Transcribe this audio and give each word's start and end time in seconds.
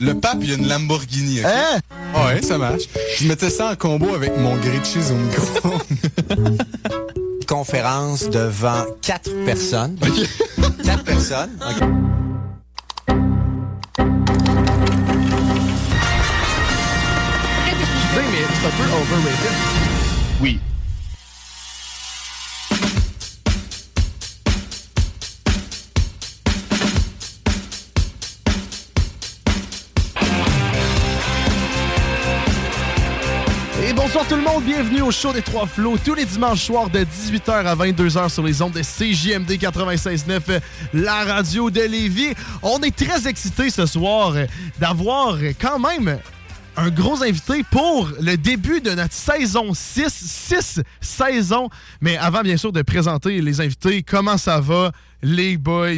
Le 0.00 0.14
pape, 0.14 0.38
il 0.40 0.50
y 0.50 0.52
a 0.52 0.56
une 0.56 0.68
Lamborghini. 0.68 1.40
Hein? 1.44 1.80
Ouais, 2.14 2.42
ça 2.42 2.58
marche. 2.58 2.82
Je 3.18 3.26
mettais 3.26 3.50
ça 3.50 3.70
en 3.70 3.76
combo 3.76 4.14
avec 4.14 4.36
mon 4.36 4.56
grilled 4.56 4.84
cheese 4.84 5.10
au 5.10 5.16
micro. 5.16 5.78
Conférence 7.48 8.28
devant 8.30 8.84
quatre 9.00 9.30
personnes. 9.44 9.96
Quatre 10.84 11.04
personnes. 11.04 11.50
OK. 11.60 11.88
mais 18.14 18.44
c'est 18.60 18.66
un 18.66 18.70
peu 18.70 18.84
overrated. 18.84 19.52
oui. 20.40 20.58
Bonsoir 34.22 34.38
tout 34.38 34.46
le 34.46 34.52
monde, 34.52 34.64
bienvenue 34.64 35.02
au 35.02 35.10
show 35.10 35.32
des 35.32 35.42
Trois 35.42 35.66
Flots, 35.66 35.96
tous 36.04 36.14
les 36.14 36.24
dimanches 36.24 36.62
soirs 36.66 36.88
de 36.90 37.00
18h 37.00 37.50
à 37.50 37.74
22h 37.74 38.28
sur 38.28 38.42
les 38.44 38.62
ondes 38.62 38.72
de 38.72 38.80
CJMD 38.80 39.50
96.9, 39.52 40.40
euh, 40.48 40.60
la 40.92 41.24
radio 41.24 41.70
de 41.70 41.80
Lévis. 41.80 42.34
On 42.62 42.80
est 42.80 42.94
très 42.94 43.26
excités 43.26 43.70
ce 43.70 43.86
soir 43.86 44.34
d'avoir 44.78 45.38
quand 45.60 45.78
même 45.78 46.18
un 46.76 46.90
gros 46.90 47.22
invité 47.22 47.64
pour 47.70 48.10
le 48.20 48.36
début 48.36 48.80
de 48.80 48.90
notre 48.90 49.14
saison 49.14 49.74
6, 49.74 50.08
6 50.08 50.82
saisons. 51.00 51.68
Mais 52.00 52.16
avant, 52.16 52.42
bien 52.42 52.56
sûr, 52.56 52.70
de 52.70 52.82
présenter 52.82 53.40
les 53.40 53.60
invités, 53.60 54.02
comment 54.02 54.36
ça 54.36 54.60
va, 54.60 54.92
les 55.22 55.56
boys? 55.56 55.88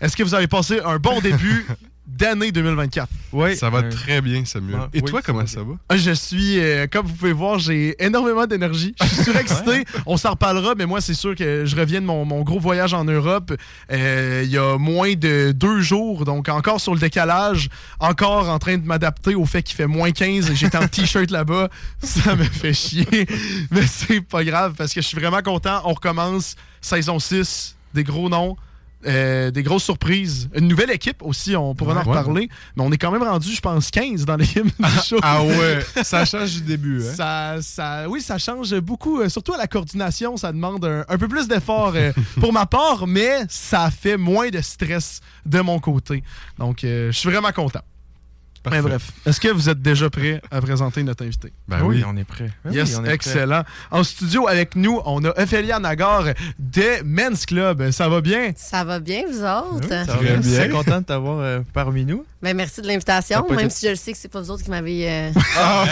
Est-ce 0.00 0.16
que 0.16 0.22
vous 0.22 0.34
avez 0.34 0.48
passé 0.48 0.80
un 0.84 0.98
bon 0.98 1.20
début? 1.20 1.66
d'année 2.06 2.52
2024? 2.52 3.08
Oui. 3.32 3.56
Ça 3.56 3.70
va 3.70 3.78
euh, 3.78 3.90
très 3.90 4.20
bien, 4.20 4.44
Samuel. 4.44 4.78
ah, 4.80 4.88
Et 4.92 5.00
oui, 5.00 5.10
toi, 5.10 5.22
comment 5.22 5.46
ça 5.46 5.62
va? 5.62 5.74
Ah, 5.88 5.96
Je 5.96 6.10
suis, 6.12 6.58
euh, 6.60 6.86
comme 6.90 7.06
vous 7.06 7.14
pouvez 7.14 7.32
voir, 7.32 7.58
j'ai 7.58 7.96
énormément 8.04 8.46
d'énergie. 8.46 8.94
Je 9.02 9.06
suis 9.06 9.24
surexcité. 9.24 9.84
On 10.06 10.16
s'en 10.16 10.30
reparlera, 10.32 10.74
mais 10.76 10.86
moi, 10.86 11.00
c'est 11.00 11.14
sûr 11.14 11.34
que 11.34 11.64
je 11.64 11.76
reviens 11.76 12.00
de 12.00 12.06
mon, 12.06 12.24
mon 12.24 12.42
gros 12.42 12.60
voyage 12.60 12.94
en 12.94 13.04
Europe 13.04 13.52
euh, 13.90 14.42
il 14.44 14.50
y 14.50 14.58
a 14.58 14.76
moins 14.78 15.14
de 15.14 15.52
deux 15.52 15.80
jours, 15.80 16.24
donc 16.24 16.48
encore 16.48 16.80
sur 16.80 16.94
le 16.94 17.00
décalage, 17.00 17.68
encore 18.00 18.48
en 18.48 18.58
train 18.58 18.76
de 18.76 18.84
m'adapter 18.86 19.34
au 19.34 19.46
fait 19.46 19.62
qu'il 19.62 19.76
fait 19.76 19.86
moins 19.86 20.10
15 20.12 20.50
et 20.50 20.54
j'étais 20.56 20.78
en 20.78 20.86
t-shirt 20.88 21.30
là-bas. 21.30 21.68
Ça 22.02 22.36
me 22.36 22.44
fait 22.44 22.74
chier, 22.74 23.06
mais 23.70 23.86
c'est 23.86 24.20
pas 24.20 24.44
grave 24.44 24.74
parce 24.76 24.92
que 24.92 25.00
je 25.00 25.06
suis 25.08 25.18
vraiment 25.18 25.42
content. 25.42 25.80
On 25.84 25.94
recommence 25.94 26.56
saison 26.80 27.18
6, 27.18 27.76
des 27.94 28.04
gros 28.04 28.28
noms. 28.28 28.56
Euh, 29.06 29.50
des 29.50 29.62
grosses 29.62 29.84
surprises. 29.84 30.48
Une 30.54 30.68
nouvelle 30.68 30.90
équipe 30.90 31.22
aussi, 31.22 31.54
on 31.56 31.74
pourra 31.74 31.92
en 31.92 31.96
Ouais. 31.96 32.02
reparler. 32.02 32.48
Mais 32.76 32.82
on 32.84 32.90
est 32.92 32.98
quand 32.98 33.10
même 33.10 33.22
rendu, 33.22 33.50
je 33.52 33.60
pense, 33.60 33.90
15 33.90 34.24
dans 34.24 34.36
l'équipe 34.36 34.64
du 34.66 34.88
show. 35.04 35.18
Ah 35.22 35.42
ouais, 35.42 35.84
ça 36.02 36.24
change 36.24 36.54
du 36.54 36.60
début, 36.62 37.02
hein? 37.02 37.12
Ça, 37.14 37.56
ça, 37.62 38.08
oui, 38.08 38.20
ça 38.20 38.38
change 38.38 38.74
beaucoup, 38.80 39.20
euh, 39.20 39.28
surtout 39.28 39.54
à 39.54 39.58
la 39.58 39.66
coordination, 39.66 40.36
ça 40.36 40.52
demande 40.52 40.84
un, 40.84 41.04
un 41.08 41.18
peu 41.18 41.28
plus 41.28 41.48
d'effort 41.48 41.92
euh, 41.94 42.12
pour 42.40 42.52
ma 42.52 42.66
part, 42.66 43.06
mais 43.06 43.40
ça 43.48 43.90
fait 43.90 44.16
moins 44.16 44.48
de 44.50 44.60
stress 44.60 45.20
de 45.46 45.60
mon 45.60 45.78
côté. 45.78 46.22
Donc, 46.58 46.84
euh, 46.84 47.10
je 47.12 47.18
suis 47.18 47.28
vraiment 47.30 47.52
content. 47.52 47.80
Parfait. 48.64 48.80
Mais 48.82 48.88
bref, 48.88 49.10
est-ce 49.26 49.38
que 49.40 49.48
vous 49.48 49.68
êtes 49.68 49.82
déjà 49.82 50.08
prêt 50.08 50.40
à 50.50 50.60
présenter 50.60 51.02
notre 51.02 51.22
invité? 51.24 51.52
Ben 51.68 51.82
oui, 51.82 51.96
oui. 51.98 52.04
on 52.06 52.16
est 52.16 52.24
prêt. 52.24 52.50
Ben 52.64 52.72
yes, 52.72 52.88
oui, 52.88 52.94
on 52.96 53.00
est 53.00 53.04
prêt. 53.04 53.14
excellent. 53.14 53.62
En 53.90 54.02
studio 54.02 54.48
avec 54.48 54.74
nous, 54.74 55.00
on 55.04 55.22
a 55.24 55.38
Ophélia 55.40 55.78
Nagar 55.78 56.24
de 56.58 57.02
Men's 57.04 57.44
Club. 57.44 57.90
Ça 57.90 58.08
va 58.08 58.20
bien? 58.22 58.52
Ça 58.56 58.82
va 58.84 59.00
bien, 59.00 59.22
vous 59.30 59.42
autres? 59.44 59.88
Ça 59.88 60.04
va 60.04 60.16
Très 60.16 60.36
bien. 60.38 60.68
content 60.70 61.00
de 61.00 61.04
t'avoir 61.04 61.40
euh, 61.40 61.60
parmi 61.74 62.06
nous. 62.06 62.24
Ben, 62.44 62.54
merci 62.54 62.82
de 62.82 62.86
l'invitation, 62.86 63.46
même 63.48 63.70
si 63.70 63.86
je 63.86 63.90
le 63.92 63.96
sais 63.96 64.12
que 64.12 64.18
c'est 64.18 64.28
pas 64.28 64.38
vous 64.42 64.50
autres 64.50 64.62
qui 64.62 64.68
m'avez. 64.68 65.08
euh, 65.10 65.30
Ah, 65.56 65.86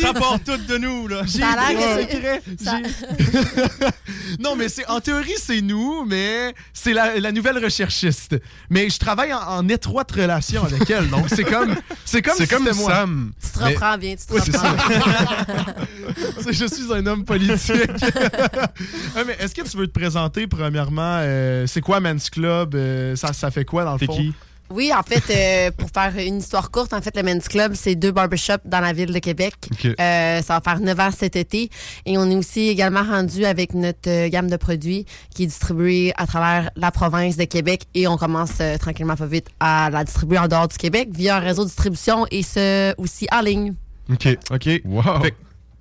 Ça 0.00 0.14
part 0.14 0.38
tout 0.44 0.56
de 0.56 0.78
nous, 0.78 1.08
là. 1.08 1.22
J'ai 1.26 1.40
Ça 1.40 1.48
a 1.58 1.68
dit 1.72 1.76
l'air 1.76 1.96
le 1.96 2.04
que 2.04 2.12
secret. 2.12 2.42
ça- 2.62 2.76
J'ai- 3.18 4.36
non, 4.40 4.54
mais 4.54 4.68
c'est 4.68 4.86
en 4.86 5.00
théorie, 5.00 5.34
c'est 5.36 5.62
nous, 5.62 6.04
mais 6.06 6.54
c'est 6.72 6.92
la, 6.92 7.18
la 7.18 7.32
nouvelle 7.32 7.58
recherchiste. 7.62 8.36
Mais 8.70 8.88
je 8.88 8.98
travaille 9.00 9.32
en, 9.34 9.40
en 9.40 9.68
étroite 9.68 10.12
relation 10.12 10.62
avec 10.64 10.88
elle, 10.88 11.08
donc 11.10 11.26
c'est 11.28 11.42
comme 11.42 11.74
c'est 12.04 12.22
comme 12.22 12.34
C'est 12.36 12.44
si 12.46 12.54
comme 12.54 12.70
moi. 12.76 12.90
Sam. 12.92 13.32
Tu 13.42 13.50
te 13.50 13.58
Mais- 13.64 13.74
reprends 13.74 13.98
bien, 13.98 14.14
tu 14.14 14.26
te 14.26 14.32
Oui, 14.32 14.40
c'est 14.44 14.56
reprends 14.56 14.78
ça. 14.78 14.88
bien. 14.88 16.52
Je 16.52 16.66
suis 16.72 16.92
un 16.94 17.04
homme 17.06 17.24
politique. 17.24 17.74
Ouais, 17.74 19.24
mais 19.26 19.36
est-ce 19.40 19.54
que 19.56 19.62
tu 19.68 19.76
veux 19.76 19.88
te 19.88 19.92
présenter 19.98 20.46
premièrement? 20.46 21.18
Euh, 21.20 21.66
C'est 21.66 21.80
quoi 21.80 21.98
Men's 21.98 22.30
Club? 22.30 22.76
Euh, 22.76 23.16
ça, 23.16 23.32
ça 23.32 23.50
fait 23.50 23.64
quoi 23.64 23.82
dans 23.84 23.94
le 23.94 23.98
C'est 23.98 24.06
fond? 24.06 24.14
qui? 24.16 24.32
Oui, 24.70 24.92
en 24.92 25.02
fait, 25.02 25.22
euh, 25.30 25.70
pour 25.70 25.90
faire 25.90 26.12
une 26.18 26.38
histoire 26.38 26.70
courte, 26.70 26.92
en 26.92 27.00
fait, 27.00 27.16
le 27.16 27.22
Men's 27.22 27.48
Club, 27.48 27.72
c'est 27.74 27.94
deux 27.94 28.10
barbershops 28.12 28.62
dans 28.64 28.80
la 28.80 28.92
ville 28.92 29.12
de 29.12 29.18
Québec. 29.18 29.54
Euh, 29.84 30.42
ça 30.42 30.54
va 30.54 30.60
faire 30.60 30.80
9 30.80 31.00
ans 31.00 31.10
cet 31.16 31.36
été. 31.36 31.70
Et 32.04 32.18
on 32.18 32.28
est 32.30 32.34
aussi 32.34 32.68
également 32.68 33.02
rendu 33.02 33.44
avec 33.44 33.74
notre 33.74 34.08
euh, 34.08 34.28
gamme 34.28 34.50
de 34.50 34.56
produits 34.56 35.06
qui 35.34 35.44
est 35.44 35.46
distribuée 35.46 36.12
à 36.16 36.26
travers 36.26 36.70
la 36.76 36.90
province 36.90 37.36
de 37.36 37.44
Québec. 37.44 37.84
Et 37.94 38.08
on 38.08 38.16
commence 38.16 38.58
euh, 38.60 38.76
tranquillement 38.76 39.16
pas 39.16 39.26
vite 39.26 39.48
à 39.60 39.90
la 39.90 40.04
distribuer 40.04 40.38
en 40.38 40.48
dehors 40.48 40.68
du 40.68 40.76
Québec 40.76 41.10
via 41.12 41.36
un 41.36 41.40
réseau 41.40 41.62
de 41.62 41.68
distribution 41.68 42.26
et 42.30 42.42
ce 42.42 42.94
aussi 42.98 43.26
en 43.32 43.40
ligne. 43.40 43.74
OK. 44.10 44.28
OK. 44.50 44.68
Wow. 44.84 45.20
Fait 45.22 45.30
que 45.30 45.36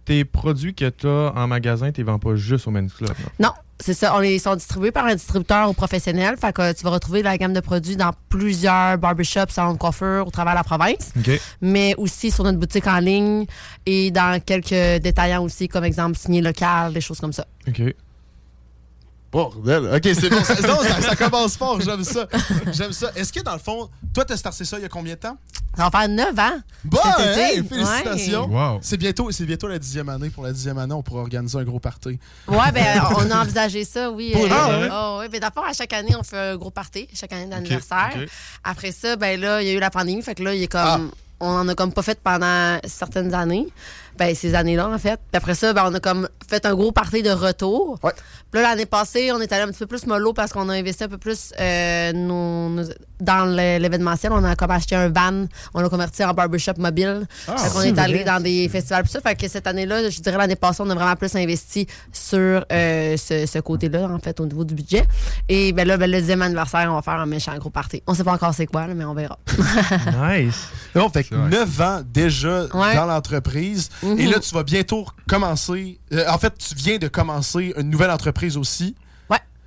tes 0.05 0.25
produits 0.25 0.75
que 0.75 0.89
t'as 0.89 1.31
en 1.33 1.47
magasin, 1.47 1.91
tu 1.91 2.01
les 2.01 2.03
vends 2.03 2.19
pas 2.19 2.35
juste 2.35 2.67
au 2.67 2.71
Men's 2.71 2.93
Club. 2.93 3.09
là? 3.09 3.31
Non, 3.39 3.51
c'est 3.79 3.93
ça. 3.93 4.15
On 4.15 4.19
les 4.19 4.39
sont 4.39 4.55
distribués 4.55 4.91
par 4.91 5.05
un 5.05 5.15
distributeur 5.15 5.69
aux 5.69 5.73
professionnels. 5.73 6.37
Fait 6.37 6.53
que 6.53 6.73
tu 6.73 6.83
vas 6.83 6.91
retrouver 6.91 7.21
la 7.23 7.37
gamme 7.37 7.53
de 7.53 7.59
produits 7.59 7.95
dans 7.95 8.11
plusieurs 8.29 8.97
barbershops, 8.97 9.51
salons 9.51 9.73
de 9.73 9.77
coiffure 9.77 10.25
au 10.25 10.31
travers 10.31 10.53
de 10.53 10.57
la 10.57 10.63
province, 10.63 11.11
OK. 11.17 11.39
mais 11.61 11.93
aussi 11.97 12.31
sur 12.31 12.43
notre 12.43 12.57
boutique 12.57 12.87
en 12.87 12.99
ligne 12.99 13.45
et 13.85 14.11
dans 14.11 14.41
quelques 14.41 15.01
détaillants 15.01 15.43
aussi, 15.43 15.67
comme 15.67 15.83
exemple 15.83 16.17
signé 16.17 16.41
local, 16.41 16.93
des 16.93 17.01
choses 17.01 17.19
comme 17.19 17.33
ça. 17.33 17.45
OK. 17.67 17.81
Bordel. 19.31 19.89
Ok, 19.93 20.01
c'est 20.19 20.29
bon. 20.29 20.43
Ça, 20.43 20.55
non, 20.67 20.81
ça, 20.81 21.01
ça 21.01 21.15
commence 21.29 21.57
fort. 21.57 21.81
J'aime 21.81 22.03
ça. 22.03 22.27
J'aime 22.71 22.93
ça. 22.93 23.11
Est-ce 23.15 23.33
que 23.33 23.41
dans 23.41 23.53
le 23.53 23.59
fond, 23.59 23.89
toi, 24.13 24.23
t'as 24.23 24.37
starté 24.37 24.63
ça 24.63 24.77
il 24.77 24.83
y 24.83 24.85
a 24.85 24.89
combien 24.89 25.15
de 25.15 25.19
temps? 25.19 25.37
Ça 25.75 25.89
va 25.89 25.99
faire 25.99 26.07
9 26.07 26.39
ans. 26.39 26.59
Bon, 26.85 26.99
Cet 27.17 27.25
été. 27.25 27.41
hey, 27.41 27.63
félicitations. 27.67 28.47
Wow. 28.47 28.79
C'est 28.81 28.95
bientôt, 28.95 29.29
c'est 29.31 29.45
bientôt 29.45 29.67
la 29.67 29.77
dixième 29.77 30.07
année. 30.07 30.29
Pour 30.29 30.43
la 30.43 30.53
dixième 30.53 30.77
année, 30.77 30.93
on 30.93 31.03
pourra 31.03 31.21
organiser 31.21 31.57
un 31.57 31.63
gros 31.63 31.79
party. 31.79 32.17
Ouais, 32.47 32.71
ben, 32.73 33.03
on 33.17 33.29
a 33.29 33.41
envisagé 33.41 33.83
ça, 33.83 34.09
oui. 34.09 34.31
Pour 34.31 34.45
euh, 34.45 34.47
ouais. 34.47 34.89
oh, 34.91 35.21
ben, 35.29 35.41
d'abord, 35.41 35.65
à 35.65 35.73
chaque 35.73 35.91
année, 35.91 36.15
on 36.17 36.23
fait 36.23 36.37
un 36.37 36.55
gros 36.55 36.71
party, 36.71 37.09
chaque 37.13 37.33
année 37.33 37.47
d'anniversaire. 37.47 38.13
Après 38.63 38.93
ça, 38.93 39.17
ben 39.17 39.37
là, 39.39 39.61
il 39.61 39.67
y 39.67 39.71
a 39.71 39.73
eu 39.73 39.79
la 39.79 39.89
pandémie, 39.89 40.21
fait 40.21 40.35
que 40.35 40.43
là, 40.43 40.55
il 40.55 40.63
est 40.63 40.67
comme. 40.67 40.81
Ah. 41.11 41.15
On 41.41 41.49
en 41.49 41.67
a 41.67 41.75
comme 41.75 41.91
pas 41.91 42.01
fait 42.01 42.17
pendant 42.23 42.79
certaines 42.85 43.33
années. 43.33 43.67
Ben, 44.17 44.33
ces 44.33 44.55
années-là, 44.55 44.87
en 44.89 44.97
fait. 44.97 45.19
Puis 45.31 45.37
après 45.37 45.55
ça, 45.55 45.73
ben, 45.73 45.83
on 45.85 45.93
a 45.93 45.99
comme 45.99 46.29
fait 46.49 46.65
un 46.65 46.73
gros 46.73 46.91
party 46.91 47.21
de 47.21 47.31
retour. 47.31 47.99
Ouais. 48.03 48.13
Puis 48.51 48.61
là, 48.61 48.69
l'année 48.69 48.85
passée, 48.85 49.31
on 49.33 49.41
est 49.41 49.51
allé 49.51 49.63
un 49.63 49.67
petit 49.67 49.79
peu 49.79 49.87
plus 49.87 50.05
mollo 50.07 50.31
parce 50.31 50.53
qu'on 50.53 50.69
a 50.69 50.73
investi 50.73 51.03
un 51.03 51.09
peu 51.09 51.17
plus 51.17 51.51
euh, 51.59 52.13
nos- 52.13 52.69
nos- 52.69 52.89
dans 53.19 53.45
l'événementiel. 53.45 54.31
On 54.33 54.43
a 54.43 54.55
comme 54.55 54.71
acheté 54.71 54.95
un 54.95 55.09
van, 55.09 55.45
on 55.73 55.81
l'a 55.81 55.89
converti 55.89 56.23
en 56.23 56.33
barbershop 56.33 56.73
mobile. 56.77 57.25
Ah, 57.47 57.55
c'est 57.57 57.89
est 57.89 57.99
allé 57.99 58.23
dans 58.23 58.41
des 58.41 58.67
festivals 58.69 59.03
pis 59.03 59.09
ça. 59.11 59.21
Fait 59.21 59.35
que 59.35 59.47
cette 59.47 59.67
année-là, 59.67 60.09
je 60.09 60.19
dirais 60.21 60.37
l'année 60.37 60.55
passée, 60.55 60.81
on 60.85 60.89
a 60.89 60.95
vraiment 60.95 61.15
plus 61.15 61.35
investi 61.35 61.87
sur 62.11 62.65
euh, 62.71 63.17
ce, 63.17 63.45
ce 63.45 63.59
côté-là, 63.59 64.07
en 64.09 64.19
fait, 64.19 64.39
au 64.39 64.45
niveau 64.45 64.63
du 64.63 64.73
budget. 64.75 65.05
Et 65.49 65.71
ben 65.73 65.87
là, 65.87 65.97
ben, 65.97 66.09
le 66.09 66.19
deuxième 66.19 66.41
anniversaire, 66.41 66.87
on 66.91 66.95
va 66.95 67.01
faire 67.01 67.13
un 67.19 67.25
méchant 67.25 67.55
gros 67.57 67.69
party. 67.69 68.01
On 68.07 68.13
sait 68.13 68.23
pas 68.23 68.33
encore 68.33 68.53
c'est 68.53 68.65
quoi, 68.67 68.87
là, 68.87 68.93
mais 68.93 69.05
on 69.05 69.13
verra. 69.13 69.37
Nice. 70.29 70.67
Non, 70.93 71.09
fait 71.09 71.23
que 71.23 71.29
C'est 71.31 71.35
vrai. 71.35 71.49
9 71.49 71.81
ans 71.81 72.01
déjà 72.05 72.65
Ouais. 72.73 72.95
dans 72.95 73.05
l'entreprise. 73.05 73.89
Mhm. 74.03 74.19
Et 74.19 74.25
là, 74.27 74.39
tu 74.39 74.53
vas 74.53 74.63
bientôt 74.63 75.05
commencer. 75.27 75.99
euh, 76.13 76.23
en 76.29 76.37
fait, 76.37 76.53
tu 76.57 76.75
viens 76.75 76.97
de 76.97 77.07
commencer 77.07 77.73
une 77.77 77.89
nouvelle 77.89 78.11
entreprise 78.11 78.57
aussi. 78.57 78.95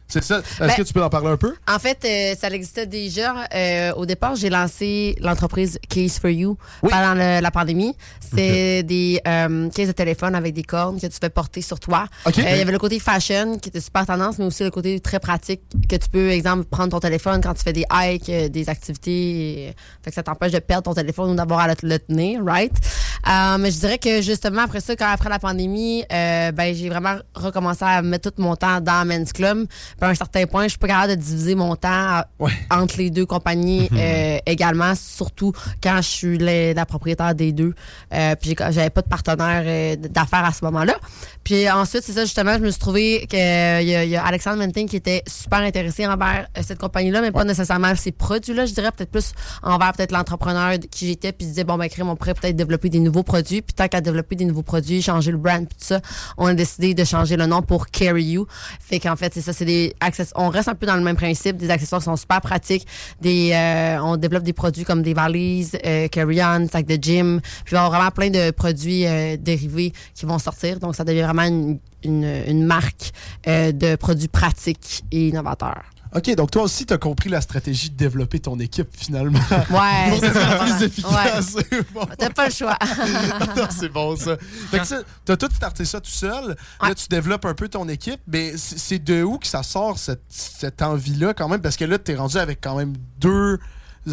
C'est 0.08 0.25
ça. 0.25 0.38
Est-ce 0.38 0.58
Ben- 0.58 0.75
que 0.75 0.82
tu 0.82 0.93
peux 0.94 1.02
en 1.02 1.10
parler 1.10 1.28
un 1.28 1.37
peu? 1.37 1.55
En 1.70 1.78
fait, 1.78 1.99
euh, 2.05 2.34
ça 2.40 2.49
existait 2.49 2.87
déjà. 2.87 3.34
Euh, 3.55 3.93
au 3.94 4.06
départ, 4.06 4.37
j'ai 4.37 4.49
lancé 4.49 5.16
l'entreprise 5.20 5.78
Case 5.88 6.19
for 6.19 6.31
You 6.31 6.56
Oui. 6.82 6.90
pendant 6.90 7.14
le- 7.14 7.40
la 7.40 7.50
pandémie. 7.50 7.94
C'est 8.34 8.82
des 8.82 9.20
euh, 9.26 9.69
cases 9.70 9.87
de 9.88 9.93
téléphone 9.93 10.34
avec 10.34 10.55
des 10.55 10.62
cornes 10.62 10.99
que 11.00 11.06
tu 11.06 11.16
fais 11.20 11.28
porter 11.31 11.60
sur 11.62 11.78
toi. 11.78 12.06
Euh, 12.26 12.31
Il 12.37 12.43
y 12.43 12.60
avait 12.60 12.72
le 12.72 12.78
côté 12.78 12.99
fashion 12.99 13.58
qui 13.58 13.69
était 13.69 13.81
super 13.81 14.06
tendance, 14.06 14.38
mais 14.38 14.44
aussi 14.46 14.64
le 14.64 14.70
côté 14.70 14.99
très 15.00 15.19
pratique 15.20 15.60
que 15.88 15.96
tu 15.96 16.08
peux, 16.08 16.31
exemple, 16.31 16.64
prendre 16.64 16.90
ton 16.90 17.00
téléphone 17.00 17.40
quand 17.43 17.54
tu 17.54 17.62
fais 17.62 17.72
des 17.72 17.84
hikes, 17.93 18.28
euh, 18.31 18.49
des 18.49 18.69
activités. 18.69 19.08
et- 19.69 19.75
fait 20.02 20.11
que 20.11 20.14
ça 20.14 20.22
t'empêche 20.22 20.52
de 20.52 20.58
perdre 20.58 20.84
ton 20.84 20.94
téléphone 20.94 21.31
ou 21.31 21.34
d'avoir 21.34 21.61
à 21.61 21.69
le, 21.69 21.75
le 21.82 21.99
tenir, 21.99 22.43
right? 22.44 22.72
Euh, 23.26 23.58
mais 23.58 23.70
je 23.70 23.78
dirais 23.78 23.98
que 23.98 24.22
justement, 24.22 24.62
après 24.62 24.80
ça, 24.80 24.94
quand 24.96 25.08
après 25.10 25.28
la 25.28 25.38
pandémie, 25.38 26.04
euh, 26.12 26.52
ben, 26.52 26.74
j'ai 26.74 26.88
vraiment 26.88 27.16
recommencé 27.34 27.84
à 27.84 28.00
mettre 28.02 28.30
tout 28.30 28.40
mon 28.42 28.56
temps 28.56 28.80
dans 28.80 29.06
Men's 29.06 29.32
Club. 29.32 29.66
Puis 29.66 29.96
à 30.00 30.08
un 30.08 30.14
certain 30.14 30.46
point, 30.46 30.64
je 30.64 30.68
suis 30.70 30.78
pas 30.78 30.86
capable 30.88 31.16
de 31.16 31.20
diviser 31.20 31.54
mon 31.54 31.74
temps 31.76 31.88
à- 31.90 32.26
Ouais. 32.38 32.52
entre 32.70 32.98
les 32.98 33.10
deux 33.10 33.26
compagnies 33.26 33.88
euh, 33.92 34.38
également, 34.46 34.94
surtout 34.94 35.52
quand 35.82 35.96
je 35.96 36.08
suis 36.08 36.38
la, 36.38 36.74
la 36.74 36.86
propriétaire 36.86 37.34
des 37.34 37.52
deux. 37.52 37.74
Euh, 38.14 38.34
puis 38.40 38.54
j'avais 38.70 38.90
pas 38.90 39.02
de 39.02 39.08
partenaire 39.08 39.62
euh, 39.66 39.96
d'affaires 39.96 40.44
à 40.44 40.52
ce 40.52 40.64
moment-là. 40.64 40.94
Puis 41.42 41.68
ensuite, 41.70 42.02
c'est 42.04 42.12
ça, 42.12 42.24
justement, 42.24 42.54
je 42.54 42.58
me 42.60 42.70
suis 42.70 42.80
trouvé 42.80 43.26
qu'il 43.28 43.38
y, 43.38 44.08
y 44.10 44.16
a 44.16 44.24
Alexandre 44.24 44.58
Menting 44.58 44.88
qui 44.88 44.96
était 44.96 45.22
super 45.26 45.58
intéressé 45.60 46.06
envers 46.06 46.46
euh, 46.56 46.60
cette 46.66 46.78
compagnie-là, 46.78 47.20
mais 47.20 47.32
pas 47.32 47.44
nécessairement 47.44 47.94
ces 47.96 48.12
produits-là, 48.12 48.66
je 48.66 48.74
dirais 48.74 48.90
peut-être 48.92 49.10
plus 49.10 49.32
envers 49.62 49.92
peut-être 49.92 50.12
l'entrepreneur 50.12 50.74
qui 50.90 51.06
j'étais, 51.08 51.32
puis 51.32 51.46
disait, 51.46 51.64
bon, 51.64 51.76
ben, 51.78 51.88
crème, 51.88 52.08
on 52.08 52.16
pourrait 52.16 52.34
peut-être 52.34 52.56
développer 52.56 52.88
des 52.88 53.00
nouveaux 53.00 53.07
produits. 53.22 53.62
Puis 53.62 53.75
tant 53.75 53.88
qu'à 53.88 54.00
développer 54.00 54.37
des 54.37 54.44
nouveaux 54.44 54.62
produits, 54.62 55.02
changer 55.02 55.31
le 55.31 55.38
brand, 55.38 55.66
tout 55.69 55.75
ça, 55.78 56.00
on 56.37 56.46
a 56.46 56.55
décidé 56.55 56.94
de 56.94 57.05
changer 57.05 57.37
le 57.37 57.46
nom 57.46 57.62
pour 57.62 57.88
Carry 57.88 58.25
You. 58.25 58.46
Fait 58.81 59.00
qu'en 59.00 59.16
fait, 59.16 59.34
c'est 59.34 59.40
ça, 59.40 59.52
c'est 59.52 59.64
des 59.64 59.94
accessoires. 60.00 60.44
On 60.44 60.49
reste 60.49 60.69
un 60.69 60.75
peu 60.75 60.87
dans 60.87 60.96
le 60.96 61.02
même 61.02 61.16
principe, 61.16 61.56
des 61.56 61.70
accessoires 61.70 62.02
sont 62.02 62.16
super 62.16 62.40
pratiques. 62.40 62.87
Des, 63.20 63.52
euh, 63.52 64.02
on 64.02 64.16
développe 64.16 64.44
des 64.44 64.52
produits 64.52 64.84
comme 64.84 65.02
des 65.02 65.14
valises, 65.14 65.76
euh, 65.84 66.08
carry-on, 66.08 66.69
sacs 66.69 66.87
de 66.87 66.99
gym. 67.00 67.40
Puis 67.64 67.75
y 67.75 67.76
avoir 67.76 67.90
vraiment 67.90 68.10
plein 68.10 68.31
de 68.31 68.50
produits 68.50 69.06
euh, 69.06 69.37
dérivés 69.37 69.93
qui 70.14 70.26
vont 70.26 70.38
sortir. 70.38 70.78
Donc, 70.78 70.94
ça 70.94 71.04
devient 71.04 71.22
vraiment 71.22 71.44
une, 71.44 71.78
une, 72.04 72.43
une 72.46 72.64
marque 72.64 73.12
de 73.46 73.96
produits 73.96 74.28
pratiques 74.28 75.04
et 75.11 75.28
innovateurs. 75.28 75.84
OK, 76.14 76.34
donc 76.34 76.50
toi 76.50 76.62
aussi, 76.62 76.87
tu 76.87 76.94
as 76.94 76.99
compris 76.99 77.28
la 77.28 77.40
stratégie 77.40 77.90
de 77.90 77.96
développer 77.96 78.40
ton 78.40 78.58
équipe 78.58 78.88
finalement. 78.96 79.38
Ouais, 79.70 80.19
c'est 80.78 80.88
plus. 80.88 81.05
Ouais. 81.05 81.81
bon. 81.94 82.06
T'as 82.19 82.31
pas 82.31 82.46
le 82.46 82.52
choix. 82.52 82.76
Non, 83.56 83.66
c'est 83.70 83.88
bon 83.88 84.16
ça. 84.16 84.37
Fait 84.70 84.78
que 84.78 84.84
ça, 84.87 85.00
t'as 85.25 85.37
tout 85.37 85.49
starté 85.55 85.84
ça 85.84 86.00
tout 86.00 86.10
seul. 86.10 86.56
Là, 86.82 86.94
tu 86.94 87.08
développes 87.08 87.44
un 87.44 87.55
peu 87.55 87.69
ton 87.69 87.88
équipe. 87.88 88.20
Mais 88.26 88.56
c'est 88.56 88.88
c'est 88.88 88.99
de 88.99 89.22
où 89.22 89.37
que 89.38 89.46
ça 89.46 89.62
sort 89.62 89.99
cette, 89.99 90.22
cette 90.28 90.81
envie-là 90.81 91.34
quand 91.34 91.49
même? 91.49 91.60
Parce 91.60 91.76
que 91.76 91.84
là, 91.84 91.99
t'es 91.99 92.14
rendu 92.14 92.38
avec 92.38 92.61
quand 92.62 92.75
même 92.75 92.94
deux 93.19 93.58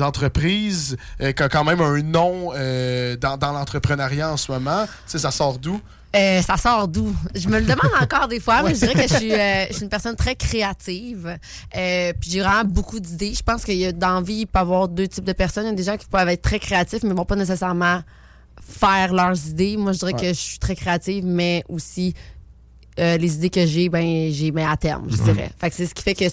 entreprises 0.01 0.97
euh, 1.21 1.31
qui 1.31 1.43
ont 1.43 1.47
quand 1.49 1.63
même 1.63 1.79
un 1.79 2.01
nom 2.01 2.51
euh, 2.53 3.15
dans, 3.15 3.37
dans 3.37 3.53
l'entrepreneuriat 3.53 4.33
en 4.33 4.37
ce 4.37 4.51
moment. 4.51 4.85
Tu 4.85 4.91
sais, 5.07 5.19
ça 5.19 5.31
sort 5.31 5.59
d'où? 5.59 5.79
Euh, 6.15 6.41
ça 6.41 6.57
sort 6.57 6.87
d'où? 6.87 7.13
Je 7.33 7.49
me 7.49 7.59
le 7.59 7.65
demande 7.65 7.91
encore 8.01 8.27
des 8.27 8.39
fois, 8.39 8.63
mais 8.63 8.73
je 8.73 8.79
dirais 8.79 8.93
que 8.93 9.01
je 9.01 9.15
suis, 9.15 9.33
euh, 9.33 9.65
je 9.69 9.73
suis 9.73 9.83
une 9.83 9.89
personne 9.89 10.15
très 10.15 10.35
créative. 10.35 11.37
Euh, 11.75 12.13
puis 12.19 12.31
j'ai 12.31 12.41
vraiment 12.41 12.63
beaucoup 12.63 12.99
d'idées. 12.99 13.33
Je 13.33 13.43
pense 13.43 13.65
qu'il 13.65 13.77
y 13.77 13.85
a 13.85 13.91
d'envie, 13.91 14.41
il 14.41 14.45
peut 14.47 14.59
y 14.59 14.61
avoir 14.61 14.87
deux 14.87 15.07
types 15.07 15.25
de 15.25 15.33
personnes. 15.33 15.65
Il 15.65 15.69
y 15.69 15.73
a 15.73 15.75
des 15.75 15.83
gens 15.83 15.97
qui 15.97 16.07
peuvent 16.07 16.29
être 16.29 16.41
très 16.41 16.59
créatifs, 16.59 17.03
mais 17.03 17.13
vont 17.13 17.25
pas 17.25 17.35
nécessairement 17.35 18.01
faire 18.61 19.13
leurs 19.13 19.47
idées. 19.47 19.77
Moi, 19.77 19.91
je 19.91 19.99
dirais 19.99 20.13
que 20.13 20.27
je 20.27 20.33
suis 20.33 20.59
très 20.59 20.75
créative, 20.75 21.25
mais 21.25 21.63
aussi 21.67 22.13
euh, 22.99 23.17
les 23.17 23.35
idées 23.35 23.49
que 23.49 23.65
j'ai, 23.65 23.89
ben 23.89 24.31
j'ai 24.31 24.51
mets 24.51 24.65
à 24.65 24.77
terme, 24.77 25.05
je 25.09 25.17
dirais. 25.21 25.51
Fait 25.59 25.69
que 25.69 25.75
c'est 25.75 25.85
ce 25.85 25.93
qui 25.93 26.03
fait 26.03 26.15
que 26.15 26.25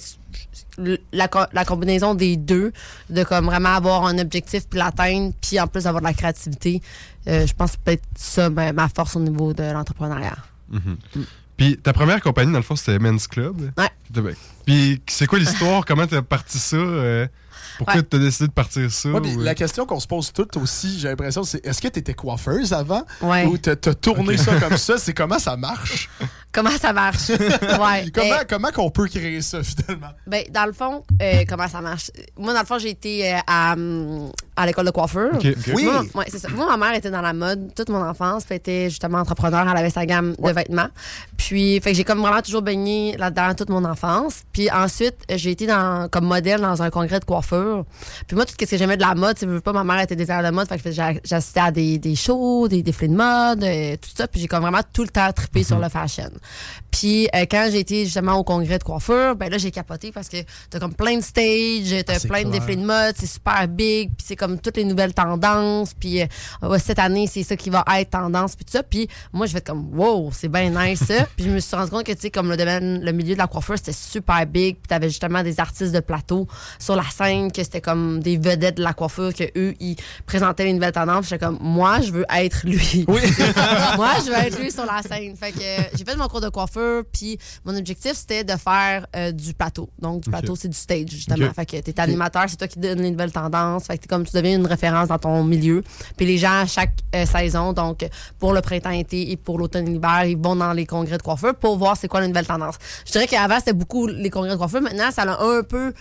la, 1.12 1.28
la 1.52 1.64
combinaison 1.64 2.14
des 2.14 2.36
deux, 2.36 2.72
de 3.10 3.24
comme 3.24 3.46
vraiment 3.46 3.74
avoir 3.74 4.04
un 4.06 4.18
objectif 4.18 4.66
puis 4.68 4.78
l'atteindre, 4.78 5.32
puis 5.40 5.60
en 5.60 5.66
plus 5.66 5.86
avoir 5.86 6.00
de 6.00 6.06
la 6.06 6.14
créativité, 6.14 6.80
euh, 7.28 7.46
je 7.46 7.52
pense 7.52 7.72
que 7.72 7.78
peut-être 7.84 8.04
ça 8.16 8.48
ma, 8.50 8.72
ma 8.72 8.88
force 8.88 9.16
au 9.16 9.20
niveau 9.20 9.52
de 9.52 9.62
l'entrepreneuriat. 9.62 10.36
Puis 11.56 11.76
ta 11.76 11.92
première 11.92 12.20
compagnie, 12.22 12.50
dans 12.52 12.58
le 12.58 12.64
fond, 12.64 12.76
c'était 12.76 12.98
Men's 12.98 13.26
Club. 13.26 13.70
Ouais. 13.76 14.32
Puis 14.64 15.02
c'est 15.06 15.26
quoi 15.26 15.38
l'histoire? 15.38 15.84
Comment 15.84 16.06
t'as 16.06 16.22
parti 16.22 16.58
ça? 16.58 16.76
euh, 16.76 17.26
pourquoi 17.78 17.96
Ouais. 17.96 18.02
t'as 18.02 18.18
décidé 18.18 18.46
de 18.48 18.52
partir 18.52 18.90
ça? 18.90 19.08
Ouais, 19.10 19.20
ou, 19.20 19.40
euh? 19.40 19.44
La 19.44 19.54
question 19.54 19.86
qu'on 19.86 20.00
se 20.00 20.06
pose 20.06 20.32
toutes 20.32 20.56
aussi, 20.56 20.98
j'ai 20.98 21.08
l'impression, 21.08 21.42
c'est 21.44 21.64
est-ce 21.66 21.80
que 21.80 21.88
tu 21.88 21.98
étais 22.00 22.14
coiffeuse 22.14 22.72
avant? 22.72 23.02
Ouais. 23.20 23.46
Ou 23.46 23.58
t'as 23.58 23.76
tourné 23.76 24.36
ça 24.36 24.58
comme 24.60 24.76
ça? 24.76 24.98
C'est 24.98 25.12
comment 25.14 25.38
ça 25.38 25.56
marche? 25.56 26.08
Comment 26.52 26.70
ça 26.78 26.92
marche? 26.92 27.28
ouais. 27.30 28.10
Comment, 28.14 28.32
Euh, 28.32 28.44
comment 28.48 28.70
qu'on 28.72 28.90
peut 28.90 29.06
créer 29.08 29.40
ça 29.40 29.62
finalement? 29.62 30.08
Ben, 30.26 30.44
dans 30.50 30.66
le 30.66 30.72
fond, 30.72 31.02
euh, 31.22 31.44
comment 31.48 31.66
ça 31.68 31.80
marche? 31.80 32.10
Moi, 32.38 32.52
dans 32.52 32.60
le 32.60 32.66
fond, 32.66 32.78
j'ai 32.78 32.90
été 32.90 33.32
euh, 33.32 33.38
à, 33.46 33.72
hum, 33.72 34.30
à 34.54 34.66
l'école 34.66 34.84
de 34.86 34.90
coiffeur. 34.90 35.30
Oui. 35.42 35.84
Moi, 35.84 36.02
ouais, 36.14 36.26
c'est 36.28 36.38
ça. 36.38 36.48
Moi, 36.50 36.66
ma 36.66 36.76
mère 36.76 36.94
était 36.96 37.10
dans 37.10 37.22
la 37.22 37.32
mode 37.32 37.74
toute 37.74 37.88
mon 37.88 38.04
enfance. 38.06 38.44
Était 38.50 38.90
justement 38.90 39.18
entrepreneur. 39.18 39.66
Elle 39.70 39.76
avait 39.78 39.88
sa 39.90 40.04
gamme 40.04 40.34
de 40.38 40.52
vêtements. 40.52 40.88
Puis, 41.38 41.80
fait 41.80 41.92
que 41.92 41.96
j'ai 41.96 42.04
comme 42.04 42.20
vraiment 42.20 42.42
toujours 42.42 42.60
baigné 42.62 43.16
là-dedans 43.16 43.54
toute 43.54 43.70
mon 43.70 43.84
enfance. 43.86 44.42
Puis 44.52 44.70
ensuite, 44.70 45.16
j'ai 45.30 45.52
été 45.52 45.66
dans, 45.66 46.08
comme 46.10 46.26
modèle 46.26 46.60
dans 46.60 46.82
un 46.82 46.90
congrès 46.90 47.18
de 47.18 47.24
coiffure. 47.52 47.84
Puis 48.26 48.36
moi, 48.36 48.44
tout 48.44 48.54
ce 48.58 48.64
que 48.66 48.76
j'aimais 48.76 48.96
de 48.96 49.02
la 49.02 49.14
mode, 49.14 49.36
tu 49.36 49.46
veux 49.46 49.60
pas, 49.60 49.72
ma 49.72 49.84
mère 49.84 50.00
était 50.00 50.16
designer 50.16 50.50
de 50.50 50.54
mode. 50.54 50.68
Fait 50.68 50.78
que 50.78 50.90
j'assistais 50.90 51.60
à 51.60 51.70
des, 51.70 51.98
des 51.98 52.14
shows, 52.14 52.68
des 52.68 52.82
défilés 52.82 53.08
de 53.08 53.16
mode, 53.16 53.64
euh, 53.64 53.96
tout 53.96 54.10
ça. 54.14 54.28
Puis 54.28 54.40
j'ai 54.40 54.48
comme 54.48 54.62
vraiment 54.62 54.82
tout 54.92 55.02
le 55.02 55.08
temps 55.08 55.30
trippé 55.32 55.62
sur 55.62 55.78
le 55.78 55.88
fashion. 55.88 56.30
Puis 56.92 57.26
euh, 57.34 57.46
quand 57.50 57.68
j'ai 57.72 57.80
été 57.80 58.04
justement 58.04 58.34
au 58.34 58.44
congrès 58.44 58.78
de 58.78 58.84
coiffure, 58.84 59.34
ben 59.34 59.50
là, 59.50 59.58
j'ai 59.58 59.70
capoté 59.70 60.12
parce 60.12 60.28
que 60.28 60.36
t'as 60.70 60.78
comme 60.78 60.94
plein 60.94 61.16
de 61.16 61.22
stages, 61.22 62.04
t'as 62.06 62.16
Ah, 62.22 62.28
plein 62.28 62.44
de 62.44 62.50
défilés 62.50 62.76
de 62.76 62.84
mode, 62.84 63.14
c'est 63.18 63.26
super 63.26 63.66
big, 63.66 64.10
puis 64.10 64.26
c'est 64.28 64.36
comme 64.36 64.60
toutes 64.60 64.76
les 64.76 64.84
nouvelles 64.84 65.14
tendances, 65.14 65.94
puis 65.94 66.20
euh, 66.20 66.26
ouais, 66.62 66.78
cette 66.78 66.98
année, 66.98 67.26
c'est 67.26 67.42
ça 67.42 67.56
qui 67.56 67.70
va 67.70 67.84
être 67.98 68.10
tendance, 68.10 68.54
puis 68.54 68.64
tout 68.64 68.72
ça. 68.72 68.82
Puis 68.82 69.08
moi, 69.32 69.46
je 69.46 69.52
vais 69.52 69.58
être 69.58 69.66
comme, 69.66 69.88
wow, 69.98 70.30
c'est 70.32 70.48
bien 70.48 70.70
nice 70.70 71.02
ça. 71.04 71.24
puis 71.36 71.46
je 71.46 71.50
me 71.50 71.60
suis 71.60 71.74
rendu 71.74 71.90
compte 71.90 72.04
que, 72.04 72.12
tu 72.12 72.20
sais, 72.20 72.30
comme 72.30 72.50
le 72.50 72.56
domaine, 72.56 73.02
le 73.02 73.12
milieu 73.12 73.32
de 73.32 73.38
la 73.38 73.46
coiffure, 73.46 73.76
c'était 73.78 73.92
super 73.92 74.46
big, 74.46 74.76
puis 74.76 74.88
t'avais 74.88 75.08
justement 75.08 75.42
des 75.42 75.58
artistes 75.60 75.92
de 75.92 76.00
plateau 76.00 76.46
sur 76.78 76.94
la 76.94 77.04
scène, 77.04 77.50
que 77.50 77.64
c'était 77.64 77.80
comme 77.80 78.20
des 78.20 78.36
vedettes 78.36 78.76
de 78.76 78.82
la 78.82 78.92
coiffure, 78.92 79.32
que 79.32 79.44
eux, 79.56 79.74
ils 79.80 79.96
présentaient 80.26 80.64
les 80.64 80.74
nouvelles 80.74 80.92
tendances. 80.92 81.28
J'étais 81.28 81.44
comme, 81.44 81.58
moi, 81.60 82.00
je 82.00 82.12
veux 82.12 82.26
être 82.34 82.66
lui. 82.66 83.06
Oui. 83.08 83.20
moi, 83.96 84.10
je 84.24 84.30
veux 84.30 84.36
être 84.36 84.58
lui 84.60 84.70
sur 84.70 84.84
la 84.84 85.00
scène. 85.02 85.34
Fait 85.36 85.52
que 85.52 85.58
euh, 85.60 85.82
j'ai 85.96 86.04
fait 86.04 86.16
mon 86.16 86.28
cours 86.28 86.40
de 86.40 86.48
coiffeur, 86.82 87.04
puis 87.12 87.38
mon 87.64 87.76
objectif, 87.76 88.12
c'était 88.12 88.44
de 88.44 88.56
faire 88.56 89.06
euh, 89.16 89.32
du 89.32 89.54
plateau. 89.54 89.88
Donc, 89.98 90.22
du 90.22 90.30
plateau, 90.30 90.56
c'est 90.56 90.68
du 90.68 90.76
stage, 90.76 91.08
justement. 91.08 91.46
Ok. 91.46 91.54
Fait 91.54 91.66
que 91.66 91.76
t'es 91.80 92.00
animateur, 92.00 92.44
c'est 92.48 92.56
toi 92.56 92.68
qui 92.68 92.78
donne 92.78 93.00
les 93.00 93.10
nouvelles 93.10 93.32
tendances. 93.32 93.84
Fait 93.86 93.96
que 93.96 94.02
t'es 94.02 94.08
comme 94.08 94.24
tu 94.24 94.34
deviens 94.34 94.56
une 94.56 94.66
référence 94.66 95.08
dans 95.08 95.18
ton 95.18 95.44
milieu. 95.44 95.82
Puis 96.16 96.26
les 96.26 96.38
gens, 96.38 96.60
à 96.62 96.66
chaque 96.66 96.98
euh, 97.14 97.26
saison, 97.26 97.72
donc 97.72 98.06
pour 98.38 98.52
le 98.52 98.60
printemps-été 98.60 99.30
et 99.30 99.36
pour 99.36 99.58
l'automne-hiver, 99.58 100.24
ils 100.24 100.36
vont 100.36 100.56
dans 100.56 100.72
les 100.72 100.86
congrès 100.86 101.18
de 101.18 101.22
coiffeur 101.22 101.54
pour 101.54 101.76
voir 101.76 101.96
c'est 101.96 102.08
quoi 102.08 102.20
la 102.20 102.28
nouvelle 102.28 102.46
tendance. 102.46 102.76
Je 103.06 103.12
dirais 103.12 103.26
qu'avant, 103.26 103.58
c'était 103.58 103.72
beaucoup 103.72 104.06
les 104.06 104.30
congrès 104.30 104.52
de 104.52 104.56
coiffeur. 104.56 104.82
Maintenant, 104.82 105.10
ça 105.10 105.22
a 105.22 105.42
un 105.42 105.62
peu 105.62 105.92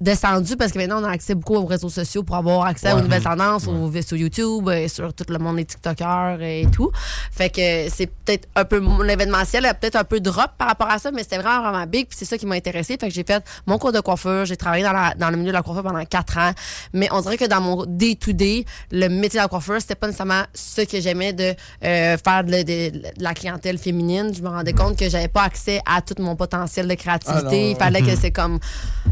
descendu 0.00 0.56
parce 0.56 0.72
que 0.72 0.78
maintenant 0.78 1.00
on 1.02 1.04
a 1.04 1.10
accès 1.10 1.34
beaucoup 1.34 1.56
aux 1.56 1.66
réseaux 1.66 1.88
sociaux 1.90 2.22
pour 2.22 2.36
avoir 2.36 2.64
accès 2.66 2.90
aux 2.92 3.00
nouvelles 3.02 3.22
tendances 3.22 3.66
au- 3.66 3.90
sur 4.02 4.16
YouTube 4.16 4.66
euh, 4.68 4.88
sur 4.88 5.12
tout 5.12 5.24
le 5.28 5.38
monde 5.38 5.56
des 5.56 5.64
TikTokers 5.66 6.40
et 6.40 6.66
tout. 6.72 6.90
Fait 7.30 7.50
que 7.50 7.88
c'est 7.94 8.06
peut-être 8.06 8.48
un 8.56 8.64
peu 8.64 8.82
l'événementiel 9.04 9.66
a 9.66 9.74
peut-être 9.74 9.96
un 9.96 10.04
peu 10.04 10.20
drop 10.20 10.50
par 10.56 10.68
rapport 10.68 10.88
à 10.88 10.98
ça 10.98 11.10
mais 11.10 11.22
c'était 11.22 11.38
vraiment 11.38 11.62
vraiment 11.70 11.86
big 11.86 12.06
puis 12.08 12.16
c'est 12.18 12.24
ça 12.24 12.38
qui 12.38 12.46
m'a 12.46 12.54
intéressé 12.54 12.96
fait 12.98 13.08
que 13.08 13.14
j'ai 13.14 13.24
fait 13.24 13.44
mon 13.66 13.76
cours 13.78 13.92
de 13.92 14.00
coiffeur 14.00 14.46
j'ai 14.46 14.56
travaillé 14.56 14.84
dans, 14.84 14.92
la- 14.92 15.14
dans 15.14 15.28
le 15.30 15.36
milieu 15.36 15.48
de 15.50 15.56
la 15.56 15.62
coiffure 15.62 15.82
pendant 15.82 16.04
quatre 16.06 16.38
ans. 16.38 16.52
Mais 16.94 17.08
on 17.12 17.20
dirait 17.20 17.36
que 17.36 17.44
dans 17.46 17.60
mon 17.60 17.84
day 17.86 18.14
to 18.14 18.32
day 18.32 18.64
le 18.90 19.08
métier 19.08 19.38
de 19.38 19.44
la 19.44 19.48
coiffeur 19.48 19.80
c'était 19.80 19.94
pas 19.96 20.06
nécessairement 20.06 20.42
ce 20.54 20.80
que 20.82 20.98
j'aimais 21.00 21.32
de 21.34 21.54
euh, 21.84 22.16
faire 22.16 22.44
de, 22.44 22.50
de- 22.62 22.90
de 22.98 23.02
la 23.22 23.34
clientèle 23.34 23.76
féminine. 23.78 24.32
Je 24.34 24.40
me 24.42 24.48
rendais 24.48 24.72
compte 24.72 24.96
que 24.98 25.08
j'avais 25.10 25.28
pas 25.28 25.42
accès 25.42 25.80
à 25.84 26.00
tout 26.00 26.14
mon 26.20 26.36
potentiel 26.36 26.88
de 26.88 26.94
créativité. 26.94 27.40
Ah 27.66 27.70
il 27.72 27.76
fallait 27.76 28.02
que 28.02 28.16
c'est 28.16 28.30
comme 28.30 28.58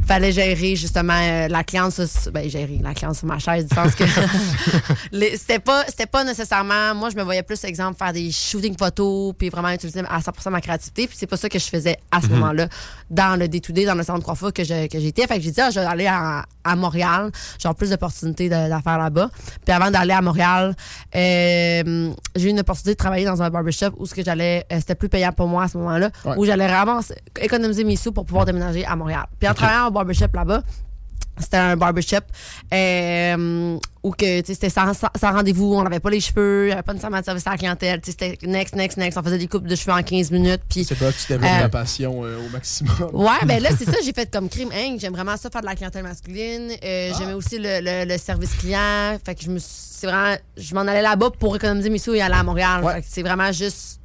fallait 0.06 0.32
gérer 0.32 0.76
justement 0.78 1.18
euh, 1.20 1.48
la 1.48 1.64
cliente 1.64 2.00
ben 2.32 2.48
gérer 2.48 2.80
la 2.82 2.94
cliente 2.94 3.16
sur 3.16 3.26
ma 3.26 3.38
chaise 3.38 3.66
du 3.66 3.74
sens 3.74 3.94
que 3.94 4.04
c'était 5.36 5.58
pas 5.58 5.84
c'était 5.88 6.06
pas 6.06 6.24
nécessairement 6.24 6.94
moi 6.94 7.10
je 7.10 7.16
me 7.16 7.22
voyais 7.22 7.42
plus 7.42 7.62
exemple 7.64 7.98
faire 7.98 8.12
des 8.12 8.30
shootings 8.30 8.76
photos 8.78 9.34
puis 9.36 9.48
vraiment 9.48 9.70
utiliser 9.70 10.00
à 10.08 10.20
100% 10.20 10.50
ma 10.50 10.60
créativité 10.60 11.06
puis 11.06 11.16
c'est 11.18 11.26
pas 11.26 11.36
ça 11.36 11.48
que 11.48 11.58
je 11.58 11.66
faisais 11.66 11.96
à 12.10 12.20
ce 12.20 12.28
moment-là 12.28 12.68
dans 13.10 13.38
le 13.38 13.48
day-to-day 13.48 13.84
dans 13.86 13.94
le 13.94 14.02
centre 14.02 14.20
de 14.20 14.24
coiffure 14.24 14.52
que 14.52 14.64
je- 14.64 14.86
que 14.88 14.98
j'étais. 15.00 15.26
Fait 15.26 15.36
que 15.36 15.42
j'ai 15.42 15.50
dit 15.50 15.60
ah, 15.60 15.70
je 15.70 15.80
vais 15.80 15.86
aller 15.86 16.06
à, 16.06 16.44
à 16.64 16.76
Montréal. 16.76 17.30
J'ai 17.58 17.68
plus 17.74 17.90
d'opportunités 17.90 18.48
d'affaires 18.48 18.98
là-bas. 18.98 19.30
Puis 19.64 19.74
avant 19.74 19.90
d'aller 19.90 20.12
à 20.12 20.20
Montréal 20.22 20.74
euh, 21.14 22.10
j'ai 22.36 22.46
eu 22.48 22.50
une 22.50 22.60
opportunité 22.60 22.92
de 22.92 22.96
travailler 22.96 23.24
dans 23.24 23.42
un 23.42 23.50
barbershop 23.50 23.90
où 23.98 24.06
ce 24.06 24.14
que 24.14 24.22
j'allais 24.24 24.64
euh, 24.72 24.76
c'était 24.78 24.94
plus 24.94 25.08
payant 25.08 25.32
pour 25.32 25.48
moi 25.48 25.64
à 25.64 25.68
ce 25.68 25.76
moment-là 25.78 26.10
Ouais. 26.24 26.34
où 26.36 26.44
j'allais 26.44 26.66
vraiment 26.68 27.00
économiser 27.40 27.84
mes 27.84 27.96
sous 27.96 28.12
pour 28.12 28.24
pouvoir 28.24 28.44
déménager 28.44 28.84
à 28.84 28.94
Montréal. 28.96 29.24
Puis 29.38 29.48
en 29.48 29.54
travaillant 29.54 29.88
au 29.88 29.90
barbershop 29.90 30.26
là-bas 30.34 30.62
c'était 31.40 31.56
un 31.56 31.76
barbershop 31.76 32.18
euh, 32.72 33.78
où 34.02 34.10
que 34.12 34.40
tu 34.40 34.46
sais, 34.46 34.54
c'était 34.54 34.70
sans, 34.70 34.92
sans- 34.94 35.32
rendez-vous, 35.32 35.74
on 35.74 35.82
n'avait 35.82 36.00
pas 36.00 36.10
les 36.10 36.20
cheveux, 36.20 36.64
il 36.64 36.66
n'y 36.66 36.72
avait 36.72 36.82
pas 36.82 36.92
nécessairement 36.92 37.20
de 37.20 37.24
service 37.24 37.46
à 37.46 37.50
la 37.50 37.56
clientèle, 37.56 38.00
c'était 38.04 38.38
next, 38.42 38.74
next, 38.74 38.96
next, 38.96 39.18
on 39.18 39.22
faisait 39.22 39.38
des 39.38 39.48
coupes 39.48 39.66
de 39.66 39.74
cheveux 39.76 39.92
en 39.92 40.02
15 40.02 40.30
minutes, 40.30 40.62
puis 40.68 40.84
C'est 40.84 40.94
pas 40.94 41.10
que 41.12 41.18
tu 41.18 41.26
développes 41.28 41.50
Euh, 41.50 41.60
ta 41.62 41.68
passion 41.68 42.24
euh, 42.24 42.38
au 42.46 42.48
maximum. 42.50 42.94
Ouais, 43.12 43.44
ben 43.46 43.62
là, 43.62 43.70
c'est 43.76 43.84
ça, 43.90 43.96
j'ai 44.04 44.12
fait 44.12 44.30
comme 44.32 44.48
crime. 44.48 44.70
Hein, 44.72 44.96
j'aime 44.98 45.12
vraiment 45.14 45.36
ça, 45.36 45.50
faire 45.50 45.60
de 45.62 45.66
la 45.66 45.74
clientèle 45.74 46.02
masculine. 46.04 46.70
Euh, 46.84 47.12
J'aimais 47.18 47.32
aussi 47.34 47.58
le, 47.58 47.80
le- 47.82 48.10
le 48.10 48.18
service 48.18 48.54
client. 48.54 49.18
Fait 49.24 49.34
que 49.34 49.42
je 49.42 49.50
me 49.50 49.58
c'est 49.60 50.06
vraiment, 50.06 50.36
je 50.56 50.74
m'en 50.74 50.82
allais 50.82 51.02
là-bas 51.02 51.30
pour 51.38 51.56
économiser 51.56 51.90
mes 51.90 51.98
sous 51.98 52.14
et 52.14 52.20
aller 52.22 52.34
à 52.36 52.42
Montréal. 52.44 52.84
Ouais. 52.84 52.94
Fait 52.94 53.00
que 53.00 53.06
c'est 53.10 53.22
vraiment 53.22 53.50
juste 53.50 53.97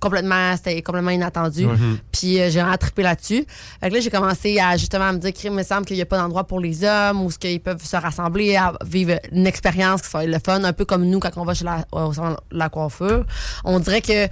complètement, 0.00 0.56
c'était 0.56 0.80
complètement 0.82 1.10
inattendu. 1.10 1.66
Ouais. 1.66 1.74
Puis 2.12 2.40
euh, 2.40 2.50
j'ai 2.50 2.60
vraiment 2.60 2.76
trippé 2.76 3.02
là-dessus. 3.02 3.44
Fait 3.80 3.88
que 3.88 3.94
là, 3.94 4.00
j'ai 4.00 4.10
commencé 4.10 4.58
à 4.60 4.76
justement 4.76 5.12
me 5.12 5.18
dire 5.18 5.32
qu'il 5.32 5.50
me 5.50 5.62
semble 5.62 5.86
qu'il 5.86 5.96
n'y 5.96 6.02
a 6.02 6.06
pas 6.06 6.18
d'endroit 6.18 6.44
pour 6.44 6.60
les 6.60 6.84
hommes 6.84 7.22
où 7.22 7.30
ce 7.30 7.38
qu'ils 7.38 7.60
peuvent 7.60 7.84
se 7.84 7.96
rassembler, 7.96 8.56
à 8.56 8.72
vivre 8.84 9.18
une 9.32 9.46
expérience 9.46 10.02
qui 10.02 10.08
soit 10.10 10.24
le 10.26 10.38
fun, 10.44 10.62
un 10.64 10.72
peu 10.72 10.84
comme 10.84 11.04
nous 11.04 11.18
quand 11.20 11.30
on 11.36 11.44
va 11.44 11.54
chez 11.54 11.64
la, 11.64 11.84
au 11.92 12.12
salon 12.12 12.36
de 12.52 12.58
la 12.58 12.68
coiffure. 12.68 13.24
On 13.64 13.78
dirait 13.80 14.00
que 14.02 14.24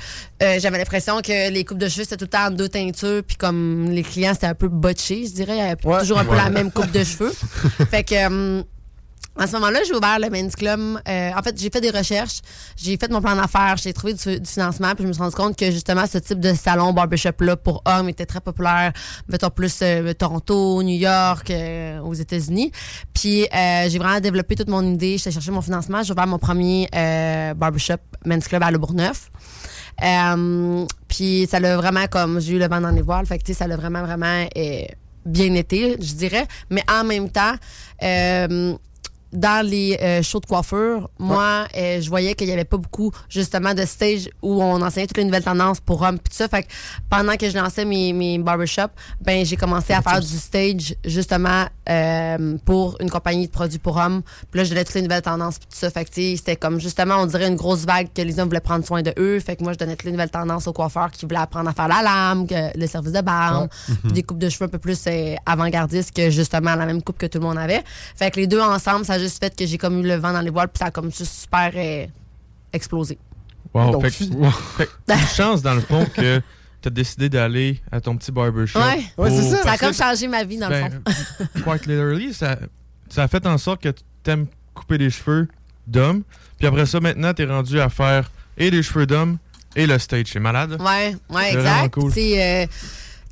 euh, 0.43 0.59
j'avais 0.59 0.79
l'impression 0.79 1.21
que 1.21 1.51
les 1.51 1.65
coupes 1.65 1.79
de 1.79 1.89
cheveux, 1.89 2.05
c'était 2.05 2.17
tout 2.17 2.25
le 2.25 2.31
temps 2.31 2.47
en 2.47 2.51
deux 2.51 2.69
teintures, 2.69 3.23
puis 3.27 3.37
comme 3.37 3.91
les 3.91 4.03
clients, 4.03 4.35
c'était 4.35 4.47
un 4.47 4.55
peu 4.55 4.69
botché, 4.69 5.27
je 5.27 5.33
dirais. 5.33 5.55
Il 5.57 5.59
y 5.59 5.63
avait 5.63 5.77
Ouais. 5.87 6.01
toujours 6.01 6.19
un 6.19 6.25
peu 6.25 6.35
la 6.37 6.51
même 6.51 6.71
coupe 6.71 6.91
de 6.91 7.05
cheveux. 7.05 7.33
fait 7.91 8.05
que... 8.05 8.27
hum, 8.27 8.65
à 9.39 9.47
ce 9.47 9.53
moment-là, 9.53 9.81
j'ai 9.87 9.95
ouvert 9.95 10.19
le 10.19 10.31
Men's 10.31 10.57
Club. 10.57 10.81
Euh, 11.07 11.31
en 11.37 11.43
fait, 11.43 11.61
j'ai 11.61 11.69
fait 11.71 11.81
des 11.81 11.91
recherches, 11.91 12.41
j'ai 12.77 12.97
fait 12.97 13.11
mon 13.11 13.21
plan 13.21 13.37
d'affaires, 13.37 13.77
j'ai 13.77 13.93
trouvé 13.93 14.15
du, 14.15 14.41
financement, 14.45 14.95
puis 14.95 15.03
je 15.03 15.09
me 15.09 15.13
suis 15.13 15.23
rendu 15.23 15.35
compte 15.35 15.57
que 15.57 15.71
justement, 15.71 16.07
ce 16.07 16.19
type 16.19 16.41
de 16.41 16.55
salon 16.55 16.93
barbershop-là 16.93 17.57
pour 17.57 17.83
hommes 17.85 18.09
était 18.09 18.25
très 18.25 18.41
populaire, 18.41 18.93
mettons 19.29 19.51
plus 19.51 19.79
euh, 19.83 20.13
Toronto, 20.15 20.83
New 20.83 20.97
York, 20.97 21.51
euh, 21.51 22.01
aux 22.01 22.15
États-Unis. 22.15 22.73
Puis 23.13 23.45
euh, 23.45 23.89
j'ai 23.89 23.99
vraiment 23.99 24.21
développé 24.21 24.55
toute 24.55 24.69
mon 24.69 24.83
idée, 24.83 25.19
j'ai 25.19 25.31
cherché 25.31 25.51
mon 25.51 25.63
financement, 25.63 26.03
j'ai 26.03 26.13
ouvert 26.13 26.27
mon 26.27 26.39
premier 26.39 26.89
barbershop 27.57 27.99
Men's 28.25 28.49
Club 28.49 28.63
à 28.63 28.71
Le 28.71 28.79
Bourgneuf. 28.79 29.31
Puis 31.09 31.47
ça 31.51 31.61
l'a 31.61 31.77
vraiment 31.77 32.07
comme 32.07 32.41
j'ai 32.41 32.55
eu 32.55 32.59
le 32.59 32.69
vent 32.69 32.81
dans 32.81 32.91
les 32.91 33.03
voiles, 33.03 33.27
fait 33.27 33.39
que 33.39 33.53
ça 33.53 33.67
l'a 33.67 33.77
vraiment 33.77 34.03
vraiment 34.03 34.47
bien 35.27 35.55
été, 35.55 35.97
je 36.01 36.15
dirais. 36.15 36.47
Mais 36.71 36.83
en 36.91 37.05
même 37.05 37.29
temps, 37.29 37.55
dans 39.33 39.67
les 39.67 39.99
euh, 40.01 40.23
shows 40.23 40.41
de 40.41 40.47
coiffure, 40.47 41.11
moi, 41.19 41.67
euh, 41.77 42.01
je 42.01 42.09
voyais 42.09 42.35
qu'il 42.35 42.49
y 42.49 42.53
avait 42.53 42.65
pas 42.65 42.77
beaucoup, 42.77 43.11
justement, 43.29 43.75
de 43.75 43.85
stage 43.85 44.29
où 44.43 44.63
on 44.63 44.81
enseignait 44.81 45.07
toutes 45.07 45.19
les 45.19 45.25
nouvelles 45.25 45.45
tendances 45.45 45.81
pour 45.81 46.03
hommes 46.03 46.19
pis 46.19 46.31
tout 46.31 46.37
ça. 46.37 46.49
Fait 46.49 46.63
que 46.63 46.69
pendant 47.11 47.37
que 47.37 47.51
je 47.51 47.57
lançais 47.57 47.85
mes, 47.85 48.13
mes 48.13 48.39
barbershops, 48.39 48.93
ben, 49.21 49.45
j'ai 49.45 49.57
commencé 49.57 49.93
à 49.93 50.03
faire 50.03 50.21
du 50.21 50.39
stage, 50.39 50.95
justement, 51.05 51.67
euh, 51.89 52.57
pour 52.65 52.97
une 53.01 53.11
compagnie 53.11 53.47
de 53.47 53.53
produits 53.53 53.79
pour 53.79 53.97
hommes. 53.97 54.23
Puis 54.51 54.59
là, 54.59 54.65
je 54.65 54.71
donnais 54.71 54.85
toutes 54.85 54.95
les 54.95 55.03
nouvelles 55.03 55.23
tendances 55.23 55.59
pis 55.59 55.67
tout 55.67 55.77
ça. 55.77 55.91
Fait 55.91 56.05
que, 56.05 56.11
c'était 56.15 56.57
comme, 56.57 56.81
justement, 56.81 57.17
on 57.17 57.27
dirait 57.27 57.49
une 57.49 57.57
grosse 57.57 57.85
vague 57.85 58.09
que 58.15 58.23
les 58.23 58.39
hommes 58.39 58.49
voulaient 58.49 58.61
prendre 58.61 58.87
soin 58.87 59.03
de 59.03 59.13
eux. 59.19 59.41
Fait 59.41 59.57
que 59.57 59.65
moi, 59.65 59.73
je 59.73 59.79
donnais 59.79 59.97
toutes 59.97 60.07
les 60.07 60.13
nouvelles 60.13 60.31
tendances 60.31 60.67
aux 60.69 60.73
coiffeurs 60.73 61.11
qui 61.11 61.27
voulaient 61.27 61.41
apprendre 61.41 61.69
à 61.69 61.73
faire 61.73 61.89
la 61.89 62.03
lame, 62.03 62.47
que 62.47 62.79
le 62.79 62.87
service 62.87 63.13
de 63.13 63.21
barbe, 63.21 63.69
puis 64.05 64.13
des 64.13 64.23
coupes 64.23 64.39
de 64.39 64.49
cheveux 64.49 64.67
un 64.67 64.69
peu 64.69 64.79
plus 64.79 65.09
avant-gardistes 65.45 66.15
que, 66.15 66.31
justement, 66.31 66.75
la 66.77 66.87
même 66.87 67.03
coupe 67.03 67.19
que 67.19 67.27
tout 67.27 67.39
le 67.39 67.45
monde 67.45 67.59
avait. 67.59 67.83
Fait 68.15 68.31
que 68.31 68.41
les 68.41 68.47
deux 68.47 68.61
ensemble, 68.61 69.05
ça 69.05 69.16
a 69.17 69.19
juste 69.19 69.43
fait 69.43 69.55
que 69.57 69.67
j'ai 69.67 69.79
comme 69.79 69.99
eu 69.99 70.03
le 70.07 70.15
vent 70.17 70.33
dans 70.33 70.41
les 70.41 70.51
voiles, 70.51 70.69
puis 70.69 70.79
ça 70.79 70.87
a 70.87 70.91
comme 70.91 71.11
juste 71.13 71.41
super 71.43 71.71
euh, 71.75 72.07
explosé. 72.73 73.19
Wow. 73.75 73.93
Donc, 73.93 74.07
fait, 74.09 74.27
que- 74.27 75.13
une 75.13 75.19
chance, 75.35 75.63
dans 75.63 75.75
le 75.75 75.81
fond, 75.81 76.07
que 76.15 76.39
tu 76.81 76.89
as 76.89 76.91
décidé 76.91 77.29
d'aller 77.29 77.81
à 77.91 78.01
ton 78.01 78.17
petit 78.17 78.33
barbershop. 78.33 78.79
Ouais. 78.79 79.05
Ouais, 79.19 79.31
c'est 79.31 79.51
ça. 79.51 79.63
Ça 79.63 79.73
a 79.73 79.79
comme 79.79 79.93
changé 79.95 80.29
ma 80.29 80.45
vie, 80.45 80.59
dans 80.59 80.69
le 80.69 80.77
fond. 80.81 80.91
ben, 81.55 81.63
quite 81.63 81.87
literally, 81.87 82.33
ça, 82.33 82.59
ça 83.09 83.25
a 83.25 83.29
fait 83.29 83.45
en 83.47 83.59
sorte 83.59 83.83
que 83.83 83.89
tu 83.91 84.03
t'aimes 84.23 84.47
couper 84.75 84.99
les 84.99 85.11
cheveux 85.11 85.49
d'homme. 85.87 86.23
Puis 86.59 86.67
après 86.67 86.87
ça, 86.87 87.01
maintenant, 87.01 87.35
tu 87.35 87.43
es 87.43 87.47
rendu 87.47 87.81
à 87.81 87.89
faire 87.89 88.31
et 88.57 88.71
les 88.71 88.83
cheveux 88.83 89.07
d'homme 89.07 89.39
et 89.75 89.87
le 89.87 89.99
stage. 89.99 90.27
C'est 90.33 90.41
malade. 90.41 90.81
Ouais, 90.81 91.15
ouais, 91.31 91.51
C'est 91.51 91.57
vraiment 91.57 91.77
exact. 91.77 91.95
cool. 91.95 92.13
Tu 92.13 92.21
sais, 92.21 92.43
euh, 92.43 92.67
tu 92.67 92.73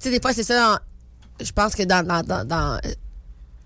sais, 0.01 0.11
des 0.11 0.21
fois, 0.21 0.33
c'est 0.33 0.43
ça. 0.43 0.81
Je 1.41 1.51
pense 1.53 1.75
que 1.75 1.83
dans, 1.85 2.07
dans, 2.07 2.23
dans, 2.23 2.45
dans, 2.47 2.79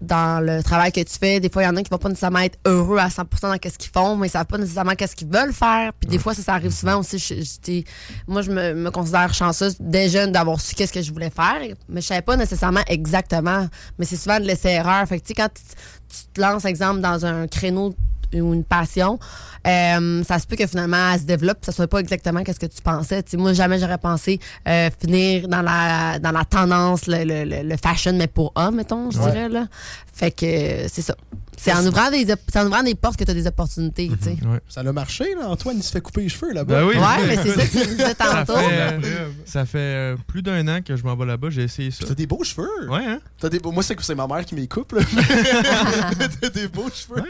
dans 0.00 0.44
le 0.44 0.62
travail 0.62 0.92
que 0.92 1.00
tu 1.00 1.18
fais, 1.18 1.40
des 1.40 1.50
fois, 1.50 1.62
il 1.62 1.66
y 1.66 1.68
en 1.68 1.76
a 1.76 1.82
qui 1.82 1.90
vont 1.90 1.98
pas 1.98 2.08
nécessairement 2.08 2.38
être 2.40 2.58
heureux 2.64 2.98
à 2.98 3.08
100% 3.08 3.24
dans 3.42 3.52
ce 3.70 3.78
qu'ils 3.78 3.90
font, 3.92 4.16
mais 4.16 4.28
ils 4.28 4.30
savent 4.30 4.46
pas 4.46 4.58
nécessairement 4.58 4.94
qu'est-ce 4.94 5.16
qu'ils 5.16 5.28
veulent 5.28 5.52
faire. 5.52 5.92
Puis 5.98 6.08
des 6.08 6.18
fois, 6.18 6.34
ça, 6.34 6.42
ça 6.42 6.54
arrive 6.54 6.70
souvent 6.70 6.98
aussi. 7.00 7.18
Je- 7.18 7.34
je- 7.42 7.82
moi, 8.26 8.42
je 8.42 8.50
me, 8.50 8.74
me 8.74 8.90
considère 8.90 9.34
chanceuse 9.34 9.76
dès 9.80 10.08
jeune 10.08 10.30
d'avoir 10.32 10.60
su 10.60 10.74
qu'est-ce 10.74 10.92
que 10.92 11.02
je 11.02 11.12
voulais 11.12 11.30
faire, 11.30 11.58
mais 11.88 12.00
je 12.00 12.06
savais 12.06 12.22
pas 12.22 12.36
nécessairement 12.36 12.82
exactement. 12.86 13.66
Mais 13.98 14.04
c'est 14.04 14.16
souvent 14.16 14.38
de 14.38 14.44
laisser 14.44 14.68
erreur. 14.68 15.06
Fait 15.08 15.18
que, 15.18 15.24
tu 15.24 15.28
sais, 15.28 15.34
quand 15.34 15.48
tu, 15.52 15.62
tu 16.08 16.32
te 16.32 16.40
lances, 16.40 16.64
exemple, 16.64 17.00
dans 17.00 17.26
un 17.26 17.46
créneau 17.48 17.94
ou 18.34 18.54
une 18.54 18.64
passion, 18.64 19.18
euh, 19.66 20.22
ça 20.24 20.38
se 20.38 20.46
peut 20.46 20.56
que 20.56 20.66
finalement 20.66 21.12
elle 21.12 21.20
se 21.20 21.24
développe, 21.24 21.58
ça 21.62 21.72
soit 21.72 21.86
pas 21.88 21.98
exactement 21.98 22.42
qu'est-ce 22.42 22.60
que 22.60 22.66
tu 22.66 22.82
pensais. 22.82 23.24
Moi 23.34 23.52
jamais 23.52 23.78
j'aurais 23.78 23.98
pensé 23.98 24.38
euh, 24.68 24.90
finir 25.00 25.48
dans 25.48 25.62
la 25.62 26.18
dans 26.18 26.32
la 26.32 26.44
tendance 26.44 27.06
le, 27.06 27.24
le, 27.24 27.62
le- 27.62 27.76
fashion 27.82 28.12
mais 28.14 28.26
pour 28.28 28.52
hommes 28.54 28.76
mettons, 28.76 29.10
je 29.10 29.18
dirais 29.18 29.48
là. 29.48 29.66
Fait 30.12 30.30
que 30.30 30.86
c'est 30.88 31.02
ça. 31.02 31.14
C'est 31.60 31.72
en 31.72 31.84
ouvrant 31.86 32.10
des 32.10 32.26
en 32.56 32.66
ouvrant 32.66 32.82
des 32.82 32.94
portes 32.94 33.16
que 33.18 33.24
tu 33.24 33.30
as 33.30 33.34
des 33.34 33.46
opportunités, 33.46 34.08
tu 34.08 34.24
sais. 34.24 34.30
Ouais. 34.46 34.60
Ça 34.68 34.80
a 34.80 34.92
marché, 34.92 35.34
là. 35.34 35.48
Antoine, 35.48 35.76
il 35.76 35.82
se 35.82 35.90
fait 35.90 36.00
couper 36.00 36.22
les 36.22 36.28
cheveux 36.28 36.52
là-bas. 36.52 36.80
Ben 36.82 36.86
oui. 36.86 36.96
Ouais, 36.96 37.26
mais 37.26 37.36
c'est 37.36 37.50
ça 37.56 37.66
que 37.66 37.70
tu 37.84 37.86
disais 37.88 38.14
Ça 38.14 38.44
tantôt. 38.44 38.56
fait, 38.58 38.68
euh, 38.70 39.28
ça 39.44 39.66
fait 39.66 39.78
euh, 39.78 40.16
plus 40.26 40.42
d'un 40.42 40.66
an 40.68 40.80
que 40.82 40.94
je 40.96 41.02
m'en 41.04 41.16
vais 41.16 41.26
là-bas. 41.26 41.50
J'ai 41.50 41.62
essayé 41.64 41.90
ça. 41.90 42.06
T'as 42.06 42.14
des 42.14 42.26
beaux 42.26 42.44
cheveux. 42.44 42.68
Ouais, 42.88 43.04
hein? 43.04 43.20
T'as 43.38 43.48
des 43.48 43.58
beaux... 43.58 43.72
Moi, 43.72 43.82
c'est 43.82 43.96
que 43.96 44.02
c'est 44.04 44.14
ma 44.14 44.26
mère 44.26 44.44
qui 44.44 44.54
me 44.54 44.60
les 44.60 44.68
coupe, 44.68 44.92
là. 44.92 45.00
T'as 46.40 46.48
des 46.50 46.68
beaux 46.68 46.88
cheveux. 46.90 47.24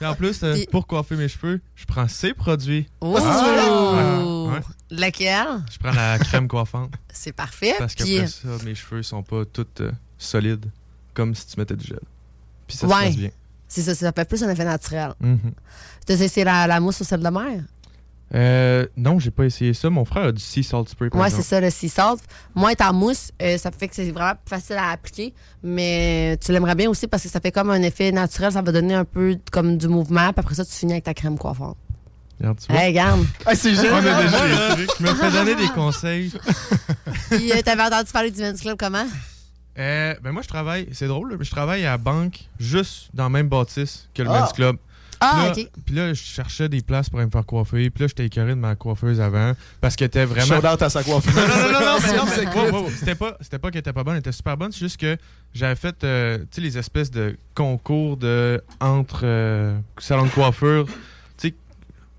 Et 0.00 0.06
en 0.06 0.14
plus, 0.14 0.42
euh, 0.42 0.54
Puis- 0.54 0.66
pour 0.70 0.86
coiffer 0.86 1.16
mes 1.16 1.28
cheveux, 1.28 1.60
je 1.74 1.84
prends 1.84 2.08
ces 2.08 2.34
produits. 2.34 2.86
Oh! 3.00 3.16
Ah! 3.18 4.22
Ouais. 4.52 4.60
Lequel? 4.90 5.46
Je 5.72 5.78
prends 5.78 5.92
la 5.92 6.18
crème 6.18 6.48
coiffante. 6.48 6.92
C'est 7.12 7.32
parfait. 7.32 7.74
Parce 7.78 7.94
Puis, 7.94 8.16
qu'après 8.16 8.28
ça, 8.28 8.48
mes 8.64 8.74
cheveux 8.74 9.02
sont 9.02 9.22
pas 9.22 9.44
tous 9.44 9.66
euh, 9.80 9.90
solides, 10.18 10.66
comme 11.14 11.34
si 11.34 11.46
tu 11.46 11.58
mettais 11.58 11.76
du 11.76 11.86
gel. 11.86 12.00
Puis 12.66 12.76
ça 12.76 12.86
Ouais. 12.86 12.94
se 12.94 13.00
passe 13.06 13.16
bien. 13.16 13.30
C'est 13.72 13.82
ça, 13.82 13.94
ça 13.94 14.12
fait 14.12 14.28
plus 14.28 14.42
un 14.42 14.50
effet 14.50 14.64
naturel. 14.64 15.12
Tu 16.06 16.16
sais, 16.16 16.28
c'est 16.28 16.44
la, 16.44 16.66
la 16.66 16.80
mousse 16.80 17.00
au 17.00 17.04
sel 17.04 17.20
de 17.20 17.28
mer? 17.28 17.62
Euh, 18.34 18.86
non, 18.96 19.18
j'ai 19.18 19.30
pas 19.30 19.44
essayé 19.44 19.74
ça. 19.74 19.90
Mon 19.90 20.06
frère 20.06 20.24
a 20.24 20.32
du 20.32 20.40
sea 20.40 20.62
salt 20.62 20.88
spray, 20.88 21.10
Ouais, 21.12 21.28
c'est 21.28 21.42
ça, 21.42 21.60
le 21.60 21.68
sea 21.68 21.88
salt. 21.90 22.22
Moi, 22.54 22.72
être 22.72 22.80
en 22.80 22.94
mousse, 22.94 23.30
euh, 23.42 23.58
ça 23.58 23.70
fait 23.70 23.88
que 23.88 23.94
c'est 23.94 24.10
vraiment 24.10 24.32
plus 24.42 24.48
facile 24.56 24.76
à 24.76 24.90
appliquer. 24.90 25.34
Mais 25.62 26.38
tu 26.42 26.50
l'aimerais 26.50 26.74
bien 26.74 26.88
aussi 26.88 27.06
parce 27.06 27.22
que 27.24 27.28
ça 27.28 27.40
fait 27.40 27.52
comme 27.52 27.68
un 27.70 27.82
effet 27.82 28.10
naturel. 28.10 28.50
Ça 28.52 28.62
va 28.62 28.72
donner 28.72 28.94
un 28.94 29.04
peu 29.04 29.36
comme 29.50 29.76
du 29.76 29.86
mouvement. 29.86 30.32
Puis 30.32 30.40
après 30.40 30.54
ça, 30.54 30.64
tu 30.64 30.72
finis 30.72 30.92
avec 30.92 31.04
ta 31.04 31.12
crème 31.12 31.36
coiffante. 31.36 31.76
Regarde, 32.40 32.58
tu 32.58 32.72
vois. 32.72 32.80
Hey, 32.80 32.88
regarde. 32.88 33.26
Ah, 33.46 33.54
c'est 33.54 33.72
On 33.72 33.74
génial. 33.82 34.08
a 34.08 34.22
déjà 34.22 34.46
les 34.46 34.86
trucs. 34.86 34.90
Je 34.98 35.02
me 35.04 35.14
fais 35.14 35.30
donner 35.30 35.54
des 35.54 35.68
conseils. 35.68 36.32
Puis 37.30 37.52
euh, 37.52 37.60
t'avais 37.62 37.82
entendu 37.82 38.10
parler 38.12 38.30
du 38.30 38.40
Men's 38.40 38.60
Club 38.62 38.76
comment? 38.78 39.04
Euh, 39.78 40.14
ben 40.22 40.32
moi, 40.32 40.42
je 40.42 40.48
travaille, 40.48 40.88
c'est 40.92 41.06
drôle, 41.08 41.36
je 41.40 41.50
travaille 41.50 41.84
à 41.86 41.92
la 41.92 41.98
banque 41.98 42.40
juste 42.60 43.08
dans 43.14 43.24
la 43.24 43.28
même 43.30 43.48
bâtisse 43.48 44.08
que 44.14 44.22
le 44.22 44.28
Ah. 44.30 44.40
Men's 44.40 44.52
Club. 44.52 44.76
Ah, 45.24 45.52
Puis 45.54 45.62
là, 45.62 45.68
OK. 45.68 45.70
Puis 45.86 45.94
là, 45.94 46.08
je 46.14 46.20
cherchais 46.22 46.68
des 46.68 46.80
places 46.80 47.08
pour 47.08 47.20
aller 47.20 47.26
me 47.26 47.30
faire 47.30 47.46
coiffer. 47.46 47.88
Puis 47.90 48.02
là, 48.02 48.08
j'étais 48.08 48.26
écœuré 48.26 48.50
de 48.50 48.60
ma 48.60 48.74
coiffeuse 48.74 49.20
avant 49.20 49.52
parce 49.80 49.94
qu'elle 49.94 50.08
était 50.08 50.24
vraiment. 50.24 50.60
Shout 50.60 50.66
out 50.66 50.82
à 50.82 50.90
sa 50.90 51.04
coiffure. 51.04 51.32
Non, 51.32 51.46
non, 51.46 51.72
non, 51.72 51.80
non, 51.80 51.98
mais 52.02 52.16
non, 52.16 52.24
mais- 52.36 52.72
wow, 52.72 52.82
wow, 52.82 52.90
C'était 52.90 53.14
pas, 53.14 53.36
c'était 53.40 53.58
pas 53.60 53.70
qu'elle 53.70 53.78
était 53.80 53.92
pas 53.92 54.02
bonne, 54.02 54.14
elle 54.14 54.20
était 54.20 54.32
super 54.32 54.56
bonne. 54.56 54.72
C'est 54.72 54.80
juste 54.80 54.96
que 55.00 55.16
j'avais 55.54 55.76
fait, 55.76 56.02
euh, 56.02 56.38
tu 56.38 56.46
sais, 56.50 56.60
les 56.60 56.76
espèces 56.76 57.10
de 57.12 57.36
concours 57.54 58.16
de 58.16 58.60
entre 58.80 59.20
euh, 59.22 59.78
salons 59.98 60.24
de 60.26 60.30
coiffure. 60.30 60.86
Tu 61.38 61.48
sais, 61.50 61.54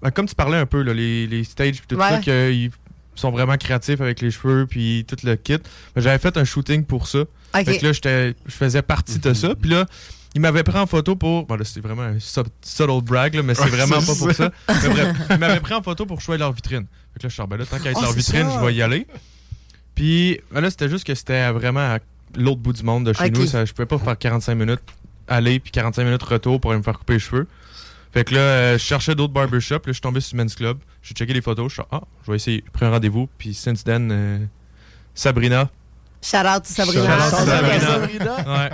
ben, 0.01 0.09
comme 0.11 0.25
tu 0.27 0.35
parlais 0.35 0.57
un 0.57 0.65
peu, 0.65 0.81
là, 0.81 0.93
les, 0.93 1.27
les 1.27 1.43
stages 1.43 1.79
puis 1.79 1.87
tout 1.89 1.97
Ouais. 2.01 2.09
ça, 2.09 2.19
qu'ils 2.19 2.71
sont 3.15 3.31
vraiment 3.31 3.57
créatifs 3.57 4.01
avec 4.01 4.21
les 4.21 4.31
cheveux 4.31 4.65
puis 4.67 5.05
tout 5.07 5.17
le 5.23 5.35
kit. 5.35 5.57
J'avais 5.95 6.17
fait 6.19 6.35
un 6.37 6.43
shooting 6.45 6.83
pour 6.85 7.07
ça. 7.07 7.19
Fait 7.65 7.77
que 7.79 7.85
là, 7.85 7.91
j'étais- 7.93 8.35
je 8.45 8.51
faisais 8.51 8.81
partie 8.81 9.19
de 9.19 9.33
ça. 9.33 9.53
Puis 9.55 9.69
là, 9.69 9.85
il 10.35 10.41
m'avait 10.41 10.63
pris 10.63 10.79
en 10.79 10.87
photo 10.87 11.15
pour. 11.15 11.45
Bon, 11.45 11.55
là, 11.55 11.63
c'est 11.63 11.79
vraiment 11.81 12.01
un 12.01 12.19
sub- 12.19 12.47
subtle 12.63 13.01
brag, 13.03 13.35
là, 13.35 13.43
mais 13.43 13.53
c'est 13.53 13.67
vraiment 13.69 13.99
pas 14.01 14.15
pour 14.15 14.31
ça. 14.33 14.51
Mais 14.67 14.89
bref, 14.89 15.15
il 15.29 15.37
m'avait 15.37 15.59
pris 15.59 15.73
en 15.75 15.83
photo 15.83 16.05
pour 16.07 16.21
choisir 16.21 16.45
leur 16.45 16.53
vitrine. 16.53 16.87
Fait 17.13 17.19
que 17.19 17.23
là, 17.27 17.29
je 17.29 17.33
suis 17.35 17.47
ben 17.47 17.57
là, 17.57 17.65
tant 17.67 17.77
qu'à 17.79 17.91
être 17.91 17.99
Ah, 17.99 18.03
leur 18.05 18.13
vitrine, 18.13 18.49
ça. 18.49 18.59
je 18.59 18.65
vais 18.65 18.73
y 18.73 18.81
aller. 18.81 19.05
Puis 19.95 20.39
ben 20.51 20.61
là, 20.61 20.69
c'était 20.69 20.89
juste 20.89 21.05
que 21.05 21.13
c'était 21.13 21.51
vraiment 21.51 21.79
à 21.95 21.99
l'autre 22.35 22.61
bout 22.61 22.73
du 22.73 22.83
monde 22.83 23.05
de 23.05 23.13
chez 23.13 23.29
nous. 23.29 23.45
Ça, 23.47 23.65
je 23.65 23.73
pouvais 23.73 23.85
pas 23.85 23.99
faire 23.99 24.17
45 24.17 24.55
minutes 24.55 24.81
aller 25.27 25.59
puis 25.59 25.71
45 25.71 26.03
minutes 26.03 26.23
retour 26.23 26.59
pour 26.59 26.71
aller 26.71 26.79
me 26.79 26.83
faire 26.83 26.97
couper 26.97 27.13
les 27.13 27.19
cheveux. 27.19 27.47
Fait 28.13 28.23
que 28.23 28.35
là, 28.35 28.41
euh, 28.41 28.73
je 28.73 28.83
cherchais 28.83 29.15
d'autres 29.15 29.33
barbershops. 29.33 29.73
Là, 29.73 29.81
je 29.87 29.93
suis 29.93 30.01
tombé 30.01 30.21
sur 30.21 30.37
Men's 30.37 30.53
Club. 30.55 30.77
J'ai 31.01 31.15
checké 31.15 31.33
les 31.33 31.41
photos. 31.41 31.69
Je 31.69 31.81
suis 31.81 31.83
ah, 31.91 32.01
je 32.23 32.31
vais 32.31 32.37
essayer. 32.37 32.63
J'ai 32.63 32.71
pris 32.71 32.85
un 32.85 32.91
rendez-vous. 32.91 33.27
Puis 33.39 33.55
since 33.55 33.83
then, 33.83 34.11
euh, 34.11 34.45
Sabrina. 35.15 35.69
Shout 36.21 36.37
out 36.37 36.63
to 36.63 36.69
Sabrina. 36.69 37.05
Shout 37.05 37.35
out 37.35 37.39
to 37.39 37.45
Sabrina. 37.81 38.35
Ouais. 38.37 38.69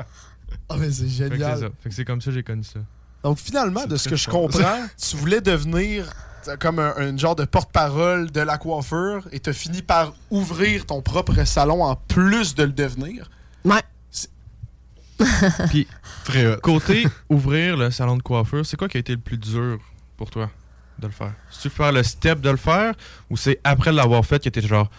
Ah, 0.68 0.76
mais 0.78 0.92
c'est 0.92 1.08
génial. 1.08 1.72
Fait 1.82 1.90
que 1.90 1.96
c'est 1.96 2.06
comme 2.06 2.22
ça 2.22 2.26
que 2.28 2.36
j'ai 2.36 2.44
connu 2.44 2.64
ça. 2.64 2.80
Donc 3.24 3.38
finalement, 3.40 3.86
de 3.86 3.96
ce 3.96 4.10
que 4.10 4.16
je 4.16 4.30
comprends, 4.30 4.86
tu 4.98 5.16
voulais 5.16 5.42
devenir 5.42 6.06
euh, 6.48 6.58
comme 6.58 6.80
un, 6.80 6.94
un 6.98 7.18
genre 7.18 7.36
de 7.36 7.46
porte-parole 7.46 8.32
de 8.32 8.42
la 8.42 8.58
coiffure 8.58 9.28
et 9.32 9.40
tu 9.40 9.50
as 9.50 9.54
fini 9.54 9.82
par 9.82 10.14
ouvrir 10.30 10.86
ton 10.86 11.02
propre 11.02 11.44
salon 11.46 11.84
en 11.84 11.96
plus 11.96 12.56
de 12.56 12.64
le 12.64 12.72
devenir. 12.72 13.30
Ouais. 13.66 13.82
Puis, 15.70 15.88
Très 16.24 16.48
hot. 16.48 16.58
côté 16.62 17.08
ouvrir 17.30 17.78
le 17.78 17.92
salon 17.92 18.18
de 18.18 18.22
coiffure, 18.22 18.66
c'est 18.66 18.78
quoi 18.78 18.88
qui 18.88 18.98
a 18.98 19.00
été 19.00 19.14
le 19.14 19.20
plus 19.20 19.38
dur 19.38 19.80
pour 20.18 20.30
toi 20.30 20.50
de 21.00 21.08
le 21.08 21.14
faire? 21.14 21.34
Si 21.50 21.62
tu 21.62 21.70
faire 21.70 21.92
le 21.92 22.04
step 22.04 22.42
de 22.42 22.50
le 22.50 22.58
faire 22.58 22.94
ou 23.30 23.38
c'est 23.38 23.60
après 23.64 23.92
l'avoir 23.92 24.26
fait 24.26 24.44
que 24.44 24.50
t'es 24.50 24.62
genre 24.62 24.90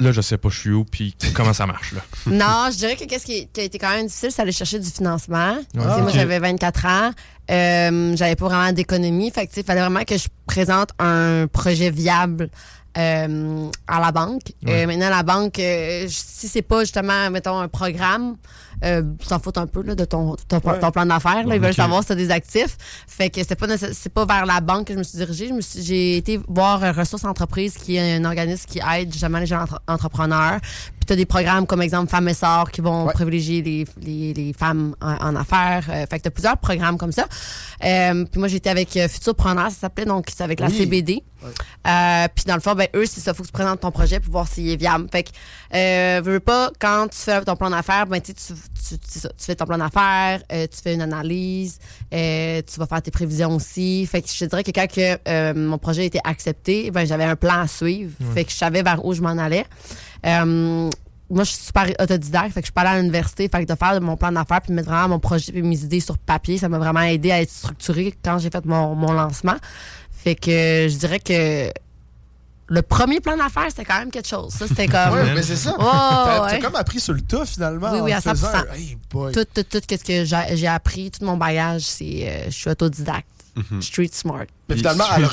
là 0.00 0.10
je 0.10 0.20
sais 0.20 0.38
pas 0.38 0.48
je 0.48 0.58
suis 0.58 0.70
où 0.70 0.84
puis 0.84 1.14
comment 1.34 1.52
ça 1.52 1.66
marche 1.66 1.92
là? 1.92 2.00
Non, 2.26 2.70
je 2.72 2.76
dirais 2.78 2.96
que 2.96 3.04
qu'est-ce 3.04 3.26
qui, 3.26 3.46
qui 3.48 3.60
a 3.60 3.64
été 3.64 3.78
quand 3.78 3.90
même 3.90 4.06
difficile, 4.06 4.30
c'est 4.32 4.42
aller 4.42 4.52
chercher 4.52 4.78
du 4.78 4.88
financement. 4.90 5.58
Ah, 5.78 5.98
Moi, 5.98 6.10
j'avais 6.12 6.38
24 6.38 6.86
ans. 6.86 7.10
Euh, 7.50 8.16
j'avais 8.16 8.36
pas 8.36 8.46
vraiment 8.48 8.72
d'économie. 8.72 9.30
Fait 9.30 9.42
que, 9.46 9.50
tu 9.50 9.56
sais, 9.56 9.60
il 9.60 9.66
fallait 9.66 9.80
vraiment 9.80 10.04
que 10.04 10.16
je 10.16 10.28
présente 10.46 10.90
un 10.98 11.46
projet 11.52 11.90
viable 11.90 12.48
euh, 12.96 13.68
à 13.86 14.00
la 14.00 14.12
banque. 14.12 14.42
Ouais. 14.64 14.82
Euh, 14.82 14.86
maintenant, 14.86 15.10
la 15.10 15.22
banque, 15.22 15.58
euh, 15.58 16.06
si 16.08 16.48
c'est 16.48 16.62
pas 16.62 16.80
justement, 16.80 17.30
mettons, 17.30 17.58
un 17.58 17.68
programme, 17.68 18.36
euh, 18.84 19.02
s'en 19.22 19.38
foutent 19.38 19.58
un 19.58 19.66
peu 19.66 19.82
là, 19.82 19.94
de 19.94 20.04
ton, 20.04 20.36
ton, 20.48 20.60
Ouais. 20.64 20.78
ton 20.78 20.90
plan 20.90 21.06
d'affaires. 21.06 21.46
là. 21.46 21.54
Ils 21.54 21.60
veulent 21.60 21.74
savoir 21.74 22.00
si 22.02 22.06
tu 22.08 22.12
as 22.12 22.16
des 22.16 22.30
actifs. 22.30 22.76
Fait 23.06 23.30
que 23.30 23.40
c'est 23.46 23.54
pas, 23.56 23.66
pas 24.14 24.26
vers 24.26 24.46
la 24.46 24.60
banque 24.60 24.86
que 24.88 24.92
je 24.94 24.98
me 24.98 25.02
suis 25.02 25.18
dirigée. 25.18 25.48
Je 25.48 25.52
me 25.54 25.60
suis- 25.60 25.82
J'ai 25.82 26.16
été 26.16 26.40
voir 26.48 26.82
euh, 26.82 26.92
Ressources 26.92 27.24
Entreprises, 27.24 27.74
qui 27.74 27.96
est 27.96 28.16
un 28.16 28.24
organisme 28.24 28.66
qui 28.68 28.80
aide 28.94 29.12
justement 29.12 29.38
les 29.38 29.46
jeunes 29.46 29.60
entre- 29.62 29.80
entrepreneurs. 29.88 30.58
Puis 31.02 31.06
tu 31.08 31.12
as 31.14 31.16
des 31.16 31.26
programmes 31.26 31.66
comme 31.66 31.82
exemple 31.82 32.08
Femmes 32.08 32.28
et 32.28 32.34
Sœurs 32.34 32.70
qui 32.70 32.80
vont 32.80 33.06
Ouais. 33.06 33.12
privilégier 33.12 33.60
les, 33.60 33.84
les, 34.00 34.32
les 34.34 34.52
femmes 34.52 34.94
en, 35.00 35.14
en 35.16 35.34
affaires. 35.34 35.84
Euh, 35.88 36.06
fait 36.08 36.18
que 36.18 36.22
tu 36.22 36.28
as 36.28 36.30
plusieurs 36.30 36.56
programmes 36.58 36.96
comme 36.96 37.10
ça. 37.10 37.26
Euh, 37.84 38.24
puis 38.30 38.38
moi, 38.38 38.46
j'étais 38.46 38.70
avec 38.70 38.96
euh, 38.96 39.08
Futurpreneur, 39.08 39.64
ça 39.72 39.76
s'appelait, 39.80 40.04
donc 40.04 40.26
c'est 40.32 40.44
avec 40.44 40.60
la 40.60 40.68
Oui. 40.68 40.76
CBD. 40.76 41.24
Euh, 41.88 42.28
puis 42.32 42.44
dans 42.46 42.54
le 42.54 42.60
fond, 42.60 42.76
ben 42.76 42.86
eux, 42.94 43.04
c'est 43.04 43.18
ça, 43.20 43.34
faut 43.34 43.42
que 43.42 43.48
tu 43.48 43.52
présentes 43.52 43.80
ton 43.80 43.90
projet 43.90 44.20
pour 44.20 44.30
voir 44.30 44.46
s'il 44.46 44.68
est 44.70 44.76
viable. 44.76 45.08
Fait 45.10 45.24
que, 45.24 45.30
euh, 45.74 46.20
veux 46.22 46.38
pas, 46.38 46.70
quand 46.78 47.08
tu 47.10 47.18
fais 47.18 47.42
ton 47.44 47.56
plan 47.56 47.70
d'affaires, 47.70 48.06
ben 48.06 48.20
tu, 48.20 48.32
sais, 48.36 48.54
tu, 48.54 48.96
tu, 49.00 49.28
fais 49.38 49.56
ton 49.56 49.64
plan 49.64 49.78
d'affaires, 49.78 50.40
tu 50.48 50.80
fais 50.80 50.94
une 50.94 51.02
analyse, 51.02 51.78
tu 52.12 52.78
vas 52.78 52.86
faire 52.88 53.02
tes 53.02 53.10
prévisions 53.10 53.56
aussi. 53.56 54.06
Fait 54.06 54.22
que 54.22 54.28
je 54.32 54.38
te 54.38 54.44
dirais 54.44 54.62
que 54.62 54.70
quand 54.70 54.86
que, 54.86 55.52
mon 55.54 55.78
projet 55.78 56.02
a 56.02 56.04
été 56.04 56.20
accepté, 56.22 56.92
ben 56.92 57.04
j'avais 57.04 57.24
un 57.24 57.34
plan 57.34 57.62
à 57.62 57.66
suivre. 57.66 58.12
Fait 58.34 58.44
que 58.44 58.52
je 58.52 58.56
savais 58.56 58.84
vers 58.84 59.04
où 59.04 59.12
je 59.12 59.20
m'en 59.20 59.30
allais. 59.36 59.64
Euh, 60.26 60.90
moi, 61.30 61.44
je 61.44 61.50
suis 61.50 61.64
super 61.64 61.86
autodidacte, 61.98 62.52
fait 62.52 62.60
que 62.60 62.66
je 62.66 62.66
suis 62.66 62.72
pas 62.72 62.82
allée 62.82 62.90
à 62.90 63.00
l'université, 63.00 63.48
fait 63.48 63.64
que 63.64 63.72
de 63.72 63.78
faire 63.78 63.98
mon 64.02 64.16
plan 64.16 64.30
d'affaires 64.32 64.60
puis 64.60 64.70
de 64.70 64.74
mettre 64.74 64.88
vraiment 64.90 65.08
mon 65.08 65.18
projet 65.18 65.50
et 65.54 65.62
mes 65.62 65.78
idées 65.82 66.00
sur 66.00 66.18
papier, 66.18 66.58
ça 66.58 66.68
m'a 66.68 66.78
vraiment 66.78 67.00
aidé 67.00 67.30
à 67.32 67.40
être 67.40 67.50
structuré 67.50 68.14
quand 68.22 68.38
j'ai 68.38 68.50
fait 68.50 68.64
mon, 68.66 68.94
mon 68.94 69.12
lancement. 69.12 69.56
Fait 70.10 70.34
que 70.34 70.88
je 70.90 70.96
dirais 70.98 71.20
que 71.20 71.70
le 72.68 72.82
premier 72.82 73.20
plan 73.20 73.36
d'affaires, 73.36 73.66
c'était 73.68 73.84
quand 73.84 73.98
même 73.98 74.10
quelque 74.10 74.28
chose. 74.28 74.52
Ça, 74.52 74.66
c'était 74.68 74.86
comme 74.86 75.10
Ouais, 75.14 75.34
mais 75.34 75.42
c'est 75.42 75.56
ça. 75.56 75.74
Oh, 75.78 75.82
T'as 75.82 76.44
ouais. 76.52 76.58
comme 76.60 76.76
appris 76.76 77.00
sur 77.00 77.12
le 77.14 77.20
tas, 77.22 77.44
finalement. 77.44 77.90
Oui, 77.92 78.00
oui, 78.02 78.12
à 78.12 78.20
faisant 78.20 78.48
100%. 78.48 78.56
un- 78.70 78.74
Hey, 78.74 78.96
boy. 79.10 79.32
tout, 79.32 79.44
tout, 79.52 79.62
tout, 79.64 79.80
qu'est-ce 79.86 80.04
que 80.04 80.24
j'ai 80.24 80.56
j'ai 80.56 80.68
appris, 80.68 81.10
tout 81.10 81.24
mon 81.24 81.36
bagage, 81.36 81.82
c'est 81.82 82.28
euh, 82.28 82.44
je 82.46 82.50
suis 82.50 82.70
autodidacte. 82.70 83.26
Street 83.80 84.08
smart. 84.12 84.46
Mais 84.68 84.76
finalement, 84.76 85.04
à 85.10 85.18
le 85.18 85.26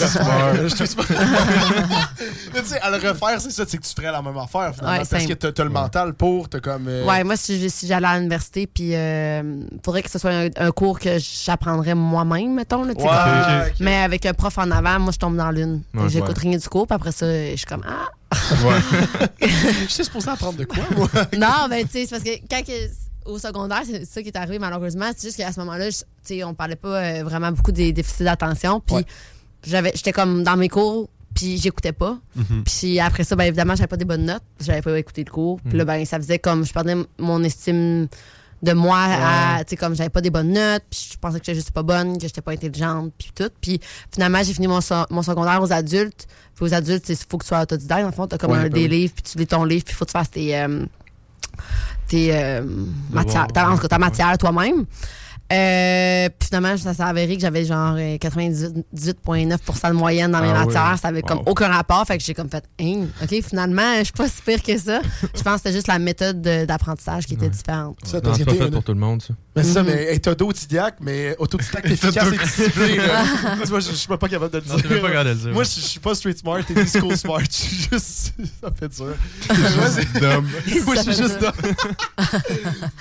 Street 0.69 0.85
refaire. 0.97 1.19
Mais 2.53 2.61
tu 2.61 2.67
sais, 2.67 2.79
à 2.81 2.89
le 2.89 2.95
refaire, 2.97 3.39
c'est 3.39 3.51
ça, 3.51 3.63
c'est 3.67 3.77
que 3.77 3.83
tu 3.85 3.93
ferais 3.95 4.11
la 4.11 4.21
même 4.21 4.37
affaire, 4.37 4.73
finalement. 4.75 4.97
Ouais, 4.99 5.05
parce 5.09 5.25
que 5.25 5.33
t'as 5.33 5.63
le 5.63 5.69
mental 5.69 6.13
pour, 6.13 6.49
t'as 6.49 6.59
comme. 6.59 6.87
euh, 6.87 7.05
Ouais, 7.05 7.23
moi, 7.23 7.37
si, 7.37 7.69
si 7.69 7.87
j'allais 7.87 8.07
à 8.07 8.17
l'université, 8.17 8.67
puis 8.67 8.95
euh, 8.95 9.61
faudrait 9.85 10.03
que 10.03 10.11
ce 10.11 10.19
soit 10.19 10.31
un, 10.31 10.49
un 10.57 10.71
cours 10.71 10.99
que 10.99 11.17
j'apprendrais 11.19 11.95
moi-même, 11.95 12.55
mettons. 12.55 12.83
Là, 12.83 12.93
Ouais, 12.93 13.71
comme-. 13.77 13.85
Mais 13.85 13.97
avec 13.97 14.25
un 14.25 14.33
prof 14.33 14.57
en 14.57 14.69
avant, 14.71 14.99
moi, 14.99 15.11
je 15.13 15.17
tombe 15.19 15.37
dans 15.37 15.51
l'une. 15.51 15.83
Ouais, 15.93 16.09
J'écoute 16.09 16.35
ouais. 16.37 16.49
rien 16.49 16.57
du 16.57 16.67
cours, 16.67 16.87
puis 16.87 16.95
après 16.95 17.11
ça, 17.11 17.25
je 17.51 17.55
suis 17.55 17.65
comme 17.65 17.85
Ah! 17.87 18.09
Je 19.41 19.87
suis 19.87 20.03
supposé 20.05 20.29
apprendre 20.29 20.57
de 20.57 20.65
quoi, 20.65 20.83
moi? 20.95 21.07
Non, 21.37 21.67
ben, 21.69 21.83
tu 21.85 21.91
sais, 21.93 22.05
c'est 22.05 22.09
parce 22.11 22.23
que 22.23 22.29
quand 22.49 22.63
que- 22.63 23.08
au 23.29 23.37
secondaire, 23.39 23.81
c'est 23.85 24.05
ça 24.05 24.21
qui 24.21 24.29
est 24.29 24.37
arrivé, 24.37 24.59
malheureusement. 24.59 25.05
C'est 25.15 25.27
juste 25.27 25.37
qu'à 25.37 25.51
ce 25.51 25.59
moment-là, 25.61 25.89
je- 25.89 26.43
on 26.43 26.53
parlait 26.53 26.75
pas 26.75 26.97
euh, 26.97 27.23
vraiment 27.23 27.51
beaucoup 27.51 27.71
des 27.71 27.91
déficits 27.93 28.23
d'attention. 28.23 28.79
Puis 28.79 28.95
Ouais. 28.97 29.05
j'avais, 29.65 29.91
j'étais 29.95 30.11
comme 30.11 30.43
dans 30.43 30.57
mes 30.57 30.69
cours, 30.69 31.09
puis 31.33 31.57
j'écoutais 31.57 31.91
pas. 31.93 32.17
Puis 32.65 32.99
après 32.99 33.23
ça, 33.23 33.35
ben, 33.35 33.45
évidemment, 33.45 33.75
j'avais 33.75 33.87
pas 33.87 33.97
des 33.97 34.05
bonnes 34.05 34.25
notes. 34.25 34.43
J'avais 34.59 34.81
pas 34.81 34.97
écouté 34.99 35.23
le 35.23 35.31
cours. 35.31 35.59
Puis 35.67 35.77
là, 35.77 35.85
ben, 35.85 36.05
ça 36.05 36.17
faisait 36.17 36.39
comme 36.39 36.65
je 36.65 36.73
perdais 36.73 36.95
mon 37.17 37.43
estime 37.43 38.07
de 38.61 38.73
moi 38.73 38.97
à, 38.99 39.63
tu 39.63 39.69
sais, 39.69 39.75
comme 39.77 39.95
j'avais 39.95 40.09
pas 40.09 40.19
des 40.19 40.31
bonnes 40.31 40.51
notes, 40.51 40.83
puis 40.89 41.11
je 41.13 41.17
pensais 41.17 41.39
que 41.39 41.45
j'étais 41.45 41.55
juste 41.55 41.71
pas 41.71 41.81
bonne, 41.83 42.17
que 42.17 42.23
j'étais 42.27 42.41
pas 42.41 42.51
intelligente, 42.51 43.13
puis 43.17 43.31
tout. 43.33 43.49
Puis 43.61 43.79
finalement, 44.11 44.43
j'ai 44.43 44.53
fini 44.53 44.67
mon, 44.67 44.81
so- 44.81 45.05
mon 45.11 45.21
secondaire 45.21 45.61
aux 45.61 45.71
adultes. 45.71 46.27
Puis 46.55 46.65
aux 46.65 46.73
adultes, 46.73 47.07
il 47.07 47.15
faut 47.15 47.37
que 47.37 47.45
tu 47.45 47.47
sois 47.49 47.61
autodidacte. 47.61 48.01
Dans 48.01 48.07
le 48.07 48.13
fond, 48.13 48.27
t'as 48.27 48.37
comme 48.37 48.51
Ouais, 48.51 48.57
un 48.57 48.63
ben 48.63 48.73
des 48.73 48.81
oui. 48.83 48.89
livres, 48.89 49.13
puis 49.13 49.23
tu 49.31 49.37
lis 49.37 49.47
ton 49.47 49.63
livre, 49.63 49.85
puis 49.85 49.93
faut 49.95 50.03
que 50.03 50.09
tu 50.09 50.17
fasses 50.17 50.31
tes, 50.31 50.57
euh, 50.59 50.85
tes 52.09 52.29
euh, 52.33 52.61
matières, 53.11 53.47
ta, 53.47 53.69
en 53.69 53.75
tout 53.75 53.83
cas, 53.83 53.87
ta 53.87 53.97
matière 53.97 54.37
toi-même. 54.37 54.85
Euh, 55.51 56.29
puis 56.37 56.47
finalement, 56.47 56.77
ça 56.77 56.93
s'est 56.93 57.01
avéré 57.03 57.35
que 57.35 57.41
j'avais 57.41 57.65
genre 57.65 57.95
euh, 57.97 58.17
98,9% 58.17 59.87
de 59.89 59.93
moyenne 59.93 60.31
dans 60.31 60.41
mes 60.41 60.49
Ah 60.49 60.65
matières. 60.65 60.97
Ça 61.01 61.07
avait 61.07 61.21
comme 61.23 61.39
Wow. 61.39 61.45
aucun 61.47 61.67
rapport. 61.69 62.05
Fait 62.05 62.17
que 62.17 62.23
j'ai 62.23 62.33
comme 62.33 62.49
fait, 62.49 62.63
hein, 62.79 63.05
OK, 63.23 63.41
finalement, 63.43 63.97
je 63.99 64.03
suis 64.05 64.13
pas 64.13 64.27
si 64.27 64.41
pire 64.43 64.61
que 64.61 64.77
ça. 64.77 65.01
Je 65.35 65.41
pense 65.41 65.53
que 65.53 65.57
c'était 65.57 65.73
juste 65.73 65.87
la 65.87 65.97
méthode 65.99 66.41
de- 66.41 66.65
d'apprentissage 66.65 67.25
qui 67.25 67.33
était 67.33 67.45
Ouais. 67.45 67.49
différente. 67.49 67.97
Ça, 68.05 68.17
Non, 68.21 68.29
pas 68.31 68.35
fait 68.35 68.43
une- 68.65 68.71
pour 68.71 68.83
tout 68.83 68.93
le 68.93 68.99
monde, 68.99 69.21
ça. 69.23 69.33
Mais 69.55 69.63
c'est 69.63 69.73
ça, 69.73 69.83
Mhm. 69.83 69.89
mais 69.89 70.03
hey, 70.13 70.19
t'as 70.19 70.35
d'autodidacte, 70.35 70.99
mais 71.01 71.35
autodidacte 71.39 71.85
efficace 71.87 72.27
et 72.31 72.37
discipliné. 72.37 72.97
là. 72.97 73.23
Tu 73.63 73.67
vois, 73.69 73.79
je 73.79 73.91
suis 73.91 74.07
pas 74.07 74.17
capable 74.17 74.51
de 74.53 74.59
le 74.59 74.65
Non, 74.67 74.75
dire. 74.75 74.87
pas 75.01 75.07
capable 75.09 75.23
de 75.25 75.29
le 75.29 75.35
dire. 75.35 75.53
Moi, 75.53 75.63
je 75.63 75.69
suis 75.69 75.99
pas 75.99 76.13
street 76.15 76.35
smart, 76.37 76.59
t'es 76.65 76.73
disco 76.75 77.15
smart. 77.15 77.39
Je 77.49 77.55
suis 77.55 77.75
juste. 77.91 78.33
Ça 78.61 78.69
fait 78.79 78.87
dur. 78.89 79.15
Moi, 79.49 79.87
c'est- 79.89 80.19
Dom. 80.19 80.47
Moi, 80.85 80.95
je 80.95 80.99
Ça 80.99 81.03
suis 81.03 81.23
juste 81.23 81.41
là. 81.41 81.53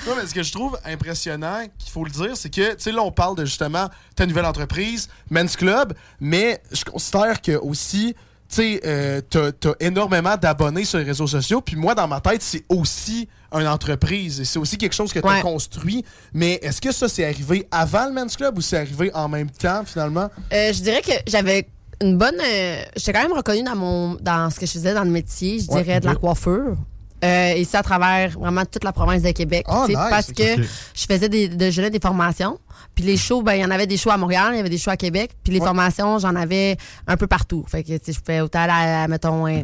non, 0.06 0.14
mais 0.16 0.26
ce 0.26 0.34
que 0.34 0.42
je 0.42 0.52
trouve 0.52 0.78
impressionnant, 0.84 1.61
qu'il 1.78 1.90
faut 1.92 2.04
le 2.04 2.11
dire, 2.11 2.37
c'est 2.38 2.51
que, 2.51 2.70
tu 2.74 2.77
sais, 2.83 2.92
là, 2.92 3.03
on 3.03 3.12
parle 3.12 3.37
de 3.37 3.44
justement 3.44 3.88
ta 4.16 4.24
nouvelle 4.27 4.44
entreprise, 4.46 5.09
Men's 5.31 5.57
Club, 5.57 5.92
mais 6.20 6.61
je 6.72 6.85
considère 6.85 7.40
que 7.42 7.53
aussi, 7.57 8.14
tu 8.48 8.55
sais, 8.57 8.81
euh, 8.87 9.20
t'as 9.29 9.53
t'as 9.53 9.74
énormément 9.81 10.37
d'abonnés 10.37 10.85
sur 10.85 10.98
les 10.98 11.05
réseaux 11.05 11.27
sociaux, 11.27 11.61
puis 11.61 11.77
moi, 11.77 11.94
dans 11.94 12.09
ma 12.09 12.20
tête, 12.20 12.40
c'est 12.42 12.64
aussi 12.68 13.29
une 13.53 13.66
entreprise, 13.66 14.40
et 14.40 14.44
c'est 14.44 14.59
aussi 14.59 14.79
quelque 14.79 14.94
chose 14.94 15.12
que 15.12 15.20
t'as 15.20 15.37
Ouais. 15.37 15.40
construit. 15.42 16.05
Mais 16.33 16.55
est-ce 16.62 16.81
que 16.81 16.92
ça, 16.92 17.09
c'est 17.09 17.24
arrivé 17.24 17.66
avant 17.70 18.07
le 18.07 18.12
Men's 18.12 18.37
Club 18.37 18.57
ou 18.57 18.61
c'est 18.61 18.77
arrivé 18.79 19.11
en 19.14 19.29
même 19.29 19.51
temps, 19.51 19.83
finalement? 19.85 20.31
Euh, 20.53 20.72
je 20.72 20.83
dirais 20.83 21.03
que 21.03 21.12
j'avais 21.27 21.66
une 22.01 22.16
bonne. 22.16 22.37
euh, 22.40 22.83
J'étais 22.96 23.12
quand 23.12 23.22
même 23.22 23.33
reconnue 23.33 23.62
dans 23.64 23.74
mon 23.77 24.14
dans 24.20 24.48
ce 24.51 24.61
que 24.61 24.66
je 24.66 24.72
faisais 24.72 24.94
dans 24.94 25.05
le 25.05 25.11
métier, 25.11 25.59
je 25.61 25.66
Ouais, 25.72 25.83
dirais 25.83 26.01
de 26.01 26.07
la 26.07 26.14
coiffure. 26.14 26.77
Euh, 27.24 27.52
et 27.57 27.64
ça 27.64 27.81
à 27.81 27.83
travers 27.83 28.38
vraiment 28.38 28.64
toute 28.64 28.85
la 28.85 28.92
province 28.92 29.22
de 29.22 29.31
Québec. 29.33 29.66
Sais, 29.68 29.88
nice, 29.88 29.98
parce 30.11 30.28
ok, 30.31 30.35
que 30.37 30.62
je 30.62 31.07
faisais 31.09 31.28
des, 31.28 31.48
de, 31.48 31.70
je 31.70 31.76
donnais 31.76 31.90
des 31.90 31.98
formations. 32.00 32.59
Puis 32.94 33.04
les 33.04 33.16
shows, 33.16 33.42
ben, 33.42 33.54
il 33.54 33.61
y 33.61 33.64
en 33.64 33.70
avait 33.70 33.87
des 33.87 33.96
shows 33.96 34.11
à 34.11 34.16
Montréal, 34.16 34.50
il 34.52 34.57
y 34.57 34.61
avait 34.61 34.68
des 34.68 34.78
shows 34.78 34.90
à 34.90 34.96
Québec. 34.96 35.33
Puis 35.42 35.52
les 35.52 35.59
Ouais. 35.61 35.66
formations, 35.66 36.18
j'en 36.18 36.35
avais 36.37 36.76
un 37.07 37.16
peu 37.16 37.26
partout. 37.26 37.64
Fait 37.68 37.83
que, 37.83 37.92
je 37.92 38.18
pouvais 38.20 38.40
autant 38.40 38.61
aller 38.61 38.72
à, 38.72 39.09
mettons, 39.09 39.46
euh, 39.46 39.62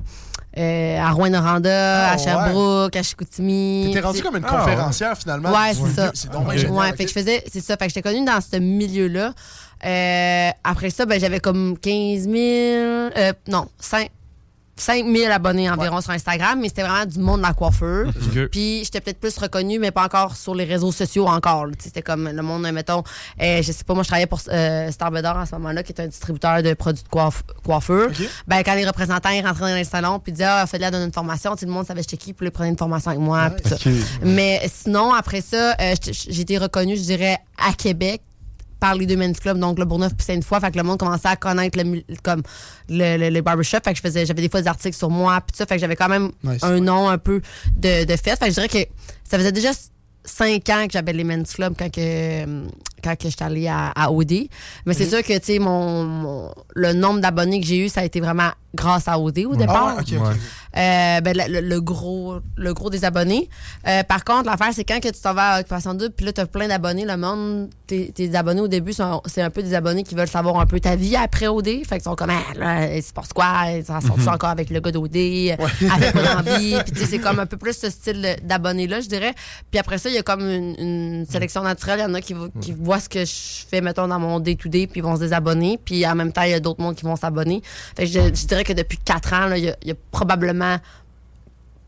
euh, 0.59 0.99
à 1.01 1.11
Rouen-Noranda, 1.11 2.09
Ah, 2.09 2.13
à 2.13 2.19
Sherbrooke, 2.19 2.95
à 2.97 3.03
Chicoutimi. 3.03 3.87
T'étais 3.89 4.07
rendu 4.07 4.21
comme 4.23 4.37
une 4.37 4.45
Ah, 4.47 4.59
conférencière, 4.59 5.17
finalement. 5.17 5.51
Ouais, 5.51 5.75
c'est 5.75 5.95
ça. 5.95 6.11
C'est 6.15 6.31
donc 6.31 6.49
Ouais, 6.49 6.59
génial, 6.59 6.95
fait 6.97 7.05
que 7.05 7.11
je 7.11 7.15
faisais, 7.15 7.45
c'est 7.53 7.61
ça. 7.63 7.77
Fait 7.77 7.87
que 7.87 7.93
j'étais 7.95 8.03
connue 8.09 8.25
dans 8.25 8.41
ce 8.41 8.57
milieu-là. 8.59 9.33
Euh, 9.85 10.51
après 10.63 10.91
ça, 10.91 11.05
ben, 11.07 11.21
j'avais 11.21 11.41
comme 11.41 11.77
15 11.79 12.23
000, 12.23 12.35
euh, 12.37 13.33
non, 13.49 13.67
5, 13.81 14.11
5 14.77 15.07
000 15.07 15.33
abonnés 15.33 15.71
environ 15.71 16.01
sur 16.01 16.11
Instagram, 16.11 16.59
mais 16.61 16.69
c'était 16.69 16.83
vraiment 16.83 17.05
du 17.07 17.19
monde 17.21 17.39
de 17.43 17.47
la 17.47 17.53
coiffure. 17.55 18.09
Ok. 18.09 18.49
Puis 18.51 18.83
j'étais 18.85 19.01
peut-être 19.01 19.21
plus 19.21 19.39
reconnue, 19.39 19.79
mais 19.79 19.93
pas 19.93 20.05
encore 20.05 20.35
sur 20.37 20.55
les 20.55 20.65
réseaux 20.65 20.91
sociaux 20.91 21.27
encore. 21.29 21.67
C'était 21.79 22.03
comme 22.03 22.29
le 22.29 22.43
monde, 22.43 22.63
mettons, 22.73 23.05
euh, 23.41 23.63
je 23.63 23.71
sais 23.73 23.85
pas, 23.85 23.95
moi 23.95 24.03
je 24.03 24.09
travaillais 24.09 24.27
pour 24.27 24.41
euh, 24.49 24.91
Star 24.91 25.11
Bedard 25.13 25.39
à 25.39 25.47
ce 25.47 25.55
moment-là, 25.55 25.83
qui 25.85 25.93
est 25.93 26.01
un 26.01 26.09
distributeur 26.09 26.63
de 26.63 26.75
produits 26.75 27.05
de 27.05 27.09
coiff- 27.09 27.43
coiffure. 27.65 28.09
Ok. 28.09 28.29
Ben, 28.49 28.63
quand 28.65 28.75
les 28.75 28.87
représentants 28.87 29.31
ils 29.31 29.47
rentraient 29.47 29.71
dans 29.71 29.77
les 29.77 29.85
salons, 29.85 30.19
puis 30.19 30.33
disaient, 30.33 30.45
ah, 30.49 30.67
faites-le 30.67 30.91
donner 30.91 31.05
une 31.05 31.13
formation, 31.13 31.55
sais, 31.57 31.67
le 31.67 31.73
monde 31.73 31.87
savait 31.87 32.03
j'étais 32.03 32.17
qui, 32.17 32.33
puis 32.33 32.47
ils 32.47 32.51
prenaient 32.51 32.71
une 32.71 32.77
formation 32.79 33.11
avec 33.13 33.21
moi. 33.23 33.51
Mais 34.23 34.61
sinon, 34.73 35.13
après 35.13 35.41
ça, 35.41 35.73
euh, 35.81 35.95
j'étais- 36.03 36.13
j'ai 36.13 36.41
été 36.43 36.59
reconnue, 36.59 36.97
je 36.97 37.03
dirais, 37.03 37.39
à 37.59 37.73
Québec 37.73 38.23
par 38.85 38.95
les 38.97 39.07
deux 39.07 39.17
men's 39.17 39.41
clubs, 39.41 39.59
donc 39.59 39.79
le 39.79 39.87
Bourneuf 39.87 40.13
puis 40.15 40.27
Sainte-Foy. 40.27 40.61
Fait 40.61 40.71
que 40.71 40.77
le 40.77 40.83
monde 40.83 40.99
commençait 40.99 41.29
à 41.29 41.37
connaître 41.37 41.79
le, 41.83 42.03
comme 42.23 42.43
le, 42.91 43.17
le, 43.17 43.31
le 43.31 43.41
barbershop. 43.41 43.79
Fait 43.83 43.93
que 43.93 43.97
je 43.97 44.03
faisais, 44.03 44.27
j'avais 44.27 44.43
des 44.43 44.51
fois 44.51 44.61
des 44.61 44.69
articles 44.69 44.95
sur 44.97 45.09
moi 45.09 45.41
puis 45.41 45.57
ça. 45.57 45.65
Fait 45.65 45.77
que 45.77 45.81
j'avais 45.81 45.97
quand 45.97 46.11
même 46.11 46.33
Nice. 46.43 46.63
un 46.63 46.81
nom 46.81 47.09
un 47.09 47.17
peu 47.17 47.41
de, 47.77 48.05
de 48.05 48.17
fait. 48.17 48.37
Fait 48.37 48.41
que 48.41 48.51
je 48.51 48.61
dirais 48.61 48.69
que 48.69 48.85
ça 49.27 49.39
faisait 49.39 49.53
déjà 49.53 49.71
cinq 50.27 50.69
ans 50.71 50.87
que 50.87 50.93
j'avais 50.93 51.13
les 51.13 51.25
men's 51.25 51.53
clubs 51.55 51.75
quand 51.79 51.91
que 51.91 52.45
quand 53.03 53.17
que 53.17 53.29
j'étais 53.29 53.45
allée 53.45 53.69
à, 53.69 53.89
à 53.95 54.11
OD. 54.11 54.49
Mais 54.87 54.95
c'est 54.95 55.07
sûr 55.09 55.23
que 55.23 55.37
tu 55.39 55.45
sais 55.45 55.59
mon, 55.59 56.05
mon- 56.05 56.55
le 56.75 56.93
nombre 56.95 57.21
d'abonnés 57.21 57.61
que 57.61 57.67
j'ai 57.67 57.79
eu 57.85 57.89
ça 57.89 58.01
a 58.01 58.05
été 58.05 58.21
vraiment 58.21 58.51
grâce 58.75 59.07
à 59.09 59.19
OD 59.19 59.41
au 59.47 59.55
départ. 59.57 59.97
Ah, 59.99 60.03
ouais. 60.31 60.37
Ouais. 60.77 60.81
Euh, 61.17 61.21
ben, 61.21 61.37
le, 61.49 61.61
le- 61.61 61.81
gros, 61.81 62.37
le 62.57 62.75
gros 62.75 62.91
des 62.91 63.05
abonnés. 63.05 63.49
Euh, 63.87 64.03
par 64.05 64.25
contre, 64.25 64.49
l'affaire, 64.51 64.71
c'est 64.73 64.85
quand 64.85 65.01
que 65.01 65.09
tu 65.09 65.21
t'en 65.21 65.35
vas 65.35 65.51
à 65.55 65.61
Occupation 65.61 65.95
Double, 65.95 66.11
puis 66.17 66.27
là, 66.27 66.33
tu 66.33 66.41
as 66.41 66.47
plein 66.47 66.69
d'abonnés. 66.69 67.05
Le 67.05 67.17
monde, 67.17 67.69
tes, 67.87 68.11
tes 68.13 68.35
abonnés 68.35 68.61
au 68.61 68.69
début, 68.69 68.93
sont- 68.93 69.23
c'est 69.27 69.43
un 69.43 69.51
peu 69.51 69.63
des 69.63 69.75
abonnés 69.75 70.03
qui 70.03 70.15
veulent 70.15 70.29
savoir 70.29 70.59
un 70.61 70.67
peu 70.67 70.81
ta 70.81 70.97
vie 70.97 71.17
après 71.17 71.47
OD. 71.47 71.67
Fait 71.85 71.97
qu'ils 71.97 72.03
sont 72.03 72.15
comme, 72.17 72.31
ah, 72.31 72.43
là, 72.59 72.95
il 72.97 73.03
se 73.03 73.13
passe 73.13 73.33
quoi? 73.33 73.67
Ça 73.85 74.01
sort 74.01 74.19
Mhm. 74.19 74.29
encore 74.29 74.51
avec 74.51 74.71
le 74.71 74.81
gars 74.81 74.91
d'OD? 74.93 75.17
Elle 75.17 75.57
fait 75.59 76.13
pas 76.13 76.43
d'envie? 76.43 76.77
Puis, 76.93 77.05
c'est 77.07 77.19
comme 77.19 77.39
un 77.39 77.47
peu 77.47 77.57
plus 77.57 77.77
ce 77.77 77.91
style 77.91 78.37
d'abonnés-là, 78.43 79.01
je 79.01 79.09
dirais. 79.09 79.35
Puis 79.71 79.79
après 79.79 79.99
ça, 79.99 80.09
il 80.09 80.15
y 80.15 80.19
a 80.19 80.23
comme 80.23 80.41
une, 80.49 80.75
une 80.79 81.27
sélection 81.29 81.63
naturelle. 81.63 82.01
Il 82.01 82.03
y 82.03 82.07
en 82.07 82.15
a 82.15 82.21
qui, 82.21 82.35
qui 82.61 82.73
voient 82.73 83.01
ce 83.01 83.09
que 83.09 83.25
je 83.25 83.67
fais, 83.69 83.81
mettons, 83.81 84.09
dans 84.09 84.19
mon 84.19 84.41
day-to-day, 84.41 84.87
puis 84.87 85.01
ils 85.01 85.05
vont 85.05 85.15
se 85.17 85.21
désabonner. 85.21 85.79
Puis 85.85 86.07
en 86.07 86.15
même 86.15 86.33
temps, 86.33 86.43
il 86.43 86.51
y 86.51 86.55
a 86.55 86.61
d'autres 86.61 86.81
mondes 86.81 86.97
qui 86.97 87.05
vont 87.05 87.17
s'abonner. 87.17 87.63
Fait 87.97 88.05
que 88.05 88.11
je, 88.11 88.21
je 88.35 88.47
dirais 88.47 88.65
que 88.65 88.73
depuis 88.73 88.99
quatre 88.99 89.33
ans, 89.35 89.53
y 89.55 89.73
il 89.83 89.89
y 89.89 89.91
a 89.91 89.95
probablement 90.11 90.64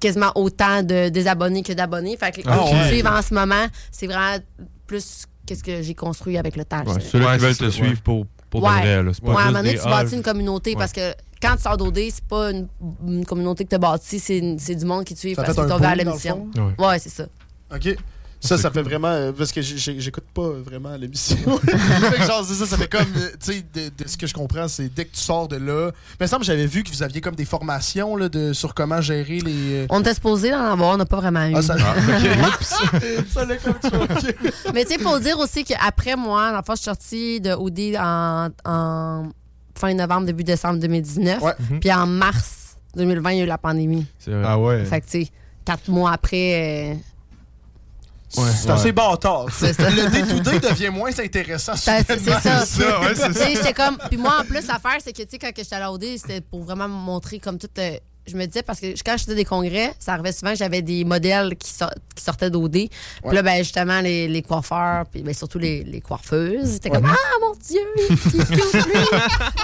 quasiment 0.01 0.31
autant 0.35 0.83
de 0.83 1.09
désabonnés 1.09 1.63
que 1.63 1.73
d'abonnés. 1.73 2.17
Fait 2.17 2.31
que 2.33 2.41
Ah, 2.47 2.57
eux 2.59 2.69
qui 2.69 2.75
ouais. 2.75 2.83
me 2.85 2.89
suivent 2.89 3.07
en 3.07 3.23
ce 3.23 3.35
moment, 3.35 3.67
c'est 3.91 4.07
vraiment 4.07 4.43
plus 4.87 5.25
qu'est-ce 5.47 5.63
que 5.65 5.83
j'ai 5.83 5.95
construit 5.95 6.37
avec 6.39 6.57
le 6.57 6.65
temps. 6.65 6.85
Ouais, 6.85 7.01
ceux-là 7.01 7.27
Ouais, 7.27 7.37
qui 7.39 7.43
veulent 7.45 7.57
te 7.57 7.71
suivre 7.71 7.91
ouais. 7.91 7.97
pour, 8.05 8.27
pour 8.51 8.63
Ouais. 8.63 8.71
de 8.71 8.77
vrai. 8.81 9.03
là. 9.03 9.11
C'est 9.15 9.25
pas 9.25 9.31
Ouais, 9.33 9.37
à 9.37 9.41
un 9.43 9.47
moment 9.47 9.59
donné, 9.63 9.79
tu 9.79 9.85
bâtis 9.85 10.15
une 10.17 10.23
communauté 10.23 10.71
ouais. 10.73 10.77
parce 10.77 10.93
que 10.93 11.13
quand 11.41 11.57
tu 11.57 11.63
sors 11.63 11.77
d'OD, 11.77 11.99
c'est 12.11 12.25
pas 12.25 12.51
une, 12.51 12.67
une 13.07 13.25
communauté 13.25 13.65
que 13.65 13.71
tu 13.71 13.75
as 13.75 13.79
bâtie, 13.79 14.19
c'est 14.19 14.75
du 14.75 14.85
monde 14.85 15.05
qui 15.05 15.15
te 15.15 15.19
suit 15.19 15.35
Ça 15.35 15.43
parce 15.45 15.57
qu'ils 15.57 15.67
dans 15.67 15.79
le 15.79 15.97
l'émission. 15.97 16.49
fond? 16.55 16.75
Ouais, 16.87 16.99
c'est 16.99 17.11
ça. 17.11 17.25
OK. 17.75 17.97
Ça, 18.47 18.59
ça 18.59 18.71
fait 18.71 18.83
vraiment. 18.83 19.09
euh, 19.09 19.33
parce 19.33 19.53
que 19.53 19.61
j'écoute 19.63 20.25
pas 20.35 20.49
vraiment 20.65 20.97
l'émission. 20.97 21.37
Genre, 22.27 22.45
ça, 22.45 22.67
ça 22.67 22.77
fait 22.77 22.89
comme. 22.91 23.07
euh, 23.17 23.31
Tu 23.45 23.53
sais, 23.53 23.65
de, 23.75 24.03
de 24.05 24.09
ce 24.09 24.17
que 24.17 24.27
je 24.27 24.35
comprends, 24.35 24.69
c'est 24.69 24.89
dès 24.95 25.05
que 25.05 25.15
tu 25.15 25.21
sors 25.21 25.49
de 25.49 25.57
là. 25.57 25.91
Mais 26.21 26.21
il 26.21 26.25
me 26.25 26.27
semble 26.29 26.41
que 26.43 26.47
j'avais 26.47 26.67
vu 26.67 26.83
que 26.83 26.91
vous 26.91 27.03
aviez 27.03 27.21
comme 27.21 27.35
des 27.35 27.45
formations 27.45 28.17
là, 28.17 28.29
de, 28.29 28.53
sur 28.53 28.75
comment 28.75 29.01
gérer 29.01 29.39
les. 29.41 29.75
euh, 29.83 29.87
On 29.91 30.01
était 30.01 30.15
supposé 30.15 30.55
en 30.55 30.65
avoir, 30.73 30.95
on 30.95 30.97
n'a 30.97 31.05
pas 31.07 31.17
vraiment 31.21 31.47
eu. 31.47 31.55
Ah, 31.57 31.63
ça. 31.63 31.77
ça 33.33 33.45
l'a 33.45 33.57
comme. 33.57 33.75
Mais 34.75 34.85
tu 34.85 34.93
sais, 34.95 34.99
faut 34.99 35.19
dire 35.19 35.39
aussi 35.39 35.65
qu'après 35.65 36.17
moi, 36.17 36.53
la 36.53 36.63
fois, 36.63 36.75
je 36.75 36.81
suis 36.81 36.85
sortie 36.85 37.41
de 37.41 37.51
OD 37.53 37.97
en, 37.99 38.49
en 38.65 39.29
fin 39.75 39.93
novembre, 39.95 40.27
début 40.27 40.45
décembre 40.45 40.79
2019. 40.81 41.43
Ouais. 41.43 41.53
Puis 41.81 41.93
en 41.93 42.07
mars 42.07 42.77
2020, 42.97 43.31
il 43.33 43.39
y 43.39 43.41
a 43.41 43.45
eu 43.45 43.47
la 43.47 43.59
pandémie. 43.59 44.07
C'est 44.19 44.31
vrai. 44.31 44.43
Ah 44.47 44.59
ouais. 44.59 44.85
Fait 44.85 45.01
que, 45.01 45.07
tu 45.07 45.25
sais, 45.25 45.31
quatre 45.65 45.89
mois 45.89 46.13
après, 46.13 46.93
euh, 46.93 46.95
C'est 48.29 48.71
assez 48.71 48.93
bâtard. 48.93 49.47
Ça. 49.53 49.67
Le 49.69 50.11
day-to-day 50.11 50.59
devient 50.61 50.91
moins 50.91 51.11
intéressant. 51.19 51.77
ça- 51.77 52.03
c'est 52.05 52.19
ça. 52.19 52.67
ça, 52.67 53.01
ouais, 53.01 53.15
j'étais 53.55 53.73
comme. 53.73 53.99
Puis 54.09 54.17
moi, 54.19 54.39
en 54.41 54.45
plus, 54.45 54.67
l'affaire, 54.67 54.99
c'est 55.03 55.13
que, 55.13 55.23
tu 55.23 55.29
sais, 55.31 55.39
quand 55.39 55.51
que 55.53 55.63
j'étais 55.63 55.77
à 55.77 55.81
la 55.81 55.93
OD, 55.93 56.05
c'était 56.17 56.41
pour 56.41 56.63
vraiment 56.65 56.89
me 56.89 56.95
montrer 56.95 57.39
comme 57.39 57.59
tout. 57.59 57.69
le- 57.77 57.99
je 58.29 58.37
me 58.37 58.45
disais, 58.45 58.65
parce 58.65 58.81
que 58.81 58.87
quand 59.05 59.17
je 59.17 59.23
faisais 59.23 59.37
des 59.37 59.45
congrès, 59.45 59.95
ça 60.01 60.15
arrivait 60.15 60.33
souvent 60.33 60.51
que 60.51 60.59
j'avais 60.59 60.83
des 60.83 61.05
modèles 61.05 61.55
qui, 61.57 61.73
qui 62.17 62.25
sortaient 62.25 62.51
d'OD. 62.51 62.73
Puis 62.73 62.91
là, 63.33 63.41
ben, 63.43 63.59
justement, 63.59 64.01
les, 64.01 64.27
les 64.27 64.43
coiffeurs, 64.43 65.05
puis 65.07 65.23
ben, 65.23 65.33
surtout 65.33 65.61
les, 65.61 65.85
les 65.85 66.01
coiffeuses, 66.01 66.73
c'était 66.73 66.91
comme 66.91 67.07
Ah, 67.07 67.15
mon 67.41 67.53
Dieu, 67.55 67.81
il. 68.11 68.17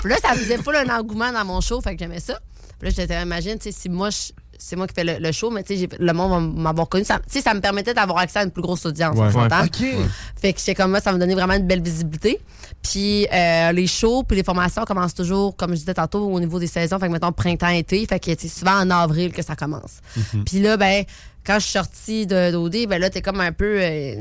Puis 0.00 0.10
là, 0.10 0.16
ça 0.22 0.34
faisait 0.34 0.58
pas 0.58 0.80
un 0.84 0.96
engouement 0.96 1.32
dans 1.32 1.44
mon 1.44 1.60
show, 1.60 1.80
fait 1.80 1.94
que 1.94 1.98
j'aimais 1.98 2.20
ça. 2.20 2.38
Puis 2.78 2.88
là, 2.90 2.94
j'étais, 2.96 3.20
imagine, 3.20 3.58
tu 3.58 3.72
sais, 3.72 3.76
si 3.76 3.88
moi, 3.88 4.10
je- 4.10 4.32
c'est 4.64 4.76
moi 4.76 4.86
qui 4.86 4.94
fais 4.94 5.04
le, 5.04 5.18
le 5.18 5.32
show, 5.32 5.50
mais 5.50 5.62
tu 5.64 5.76
sais, 5.76 5.88
le 5.98 6.12
monde 6.12 6.30
va 6.30 6.40
m'avoir 6.62 6.88
connu. 6.88 7.04
Ça, 7.04 7.20
ça 7.26 7.52
me 7.54 7.60
permettait 7.60 7.94
d'avoir 7.94 8.18
accès 8.18 8.38
à 8.38 8.44
une 8.44 8.50
plus 8.50 8.62
grosse 8.62 8.86
audience. 8.86 9.16
Ouais. 9.18 9.26
on 9.26 9.30
s'entend? 9.32 9.64
OK. 9.64 9.84
Fait 10.40 10.52
que 10.52 10.58
j'étais 10.58 10.74
comme 10.74 10.90
moi, 10.90 11.00
ça 11.00 11.12
me 11.12 11.18
donnait 11.18 11.34
vraiment 11.34 11.54
une 11.54 11.66
belle 11.66 11.82
visibilité. 11.82 12.38
Puis 12.82 13.26
euh, 13.32 13.72
les 13.72 13.86
shows, 13.86 14.22
puis 14.22 14.36
les 14.36 14.44
formations 14.44 14.84
commencent 14.84 15.14
toujours, 15.14 15.56
comme 15.56 15.70
je 15.70 15.80
disais 15.80 15.94
tantôt, 15.94 16.24
au 16.30 16.38
niveau 16.40 16.58
des 16.58 16.66
saisons. 16.68 16.98
Fait 16.98 17.08
que 17.08 17.12
mettons 17.12 17.32
printemps-été. 17.32 18.06
Fait 18.06 18.20
que 18.20 18.30
c'est 18.38 18.48
souvent 18.48 18.80
en 18.80 18.90
avril 18.90 19.32
que 19.32 19.42
ça 19.42 19.56
commence. 19.56 19.98
Puis 20.46 20.60
là, 20.60 20.76
ben, 20.76 21.04
quand 21.44 21.54
je 21.54 21.64
suis 21.64 21.72
sortie 21.72 22.26
de 22.26 22.52
d'OD, 22.52 22.86
ben 22.88 23.00
là, 23.00 23.10
t'es 23.10 23.22
comme 23.22 23.40
un 23.40 23.52
peu. 23.52 23.78
euh, 23.80 24.14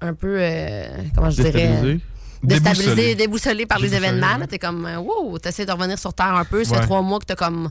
un 0.00 0.14
peu. 0.14 0.36
euh, 0.40 0.86
comment 1.14 1.30
je 1.30 1.42
dirais? 1.42 1.98
Déstabilisé. 2.42 2.84
Déboussolé. 2.90 3.14
déboussolé 3.14 3.66
par 3.66 3.78
les 3.78 3.94
événements. 3.94 4.36
ouais. 4.38 4.46
T'es 4.46 4.58
comme, 4.58 4.86
wow, 4.98 5.38
t'essaies 5.38 5.64
de 5.66 5.72
revenir 5.72 5.98
sur 5.98 6.12
Terre 6.12 6.34
un 6.34 6.44
peu. 6.44 6.64
Ça 6.64 6.74
fait 6.74 6.80
Ouais. 6.80 6.84
trois 6.86 7.02
mois 7.02 7.18
que 7.18 7.24
t'as 7.24 7.34
comme. 7.34 7.70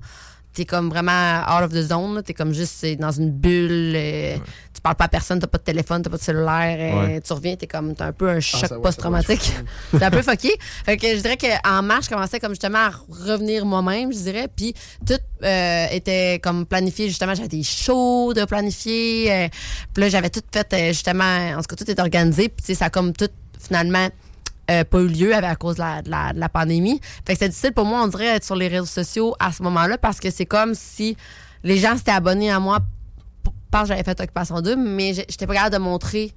T'es 0.56 0.66
comme 0.66 0.90
vraiment 0.90 1.42
out 1.42 1.64
of 1.64 1.72
the 1.72 1.82
zone. 1.82 2.16
là. 2.16 2.24
T'es 2.24 2.34
comme 2.34 2.54
juste 2.54 2.74
c'est 2.78 2.96
dans 2.96 3.12
une 3.12 3.30
bulle. 3.30 3.94
euh, 3.96 4.38
Tu 4.74 4.82
parles 4.82 4.96
pas 4.96 5.06
à 5.06 5.08
personne, 5.10 5.40
t'as 5.40 5.48
pas 5.48 5.58
de 5.58 5.64
téléphone, 5.64 6.02
t'as 6.02 6.10
pas 6.10 6.18
de 6.18 6.22
cellulaire. 6.22 6.78
euh, 6.80 7.06
Ouais. 7.08 7.22
Tu 7.22 7.34
reviens, 7.34 7.56
t'es 7.56 7.68
comme. 7.68 7.94
T'as 7.94 8.08
un 8.08 8.12
peu 8.14 8.30
un 8.30 8.40
choc 8.40 8.62
ça, 8.66 8.76
ouais, 8.76 8.82
post-traumatique. 8.82 9.52
c'est 9.92 10.02
un 10.04 10.10
peu 10.12 10.22
fucké. 10.22 10.52
Fait 10.86 10.96
que 10.98 11.08
je 11.16 11.22
dirais 11.22 11.38
qu'en 11.38 11.82
mars, 11.84 12.06
je 12.06 12.10
commençais 12.10 12.40
comme 12.40 12.52
justement 12.54 12.80
à 12.80 12.92
revenir 13.10 13.66
moi-même, 13.66 14.12
je 14.14 14.18
dirais. 14.18 14.48
Puis 14.56 14.74
tout 15.06 15.14
euh, 15.44 15.86
était 15.92 16.40
comme 16.42 16.66
planifié. 16.66 17.10
Justement, 17.10 17.36
j'avais 17.36 17.50
des 17.50 17.64
shows 17.64 18.34
de 18.34 18.46
planifier. 18.46 19.32
euh, 19.32 19.48
puis 19.94 20.02
là, 20.04 20.10
j'avais 20.10 20.30
tout 20.30 20.42
fait 20.54 20.72
euh, 20.74 20.88
justement. 20.88 21.50
En 21.58 21.62
tout 21.62 21.76
cas, 21.76 21.84
tout 21.84 21.92
est 21.92 22.00
organisé. 22.00 22.50
Puis 22.50 22.58
tu 22.60 22.66
sais, 22.68 22.76
ça 22.76 22.86
a 22.86 22.90
comme 22.90 23.12
tout 23.14 23.30
finalement 23.60 24.08
euh, 24.72 24.84
pas 24.84 25.00
eu 25.00 25.08
lieu 25.08 25.34
à 25.36 25.56
cause 25.56 25.76
de 25.76 25.82
la, 25.82 26.02
de 26.02 26.10
la- 26.10 26.34
de 26.34 26.40
la 26.40 26.50
pandémie. 26.50 27.00
Fait 27.26 27.34
que 27.34 27.40
c'est 27.40 27.50
difficile 27.50 27.74
pour 27.74 27.86
moi, 27.86 28.02
on 28.04 28.08
dirait, 28.08 28.26
être 28.28 28.44
sur 28.44 28.56
les 28.56 28.68
réseaux 28.68 28.86
sociaux 28.86 29.36
à 29.40 29.52
ce 29.52 29.62
moment-là 29.64 29.98
parce 29.98 30.20
que 30.20 30.30
c'est 30.32 30.46
comme 30.46 30.74
si 30.76 31.16
les 31.64 31.78
gens 31.78 31.96
s'étaient 31.98 32.12
abonnés 32.12 32.52
à 32.52 32.60
moi 32.60 32.80
parce 33.72 33.84
que 33.90 33.96
j'avais 33.96 34.04
fait 34.04 34.20
Occupation 34.20 34.62
2, 34.62 34.76
mais 34.76 35.14
j'étais 35.14 35.46
pas 35.48 35.54
capable 35.54 35.76
de 35.76 35.80
montrer 35.82 36.34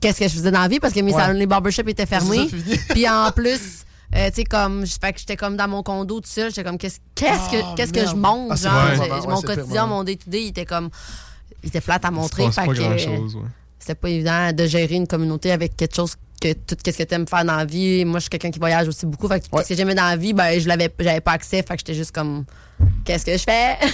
qu'est-ce 0.00 0.18
que 0.18 0.24
je 0.28 0.34
faisais 0.34 0.50
dans 0.50 0.60
la 0.60 0.68
vie 0.68 0.80
parce 0.80 0.92
que 0.94 1.00
mes 1.00 1.12
Ouais. 1.12 1.20
salons, 1.20 1.38
les 1.38 1.46
barbershops 1.46 1.86
étaient 1.88 2.06
fermés. 2.06 2.48
Puis 2.90 3.08
en 3.08 3.30
plus, 3.32 3.84
euh, 4.16 4.28
tu 4.30 4.36
sais, 4.36 4.44
comme, 4.44 4.84
fait 4.86 5.12
que 5.12 5.20
j'étais 5.20 5.36
comme 5.36 5.56
dans 5.56 5.68
mon 5.68 5.82
condo 5.82 6.20
tout 6.20 6.28
seul, 6.28 6.50
j'étais 6.50 6.64
comme, 6.64 6.78
qu'est-ce 6.78 6.98
qu'est-ce 7.14 7.50
que, 7.50 7.62
Ah, 7.62 7.74
qu'est-ce 7.76 7.92
que 7.92 8.06
je 8.06 8.14
montre? 8.16 8.56
Ah, 8.66 8.94
genre, 8.96 9.28
mon 9.28 9.40
quotidien, 9.42 9.86
mon 9.86 10.02
day-to-day, 10.02 10.42
il 10.44 10.48
était 10.48 10.64
comme, 10.64 10.90
il 11.62 11.68
était 11.68 11.80
plate 11.80 12.04
à 12.04 12.10
montrer. 12.10 12.50
fait 12.50 12.66
pas 12.66 12.66
que, 12.66 12.98
chose. 12.98 13.36
Ouais. 13.36 13.42
c'est 13.78 13.94
pas 13.94 14.08
évident 14.08 14.52
de 14.52 14.66
gérer 14.66 14.94
une 14.96 15.06
communauté 15.06 15.52
avec 15.52 15.76
quelque 15.76 15.94
chose 15.94 16.16
que 16.40 16.52
tout 16.54 16.76
ce 16.84 16.90
que 16.90 17.02
tu 17.02 17.14
aimes 17.14 17.26
faire 17.28 17.44
dans 17.44 17.56
la 17.56 17.64
vie. 17.64 18.04
Moi, 18.04 18.18
je 18.18 18.22
suis 18.22 18.30
quelqu'un 18.30 18.50
qui 18.50 18.58
voyage 18.58 18.88
aussi 18.88 19.06
beaucoup. 19.06 19.28
Fait 19.28 19.40
que 19.40 19.48
tout 19.48 19.62
ce 19.62 19.68
que 19.68 19.74
j'aimais 19.74 19.94
dans 19.94 20.08
la 20.08 20.16
vie, 20.16 20.32
ben, 20.32 20.58
je 20.58 20.66
l'avais, 20.66 20.92
j'avais 20.98 21.20
pas 21.20 21.32
accès. 21.32 21.62
Fait 21.62 21.74
que 21.74 21.78
j'étais 21.78 21.94
juste 21.94 22.12
comme, 22.12 22.44
qu'est-ce 23.04 23.26
que 23.26 23.36
je 23.36 23.44
fais? 23.44 23.76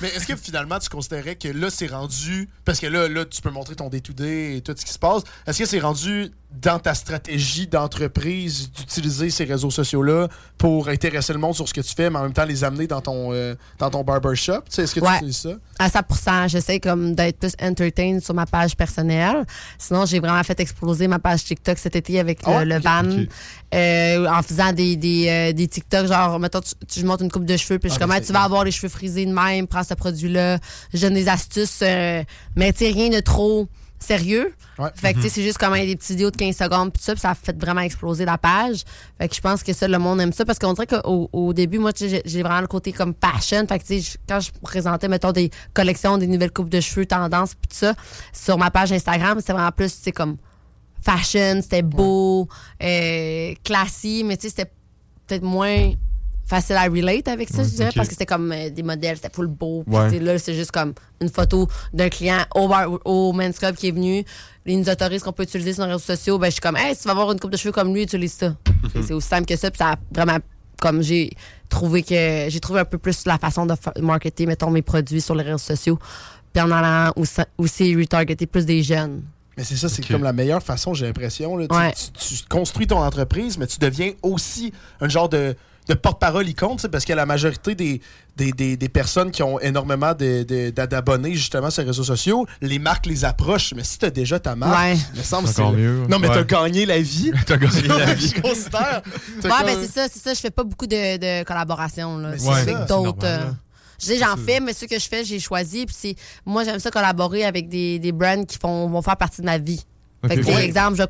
Mais 0.00 0.08
est-ce 0.08 0.26
que 0.26 0.34
finalement 0.36 0.78
tu 0.80 0.88
considérais 0.88 1.36
que 1.36 1.48
là 1.48 1.68
c'est 1.70 1.86
rendu 1.86 2.48
parce 2.64 2.80
que 2.80 2.86
là 2.88 3.08
là 3.08 3.24
tu 3.24 3.40
peux 3.40 3.50
montrer 3.50 3.76
ton 3.76 3.88
day-to-day 3.88 4.56
et 4.56 4.60
tout 4.60 4.74
ce 4.76 4.84
qui 4.84 4.92
se 4.92 4.98
passe. 4.98 5.22
Est-ce 5.46 5.58
que 5.60 5.64
c'est 5.64 5.78
rendu 5.78 6.30
dans 6.60 6.78
ta 6.78 6.92
stratégie 6.94 7.66
d'entreprise 7.66 8.70
d'utiliser 8.72 9.30
ces 9.30 9.44
réseaux 9.44 9.70
sociaux 9.70 10.02
là 10.02 10.28
pour 10.58 10.88
intéresser 10.88 11.32
le 11.32 11.38
monde 11.38 11.54
sur 11.54 11.66
ce 11.68 11.72
que 11.72 11.80
tu 11.80 11.94
fais 11.94 12.10
mais 12.10 12.18
en 12.18 12.22
même 12.24 12.32
temps 12.32 12.44
les 12.44 12.64
amener 12.64 12.86
dans 12.86 13.00
ton 13.00 13.32
euh, 13.32 13.54
dans 13.78 13.90
ton 13.90 14.02
barbershop, 14.02 14.62
tu 14.68 14.74
sais 14.74 14.82
est-ce 14.82 14.94
que 14.94 15.00
Ouais. 15.00 15.08
tu 15.10 15.14
utilises 15.18 15.36
ça? 15.38 15.50
À 15.78 15.88
100 15.88 16.48
j'essaie 16.48 16.80
comme 16.80 17.14
d'être 17.14 17.38
plus 17.38 17.52
entertained 17.60 18.22
sur 18.22 18.34
ma 18.34 18.46
page 18.46 18.76
personnelle. 18.76 19.44
Sinon, 19.78 20.04
j'ai 20.06 20.20
vraiment 20.20 20.42
fait 20.44 20.58
exploser 20.60 21.08
ma 21.08 21.18
page 21.18 21.44
TikTok 21.44 21.78
cet 21.78 21.96
été 21.96 22.20
avec 22.20 22.40
Ah 22.44 22.64
le, 22.64 22.76
Ok, 22.76 22.82
van. 22.82 23.02
euh, 23.74 24.26
en 24.28 24.42
faisant 24.42 24.72
des, 24.72 24.96
des, 24.96 25.28
euh, 25.28 25.52
des 25.52 25.66
TikTok, 25.66 26.06
genre, 26.06 26.38
mettons, 26.38 26.60
tu, 26.62 26.72
tu- 26.86 27.00
je 27.00 27.06
monte 27.06 27.20
une 27.20 27.30
coupe 27.30 27.44
de 27.44 27.56
cheveux, 27.56 27.78
puis 27.78 27.88
je 27.90 27.94
Ah, 27.94 27.96
suis 27.96 28.00
comme, 28.00 28.10
Ah, 28.12 28.16
c'est 28.20 28.26
tu 28.26 28.32
vas 28.32 28.42
avoir 28.42 28.64
les 28.64 28.70
cheveux 28.70 28.88
frisés 28.88 29.26
de 29.26 29.32
même, 29.32 29.66
prends 29.66 29.82
ce 29.84 29.94
produit-là. 29.94 30.58
Je 30.94 31.00
donne 31.00 31.14
des 31.14 31.28
astuces, 31.28 31.80
euh, 31.82 32.22
mais 32.56 32.72
tu 32.72 32.84
rien 32.84 33.10
de 33.10 33.20
trop 33.20 33.68
sérieux. 33.98 34.52
Ouais. 34.80 34.88
Fait 34.96 35.12
que, 35.12 35.18
tu 35.18 35.24
sais, 35.24 35.28
c'est 35.28 35.42
juste 35.44 35.58
comme 35.58 35.74
des 35.74 35.94
petites 35.94 36.10
vidéos 36.10 36.32
de 36.32 36.36
15 36.36 36.56
secondes, 36.56 36.92
puis 36.92 37.00
ça, 37.00 37.12
puis 37.12 37.20
ça 37.20 37.30
a 37.30 37.34
fait 37.36 37.56
vraiment 37.56 37.82
exploser 37.82 38.24
la 38.24 38.36
page. 38.36 38.82
Fait 39.16 39.28
que 39.28 39.34
je 39.34 39.40
pense 39.40 39.62
que 39.62 39.72
ça, 39.72 39.86
le 39.86 39.96
monde 39.98 40.20
aime 40.20 40.32
ça, 40.32 40.44
parce 40.44 40.58
qu'on 40.58 40.72
dirait 40.72 40.88
qu'au 40.88 41.30
au 41.32 41.52
début, 41.52 41.78
moi, 41.78 41.92
j'ai- 41.94 42.20
vraiment 42.42 42.60
le 42.62 42.66
côté 42.66 42.90
comme 42.92 43.14
passion. 43.14 43.64
Fait 43.68 43.78
que, 43.78 43.84
tu 43.86 44.00
sais, 44.00 44.12
je- 44.12 44.18
quand 44.28 44.40
je 44.40 44.50
présentais, 44.60 45.06
mettons, 45.06 45.30
des 45.30 45.50
collections, 45.72 46.18
des 46.18 46.26
nouvelles 46.26 46.50
coupes 46.50 46.68
de 46.70 46.80
cheveux, 46.80 47.06
tendances, 47.06 47.54
puis 47.54 47.68
tout 47.68 47.76
ça, 47.76 47.94
sur 48.32 48.58
ma 48.58 48.72
page 48.72 48.90
Instagram, 48.90 49.38
c'était 49.38 49.52
vraiment 49.52 49.70
plus, 49.70 49.94
tu 49.94 50.02
sais, 50.02 50.12
comme 50.12 50.36
fashion, 51.00 51.60
c'était 51.62 51.82
beau, 51.82 52.48
euh, 52.82 53.54
classique, 53.64 54.24
mais 54.26 54.36
tu 54.36 54.42
sais, 54.42 54.54
c'était 54.56 54.70
peut-être 55.28 55.42
moins 55.44 55.92
facile 56.46 56.76
à 56.76 56.82
relate 56.84 57.28
avec 57.28 57.48
ça, 57.48 57.62
je 57.62 57.68
dirais, 57.70 57.90
parce 57.94 58.08
que 58.08 58.14
c'était 58.14 58.26
comme 58.26 58.52
euh, 58.52 58.68
des 58.70 58.82
modèles, 58.82 59.16
c'était 59.16 59.32
full 59.32 59.46
beau. 59.46 59.84
Ouais. 59.86 60.18
là, 60.18 60.38
c'est 60.38 60.54
juste 60.54 60.70
comme 60.72 60.92
une 61.20 61.28
photo 61.30 61.68
d'un 61.94 62.08
client 62.08 62.44
au, 62.54 62.68
bar, 62.68 62.88
au 63.04 63.32
Men's 63.32 63.58
Club 63.58 63.74
qui 63.76 63.88
est 63.88 63.92
venu. 63.92 64.24
Ils 64.66 64.78
nous 64.78 64.88
autorisent 64.88 65.22
qu'on 65.22 65.32
peut 65.32 65.44
utiliser 65.44 65.72
sur 65.72 65.84
les 65.86 65.92
réseaux 65.92 66.04
sociaux. 66.04 66.38
Ben, 66.38 66.46
je 66.46 66.52
suis 66.52 66.60
comme, 66.60 66.76
hey, 66.76 66.94
si 66.94 67.02
tu 67.02 67.06
vas 67.08 67.12
avoir 67.12 67.32
une 67.32 67.40
coupe 67.40 67.50
de 67.52 67.56
cheveux 67.56 67.72
comme 67.72 67.94
lui, 67.94 68.02
utilise 68.02 68.32
ça. 68.34 68.54
C'est- 68.92 69.02
C'est 69.02 69.12
aussi 69.14 69.28
simple 69.28 69.46
que 69.46 69.56
ça. 69.56 69.70
Puis 69.70 69.78
ça 69.78 69.92
a 69.92 69.96
vraiment, 70.14 70.38
comme 70.80 71.02
j'ai 71.02 71.30
trouvé 71.68 72.02
que, 72.02 72.46
j'ai 72.48 72.60
trouvé 72.60 72.80
un 72.80 72.84
peu 72.84 72.98
plus 72.98 73.24
la 73.24 73.38
façon 73.38 73.64
de 73.66 73.74
fa- 73.74 73.94
marketer, 74.00 74.44
mettons, 74.46 74.70
mes 74.70 74.82
produits 74.82 75.20
sur 75.20 75.34
les 75.34 75.44
réseaux 75.44 75.58
sociaux. 75.58 75.98
Puis 76.52 76.62
en 76.62 76.70
allant 76.70 77.12
aussi, 77.16 77.40
aussi 77.56 77.96
retargeter 77.96 78.46
plus 78.46 78.66
des 78.66 78.82
jeunes. 78.82 79.22
Mais 79.56 79.64
c'est 79.64 79.76
ça, 79.76 79.88
c'est 79.88 80.06
comme 80.06 80.22
la 80.22 80.32
meilleure 80.32 80.62
façon, 80.62 80.92
j'ai 80.94 81.06
l'impression. 81.06 81.56
là. 81.56 81.66
Tu- 81.68 81.74
Ouais. 81.74 81.92
Tu, 82.18 82.36
tu 82.36 82.44
construis 82.48 82.86
ton 82.86 82.98
entreprise, 82.98 83.58
mais 83.58 83.66
tu 83.66 83.78
deviens 83.78 84.12
aussi 84.22 84.72
un 85.00 85.08
genre 85.08 85.28
de, 85.28 85.54
de 85.88 85.94
porte-parole 85.94 86.48
icône, 86.48 86.76
parce 86.92 87.04
que 87.04 87.12
la 87.12 87.26
majorité 87.26 87.74
des, 87.74 88.00
des, 88.36 88.52
des- 88.52 88.76
des 88.76 88.88
personnes 88.88 89.30
qui 89.32 89.42
ont 89.42 89.58
énormément 89.58 90.14
de- 90.14 90.44
de- 90.44 90.70
d'a- 90.70 90.86
d'abonnés 90.86 91.34
justement 91.34 91.70
sur 91.70 91.82
les 91.82 91.88
réseaux 91.88 92.04
sociaux, 92.04 92.46
les 92.60 92.78
marques 92.78 93.06
les 93.06 93.24
approchent. 93.24 93.74
Mais 93.74 93.82
si 93.82 93.98
tu 93.98 94.06
as 94.06 94.10
déjà 94.10 94.38
ta 94.38 94.54
marque, 94.54 94.78
Ouais. 94.80 94.96
il 95.14 95.18
me 95.18 95.24
semble 95.24 95.48
C'est 95.48 95.62
mieux. 95.72 96.06
Non, 96.08 96.18
mais 96.20 96.28
Ouais. 96.28 96.34
t'as 96.46 96.62
gagné 96.62 96.86
la 96.86 96.98
vie. 97.02 97.32
T'as 97.46 97.56
gagné 97.56 97.88
la 97.88 98.14
vie. 98.14 98.32
Je 98.36 98.40
considère. 98.40 99.02
T'as 99.40 99.48
Ouais, 99.48 99.54
comme- 99.56 99.66
ben 99.66 99.78
c'est 99.82 99.90
ça, 99.92 100.06
c'est 100.08 100.20
ça. 100.20 100.34
Je 100.34 100.40
fais 100.40 100.50
pas 100.52 100.62
beaucoup 100.64 100.86
de, 100.86 101.16
de 101.16 101.44
collaborations 101.44 102.16
là, 102.18 102.30
Mais 102.30 102.38
C'est 102.38 102.44
c'est 102.46 102.72
avec 102.74 102.86
d'autres. 102.86 103.26
euh, 103.26 103.38
là. 103.46 103.54
je 104.00 104.06
sais, 104.06 104.18
j'en 104.18 104.36
fais, 104.36 104.60
mais 104.60 104.72
ceux 104.74 104.86
que 104.86 104.98
je 105.00 105.08
fais, 105.08 105.24
j'ai 105.24 105.40
choisi. 105.40 105.86
Puis 105.86 105.96
c'est, 105.98 106.14
moi, 106.46 106.62
j'aime 106.62 106.78
ça 106.78 106.90
collaborer 106.92 107.44
avec 107.44 107.68
des, 107.68 107.98
des 107.98 108.12
brands 108.12 108.44
qui 108.44 108.56
font, 108.56 108.88
vont 108.88 109.02
faire 109.02 109.16
partie 109.16 109.40
de 109.40 109.46
ma 109.46 109.58
vie. 109.58 109.84
Fait 110.28 110.36
que, 110.36 110.46
Ouais. 110.46 110.64
exemple, 110.64 110.96
je 110.96 111.02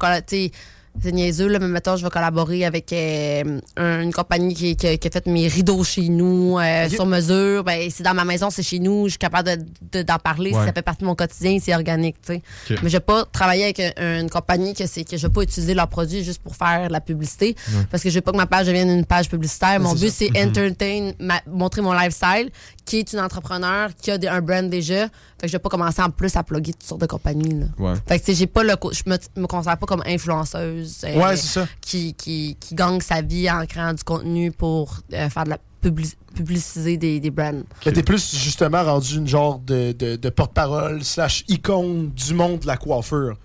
c'est 1.01 1.13
niaiseux, 1.13 1.49
là, 1.49 1.59
mais 1.59 1.69
mettons, 1.69 1.97
je 1.97 2.05
vais 2.05 2.11
collaborer 2.11 2.65
avec 2.65 2.93
euh, 2.93 3.61
un- 3.77 4.03
une 4.03 4.13
compagnie 4.13 4.55
qui, 4.55 4.77
qui 4.77 4.87
a- 4.87 4.97
qui 4.97 5.09
a 5.09 5.11
fait 5.11 5.27
mes 5.27 5.49
rideaux 5.49 5.83
chez 5.85 6.09
nous, 6.09 6.59
euh, 6.59 6.89
sur 6.89 7.07
mesure. 7.07 7.65
Ben, 7.65 7.89
c'est 7.91 8.03
dans 8.03 8.15
ma 8.15 8.25
maison, 8.25 8.51
c'est 8.51 8.63
chez 8.63 8.79
nous, 8.79 9.05
je 9.07 9.11
suis 9.13 9.19
capable 9.19 9.49
de- 9.57 9.65
de- 9.99 10.03
d'en 10.03 10.19
parler. 10.19 10.53
Ouais. 10.53 10.67
Ça 10.67 10.73
fait 10.73 10.83
partie 10.83 11.01
de 11.01 11.07
mon 11.07 11.15
quotidien, 11.15 11.59
c'est 11.63 11.75
organique, 11.75 12.17
tu 12.25 12.35
sais. 12.35 12.43
Mais 12.83 12.89
je 12.91 12.97
vais 12.97 13.01
pas 13.01 13.25
travailler 13.33 13.65
avec 13.65 13.81
un- 13.81 14.21
une 14.21 14.31
compagnie 14.31 14.75
que 14.75 14.87
c'est 14.87 15.05
que 15.05 15.17
je 15.17 15.27
vais 15.27 15.33
pas 15.33 15.43
utiliser 15.43 15.75
leurs 15.75 15.89
produits 15.89 16.23
juste 16.25 16.43
pour 16.43 16.55
faire 16.57 16.89
la 16.91 17.01
publicité. 17.01 17.57
Parce 17.91 18.03
que 18.03 18.11
je 18.11 18.15
veux 18.17 18.21
pas 18.21 18.33
que 18.33 18.37
ma 18.37 18.47
page 18.47 18.67
devienne 18.67 18.91
une 18.91 19.07
page 19.07 19.29
publicitaire. 19.29 19.81
Mon 19.81 19.95
but, 19.95 20.11
c'est 20.13 20.31
entertain, 20.49 21.13
ma- 21.19 21.41
montrer 21.51 21.81
mon 21.81 21.93
lifestyle, 21.95 22.51
qui 22.85 22.99
est 22.99 23.13
une 23.13 23.21
entrepreneur, 23.21 23.91
qui 24.01 24.11
a 24.11 24.19
des- 24.19 24.29
un 24.29 24.41
brand 24.41 24.69
déjà. 24.69 25.05
Fait 25.07 25.43
que 25.43 25.47
je 25.49 25.53
vais 25.53 25.59
pas 25.59 25.69
commencer 25.69 26.03
en 26.03 26.11
plus 26.11 26.35
à 26.37 26.43
plugger 26.43 26.73
toutes 26.73 26.83
sortes 26.83 27.01
de 27.01 27.07
compagnies. 27.07 27.61
Là. 27.61 27.67
Ouais. 27.79 27.95
Fait 28.07 28.19
que 28.19 28.33
j'ai 28.33 28.47
pas 28.47 28.63
le 28.65 28.75
je 28.93 29.03
me, 29.07 29.17
me 29.41 29.47
considère 29.47 29.79
pas 29.79 29.87
comme 29.87 30.03
influenceuse 30.07 31.03
euh, 31.05 31.15
Ouais, 31.21 31.37
ça. 31.37 31.67
qui, 31.81 32.15
qui, 32.15 32.57
qui 32.59 32.75
gagne 32.75 33.01
sa 33.01 33.23
vie 33.23 33.51
en 33.51 33.65
créant 33.67 33.93
du 33.95 34.03
contenu 34.03 34.51
pour 34.53 34.97
euh, 35.13 35.29
faire 35.29 35.45
de 35.45 35.51
la 35.51 35.59
publi- 35.83 36.15
publiciser 36.35 36.97
des, 36.97 37.21
des 37.21 37.31
brands. 37.31 37.63
Mais 37.87 37.93
t'es 37.93 38.03
plus 38.03 38.35
justement 38.37 38.83
rendu 38.85 39.17
une 39.17 39.29
genre 39.29 39.59
de, 39.61 39.93
de, 39.93 40.17
de 40.17 40.29
porte-parole 40.31 41.03
slash 41.05 41.45
icône 41.49 42.11
du 42.11 42.35
monde 42.35 42.61
de 42.61 42.67
la 42.67 42.77
coiffure. 42.77 43.37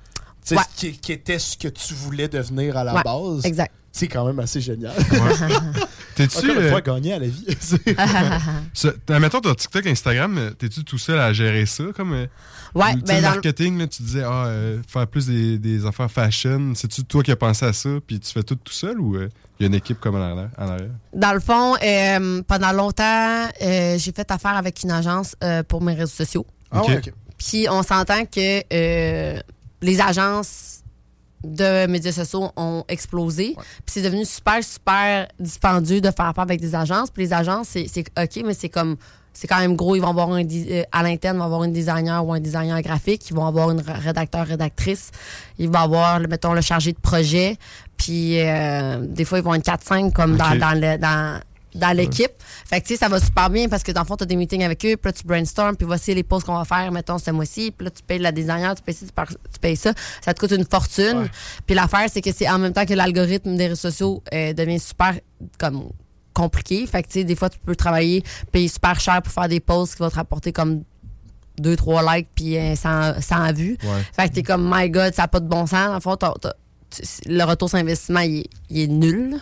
Ouais. 0.50 0.58
qui, 0.78 0.93
qui 0.93 1.12
était 1.12 1.39
ce 1.39 1.58
que 1.58 1.67
tu 1.67 1.93
voulais 1.93 2.30
devenir 2.30 2.78
à 2.78 2.86
la 2.86 2.95
Ouais, 2.95 3.04
base. 3.04 3.43
Exact. 3.45 3.73
C'est 3.97 4.07
quand 4.07 4.25
même 4.27 4.38
assez 4.38 4.62
génial. 4.62 4.93
T'es-tu. 6.15 6.38
Encore 6.38 6.49
une 6.51 6.57
euh, 6.62 6.69
fois, 6.69 6.81
gagner 6.81 7.13
à 7.13 7.19
la 7.19 7.25
vie. 7.27 7.45
Mettons 9.10 9.41
ton 9.41 9.55
TikTok, 9.55 9.88
Instagram, 9.88 10.38
euh, 10.38 10.51
t'es-tu 10.51 10.83
tout 10.83 10.99
seul 10.99 11.17
à 11.19 11.33
gérer 11.33 11.65
ça? 11.65 11.83
Comme, 11.95 12.13
euh, 12.13 12.27
Ouais, 12.75 12.93
tu 12.93 13.01
ben 13.01 13.15
le 13.15 13.21
dans 13.23 13.29
le- 13.29 13.33
marketing, 13.36 13.79
là, 13.79 13.88
tu 13.88 14.03
disais, 14.03 14.21
ah, 14.23 14.45
euh, 14.45 14.79
faire 14.88 15.07
plus 15.07 15.25
des, 15.25 15.57
des 15.57 15.83
affaires 15.88 16.12
fashion. 16.12 16.73
C'est-tu 16.75 17.05
toi 17.05 17.23
qui 17.23 17.31
as 17.31 17.36
pensé 17.36 17.65
à 17.65 17.73
ça, 17.73 17.89
puis 18.05 18.19
tu 18.19 18.31
fais 18.31 18.43
tout 18.43 18.55
tout 18.55 18.73
seul 18.73 18.99
ou 18.99 19.15
il 19.15 19.29
y 19.60 19.63
a 19.63 19.67
une 19.67 19.73
équipe 19.73 19.99
comme 19.99 20.13
en 20.15 20.21
arrière? 20.21 20.49
en 20.60 20.67
arrière? 20.67 20.91
Dans 21.13 21.33
le 21.33 21.39
fond, 21.39 21.75
euh, 21.81 22.41
pendant 22.43 22.71
longtemps, 22.73 23.47
euh, 23.63 23.97
j'ai 23.97 24.12
fait 24.12 24.29
affaire 24.29 24.57
avec 24.57 24.83
une 24.83 24.91
agence 24.91 25.36
euh, 25.43 25.63
pour 25.63 25.81
mes 25.81 25.93
réseaux 25.95 26.13
sociaux. 26.13 26.45
Ah 26.69 26.83
ouais. 26.83 27.01
Puis 27.39 27.65
on 27.69 27.81
s'entend 27.81 28.25
que 28.25 28.62
euh, 28.71 29.39
les 29.81 30.01
agences 30.01 30.77
de 31.43 31.88
médias 31.88 32.12
sociaux 32.12 32.52
ont 32.56 32.84
explosé. 32.88 33.56
Puis 33.56 33.86
c'est 33.88 34.02
devenu 34.02 34.26
super, 34.26 34.63
super 34.63 35.28
dispendieux 35.39 36.02
de 36.02 36.12
faire 36.12 36.28
affaire 36.28 36.43
avec 36.43 36.60
des 36.60 36.76
agences. 36.76 37.10
Puis 37.12 37.23
les 37.23 37.34
agences, 37.34 37.69
c'est 37.69 38.04
OK, 38.17 38.43
mais 38.45 38.54
c'est 38.54 38.69
comme... 38.69 38.97
C'est 39.34 39.45
quand 39.45 39.60
même 39.60 39.76
gros. 39.76 39.95
Ils 39.95 40.02
vont 40.02 40.08
avoir 40.08 40.32
un... 40.32 40.43
euh, 40.43 40.82
à 40.91 41.04
l'interne, 41.04 41.36
ils 41.36 41.39
vont 41.39 41.45
avoir 41.45 41.63
une 41.63 41.71
designer 41.71 42.26
ou 42.26 42.34
un 42.34 42.39
designer 42.39 42.82
graphique. 42.82 43.30
Ils 43.30 43.36
vont 43.36 43.45
avoir 43.45 43.69
une 43.69 43.82
rédacteur, 43.82 44.47
rédactrice. 44.47 45.12
Ils 45.60 45.67
vont 45.69 45.78
avoir, 45.78 46.19
mettons, 46.21 46.54
le 46.54 46.62
chargé 46.62 46.91
de 46.91 47.00
projet. 47.00 47.56
Puis 47.97 48.39
euh, 48.39 49.06
des 49.06 49.26
fois, 49.26 49.38
ils 49.38 49.43
vont 49.43 49.54
être 49.54 49.65
4-5 49.65 50.12
comme 50.12 50.38
dans, 50.38 50.58
dans 50.58 50.73
le... 50.73 50.97
Dans, 50.97 51.39
dans 51.78 51.96
l'équipe. 51.96 52.32
Fait 52.66 52.82
que, 52.82 52.88
tu 52.88 52.94
sais, 52.94 53.00
ça 53.00 53.08
va 53.08 53.20
super 53.20 53.50
bien 53.50 53.70
parce 53.70 53.84
que, 53.84 53.92
dans 53.92 54.02
le 54.02 54.08
fond, 54.08 54.18
tu 54.18 54.24
as 54.24 54.28
des 54.28 54.36
meetings 54.36 54.63
avec 54.63 54.84
eux, 54.86 54.98
puis 54.98 55.10
là, 55.10 55.13
tu 55.13 55.24
brainstorm, 55.26 55.76
puis 55.76 55.86
voici 55.86 56.13
les 56.13 56.24
posts 56.24 56.46
qu'on 56.46 56.58
va 56.58 56.66
faire, 56.66 56.92
mettons, 56.92 57.18
ce 57.18 57.32
mois-ci, 57.32 57.72
puis 57.72 57.86
là, 57.86 57.92
tu 57.92 58.04
payes 58.04 58.20
la 58.20 58.32
designer, 58.32 58.76
tu 58.76 58.82
payes 58.82 58.96
ci, 58.96 59.06
tu, 59.06 59.60
payes 59.60 59.76
ça. 59.76 59.94
Ça 60.24 60.34
te 60.34 60.40
coûte 60.40 60.52
une 60.52 60.66
fortune. 60.66 61.30
Puis 61.66 61.76
l'affaire, 61.76 62.08
c'est 62.12 62.22
que 62.22 62.32
c'est 62.32 62.50
en 62.50 62.60
même 62.60 62.74
temps 62.74 62.86
que 62.86 62.94
l'algorithme 62.94 63.56
des 63.56 63.68
réseaux 63.68 63.90
sociaux 63.90 64.24
euh, 64.34 64.54
devient 64.54 64.80
super, 64.80 65.13
comme, 65.58 65.90
compliqué. 66.34 66.86
Fait 66.86 67.04
que, 67.04 67.08
tu 67.08 67.13
sais, 67.13 67.24
des 67.24 67.36
fois, 67.36 67.50
tu 67.50 67.60
peux 67.60 67.76
travailler, 67.76 68.24
payer 68.52 68.68
super 68.68 69.00
cher 69.00 69.22
pour 69.22 69.34
faire 69.34 69.48
des 69.48 69.60
posts 69.60 69.96
qui 69.96 70.04
vont 70.04 70.10
te 70.10 70.16
rapporter 70.16 70.52
comme 70.52 70.84
2-3 71.62 72.16
likes, 72.16 72.30
puis 72.36 72.58
euh, 72.58 72.76
100, 72.76 73.22
100 73.22 73.54
vues. 73.54 73.78
Ouais. 73.84 73.90
Fait 74.13 74.30
que 74.30 74.36
t'es 74.36 74.44
comme, 74.44 74.70
my 74.72 74.90
God, 74.90 75.13
ça 75.13 75.24
n'a 75.24 75.28
pas 75.28 75.40
de 75.40 75.48
bon 75.48 75.66
sens. 75.66 75.90
En 75.90 76.00
fait, 76.00 76.26
le 77.26 77.43
retour 77.43 77.69
sur 77.69 77.78
investissement, 77.78 78.21
il 78.21 78.39
est, 78.39 78.50
il 78.69 78.80
est 78.82 78.88
nul. 78.88 79.38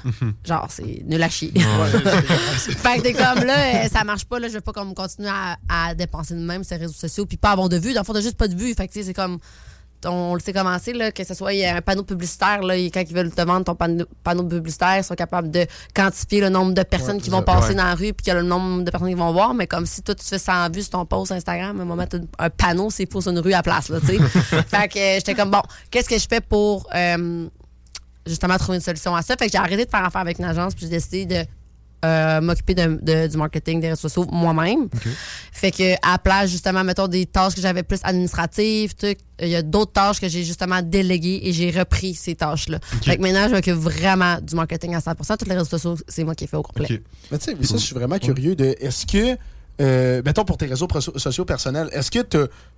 Genre, 0.45 0.67
c'est 0.69 1.03
nul 1.05 1.21
à 1.21 1.29
chier. 1.29 1.51
fait 1.55 2.97
que 2.97 3.01
t'es 3.01 3.13
comme 3.13 3.43
là, 3.43 3.85
euh, 3.85 3.87
ça 3.89 4.03
marche 4.03 4.25
pas, 4.25 4.39
là, 4.39 4.47
je 4.47 4.53
vais 4.53 4.61
pas 4.61 4.73
comme 4.73 4.93
continuer 4.93 5.29
à, 5.29 5.57
à 5.69 5.95
dépenser 5.95 6.33
de 6.33 6.39
même 6.39 6.63
sur 6.63 6.75
les 6.77 6.83
réseaux 6.83 6.93
sociaux, 6.93 7.25
puis 7.25 7.37
pas 7.37 7.51
avoir 7.51 7.69
de 7.69 7.77
vues. 7.77 7.93
Dans 7.93 8.01
le 8.01 8.05
fond, 8.05 8.13
t'as 8.13 8.21
juste 8.21 8.37
pas 8.37 8.47
de 8.47 8.55
vues. 8.55 8.73
Fait 8.73 8.87
que 8.87 8.93
c'est 8.93 9.13
comme. 9.13 9.39
On 10.05 10.33
le 10.33 10.39
sait 10.39 10.53
commencer, 10.53 10.93
là, 10.93 11.11
que 11.11 11.23
ce 11.23 11.33
soit 11.33 11.53
il 11.53 11.59
y 11.59 11.65
a 11.65 11.75
un 11.75 11.81
panneau 11.81 12.03
publicitaire, 12.03 12.61
là, 12.61 12.75
quand 12.75 13.01
ils 13.01 13.15
veulent 13.15 13.31
te 13.31 13.41
vendre 13.41 13.65
ton 13.65 13.75
panneau, 13.75 14.05
panneau 14.23 14.43
publicitaire, 14.43 14.97
ils 14.97 15.03
sont 15.03 15.15
capables 15.15 15.51
de 15.51 15.65
quantifier 15.93 16.41
le 16.41 16.49
nombre 16.49 16.73
de 16.73 16.83
personnes 16.83 17.21
qui 17.21 17.29
vont 17.29 17.41
passer 17.41 17.69
ouais. 17.69 17.75
dans 17.75 17.85
la 17.85 17.95
rue, 17.95 18.13
puis 18.13 18.23
qu'il 18.23 18.27
y 18.27 18.31
a 18.31 18.41
le 18.41 18.47
nombre 18.47 18.83
de 18.83 18.91
personnes 18.91 19.09
qui 19.09 19.15
vont 19.15 19.31
voir. 19.31 19.53
Mais 19.53 19.67
comme 19.67 19.85
si 19.85 20.01
toi, 20.01 20.15
tu 20.15 20.25
fais 20.25 20.39
100 20.39 20.71
vues 20.71 20.81
sur 20.81 20.91
ton 20.91 21.05
post 21.05 21.31
Instagram, 21.31 21.79
à 21.79 21.81
un 21.81 21.85
moment, 21.85 22.05
un 22.39 22.49
panneau, 22.49 22.89
c'est 22.89 23.05
pour 23.05 23.21
sur 23.21 23.31
une 23.31 23.39
rue 23.39 23.53
à 23.53 23.57
la 23.57 23.63
place, 23.63 23.89
là, 23.89 23.99
tu 23.99 24.07
sais. 24.07 24.17
fait 24.67 24.87
que 24.87 24.99
euh, 24.99 25.15
j'étais 25.15 25.35
comme, 25.35 25.51
bon, 25.51 25.61
qu'est-ce 25.89 26.09
que 26.09 26.17
je 26.17 26.27
fais 26.29 26.41
pour. 26.41 26.87
euh, 26.95 27.47
justement 28.27 28.57
trouver 28.57 28.77
une 28.77 28.83
solution 28.83 29.15
à 29.15 29.21
ça? 29.21 29.35
Fait 29.37 29.45
que 29.45 29.51
j'ai 29.51 29.57
arrêté 29.57 29.85
de 29.85 29.89
faire 29.89 30.03
affaire 30.03 30.21
avec 30.21 30.39
une 30.39 30.45
agence, 30.45 30.73
puis 30.73 30.85
j'ai 30.85 30.91
décidé 30.91 31.25
de 31.25 31.45
euh, 32.05 32.41
m'occuper 32.41 32.73
de- 32.75 32.99
de- 33.01 33.27
du 33.27 33.37
marketing 33.37 33.81
des 33.81 33.89
réseaux 33.89 34.07
sociaux 34.07 34.25
moi-même. 34.31 34.87
Fait 35.51 35.71
que 35.71 35.93
à 36.05 36.11
la 36.13 36.17
place, 36.19 36.49
justement, 36.51 36.83
mettons 36.83 37.07
des 37.07 37.25
tâches 37.25 37.55
que 37.55 37.61
j'avais 37.61 37.83
plus 37.83 37.99
administratives, 38.03 38.93
tout, 38.95 39.07
il 39.41 39.47
y 39.49 39.55
a 39.55 39.61
d'autres 39.61 39.91
tâches 39.93 40.19
que 40.19 40.27
j'ai 40.29 40.43
justement 40.43 40.81
déléguées 40.81 41.39
et 41.43 41.51
j'ai 41.53 41.71
repris 41.71 42.13
ces 42.13 42.35
tâches-là. 42.35 42.79
Fait 43.03 43.17
que 43.17 43.21
maintenant, 43.21 43.47
je 43.49 43.53
m'occupe 43.55 43.73
vraiment 43.75 44.37
du 44.41 44.55
marketing 44.55 44.95
à 44.95 44.99
100%. 44.99 45.37
Tous 45.37 45.45
les 45.49 45.55
réseaux 45.55 45.65
sociaux, 45.77 45.97
c'est 46.07 46.23
moi 46.23 46.35
qui 46.35 46.43
ai 46.43 46.47
fait 46.47 46.57
au 46.57 46.63
complet. 46.63 46.85
Ok. 46.89 47.01
Mais 47.31 47.37
tu 47.37 47.45
sais, 47.45 47.55
mais 47.59 47.65
ça, 47.65 47.77
je 47.77 47.81
suis 47.83 47.95
vraiment 47.95 48.17
curieux 48.19 48.55
de. 48.55 48.75
Est-ce 48.79 49.05
que, 49.05 49.37
euh, 49.81 50.21
mettons 50.25 50.45
pour 50.45 50.57
tes 50.57 50.65
réseaux 50.67 50.87
sociaux 51.17 51.45
personnels, 51.45 51.89
est-ce 51.91 52.11
que 52.11 52.19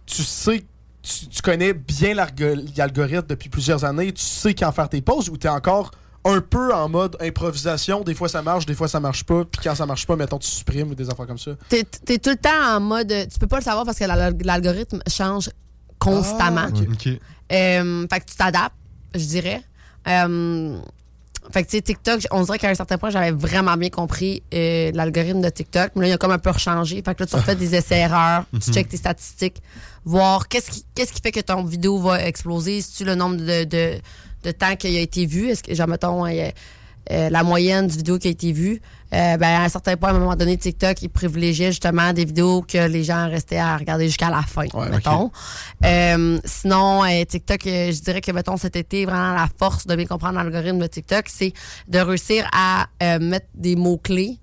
tu 0.06 0.24
sais, 0.24 0.64
tu, 1.04 1.28
tu 1.28 1.42
connais 1.42 1.74
bien 1.74 2.14
l'algorithme 2.14 3.28
depuis 3.28 3.50
plusieurs 3.50 3.86
années, 3.86 4.12
tu 4.12 4.24
sais 4.24 4.54
quand 4.54 4.72
faire 4.72 4.90
tes 4.90 5.02
pauses 5.02 5.30
ou 5.30 5.38
t'es 5.38 5.48
encore 5.50 5.92
un 6.26 6.42
peu 6.42 6.74
en 6.74 6.90
mode 6.90 7.16
improvisation, 7.22 8.02
des 8.02 8.14
fois 8.14 8.28
ça 8.28 8.42
marche, 8.42 8.66
des 8.66 8.74
fois 8.76 8.88
ça 8.88 9.00
marche 9.00 9.24
pas, 9.24 9.46
puis 9.46 9.62
quand 9.64 9.76
ça 9.76 9.86
marche 9.86 10.06
pas, 10.06 10.16
mettons 10.16 10.38
tu 10.40 10.50
supprimes 10.50 10.92
ou 10.92 10.96
des 10.96 11.10
affaires 11.10 11.28
comme 11.28 11.38
ça. 11.38 11.52
T'es 11.70 11.86
es 12.10 12.18
tout 12.18 12.30
le 12.32 12.36
temps 12.36 12.76
en 12.76 12.80
mode. 12.80 13.08
Tu 13.32 13.40
peux 13.40 13.48
pas 13.48 13.58
le 13.60 13.64
savoir 13.64 13.86
parce 13.86 13.98
que 13.98 14.04
la- 14.06 14.32
l'algorithme 14.32 15.02
change 15.08 15.50
constamment. 16.00 16.68
Ah. 16.74 17.10
Euh, 17.54 18.08
fait 18.12 18.20
que 18.20 18.26
tu 18.26 18.36
t'adaptes, 18.36 18.76
je 19.16 19.24
dirais. 19.26 19.62
Euh, 20.08 20.78
fait 21.52 21.64
que, 21.64 21.70
tu 21.70 21.78
sais, 21.78 21.82
TikTok, 21.82 22.22
on 22.32 22.44
dirait 22.44 22.60
qu'à 22.60 22.70
un 22.70 22.76
certain 22.76 22.98
point, 22.98 23.10
j'avais 23.10 23.32
vraiment 23.32 23.78
bien 23.78 23.90
compris 23.90 24.44
euh, 24.54 24.92
l'algorithme 24.94 25.40
de 25.42 25.50
TikTok. 25.50 25.92
Mais 25.96 26.02
là, 26.04 26.08
il 26.10 26.14
a 26.14 26.18
comme 26.18 26.32
un 26.32 26.40
peu 26.40 26.50
rechangé. 26.50 27.02
Fait 27.04 27.16
que 27.16 27.24
là, 27.24 27.28
tu 27.28 27.36
refais 27.36 27.56
des 27.56 27.74
essais-erreurs, 27.76 28.44
tu 28.62 28.72
checkes 28.74 28.90
tes 28.90 28.98
statistiques, 28.98 29.62
voir 30.04 30.50
qu'est-ce 30.50 30.72
qui, 30.72 30.86
qu'est-ce 30.94 31.14
qui 31.14 31.22
fait 31.22 31.32
que 31.32 31.40
ton 31.40 31.64
vidéo 31.64 32.00
va 32.00 32.22
exploser. 32.26 32.82
Si 32.82 32.98
tu 32.98 33.06
le 33.06 33.16
nombre 33.16 33.38
de, 33.38 33.64
de, 33.64 33.94
de 34.44 34.52
temps 34.52 34.76
qu'il 34.76 34.96
a 34.96 35.00
été 35.00 35.26
vu, 35.26 35.50
est-ce 35.50 35.64
que, 35.64 35.74
genre, 35.74 35.88
mettons, 35.88 36.26
euh, 36.26 36.50
euh, 37.12 37.30
la 37.30 37.44
moyenne 37.44 37.88
du 37.88 37.98
vidéo 37.98 38.20
qui 38.20 38.28
a 38.28 38.32
été 38.32 38.52
vue, 38.52 38.82
euh, 39.14 39.38
ben, 39.38 39.62
à 39.62 39.64
un 39.64 39.70
certain 39.70 39.96
point, 39.96 40.10
à 40.10 40.14
un 40.14 40.20
moment 40.20 40.36
donné, 40.36 40.58
TikTok, 40.58 41.02
il 41.02 41.10
privilégiait 41.10 41.72
justement 41.72 42.12
des 42.12 42.26
vidéos 42.26 42.62
que 42.62 42.88
les 42.88 43.04
gens 43.04 43.30
restaient 43.30 43.58
à 43.58 43.78
regarder 43.78 44.08
jusqu'à 44.08 44.30
la 44.30 44.42
fin, 44.42 44.66
Ouais, 44.74 44.90
mettons. 44.90 45.32
Sinon, 46.46 47.04
TikTok, 47.28 47.62
je 47.64 48.02
dirais 48.02 48.22
que, 48.22 48.32
mettons, 48.32 48.58
cet 48.58 48.76
été, 48.76 49.06
vraiment 49.06 49.34
la 49.34 49.48
force 49.58 49.88
de 49.88 49.96
bien 49.96 50.06
comprendre 50.06 50.36
l'algorithme 50.36 50.80
de 50.80 50.88
TikTok, 50.88 51.26
c'est 51.30 51.54
de 51.88 52.00
réussir 52.00 52.48
à 52.52 52.88
mettre 53.20 53.48
des 53.54 53.76
mots-clés 53.76 54.40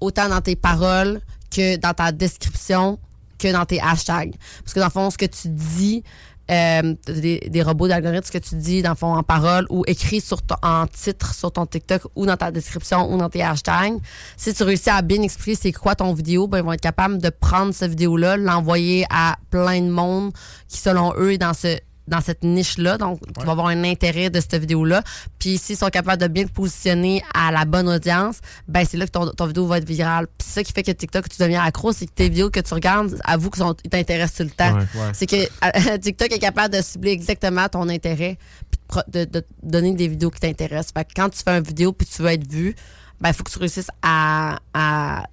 autant 0.00 0.28
dans 0.28 0.40
tes 0.40 0.56
paroles 0.56 1.20
que 1.50 1.76
dans 1.76 1.94
ta 1.94 2.12
description 2.12 2.98
que 3.38 3.52
dans 3.52 3.64
tes 3.64 3.80
hashtags. 3.80 4.34
Parce 4.62 4.72
que 4.72 4.80
dans 4.80 4.86
le 4.86 4.90
fond, 4.90 5.10
ce 5.10 5.18
que 5.18 5.26
tu 5.26 5.48
dis, 5.48 6.02
euh, 6.50 6.94
des, 7.08 7.62
robots 7.62 7.88
d'algorithmes, 7.88 8.30
que 8.30 8.38
tu 8.38 8.54
dis 8.54 8.82
dans 8.82 8.90
le 8.90 8.96
fond 8.96 9.14
en 9.14 9.22
parole 9.22 9.66
ou 9.70 9.84
écrit 9.86 10.20
sur 10.20 10.42
ton, 10.42 10.56
en 10.62 10.86
titre 10.86 11.34
sur 11.34 11.50
ton 11.50 11.66
TikTok 11.66 12.02
ou 12.14 12.26
dans 12.26 12.36
ta 12.36 12.50
description 12.50 13.12
ou 13.12 13.18
dans 13.18 13.28
tes 13.28 13.42
hashtags, 13.42 13.98
si 14.36 14.54
tu 14.54 14.62
réussis 14.62 14.90
à 14.90 15.02
bien 15.02 15.22
expliquer 15.22 15.58
c'est 15.60 15.72
quoi 15.72 15.94
ton 15.94 16.12
vidéo, 16.14 16.46
ben 16.46 16.58
ils 16.58 16.64
vont 16.64 16.72
être 16.72 16.80
capables 16.80 17.18
de 17.18 17.30
prendre 17.30 17.74
cette 17.74 17.90
vidéo-là, 17.90 18.36
l'envoyer 18.36 19.06
à 19.10 19.36
plein 19.50 19.80
de 19.80 19.90
monde 19.90 20.32
qui 20.68 20.78
selon 20.78 21.14
eux 21.16 21.32
est 21.32 21.38
dans 21.38 21.54
ce 21.54 21.78
dans 22.08 22.20
cette 22.20 22.44
niche-là, 22.44 22.98
donc 22.98 23.20
tu 23.38 23.44
vas 23.44 23.52
avoir 23.52 23.66
un 23.66 23.84
intérêt 23.84 24.30
de 24.30 24.40
cette 24.40 24.54
vidéo-là. 24.54 25.02
Puis 25.38 25.58
s'ils 25.58 25.76
sont 25.76 25.88
capables 25.88 26.20
de 26.20 26.28
bien 26.28 26.44
te 26.44 26.52
positionner 26.52 27.22
à 27.34 27.50
la 27.50 27.64
bonne 27.64 27.88
audience, 27.88 28.38
ben 28.68 28.84
c'est 28.88 28.96
là 28.96 29.06
que 29.06 29.10
ton, 29.10 29.26
ton 29.30 29.46
vidéo 29.46 29.66
va 29.66 29.78
être 29.78 29.86
virale. 29.86 30.26
Puis 30.38 30.48
ça 30.48 30.62
qui 30.62 30.72
fait 30.72 30.82
que 30.82 30.92
TikTok, 30.92 31.28
tu 31.28 31.42
deviens 31.42 31.62
accro, 31.62 31.92
c'est 31.92 32.06
que 32.06 32.12
tes 32.12 32.28
vidéos 32.28 32.50
que 32.50 32.60
tu 32.60 32.74
regardes, 32.74 33.18
avoue 33.24 33.50
qu'ils 33.50 33.64
t'intéressent 33.90 34.36
tout 34.36 34.44
le 34.44 34.50
temps. 34.50 34.74
Ouais. 34.74 34.82
Ouais. 34.94 35.10
C'est 35.12 35.26
que 35.26 35.36
euh, 35.36 35.98
TikTok 36.02 36.32
est 36.32 36.38
capable 36.38 36.74
de 36.74 36.82
cibler 36.82 37.10
exactement 37.10 37.68
ton 37.68 37.88
intérêt 37.88 38.38
puis 38.70 39.00
de, 39.08 39.44
donner 39.62 39.94
des 39.94 40.08
vidéos 40.08 40.30
qui 40.30 40.40
t'intéressent. 40.40 40.92
Fait 40.96 41.04
que 41.04 41.10
quand 41.14 41.28
tu 41.28 41.38
fais 41.42 41.56
une 41.56 41.64
vidéo 41.64 41.92
puis 41.92 42.06
tu 42.06 42.22
veux 42.22 42.30
être 42.30 42.50
vu, 42.50 42.74
ben 43.20 43.30
il 43.30 43.34
faut 43.34 43.42
que 43.42 43.50
tu 43.50 43.58
réussisses 43.58 43.90
à, 44.02 44.58
à 44.74 45.24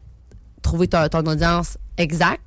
trouver 0.62 0.88
ton, 0.88 1.08
ton 1.10 1.26
audience 1.28 1.78
exacte. 1.98 2.42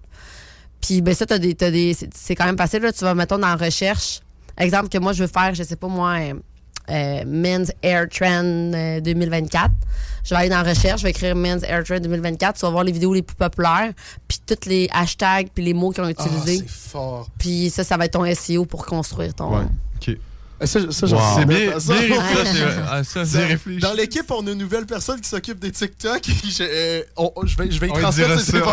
Puis 0.86 1.02
ben 1.02 1.14
ça, 1.14 1.26
t'as 1.26 1.38
des, 1.38 1.54
t'as 1.54 1.70
des, 1.70 1.94
c'est- 1.94 2.10
c'est 2.14 2.34
quand 2.34 2.44
même 2.46 2.56
facile. 2.58 2.80
Là. 2.82 2.92
Tu 2.92 3.02
vas, 3.04 3.14
mettons, 3.14 3.38
dans 3.38 3.48
la 3.48 3.56
recherche. 3.56 4.20
Exemple 4.56 4.88
que 4.88 4.98
moi, 4.98 5.12
je 5.12 5.22
veux 5.24 5.28
faire, 5.28 5.54
je 5.54 5.62
sais 5.62 5.76
pas 5.76 5.88
moi, 5.88 6.14
euh, 6.20 6.34
euh, 6.90 7.24
Men's 7.26 7.72
Air 7.82 8.08
Trend 8.08 8.44
euh, 8.74 9.00
2024. 9.00 9.70
Je 10.24 10.30
vais 10.30 10.36
aller 10.40 10.48
dans 10.48 10.62
la 10.62 10.68
recherche, 10.70 11.00
je 11.00 11.04
vais 11.04 11.10
écrire 11.10 11.34
Men's 11.36 11.62
Air 11.64 11.82
Trend 11.84 12.00
2024. 12.00 12.54
Tu 12.56 12.60
vas 12.62 12.70
voir 12.70 12.84
les 12.84 12.92
vidéos 12.92 13.12
les 13.12 13.22
plus 13.22 13.36
populaires, 13.36 13.92
puis 14.28 14.38
tous 14.46 14.68
les 14.68 14.88
hashtags, 14.92 15.48
puis 15.54 15.64
les 15.64 15.74
mots 15.74 15.90
qu'ils 15.90 16.04
ont 16.04 16.06
Ah, 16.06 16.10
utilisés. 16.10 16.58
c'est 16.58 16.68
fort. 16.90 17.28
Puis 17.38 17.70
ça, 17.70 17.82
ça 17.84 17.96
va 17.96 18.04
être 18.06 18.12
ton 18.12 18.24
SEO 18.24 18.64
pour 18.64 18.86
construire 18.86 19.34
ton. 19.34 19.56
Ouais. 19.58 19.64
Ok. 19.96 20.16
Ça, 20.64 20.90
ça, 20.90 21.06
Wow. 21.06 21.20
C'est 21.38 21.44
bien- 21.44 21.72
pas 21.72 21.80
ça. 21.80 21.94
bien 21.94 22.16
Ça, 22.16 23.04
c'est 23.04 23.18
ah, 23.20 23.24
ça, 23.26 23.38
réfléchi. 23.46 23.80
Dans 23.80 23.92
l'équipe, 23.92 24.30
on 24.30 24.46
a 24.46 24.50
une 24.52 24.58
nouvelle 24.58 24.86
personne 24.86 25.20
qui 25.20 25.28
s'occupe 25.28 25.58
des 25.58 25.70
TikTok. 25.70 26.22
je, 26.26 26.62
euh, 26.62 27.02
on- 27.16 27.32
je 27.44 27.56
vais, 27.58 27.70
je 27.70 27.78
vais 27.78 27.88
y 27.88 27.92
transmettre 27.92 28.40
ces 28.40 28.58
Ouais, 28.60 28.70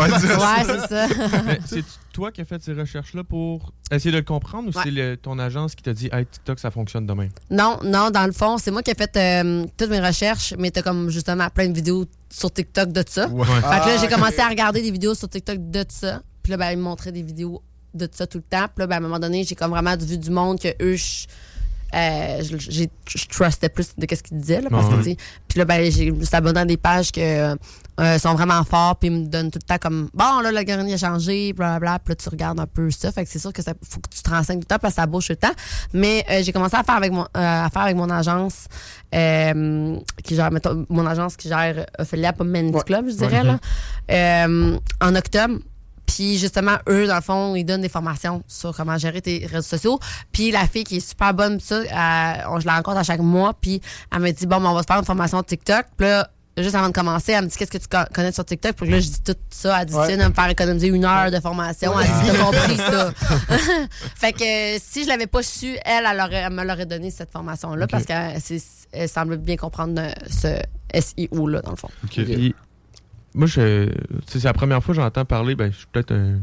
c'est 0.66 0.88
ça. 0.88 1.82
Toi 2.12 2.30
qui 2.30 2.40
as 2.40 2.44
fait 2.44 2.62
ces 2.62 2.72
recherches-là 2.72 3.24
pour 3.24 3.72
essayer 3.90 4.12
de 4.12 4.16
le 4.18 4.22
comprendre 4.22 4.68
ou 4.68 4.76
Ouais. 4.76 4.82
c'est 4.84 4.90
le- 4.92 5.16
ton 5.16 5.38
agence 5.38 5.74
qui 5.74 5.82
t'a 5.82 5.92
dit 5.92 6.08
Hey, 6.12 6.24
TikTok, 6.26 6.58
ça 6.60 6.70
fonctionne 6.70 7.06
demain? 7.06 7.28
Non, 7.50 7.78
non, 7.82 8.10
dans 8.10 8.24
le 8.26 8.32
fond, 8.32 8.56
c'est 8.56 8.70
moi 8.70 8.82
qui 8.82 8.90
ai 8.92 8.94
fait 8.94 9.14
euh, 9.16 9.64
toutes 9.76 9.90
mes 9.90 10.00
recherches, 10.00 10.54
mais 10.58 10.70
t'as 10.70 10.82
comme 10.82 11.10
justement 11.10 11.48
plein 11.50 11.68
de 11.68 11.74
vidéos 11.74 12.06
sur 12.30 12.52
TikTok 12.52 12.92
de 12.92 13.04
ça. 13.06 13.28
Ouais. 13.28 13.44
Fait 13.44 13.52
que 13.60 13.62
là, 13.62 13.84
Ah, 13.86 13.96
j'ai 14.00 14.08
commencé 14.08 14.38
à 14.40 14.48
regarder 14.48 14.80
des 14.80 14.90
vidéos 14.92 15.14
sur 15.14 15.28
TikTok 15.28 15.58
de 15.70 15.84
ça. 15.88 16.22
Puis 16.42 16.52
là, 16.52 16.56
ben, 16.56 16.70
ils 16.70 16.78
me 16.78 16.82
montraient 16.82 17.12
des 17.12 17.22
vidéos 17.22 17.60
de 17.94 18.08
ça 18.12 18.26
tout 18.26 18.38
le 18.38 18.44
temps. 18.44 18.66
Puis 18.74 18.78
là, 18.82 18.86
ben, 18.86 18.94
à 18.94 18.98
un 18.98 19.02
moment 19.02 19.18
donné, 19.18 19.44
j'ai 19.44 19.54
comme 19.56 19.70
vraiment 19.72 19.96
vu 19.96 20.16
du 20.16 20.30
monde 20.30 20.60
que 20.60 20.68
eux, 20.82 20.94
je, 20.96 21.26
euh, 21.94 22.42
je, 22.42 22.56
j'ai- 22.58 22.90
je 23.08 23.26
trustais 23.28 23.68
plus 23.68 23.90
de 23.96 24.06
ce. 24.06 24.60
Là, 24.62 24.68
parce 24.70 24.86
Ouais. 24.88 24.96
tu 24.98 25.04
sais, 25.10 25.16
puis 25.48 25.58
là, 25.58 25.64
ben, 25.64 25.90
j'ai 25.90 26.06
je 26.08 26.12
me 26.12 26.24
suis 26.24 26.36
abonné 26.36 26.60
à 26.60 26.64
des 26.64 26.76
pages 26.76 27.12
que 27.12 27.56
euh, 28.00 28.18
sont 28.18 28.34
vraiment 28.34 28.62
forts. 28.64 28.96
Puis 28.96 29.08
ils 29.08 29.12
me 29.20 29.26
donnent 29.26 29.50
tout 29.50 29.60
le 29.62 29.66
temps 29.66 29.78
comme 29.78 30.10
Bon, 30.12 30.40
là, 30.40 30.50
le 30.50 30.62
garni 30.64 30.92
a 30.94 30.96
changé, 30.96 31.52
blablabla. 31.52 32.00
Puis 32.00 32.12
là, 32.12 32.16
tu 32.16 32.28
regardes 32.28 32.58
un 32.60 32.66
peu 32.66 32.90
ça. 32.90 33.12
Fait 33.12 33.24
que 33.24 33.30
c'est 33.30 33.38
sûr 33.38 33.52
que 33.52 33.62
ça 33.62 33.72
faut 33.88 34.00
que 34.00 34.08
tu 34.14 34.22
te 34.22 34.30
renseignes 34.30 34.56
tout 34.58 34.66
le 34.68 34.74
temps 34.74 34.78
parce 34.80 34.94
que 34.94 35.00
ça 35.00 35.06
bouge 35.06 35.26
tout 35.26 35.32
le 35.32 35.36
temps. 35.36 35.54
Mais 35.92 36.24
euh, 36.30 36.42
j'ai 36.42 36.52
commencé 36.52 36.76
à 36.76 36.82
faire 36.82 36.96
avec 36.96 37.12
mon, 37.12 37.22
euh, 37.22 37.26
à 37.34 37.68
faire 37.72 37.82
avec 37.82 37.96
mon 37.96 38.10
agence 38.10 38.66
euh, 39.14 39.96
qui 40.24 40.34
gère, 40.34 40.50
mettons, 40.50 40.84
mon 40.88 41.06
agence 41.06 41.36
qui 41.36 41.48
gère 41.48 41.86
Ophélia, 41.98 42.32
pas 42.32 42.44
Men's 42.44 42.74
Ouais. 42.74 42.82
Club, 42.84 43.06
je 43.08 43.14
dirais, 43.14 43.44
là, 43.44 43.58
euh, 44.10 44.78
en 45.00 45.14
octobre. 45.14 45.58
Puis 46.06 46.38
justement, 46.38 46.76
eux, 46.88 47.06
dans 47.06 47.16
le 47.16 47.20
fond, 47.22 47.54
ils 47.54 47.64
donnent 47.64 47.80
des 47.80 47.88
formations 47.88 48.42
sur 48.46 48.76
comment 48.76 48.98
gérer 48.98 49.20
tes 49.22 49.46
réseaux 49.46 49.62
sociaux. 49.68 49.98
Puis 50.32 50.50
la 50.50 50.66
fille 50.66 50.84
qui 50.84 50.96
est 50.98 51.08
super 51.08 51.34
bonne, 51.34 51.58
ça, 51.60 51.82
elle- 51.82 52.46
on- 52.48 52.60
je 52.60 52.66
la 52.66 52.76
rencontre 52.76 52.98
à 52.98 53.02
chaque 53.02 53.20
mois. 53.20 53.54
Puis 53.60 53.80
elle 54.12 54.20
me 54.20 54.30
dit, 54.30 54.46
bon, 54.46 54.60
ben, 54.60 54.68
on 54.70 54.74
va 54.74 54.82
se 54.82 54.86
faire 54.86 54.98
une 54.98 55.04
formation 55.04 55.42
TikTok. 55.42 55.86
Puis 55.96 56.06
là, 56.06 56.28
juste 56.56 56.74
avant 56.76 56.88
de 56.88 56.92
commencer, 56.92 57.32
elle 57.32 57.44
me 57.44 57.48
dit, 57.48 57.56
qu'est-ce 57.56 57.70
que 57.70 57.78
tu 57.78 57.88
co- 57.88 57.98
connais 58.12 58.30
sur 58.32 58.44
TikTok? 58.44 58.74
Puis 58.76 58.88
là, 58.88 59.00
je 59.00 59.08
dis 59.08 59.22
tout 59.22 59.34
ça. 59.50 59.80
Elle 59.80 59.86
dit, 59.86 59.94
Ouais. 59.94 60.06
tu 60.08 60.14
viens 60.14 60.24
de 60.24 60.28
me 60.30 60.34
faire 60.34 60.48
économiser 60.48 60.86
une 60.88 61.04
heure 61.04 61.30
de 61.30 61.40
formation. 61.40 61.98
Elle 61.98 62.06
dit, 62.06 62.30
t'as 62.32 62.44
compris 62.44 62.76
ça. 62.76 63.10
fait 64.14 64.32
que 64.32 64.78
si 64.84 65.04
je 65.04 65.08
l'avais 65.08 65.26
pas 65.26 65.42
su, 65.42 65.76
elle, 65.84 66.04
elle, 66.08 66.20
aurait- 66.20 66.34
elle 66.46 66.52
me 66.52 66.64
l'aurait 66.64 66.86
donné 66.86 67.10
cette 67.10 67.30
formation-là 67.32 67.86
parce 67.86 68.04
qu'elle 68.04 68.38
elle 68.92 69.08
semble 69.08 69.38
bien 69.38 69.56
comprendre 69.56 70.00
euh, 70.00 70.10
ce 70.30 70.56
SEO-là, 71.00 71.60
dans 71.62 71.70
le 71.72 71.76
fond. 71.76 71.88
Moi, 73.34 73.46
je, 73.46 73.90
c'est 74.26 74.42
la 74.44 74.52
première 74.52 74.82
fois 74.82 74.94
que 74.94 75.00
j'entends 75.00 75.24
parler. 75.24 75.54
Ben, 75.54 75.72
je 75.72 75.78
suis 75.78 75.86
peut-être 75.90 76.12
un 76.12 76.38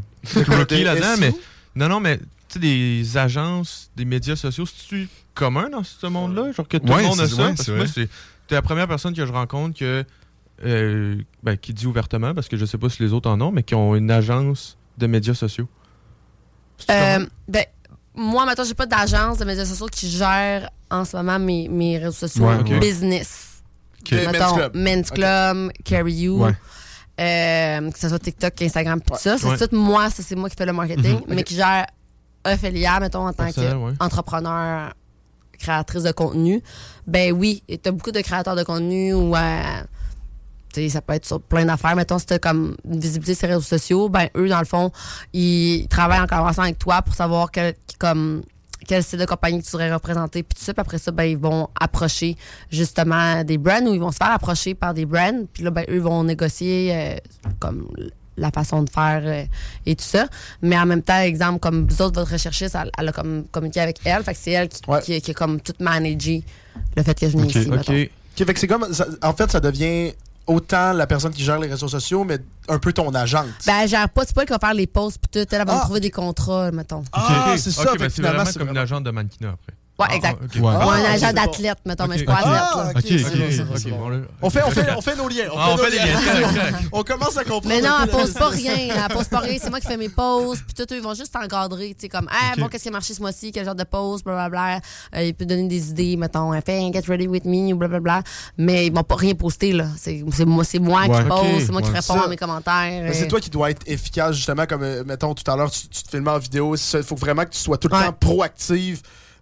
rookie 0.58 0.84
là-dedans, 0.84 1.15
mais 1.19 1.34
non, 1.75 1.88
non, 1.89 1.99
mais 1.99 2.17
tu 2.17 2.23
sais, 2.49 2.60
des 2.60 3.17
agences, 3.17 3.89
des 3.95 4.06
médias 4.06 4.36
sociaux, 4.36 4.65
c'est-tu 4.65 5.08
commun 5.34 5.69
dans 5.69 5.84
ce 5.84 6.08
monde-là? 6.08 6.51
Genre 6.51 6.67
que 6.67 6.77
tout 6.77 6.91
Ouais, 6.91 7.01
le 7.04 7.08
monde 7.08 7.19
a 7.21 7.27
ça? 7.27 7.36
ouais, 7.43 7.54
parce 7.56 7.65
que 7.67 7.71
moi, 7.71 7.88
c'est 7.88 8.10
t'es 8.47 8.56
la 8.56 8.62
première 8.62 8.88
personne 8.88 9.13
que 9.15 9.25
je 9.25 9.32
rencontre 9.32 9.80
que, 9.80 10.04
euh, 10.65 11.15
ben, 11.43 11.56
qui 11.58 11.73
dit 11.73 11.88
ouvertement, 11.88 12.34
parce 12.34 12.49
que 12.49 12.58
je 12.58 12.65
sais 12.65 12.77
pas 12.77 12.89
si 12.89 13.01
les 13.01 13.13
autres 13.13 13.30
en 13.30 13.39
ont, 13.39 13.51
mais 13.51 13.63
qui 13.63 13.73
ont 13.75 13.95
une 13.95 14.12
agence 14.12 14.77
de 14.97 15.08
médias 15.08 15.34
sociaux. 15.34 15.69
Euh, 16.89 17.25
ben, 17.47 17.63
moi, 18.15 18.45
maintenant, 18.45 18.65
j'ai 18.65 18.73
pas 18.73 18.86
d'agence 18.86 19.38
de 19.38 19.45
médias 19.45 19.65
sociaux 19.65 19.88
qui 19.88 20.10
gère 20.10 20.69
en 20.89 21.06
ce 21.06 21.15
moment 21.15 21.39
mes, 21.39 21.69
mes 21.69 21.97
réseaux 21.97 22.12
sociaux 22.27 22.45
Ouais, 22.45 22.80
business. 22.80 23.63
Ok. 24.01 24.13
Men's. 24.73 25.12
Club, 25.12 25.71
Carry 25.86 26.13
You. 26.13 26.45
Euh, 27.19 27.91
que 27.91 28.00
ce 28.00 28.10
soit 28.10 28.19
TikTok, 28.19 28.62
Instagram, 28.62 29.02
tout 29.02 29.13
Ouais. 29.13 29.19
ça. 29.19 29.38
C'est 29.38 29.45
Ouais. 29.47 29.58
tout 29.58 29.76
moi, 29.76 30.10
ça, 30.10 30.24
c'est 30.24 30.36
moi 30.36 30.50
qui 30.50 30.56
fais 30.56 30.65
le 30.65 30.74
marketing, 30.74 31.15
Mhm. 31.15 31.24
mais 31.28 31.43
qui 31.43 31.56
gère 31.56 31.86
Ophélia, 32.45 33.00
mettons, 33.00 33.28
en 33.28 33.34
tant 33.34 33.50
qu'entrepreneur, 33.52 34.93
créatrice 35.60 36.04
de 36.04 36.12
contenu. 36.12 36.62
Ben 37.06 37.32
oui, 37.32 37.63
tu 37.67 37.78
as 37.88 37.91
beaucoup 37.91 38.12
de 38.12 38.21
créateurs 38.21 38.56
de 38.56 38.63
contenu 38.63 39.13
ou 39.13 39.36
euh, 39.36 39.62
ça 40.89 41.02
peut 41.02 41.13
être 41.13 41.26
sur 41.26 41.39
plein 41.41 41.65
d'affaires. 41.65 41.95
Mettons, 41.95 42.17
si 42.17 42.26
comme 42.41 42.76
une 42.89 43.00
visibilité 43.00 43.36
sur 43.36 43.47
les 43.47 43.54
réseaux 43.56 43.65
sociaux, 43.65 44.10
ben 44.10 44.28
eux, 44.36 44.47
dans 44.50 44.58
le 44.60 44.65
fond, 44.65 44.91
ils 45.34 45.88
travaillent 45.89 46.21
en 46.21 46.26
collaboration 46.28 46.63
avec 46.63 46.80
toi 46.80 47.02
pour 47.04 47.13
savoir 47.13 47.52
quel, 47.52 47.76
comme, 48.00 48.41
quel 48.87 49.03
style 49.03 49.19
de 49.19 49.25
compagnie 49.25 49.59
que 49.59 49.65
tu 49.65 49.71
voudrais 49.71 49.93
représenter. 49.93 50.43
Puis 50.43 50.57
tout 50.57 50.63
ça, 50.65 50.73
puis 50.73 50.81
après 50.81 50.97
ça, 50.97 51.11
ben, 51.11 51.23
ils 51.23 51.37
vont 51.37 51.69
approcher 51.79 52.35
justement 52.71 53.43
des 53.43 53.57
brands 53.57 53.85
ou 53.85 53.93
ils 53.93 53.99
vont 53.99 54.11
se 54.11 54.17
faire 54.17 54.31
approcher 54.31 54.73
par 54.75 54.93
des 54.93 55.05
brands. 55.05 55.45
Puis 55.53 55.63
là, 55.63 55.71
ben, 55.71 55.85
eux 55.89 55.99
vont 55.99 56.23
négocier 56.23 56.91
euh, 56.93 57.15
comme 57.59 57.87
la 58.37 58.49
façon 58.49 58.81
de 58.83 58.89
faire 58.89 59.21
euh, 59.23 59.43
et 59.85 59.95
tout 59.95 60.03
ça. 60.05 60.25
Mais 60.61 60.77
en 60.79 60.85
même 60.85 61.03
temps, 61.03 61.19
exemple, 61.19 61.59
comme 61.59 61.85
vous 61.87 62.01
autres, 62.01 62.19
votre 62.19 62.31
recherchiste, 62.31 62.75
elle, 62.81 62.89
elle 62.97 63.09
a 63.09 63.11
comme 63.11 63.43
communiqué 63.51 63.81
avec 63.81 63.99
elle. 64.05 64.23
Fait 64.23 64.33
que 64.33 64.39
c'est 64.41 64.51
elle 64.51 64.69
qui, 64.69 64.81
Ouais. 64.87 65.01
qui, 65.01 65.21
qui 65.21 65.31
a 65.31 65.33
comme 65.33 65.59
tout 65.61 65.73
managé 65.79 66.43
le 66.95 67.03
fait 67.03 67.19
que 67.19 67.29
je 67.29 67.37
Ok, 67.37 67.49
ici. 67.53 67.59
Ok. 67.59 67.67
mettons. 67.67 67.93
Ok, 67.93 68.45
fait 68.47 68.53
que 68.53 68.59
c'est 68.59 68.67
comme, 68.67 68.93
ça- 68.93 69.07
en 69.21 69.33
fait, 69.33 69.51
ça 69.51 69.59
devient 69.59 70.13
autant 70.47 70.93
la 70.93 71.08
personne 71.08 71.32
qui 71.32 71.43
gère 71.43 71.60
les 71.60 71.67
réseaux 71.67 71.88
sociaux, 71.88 72.23
mais 72.23 72.39
un 72.67 72.80
peu 72.80 72.91
ton 72.93 73.13
agente. 73.13 73.47
Ben, 73.65 73.80
elle 73.84 73.89
gère 73.89 74.10
pas, 74.10 74.23
c'est 74.25 74.34
pas 74.36 74.41
elle 74.41 74.47
qui 74.47 74.54
va 74.54 74.60
faire 74.60 74.73
les 74.73 74.88
posts 74.88 75.17
pis 75.19 75.30
tout. 75.30 75.47
Elle 75.56 75.58
va 75.60 75.65
me 75.65 75.71
Ah. 75.80 75.82
trouver 75.84 75.99
des 75.99 76.12
contrats, 76.12 76.71
mettons. 76.71 77.04
ah, 77.13 77.47
Ok, 77.54 77.60
c'est 77.60 77.71
ça. 77.71 77.82
ok, 77.84 77.89
fait 77.91 77.97
ben, 77.97 78.06
que 78.06 78.10
c'est 78.10 78.15
finalement, 78.15 78.38
vraiment 78.39 78.51
c'est 78.51 78.60
comme 78.60 78.69
une 78.69 78.77
agente 78.77 79.04
de 79.04 79.12
mannequinat 79.12 79.49
après. 79.49 79.73
Ouais, 80.01 80.07
Ah, 80.09 80.15
exact. 80.15 80.37
ok. 80.43 80.55
Ouais. 80.55 80.61
Ou 80.61 80.67
un 80.67 81.03
Ah, 81.05 81.11
agent 81.13 81.33
d'athlète, 81.33 81.77
mettons, 81.85 82.07
mais 82.07 82.13
je 82.13 82.17
suis 82.19 82.25
pas 82.25 82.39
athlète. 82.39 83.03
On 84.41 84.49
fait, 84.49 84.63
on, 84.65 84.71
fait, 84.71 84.87
on 84.97 85.01
fait 85.01 85.15
nos 85.15 85.27
liens. 85.27 85.45
On 85.53 85.57
Ah, 85.57 85.75
fait, 85.77 85.91
fait 85.91 85.97
liens. 85.97 86.79
On 86.91 87.03
commence 87.03 87.37
à 87.37 87.43
comprendre. 87.43 87.67
Mais 87.69 87.81
non, 87.81 87.95
elle 88.03 88.09
pose 88.09 88.33
pas 88.33 88.49
rien. 88.49 88.73
Elle 88.77 89.13
pose 89.15 89.27
pas 89.27 89.39
rien. 89.39 89.57
C'est 89.61 89.69
moi 89.69 89.79
qui 89.79 89.87
fais 89.87 89.97
mes 89.97 90.09
posts. 90.09 90.63
Puis 90.65 90.73
tout, 90.73 90.93
eux, 90.93 90.97
ils 90.97 91.03
vont 91.03 91.13
juste 91.13 91.33
t'encadrer. 91.33 91.89
Tu 91.89 92.01
sais, 92.01 92.09
comme, 92.09 92.27
ah, 92.31 92.53
bon, 92.57 92.67
qu'est-ce 92.67 92.83
qui 92.83 92.89
a 92.89 92.91
marché 92.91 93.13
ce 93.13 93.21
mois-ci? 93.21 93.51
Quel 93.51 93.65
genre 93.65 93.75
de 93.75 93.83
post? 93.83 94.23
Blablabla. 94.25 94.79
Euh, 95.15 95.23
ils 95.23 95.33
peuvent 95.33 95.47
donner 95.47 95.67
des 95.67 95.89
idées, 95.89 96.17
mettons, 96.17 96.51
fais 96.65 96.79
un 96.79 96.91
get 96.91 97.03
ready 97.07 97.27
with 97.27 97.45
me 97.45 97.73
ou 97.73 97.77
blablabla. 97.77 98.23
Mais 98.57 98.87
ils 98.87 98.93
vont 98.93 99.03
pas 99.03 99.15
rien 99.15 99.33
poster, 99.35 99.73
là. 99.73 99.85
C'est 99.97 100.23
c'est 100.33 100.45
moi, 100.45 100.63
c'est 100.63 100.79
moi 100.79 101.01
Ouais. 101.01 101.17
qui 101.21 101.23
poste. 101.29 101.43
Ok, 101.43 101.61
C'est 101.65 101.71
moi 101.71 101.81
qui 101.81 101.91
réponds 101.91 102.21
à 102.21 102.27
mes 102.27 102.37
commentaires. 102.37 103.03
Mais 103.03 103.13
c'est 103.13 103.27
toi 103.27 103.39
qui 103.39 103.49
dois 103.49 103.69
être 103.71 103.81
efficace, 103.85 104.35
justement, 104.35 104.65
comme, 104.65 104.83
euh, 104.83 105.03
mettons, 105.05 105.33
tout 105.33 105.49
à 105.49 105.55
l'heure, 105.55 105.71
tu, 105.71 105.87
tu 105.87 106.03
te 106.03 106.09
filmais 106.09 106.31
en 106.31 106.39
vidéo. 106.39 106.75
Il 106.75 107.03
faut 107.03 107.15
vraiment 107.15 107.43
que 107.43 107.49
tu 107.49 107.59
sois 107.59 107.77
tout 107.77 107.87
le 107.87 107.93
temps 107.97 108.13
proactive 108.19 109.01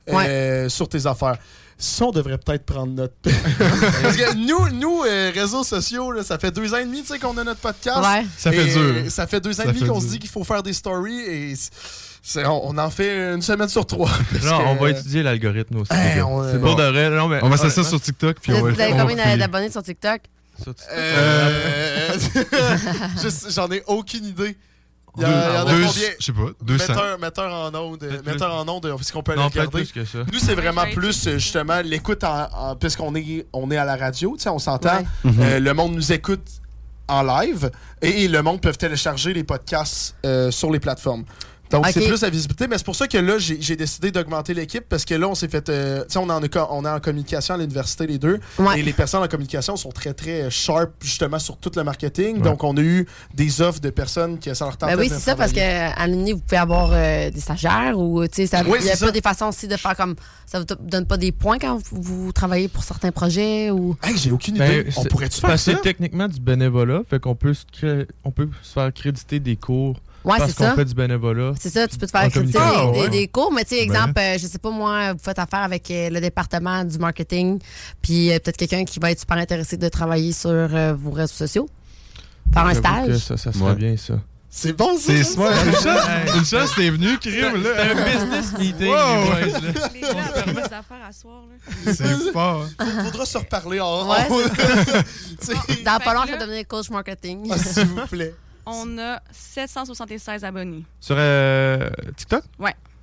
euh, 0.10 0.70
sur 0.70 0.88
tes 0.90 1.06
affaires. 1.06 1.38
Ça, 1.82 2.06
on 2.06 2.12
devrait 2.12 2.38
peut-être 2.38 2.66
prendre 2.66 2.92
notre. 2.94 3.14
Parce 3.24 4.18
que 4.18 4.36
nous, 4.36 4.68
nous 4.78 5.04
euh, 5.06 5.32
réseaux 5.34 5.64
sociaux, 5.64 6.12
là, 6.12 6.24
ça 6.24 6.38
fait 6.38 6.52
deux 6.52 6.74
ans 6.74 6.78
et 6.78 6.84
demi 6.84 7.02
tu 7.04 7.08
sais, 7.08 7.20
qu'on 7.20 7.38
a 7.38 7.44
notre 7.46 7.62
podcast. 7.62 8.00
Ouais. 8.00 8.26
Ça 8.38 8.52
fait 8.52 8.66
dur. 8.66 8.82
euh, 8.82 9.10
Ça 9.10 9.28
fait 9.28 9.40
deux 9.40 9.58
ans 9.62 9.64
et 9.64 9.68
demi 9.68 9.88
qu'on 9.88 10.02
se 10.02 10.08
dit 10.08 10.20
qu'il 10.20 10.30
faut 10.30 10.44
faire 10.44 10.62
des 10.62 10.74
stories 10.74 11.20
et 11.22 11.54
on, 12.46 12.62
on 12.66 12.78
en 12.78 12.90
fait 12.90 13.34
une 13.34 13.42
semaine 13.42 13.70
sur 13.70 13.86
trois. 13.86 14.10
Non, 14.44 14.58
que- 14.60 14.64
on 14.66 14.76
va 14.76 14.90
étudier 14.90 15.24
l'algorithme 15.24 15.78
aussi. 15.78 15.94
Hey, 15.94 16.22
on- 16.22 16.44
c'est 16.52 16.58
bon. 16.60 16.68
pour 16.68 16.76
de 16.76 16.84
vrai. 16.84 17.10
Non, 17.12 17.30
mais, 17.30 17.40
On 17.44 17.48
va 17.48 17.56
s'asseoir 17.56 17.78
honnêtement, 17.78 17.84
sur 17.98 18.02
TikTok 18.02 18.38
puis 18.42 18.52
Vous 18.52 18.60
on 18.60 18.72
va 18.72 18.84
avez 18.84 18.94
on 18.94 18.98
combien 19.08 19.38
d'abonnés 19.38 19.72
sur 19.72 19.82
TikTok? 19.82 20.20
ça, 20.58 20.74
tu- 20.74 20.84
Euh, 20.92 22.10
je- 23.24 23.52
J'en 23.52 23.72
ai 23.72 23.82
aucune 23.88 24.26
idée. 24.26 24.58
Il 25.18 25.24
y, 25.24 25.26
a- 25.26 25.66
Deux- 25.66 25.86
combien? 25.86 26.10
Je 26.20 26.26
sais 26.26 26.32
pas, 26.32 26.42
200. 26.62 26.94
Metteur, 26.94 27.20
metteur 27.20 27.54
en 27.54 27.76
onde, 27.76 28.04
euh, 28.04 28.22
metteur 28.26 28.54
en 28.54 28.68
onde, 28.70 28.86
est-ce 29.00 29.12
qu'on 29.12 29.24
peut 29.24 29.32
aller 29.34 29.42
Non, 29.42 29.48
regarder? 29.50 29.72
plus 29.72 29.92
que 29.92 30.06
ça. 30.06 30.20
Nous, 30.32 30.40
c'est 30.40 30.56
vraiment 30.56 30.86
plus, 30.94 31.28
euh, 31.28 31.34
justement, 31.38 31.82
l'écoute 31.84 32.24
en, 32.24 32.48
en- 32.54 32.76
puisqu'on 32.76 33.14
est, 33.16 33.46
on 33.54 33.70
est 33.72 33.78
à 33.78 33.86
la 33.86 33.96
radio, 33.98 34.36
tu 34.38 34.44
sais, 34.44 34.50
on 34.50 34.60
s'entend. 34.60 34.98
Ouais. 35.00 35.06
Mhm. 35.24 35.36
Euh, 35.42 35.60
le 35.60 35.74
monde 35.74 35.94
nous 35.96 36.12
écoute 36.12 36.48
en 37.08 37.24
live 37.24 37.72
et, 38.02 38.28
le 38.28 38.42
monde 38.44 38.62
peut 38.62 38.72
télécharger 38.72 39.34
les 39.34 39.44
podcasts 39.44 40.16
euh, 40.26 40.52
sur 40.52 40.72
les 40.72 40.80
plateformes. 40.80 41.26
Donc, 41.72 41.86
c'est 41.94 42.06
plus 42.08 42.22
la 42.22 42.30
visibilité, 42.30 42.68
mais 42.68 42.78
c'est 42.78 42.86
pour 42.86 42.96
ça 42.96 43.08
que 43.08 43.18
là, 43.18 43.38
j'ai 43.38 43.62
j'ai 43.62 43.76
décidé 43.76 44.12
d'augmenter 44.12 44.54
l'équipe 44.54 44.84
parce 44.88 45.06
que 45.06 45.14
là, 45.16 45.28
on 45.28 45.36
s'est 45.36 45.48
fait. 45.48 45.70
euh, 45.70 46.02
tu 46.04 46.14
sais, 46.14 46.20
on, 46.20 46.28
est 46.30 46.58
en 46.58 46.68
on 46.72 46.86
est 46.86 46.90
en 46.90 47.00
communication 47.00 47.54
à 47.54 47.58
l'université, 47.58 48.08
les 48.08 48.18
deux. 48.18 48.40
Ouais. 48.58 48.80
Et 48.80 48.84
les 48.84 48.94
personnes 48.94 49.22
en 49.24 49.28
communication 49.28 49.76
sont 49.76 49.90
très, 49.92 50.14
très 50.14 50.50
sharp, 50.50 50.92
justement, 51.02 51.40
sur 51.40 51.58
tout 51.58 51.72
le 51.76 51.84
marketing. 51.84 52.38
Ouais. 52.38 52.42
Donc, 52.42 52.64
on 52.64 52.76
a 52.78 52.82
eu 52.82 53.06
des 53.34 53.62
offres 53.62 53.80
de 53.80 53.90
personnes 53.90 54.40
qui 54.40 54.54
ça 54.56 54.66
leur 54.66 54.78
tentait 54.78 54.96
Ben 54.96 55.00
oui, 55.02 55.10
c'est 55.10 55.20
ça, 55.20 55.36
parce 55.36 55.52
qu'à 55.52 56.08
l'Uni, 56.08 56.32
vous 56.34 56.40
pouvez 56.40 56.58
avoir 56.58 56.90
euh, 56.94 57.30
des 57.30 57.40
stagiaires 57.40 57.98
ou, 57.98 58.26
tu 58.28 58.36
sais, 58.36 58.48
ça- 58.48 58.62
il 58.66 58.68
Oui, 58.72 58.80
y 58.84 58.90
a 58.90 58.98
pas 58.98 59.12
des 59.12 59.22
façons 59.22 59.46
aussi 59.48 59.68
de 59.68 59.78
faire 59.78 59.96
comme. 59.96 60.16
Ça 60.46 60.60
vous 60.60 60.66
donne 60.82 61.06
pas 61.06 61.18
des 61.18 61.32
points 61.32 61.60
quand 61.60 61.78
vous, 61.92 62.02
vous 62.02 62.32
travaillez 62.32 62.68
pour 62.70 62.84
certains 62.84 63.12
projets 63.12 63.70
ou? 63.70 63.96
Hey, 64.04 64.18
j'ai 64.18 64.32
aucune 64.32 64.56
idée. 64.56 64.84
Ben, 64.86 64.94
on 64.98 65.04
c'est- 65.04 65.10
pourrait-tu 65.10 65.40
faire 65.40 65.52
que 65.52 65.58
ça? 65.58 65.72
c'est 65.76 65.82
techniquement 65.82 66.28
du 66.28 66.40
bénévolat, 66.40 67.02
fait 67.08 67.20
qu'on 67.20 67.36
peut, 67.36 67.54
se 67.54 67.66
cré- 67.72 68.08
on 68.24 68.32
peut 68.32 68.50
se 68.64 68.74
faire 68.74 68.92
créditer 68.92 69.40
des 69.40 69.56
cours 69.56 70.00
Ouais, 70.26 70.38
parce 70.38 70.52
c'est 70.52 70.58
qu'on 70.58 70.64
ça. 70.66 70.76
fait 70.76 70.86
du 70.86 70.94
bénévolat. 70.94 71.54
C'est 71.60 71.70
ça, 71.70 71.88
tu 71.88 71.98
peux 71.98 72.06
te 72.06 72.12
faire 72.12 72.30
des, 72.30 72.52
Ah, 72.58 72.88
ouais. 72.90 73.10
des 73.10 73.28
cours, 73.30 73.52
mais 73.54 73.64
tu 73.64 73.70
sais, 73.76 73.86
Ben. 73.86 73.92
exemple, 73.94 74.20
euh, 74.20 74.38
je 74.38 74.48
sais 74.48 74.60
pas 74.60 74.70
moi, 74.70 75.14
vous 75.14 75.20
faites 75.20 75.40
affaire 75.40 75.60
avec 75.62 75.90
euh, 75.92 76.10
le 76.10 76.20
département 76.20 76.84
du 76.84 76.98
marketing, 76.98 77.60
puis 78.02 78.30
euh, 78.32 78.40
peut-être 78.40 78.58
quelqu'un 78.58 78.84
qui 78.84 79.00
va 79.00 79.12
être 79.12 79.20
super 79.22 79.38
intéressé 79.38 79.78
de 79.78 79.88
travailler 79.88 80.34
sur 80.34 80.50
euh, 80.52 80.94
vos 80.94 81.12
réseaux 81.12 81.34
sociaux. 81.34 81.70
Faire 82.54 82.66
un 82.66 82.74
J'avoue 82.74 83.06
que 83.08 83.18
stage. 83.18 83.18
Ça, 83.20 83.38
ça 83.38 83.54
serait 83.54 83.70
Ouais. 83.72 83.76
bien, 83.76 83.96
ça. 83.98 84.16
C'est 84.52 84.74
bon, 84.74 84.98
ça? 84.98 85.04
C'est 85.06 85.24
smart. 85.24 85.52
Une 85.64 85.72
chance, 85.74 85.86
Hey. 85.86 86.32
une 86.40 86.46
chance, 86.46 86.72
t'es 86.76 86.90
venu, 86.90 87.18
crime, 87.20 87.62
là. 87.64 87.70
un 87.84 87.94
business 88.04 88.58
meeting, 88.60 88.88
Wow. 88.88 88.96
les 89.46 89.52
boys, 89.52 89.60
là. 89.60 89.90
Les 89.94 90.02
gars 90.02 90.10
avaient 90.36 90.54
des 90.54 90.60
affaires 90.74 91.06
à 91.08 91.12
soir. 91.14 91.44
Là. 91.86 91.94
C'est 91.94 92.32
fort. 92.34 92.66
Il 92.82 93.04
faudra 93.06 93.26
se 93.26 93.38
reparler 93.38 93.80
en 93.80 94.10
Ouais, 94.10 94.28
Dans 95.86 96.00
pas 96.00 96.14
longtemps, 96.14 96.26
que 96.26 96.28
je 96.30 96.34
vais 96.34 96.40
devenir 96.40 96.68
coach 96.68 96.90
marketing. 96.90 97.48
ah, 97.52 97.58
S'il 97.58 97.86
vous 97.86 98.08
plaît. 98.08 98.34
On 98.72 98.98
a 99.00 99.20
776 99.32 100.44
abonnés. 100.44 100.84
Sur 101.00 101.16
euh, 101.18 101.90
TikTok? 102.16 102.44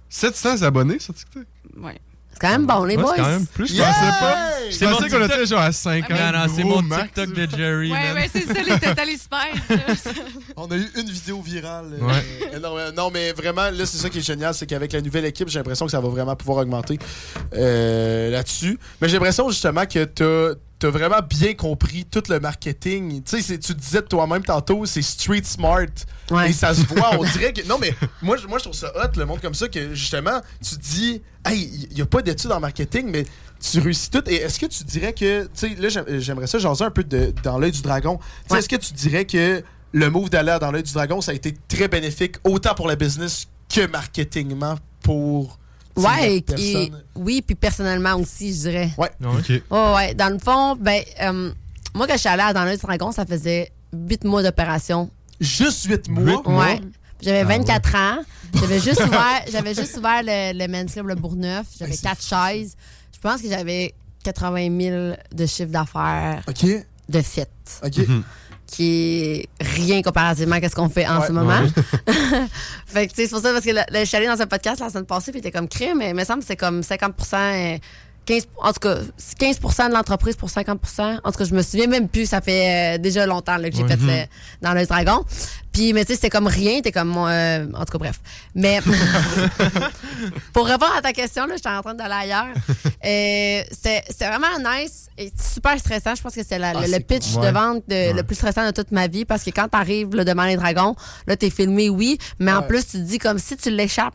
700 0.09 0.63
abonnés 0.63 0.99
sur 1.01 1.15
TikTok? 1.15 1.45
Ouais. 1.79 1.99
C'est 2.33 2.41
quand 2.41 2.51
même 2.51 2.67
bon, 2.67 2.85
les 2.85 2.97
Ouais, 2.97 3.03
boys. 3.03 3.15
c'est 3.17 3.23
quand 3.23 3.29
même 3.31 3.47
plus, 3.47 3.67
je 3.69 3.75
Yeah! 3.77 3.87
pensais 3.87 4.21
pas. 4.21 4.51
Je 4.71 4.79
pensais 4.79 5.09
qu'on 5.09 5.19
TikTok. 5.21 5.23
était 5.39 5.47
genre 5.47 5.61
à 5.63 5.73
50. 5.73 6.11
Non, 6.11 6.33
non, 6.33 6.55
c'est 6.55 6.65
mon 6.65 6.83
max, 6.83 7.03
TikTok 7.05 7.33
de 7.33 7.57
Jerry. 7.57 7.91
Ouais, 7.93 8.13
ouais, 8.13 8.31
c'est 8.31 8.43
ça, 8.47 8.63
les 8.63 8.79
Total 8.79 9.09
Spice. 9.09 10.15
On 10.57 10.71
a 10.71 10.77
eu 10.77 10.87
une 10.97 11.09
vidéo 11.11 11.41
virale. 11.41 11.95
euh, 12.01 12.05
Ouais. 12.07 12.25
euh, 12.55 12.61
non, 12.61 12.77
mais- 12.77 12.93
non, 12.93 13.11
mais 13.11 13.33
vraiment, 13.33 13.71
là, 13.71 13.87
c'est 13.87 13.97
ça 13.97 14.11
qui 14.11 14.19
est 14.19 14.27
génial, 14.27 14.53
c'est 14.53 14.67
qu'avec 14.67 14.93
la 14.93 15.01
nouvelle 15.01 15.25
équipe, 15.25 15.49
j'ai 15.49 15.59
l'impression 15.59 15.87
que 15.87 15.93
ça 15.93 16.01
va 16.01 16.09
vraiment 16.09 16.37
pouvoir 16.37 16.59
augmenter 16.59 16.99
euh, 17.55 18.31
là-dessus. 18.31 18.79
Mais 19.01 19.09
j'ai 19.09 19.15
l'impression 19.15 19.49
justement 19.49 19.87
que 19.87 20.05
t'as 20.05 20.55
as 20.85 20.91
vraiment 20.91 21.21
bien 21.29 21.55
compris 21.55 22.05
tout 22.05 22.23
le 22.29 22.39
marketing. 22.41 23.23
Tu 23.23 23.41
sais, 23.41 23.59
tu 23.59 23.75
disais 23.75 24.03
toi-même 24.03 24.43
tantôt, 24.45 24.85
c'est 24.85 25.01
street 25.03 25.43
smart. 25.45 25.87
Ouais. 26.31 26.51
Et 26.51 26.53
ça 26.53 26.75
se 26.75 26.83
voit, 26.83 27.11
on 27.19 27.25
dirait 27.25 27.53
que. 27.53 27.63
Non, 27.69 27.79
mais 27.81 27.95
moi, 28.21 28.37
je- 28.37 28.47
moi, 28.47 28.59
je 28.59 28.65
trouve 28.65 28.77
ça 28.77 28.93
hot, 28.95 29.17
le 29.17 29.25
monde 29.25 29.41
comme 29.41 29.55
ça, 29.55 29.69
que 29.69 29.95
justement, 29.95 30.41
tu 30.63 30.77
te 30.77 30.83
dis, 30.83 31.23
hey, 31.47 31.87
il 31.91 31.95
n'y 31.95 32.03
a 32.03 32.07
pas 32.07 32.21
d'études 32.21 32.53
en 32.53 32.61
marketing, 32.61 33.09
mais 33.11 33.25
tu 33.61 33.79
réussis 33.81 34.11
tout. 34.11 34.23
Et 34.29 34.35
est-ce 34.37 34.59
que 34.59 34.67
tu 34.67 34.85
dirais 34.85 35.13
que. 35.15 35.45
Tu 35.45 35.51
sais, 35.55 35.69
là, 35.77 35.89
j'aim- 35.89 36.05
j'aimerais 36.19 36.47
ça 36.47 36.59
jaser 36.59 36.85
un 36.85 36.91
peu 36.91 37.05
de, 37.05 37.33
dans 37.43 37.59
l'œil 37.59 37.73
du 37.73 37.81
dragon. 37.83 38.19
Ouais. 38.51 38.59
est-ce 38.59 38.69
que 38.69 38.77
tu 38.77 38.93
dirais 38.93 39.25
que 39.25 39.63
le 39.93 40.11
move 40.11 40.29
d'aller 40.29 40.59
dans 40.61 40.71
l'œil 40.73 40.83
du 40.83 40.93
dragon, 40.93 41.21
ça 41.23 41.31
a 41.31 41.35
été 41.35 41.55
très 41.69 41.89
bénéfique, 41.89 42.37
autant 42.45 42.75
pour 42.75 42.87
le 42.89 42.97
business 42.97 43.47
que 43.73 43.87
marketingement 43.87 44.77
pour. 45.03 45.59
Ouais, 45.97 46.45
et, 46.59 46.93
oui, 47.15 47.43
puis 47.43 47.55
personnellement 47.55 48.15
aussi, 48.17 48.53
je 48.55 48.61
dirais. 48.61 48.91
Ouais. 48.99 49.11
Ok. 49.25 49.63
Oh, 49.71 49.95
ouais, 49.97 50.15
dans 50.15 50.33
le 50.33 50.39
fond, 50.39 50.77
ben, 50.77 51.03
euh, 51.23 51.53
moi, 51.95 52.07
quand 52.07 52.15
je 52.15 52.21
suis 52.21 52.29
allée 52.29 52.43
à 52.43 52.53
dans 52.53 52.65
l'œil 52.65 52.77
dragon, 52.77 53.13
ça 53.13 53.25
faisait 53.25 53.73
8 53.95 54.25
mois 54.25 54.43
d'opération. 54.43 55.11
Juste 55.41 55.85
8 55.85 56.09
mois. 56.11 56.23
Huit 56.25 56.47
mois? 56.47 56.65
Ouais. 56.67 56.81
J'avais 57.23 57.41
Ah 57.41 57.45
24 57.45 57.95
ans. 57.95 58.19
J'avais 58.55 58.81
juste 58.81 59.03
ouvert, 59.05 59.43
j'avais 59.51 59.75
juste 59.75 59.97
ouvert 59.97 60.23
le, 60.23 60.53
le 60.59 60.69
Men's 60.69 60.93
Club 60.93 61.07
Le 61.09 61.15
Bourgneuf. 61.15 61.67
J'avais 61.79 61.93
Hey, 61.93 61.97
c'est 61.97 62.07
quatre 62.07 62.23
chaises. 62.23 62.77
Je 63.15 63.19
pense 63.19 63.41
que 63.41 63.49
j'avais 63.49 63.95
80 64.25 64.81
000 64.81 65.15
de 65.33 65.47
chiffre 65.47 65.71
d'affaires 65.71 66.43
OK. 66.49 66.67
de 67.09 67.23
fête, 67.23 67.81
OK. 67.85 67.99
Mhm. 67.99 68.23
Qui 68.67 69.23
est 69.23 69.49
rien 69.61 70.03
comparativement 70.03 70.57
à 70.57 70.69
ce 70.69 70.75
qu'on 70.75 70.89
fait 70.89 71.07
en 71.07 71.21
Ouais, 71.21 71.27
ce 71.27 71.33
moment. 71.33 71.61
fait 72.87 73.07
que, 73.07 73.13
tu 73.13 73.17
sais, 73.17 73.23
c'est 73.25 73.29
pour 73.31 73.41
ça, 73.41 73.53
parce 73.53 73.65
que 73.65 73.71
là, 73.71 73.87
je 73.93 74.05
suis 74.05 74.17
allée 74.17 74.27
dans 74.27 74.41
un 74.41 74.47
podcast 74.47 74.81
la 74.81 74.89
semaine 74.91 75.07
passée, 75.07 75.31
puis 75.31 75.41
il 75.41 75.47
était 75.47 75.57
comme 75.57 75.69
crime, 75.69 75.99
mais 75.99 76.11
il 76.11 76.15
me 76.15 76.25
semble 76.25 76.41
que 76.41 76.47
c'est 76.47 76.57
comme 76.57 76.83
50 76.83 77.15
euh, 77.35 77.79
15, 78.27 78.43
en 78.61 78.73
tout 78.73 78.81
cas, 78.81 78.97
c'est 79.17 79.39
15 79.39 79.61
de 79.89 79.95
l'entreprise 79.95 80.35
pour 80.35 80.49
50% 80.49 81.21
En 81.23 81.31
tout 81.33 81.39
cas, 81.39 81.45
je 81.45 81.55
me 81.55 81.63
souviens 81.63 81.87
même 81.87 82.09
plus. 82.09 82.27
Ça 82.27 82.41
fait 82.41 82.97
euh, 82.97 82.99
déjà 82.99 83.25
longtemps 83.25 83.57
là, 83.57 83.71
que 83.71 83.77
j'ai 83.77 83.87
fait 83.87 83.97
le- 83.97 84.27
dans 84.63 84.73
le 84.75 84.85
dragon. 84.85 85.25
Puis, 85.73 85.93
mais 85.93 86.05
tu 86.05 86.09
sais, 86.09 86.15
c'était 86.17 86.31
comme 86.31 86.47
rien. 86.49 86.81
T'es 86.81 86.91
comme. 86.91 87.15
euh, 87.17 87.67
en 87.75 87.85
tout 87.85 87.93
cas, 87.93 87.99
bref. 87.99 88.19
Mais 88.55 88.81
pour 90.53 90.67
répondre 90.67 90.93
à 90.97 91.03
ta 91.03 91.13
question, 91.13 91.47
là, 91.47 91.55
j'étais 91.57 91.69
en 91.69 91.83
train 91.83 91.95
d'aller 91.95 92.15
ailleurs. 92.33 92.55
Euh, 93.05 93.63
c'était 93.71 94.03
c'était 94.09 94.29
vraiment 94.29 94.59
nice 94.59 95.09
et 95.19 95.31
super 95.41 95.79
stressant. 95.79 96.15
Je 96.15 96.23
pense 96.23 96.35
que 96.35 96.43
c'est 96.47 96.61
Ah, 96.63 96.73
le, 96.81 96.87
c'est 96.87 97.01
pitch 97.01 97.33
cool. 97.35 97.43
de 97.47 97.49
vente 97.51 97.83
de- 97.89 98.15
le 98.17 98.23
plus 98.23 98.35
stressant 98.37 98.65
de 98.67 98.71
toute 98.73 98.91
ma 98.91 99.07
vie 99.07 99.25
parce 99.25 99.43
que 99.45 99.51
quand 99.51 99.69
t'arrives 99.69 100.09
devant 100.09 100.45
les 100.45 100.57
dragons, 100.57 100.97
là, 101.27 101.37
t'es 101.37 101.51
filmé, 101.51 101.89
oui, 101.91 102.19
mais 102.39 102.53
en 102.53 102.63
plus, 102.63 102.85
tu 102.87 102.93
te 102.93 103.03
dis 103.03 103.19
comme 103.19 103.39
si 103.39 103.57
tu 103.57 103.71
l'échappes. 103.71 104.15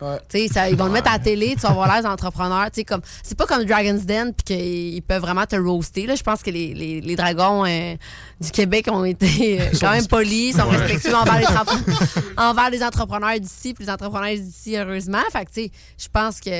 Ouais. 0.00 0.48
Ça- 0.52 0.70
ils 0.70 0.76
vont 0.76 0.84
le 0.84 0.92
mettre 0.92 1.08
à 1.08 1.14
la 1.14 1.18
télé, 1.18 1.54
tu 1.56 1.62
vas 1.62 1.70
avoir 1.70 1.92
l'air 1.92 2.02
d'entrepreneur. 2.08 2.68
Comme, 2.86 3.00
c'est 3.24 3.36
pas 3.36 3.46
comme 3.46 3.64
Dragon's 3.64 4.04
Den, 4.06 4.32
puis 4.32 4.44
qu'ils 4.44 5.02
peuvent 5.02 5.20
vraiment 5.22 5.44
te 5.44 5.56
roaster. 5.56 6.06
Là. 6.06 6.14
Je 6.14 6.22
pense 6.22 6.40
que 6.44 6.50
les, 6.50 6.72
les, 6.72 7.00
les 7.00 7.16
dragons 7.16 7.64
euh, 7.66 7.96
du 8.40 8.50
Québec 8.52 8.86
ont 8.92 9.04
été 9.04 9.60
euh, 9.60 9.64
quand 9.80 9.90
même 9.90 10.06
polis, 10.06 10.54
sont 10.56 10.68
respectueux 10.68 11.16
envers 11.16 11.40
les, 11.40 11.46
entre- 11.48 11.80
envers 12.36 12.70
les 12.70 12.84
entrepreneurs 12.84 13.40
d'ici, 13.40 13.74
puis 13.74 13.86
les 13.86 13.90
entrepreneurs 13.90 14.36
d'ici, 14.36 14.76
heureusement. 14.76 15.22
Fait 15.32 15.44
que, 15.44 15.50
je 15.98 16.06
pense 16.12 16.38
que 16.40 16.50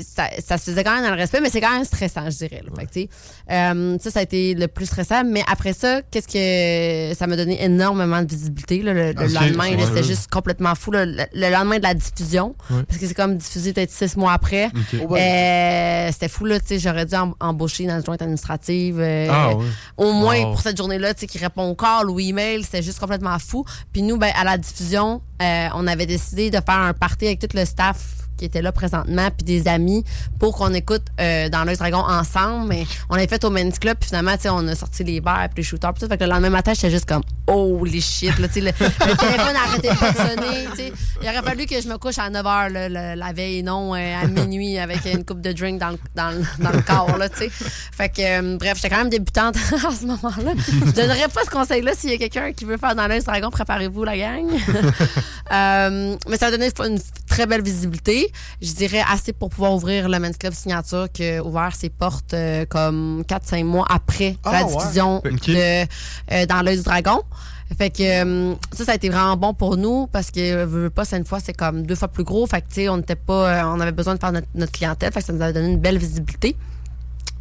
ça, 0.00 0.28
ça 0.44 0.58
se 0.58 0.64
faisait 0.70 0.84
quand 0.84 0.94
même 0.94 1.04
dans 1.04 1.10
le 1.14 1.16
respect, 1.20 1.40
mais 1.40 1.50
c'est 1.50 1.60
quand 1.60 1.72
même 1.72 1.84
stressant, 1.84 2.28
je 2.30 2.36
dirais. 2.36 2.62
là. 2.64 2.70
Fait 2.78 2.86
que, 2.86 2.92
tu 2.92 3.00
sais, 3.02 3.08
euh, 3.50 3.98
ça, 4.00 4.10
ça 4.10 4.20
a 4.20 4.22
été 4.22 4.54
le 4.54 4.68
plus 4.68 4.86
stressant. 4.86 5.24
Mais 5.24 5.42
après 5.50 5.72
ça, 5.72 6.02
qu'est-ce 6.10 6.28
que 6.28 7.16
ça 7.18 7.26
m'a 7.26 7.36
donné 7.36 7.62
énormément 7.64 8.22
de 8.22 8.28
visibilité. 8.28 8.82
là, 8.82 8.92
le 8.92 9.12
lendemain, 9.12 9.70
ouais. 9.76 9.86
c'était 9.86 10.02
juste 10.02 10.30
complètement 10.30 10.74
fou. 10.74 10.90
là, 10.90 11.04
le, 11.06 11.24
le 11.32 11.50
lendemain 11.50 11.78
de 11.78 11.82
la 11.84 11.94
diffusion, 11.94 12.54
Ouais. 12.70 12.82
parce 12.88 12.98
que 13.00 13.06
c'est 13.06 13.14
comme 13.14 13.36
diffusé 13.36 13.72
peut-être 13.72 13.90
six 13.90 14.16
mois 14.16 14.32
après. 14.32 14.70
Oh, 15.08 15.16
Euh, 15.16 16.08
c'était 16.12 16.28
fou, 16.28 16.44
là, 16.44 16.58
tu 16.60 16.66
sais, 16.66 16.78
j'aurais 16.78 17.06
dû 17.06 17.14
em- 17.14 17.34
embaucher 17.40 17.86
dans 17.86 17.96
le 17.96 18.04
joint 18.04 18.16
administrative. 18.20 18.98
euh, 19.00 19.28
Ah 19.30 19.54
ouais. 19.54 19.64
Au 19.96 20.12
moins 20.12 20.38
Wow. 20.40 20.50
pour 20.52 20.60
cette 20.60 20.76
journée-là, 20.76 21.14
tu 21.14 21.20
sais, 21.20 21.26
qui 21.26 21.38
répond 21.38 21.68
au 21.68 21.74
call 21.74 22.10
ou 22.10 22.18
email, 22.20 22.62
c'était 22.64 22.82
juste 22.82 22.98
complètement 22.98 23.38
fou. 23.38 23.64
Puis 23.92 24.02
nous, 24.02 24.16
ben, 24.18 24.30
à 24.36 24.44
la 24.44 24.58
diffusion, 24.58 25.20
euh, 25.42 25.68
on 25.74 25.86
avait 25.86 26.06
décidé 26.06 26.50
de 26.50 26.56
faire 26.56 26.76
un 26.76 26.92
party 26.92 27.26
avec 27.26 27.38
tout 27.40 27.48
le 27.54 27.64
staff 27.64 28.19
qui 28.40 28.46
était 28.46 28.62
là 28.62 28.72
présentement, 28.72 29.28
puis 29.36 29.44
des 29.44 29.68
amis, 29.68 30.02
pour 30.38 30.56
qu'on 30.56 30.72
écoute 30.72 31.02
euh, 31.20 31.50
dans 31.50 31.64
l'œil 31.64 31.76
dragon 31.76 31.98
ensemble. 31.98 32.68
Mais 32.68 32.86
on 33.10 33.14
l'avait 33.14 33.28
fait 33.28 33.44
au 33.44 33.50
Men's 33.50 33.78
Club, 33.78 33.98
puis 34.00 34.08
finalement, 34.08 34.34
tu 34.36 34.44
sais, 34.44 34.48
on 34.48 34.66
a 34.66 34.74
sorti 34.74 35.04
les 35.04 35.20
verres, 35.20 35.48
puis 35.54 35.58
les 35.58 35.62
shooters, 35.62 35.92
tout. 35.92 36.08
Fait 36.08 36.16
que 36.16 36.24
le 36.24 36.30
lendemain 36.30 36.48
matin, 36.48 36.72
j'étais 36.72 36.90
juste 36.90 37.04
comme, 37.04 37.22
shit, 38.00 38.38
là, 38.38 38.48
tu 38.48 38.54
sais, 38.54 38.60
le, 38.60 38.68
le 38.68 39.16
téléphone 39.16 39.56
arrêtait 39.56 39.88
pas 39.88 40.10
de 40.12 40.16
sonner, 40.16 40.68
tu 40.70 40.76
sais. 40.76 40.92
Il 41.22 41.28
aurait 41.28 41.42
fallu 41.42 41.66
que 41.66 41.80
je 41.80 41.86
me 41.86 41.98
couche 41.98 42.18
à 42.18 42.30
9 42.30 42.42
h 42.42 42.88
la 43.16 43.32
veille, 43.34 43.62
non 43.62 43.94
euh, 43.94 44.22
à 44.22 44.26
minuit, 44.26 44.78
avec 44.78 45.04
une 45.04 45.24
coupe 45.24 45.42
de 45.42 45.52
drink 45.52 45.78
dans 45.78 45.90
le, 45.90 45.98
dans 46.14 46.30
le, 46.30 46.42
dans 46.64 46.70
le 46.70 46.80
corps, 46.80 47.18
là, 47.18 47.28
tu 47.28 47.36
sais. 47.36 47.50
Fait 47.50 48.08
que, 48.08 48.22
euh, 48.22 48.56
bref, 48.56 48.76
j'étais 48.76 48.88
quand 48.88 49.02
même 49.02 49.10
débutante 49.10 49.56
à 49.86 49.90
ce 49.94 50.06
moment-là. 50.06 50.52
Je 50.86 50.92
donnerais 50.92 51.28
pas 51.28 51.44
ce 51.44 51.50
conseil-là 51.50 51.92
s'il 51.94 52.10
y 52.10 52.14
a 52.14 52.16
quelqu'un 52.16 52.52
qui 52.52 52.64
veut 52.64 52.78
faire 52.78 52.94
dans 52.94 53.06
l'œil 53.06 53.22
dragon, 53.22 53.50
préparez-vous, 53.50 54.04
la 54.04 54.16
gang. 54.16 54.46
Mais 56.26 56.36
ça 56.38 56.46
a 56.46 56.50
donné 56.50 56.70
une 56.86 56.98
très 57.28 57.46
belle 57.46 57.62
visibilité. 57.62 58.29
Je 58.62 58.72
dirais 58.72 59.02
assez 59.10 59.32
pour 59.32 59.48
pouvoir 59.50 59.72
ouvrir 59.74 60.08
le 60.08 60.18
Men's 60.18 60.36
Club 60.36 60.52
Signature 60.52 61.08
qui 61.12 61.26
a 61.26 61.42
ouvert 61.44 61.74
ses 61.74 61.88
portes 61.90 62.34
euh, 62.34 62.64
comme 62.66 63.22
4-5 63.28 63.64
mois 63.64 63.86
après 63.88 64.36
Ah, 64.44 64.52
la 64.52 64.66
ouais. 64.66 64.76
diffusion 64.76 65.20
de 65.24 65.84
euh, 66.32 66.46
Dans 66.46 66.62
l'œil 66.62 66.76
du 66.78 66.82
dragon. 66.82 67.22
Fait 67.78 67.90
que 67.90 68.02
euh, 68.02 68.54
ça, 68.72 68.84
ça 68.84 68.92
a 68.92 68.94
été 68.96 69.08
vraiment 69.08 69.36
bon 69.36 69.54
pour 69.54 69.76
nous 69.76 70.08
parce 70.08 70.30
que 70.32 70.64
veux, 70.64 70.82
veux 70.82 70.90
pas, 70.90 71.04
c'est 71.04 71.16
une 71.18 71.24
fois, 71.24 71.38
c'est 71.38 71.52
comme 71.56 71.86
deux 71.86 71.94
fois 71.94 72.08
plus 72.08 72.24
gros. 72.24 72.44
Fait 72.46 72.60
que 72.62 72.66
tu 72.68 72.74
sais, 72.74 72.88
on 72.88 72.96
n'était 72.96 73.14
pas, 73.14 73.64
on 73.68 73.78
avait 73.80 73.92
besoin 73.92 74.14
de 74.16 74.20
faire 74.20 74.32
notre, 74.32 74.48
notre 74.56 74.72
clientèle. 74.72 75.12
Fait 75.12 75.20
que 75.20 75.26
ça 75.26 75.32
nous 75.32 75.42
a 75.42 75.52
donné 75.52 75.68
une 75.68 75.78
belle 75.78 75.98
visibilité. 75.98 76.56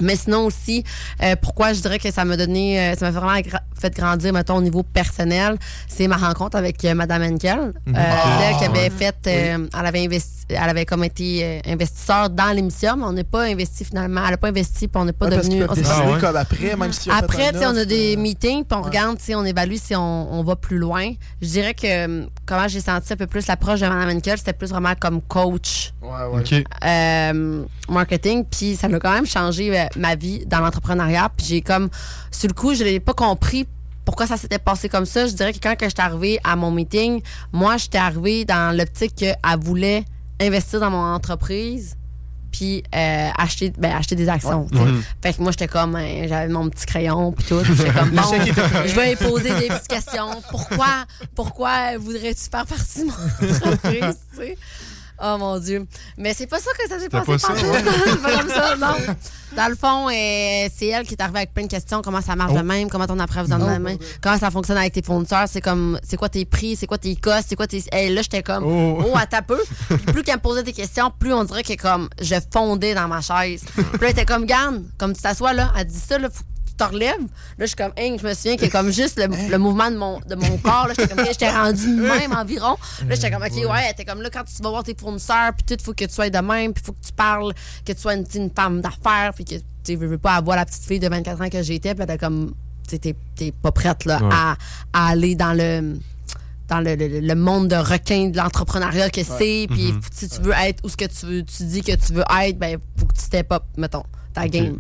Mais 0.02 0.16
sinon 0.16 0.46
aussi, 0.46 0.84
euh, 1.24 1.36
pourquoi 1.42 1.74
je 1.74 1.82
dirais 1.82 2.00
que 2.00 2.12
ça 2.12 2.26
m'a 2.26 2.38
donné, 2.38 2.80
euh, 2.80 2.96
ça 2.96 3.06
m'a 3.06 3.12
vraiment 3.20 3.38
gra- 3.40 3.62
fait 3.80 3.96
grandir, 3.96 4.34
mettons, 4.34 4.56
au 4.58 4.62
niveau 4.62 4.84
personnel, 4.84 5.58
c'est 5.88 6.08
ma 6.08 6.18
rencontre 6.18 6.58
avec 6.58 6.84
euh, 6.86 6.94
Madame 6.94 7.24
Henkel. 7.24 7.60
Euh, 7.60 7.92
c'est 7.94 8.46
elle 8.46 8.58
qui 8.58 8.64
avait 8.66 8.90
fait, 8.90 9.16
euh, 9.28 9.68
elle 9.78 9.86
avait 9.86 10.06
investi, 10.06 10.36
elle 10.50 10.58
avait 10.70 10.86
comme 10.86 11.04
été 11.04 11.42
euh, 11.44 11.60
investisseur 11.72 12.30
dans 12.30 12.56
l'émission, 12.56 12.98
mais 12.98 13.04
on 13.06 13.14
n'est 13.14 13.24
pas 13.24 13.44
investi 13.44 13.86
finalement, 13.86 14.22
elle 14.26 14.32
n'a 14.32 14.38
pas 14.38 14.48
investi, 14.50 14.88
puis 14.88 15.02
on 15.02 15.06
n'est 15.06 15.14
pas 15.14 15.26
ouais, 15.28 15.36
parce 15.36 15.48
devenu. 15.48 15.66
que 15.66 15.72
on 15.72 15.76
s'est 15.76 15.82
décider 15.82 16.02
Ah 16.06 16.12
ouais. 16.12 16.20
comme 16.20 16.36
après, 16.36 16.76
même 16.76 16.94
si 16.94 17.10
on 17.10 17.14
après, 17.14 17.48
un 17.48 17.52
tu 17.52 17.58
sais, 17.60 17.66
on 17.68 17.76
a 17.78 17.86
des 17.86 18.16
meetings, 18.18 18.64
puis 18.66 18.78
on 18.78 18.82
ouais. 18.82 18.88
regarde, 18.90 19.18
tu 19.18 19.26
sais, 19.26 19.36
on 19.36 19.46
évalue 19.46 19.76
si 19.76 19.96
on, 19.96 20.34
on 20.34 20.44
va 20.44 20.56
plus 20.56 20.78
loin. 20.78 21.12
Je 21.42 21.48
dirais 21.48 21.74
que 21.74 22.28
comment 22.46 22.68
j'ai 22.68 22.82
senti 22.82 23.14
un 23.14 23.16
peu 23.16 23.28
plus 23.28 23.46
l'approche 23.48 23.80
de 23.82 23.88
Mme 23.88 24.18
Henkel, 24.18 24.38
c'était 24.38 24.54
plus 24.54 24.70
vraiment 24.70 24.94
comme 25.00 25.22
coach 25.22 25.94
Ouais, 26.02 26.10
ouais. 26.34 26.40
Ok. 26.42 26.64
euh, 26.86 27.64
marketing, 27.90 28.46
puis 28.50 28.76
ça 28.76 28.88
a 28.88 29.00
quand 29.00 29.12
même 29.14 29.26
changé 29.26 29.78
euh, 29.80 29.86
ma 29.96 30.16
vie 30.16 30.46
dans 30.46 30.60
l'entrepreneuriat. 30.60 31.30
Puis 31.36 31.46
j'ai 31.48 31.62
comme, 31.62 31.90
sur 32.32 32.48
le 32.48 32.54
coup, 32.54 32.74
je 32.74 32.84
l'ai 32.84 33.00
pas 33.00 33.14
compris 33.14 33.68
pourquoi 34.06 34.26
ça 34.26 34.38
s'était 34.38 34.60
passé 34.60 34.90
comme 34.90 35.06
ça. 35.06 35.28
Je 35.28 35.34
dirais 35.34 35.54
que 35.54 35.60
quand 35.62 35.76
que 35.76 35.86
j'étais 35.86 36.02
arrivée 36.02 36.40
à 36.44 36.56
mon 36.56 36.72
meeting, 36.72 37.22
moi, 37.52 37.78
j'étais 37.78 38.00
arrivée 38.00 38.44
dans 38.44 38.76
l'optique 38.76 39.16
qu'elle 39.16 39.38
voulait 39.60 40.04
investir 40.40 40.80
dans 40.80 40.90
mon 40.90 41.14
entreprise 41.14 41.96
puis 42.52 42.84
euh, 42.96 43.30
acheter 43.38 43.72
ben, 43.78 43.92
acheter 43.96 44.16
des 44.16 44.28
actions. 44.28 44.68
Fait 45.22 45.34
que 45.34 45.42
moi, 45.42 45.52
j'étais 45.52 45.68
comme, 45.68 45.96
hein, 45.96 46.26
j'avais 46.28 46.52
mon 46.52 46.70
petit 46.70 46.86
crayon 46.86 47.32
puis 47.32 47.46
tout. 47.46 47.64
J'étais 47.64 47.92
comme, 47.92 48.10
bon, 48.14 48.24
je 48.86 48.96
vais 48.96 49.10
lui 49.10 49.16
poser 49.16 49.54
des 49.54 49.68
petites 49.68 49.88
questions. 49.88 50.42
Pourquoi, 50.50 51.06
pourquoi 51.36 51.98
voudrais-tu 51.98 52.50
faire 52.50 52.66
partie 52.66 53.02
de 53.02 53.06
mon 53.06 53.14
entreprise, 53.72 54.18
tu 54.32 54.38
sais? 54.38 54.58
Oh 55.22 55.38
mon 55.38 55.58
Dieu. 55.60 55.86
Mais 56.18 56.34
c'est 56.34 56.48
pas 56.48 56.60
ça 56.60 56.72
que 56.78 56.88
ça 56.90 57.00
s'est 57.00 57.10
passé. 57.10 57.26
pas 57.26 57.38
ça, 57.38 57.54
ouais. 57.54 57.84
Comme 58.38 58.50
ça, 58.50 58.76
non. 58.78 58.96
Dans 59.56 59.68
le 59.68 59.76
fond, 59.76 60.08
euh, 60.10 60.70
c'est 60.78 60.88
elle 60.88 61.06
qui 61.08 61.16
est 61.16 61.22
arrivée 61.22 61.40
avec 61.40 61.54
plein 61.54 61.64
de 61.64 61.70
questions. 61.70 62.02
Comment 62.04 62.22
ça 62.22 62.36
marche 62.36 62.54
de 62.54 62.62
même? 62.62 62.88
Comment 62.90 63.08
ton 63.08 63.18
approvisionnement 63.20 63.74
de 63.78 63.82
même? 63.82 63.98
Comment 64.22 64.38
ça 64.38 64.52
fonctionne 64.52 64.78
avec 64.78 64.94
tes 64.94 65.02
fournisseurs? 65.02 65.46
C'est 65.48 65.60
comme, 65.62 66.00
c'est 66.08 66.18
quoi 66.18 66.30
tes 66.30 66.46
prix? 66.46 66.76
C'est 66.76 66.86
quoi 66.86 66.98
tes 67.00 67.16
costs? 67.16 67.48
C'est 67.50 67.56
quoi 67.56 67.66
tes. 67.68 67.84
Hey, 67.92 68.14
là, 68.14 68.22
j'étais 68.22 68.44
comme, 68.44 68.64
Oh. 68.64 69.04
oh, 69.12 69.18
à 69.18 69.26
ta 69.26 69.42
peu. 69.42 69.60
Puis 69.88 69.98
plus 69.98 70.24
qu'elle 70.24 70.36
me 70.36 70.42
posait 70.42 70.64
des 70.64 70.74
questions, 70.74 71.12
plus 71.18 71.34
on 71.34 71.44
dirait 71.44 71.64
que 71.64 71.74
comme, 71.76 72.10
je 72.22 72.36
fondais 72.54 72.94
dans 72.94 73.08
ma 73.08 73.22
chaise. 73.22 73.64
Puis 73.76 73.84
là, 73.84 73.98
elle 74.02 74.10
était 74.12 74.26
comme, 74.26 74.46
garde, 74.46 74.84
comme 74.98 75.14
tu 75.14 75.22
t'assois 75.22 75.54
là, 75.54 75.72
elle 75.78 75.88
dit 75.88 75.98
ça, 76.00 76.20
là, 76.20 76.30
faut 76.32 76.44
te 76.80 76.94
relèves. 76.94 77.22
Là, 77.22 77.28
je 77.60 77.66
suis 77.68 77.76
comme, 77.76 77.92
hein, 77.98 78.16
je 78.22 78.28
me 78.28 78.34
souviens 78.34 78.56
qu'il 78.56 78.66
y 78.66 78.70
a 78.70 78.72
comme 78.72 78.92
juste 78.92 79.20
le, 79.20 79.28
le 79.50 79.58
mouvement 79.58 79.92
de 79.92 79.98
mon, 79.98 80.20
de 80.22 80.36
mon 80.36 80.58
corps. 80.58 80.88
Là, 80.88 80.94
j'étais 80.98 81.08
comme, 81.14 81.20
hey, 81.26 81.32
j'étais 81.32 81.50
rendu 81.52 81.96
de 81.96 82.02
même 82.02 82.34
environ. 82.34 82.78
Là, 83.08 83.16
j'étais 83.16 83.32
comme, 83.32 83.44
OK, 83.44 83.72
ouais, 83.72 83.92
était 83.92 84.06
comme 84.06 84.22
là, 84.22 84.30
quand 84.30 84.44
tu 84.44 84.62
vas 84.64 84.70
voir 84.70 84.84
tes 84.84 84.96
fournisseurs, 85.00 85.52
puis 85.56 85.64
tout, 85.68 85.76
il 85.80 85.84
faut 85.84 85.94
que 85.94 86.06
tu 86.06 86.14
sois 86.14 86.30
de 86.30 86.38
même, 86.40 86.74
puis 86.74 86.82
il 86.84 86.86
faut 86.86 86.94
que 86.94 87.06
tu 87.06 87.14
parles, 87.14 87.54
que 87.86 87.92
tu 87.94 88.00
sois 88.00 88.16
une, 88.16 88.26
une 88.36 88.50
femme 88.52 88.82
d'affaires, 88.82 89.32
puis 89.36 89.46
que 89.46 89.56
tu 89.84 89.96
veux, 89.96 90.08
veux 90.08 90.18
pas 90.18 90.36
avoir 90.36 90.58
la 90.58 90.66
petite 90.66 90.84
fille 90.86 91.00
de 91.00 91.08
24 91.10 91.42
ans 91.42 91.50
que 91.50 91.62
j'étais, 91.62 91.94
puis 91.96 92.04
était 92.04 92.18
comme, 92.18 92.54
t'es- 92.88 93.16
t'es 93.36 93.52
pas 93.52 93.72
prête 93.72 94.06
là, 94.06 94.20
Ouais. 94.22 94.30
à, 94.32 94.56
à 94.94 95.08
aller 95.10 95.36
dans 95.36 95.54
le 95.54 95.98
dans 96.70 96.82
le, 96.82 96.94
le- 96.94 97.20
le 97.22 97.34
monde 97.36 97.68
de 97.68 97.76
requin 97.76 98.28
de 98.28 98.38
l'entrepreneuriat 98.38 99.10
que 99.10 99.24
c'est. 99.24 99.66
Puis 99.72 99.92
Mhm. 99.92 100.02
si 100.14 100.30
tu 100.30 100.40
veux 100.42 100.54
être 100.54 100.84
où 100.86 100.90
ce 100.90 100.96
que 100.98 101.06
tu 101.06 101.26
veux, 101.26 101.44
tu 101.44 101.64
dis 101.64 101.82
que 101.82 101.96
tu 101.96 102.14
veux 102.14 102.24
être, 102.44 102.60
ben 102.60 102.78
faut 102.96 103.08
que 103.08 103.16
tu 103.16 103.22
step 103.22 103.52
up, 103.52 103.64
mettons, 103.76 104.04
ta 104.36 104.48
game. 104.48 104.80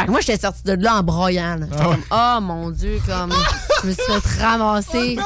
Fait 0.00 0.06
que 0.06 0.10
moi, 0.10 0.20
j'étais 0.20 0.38
sortie 0.40 0.62
de 0.64 0.72
là 0.72 0.96
en 0.98 1.02
broyant. 1.02 1.58
J'étais 1.60 1.82
comme, 1.82 2.02
oh 2.10 2.38
mon 2.40 2.70
Dieu, 2.70 2.98
comme, 3.06 3.32
je 3.82 3.88
me 3.88 3.92
suis 3.92 4.02
fait 4.02 4.42
ramasser. 4.42 5.18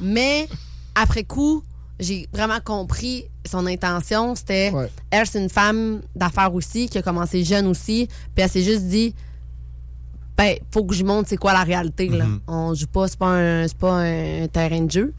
Mais, 0.00 0.48
après 0.94 1.24
coup, 1.24 1.62
j'ai 2.00 2.28
vraiment 2.32 2.58
compris 2.64 3.24
son 3.46 3.66
intention. 3.66 4.34
C'était, 4.34 4.70
Ouais. 4.72 4.90
elle, 5.10 5.26
c'est 5.26 5.40
une 5.42 5.48
femme 5.50 6.00
d'affaires 6.14 6.54
aussi, 6.54 6.88
qui 6.88 6.98
a 6.98 7.02
commencé 7.02 7.44
jeune 7.44 7.66
aussi. 7.66 8.08
Puis 8.34 8.44
elle 8.44 8.50
s'est 8.50 8.62
juste 8.62 8.84
dit, 8.84 9.14
ben, 10.36 10.56
faut 10.70 10.84
que 10.84 10.94
je 10.94 11.04
montre 11.04 11.28
c'est 11.30 11.36
quoi 11.38 11.52
la 11.54 11.62
réalité, 11.64 12.08
là. 12.08 12.26
On 12.46 12.74
joue 12.74 12.86
pas, 12.88 13.08
c'est 13.08 13.18
pas 13.18 13.28
un, 13.28 13.66
c'est 13.68 13.78
pas 13.78 14.00
un 14.02 14.46
terrain 14.48 14.82
de 14.82 14.90
jeu. 14.90 15.14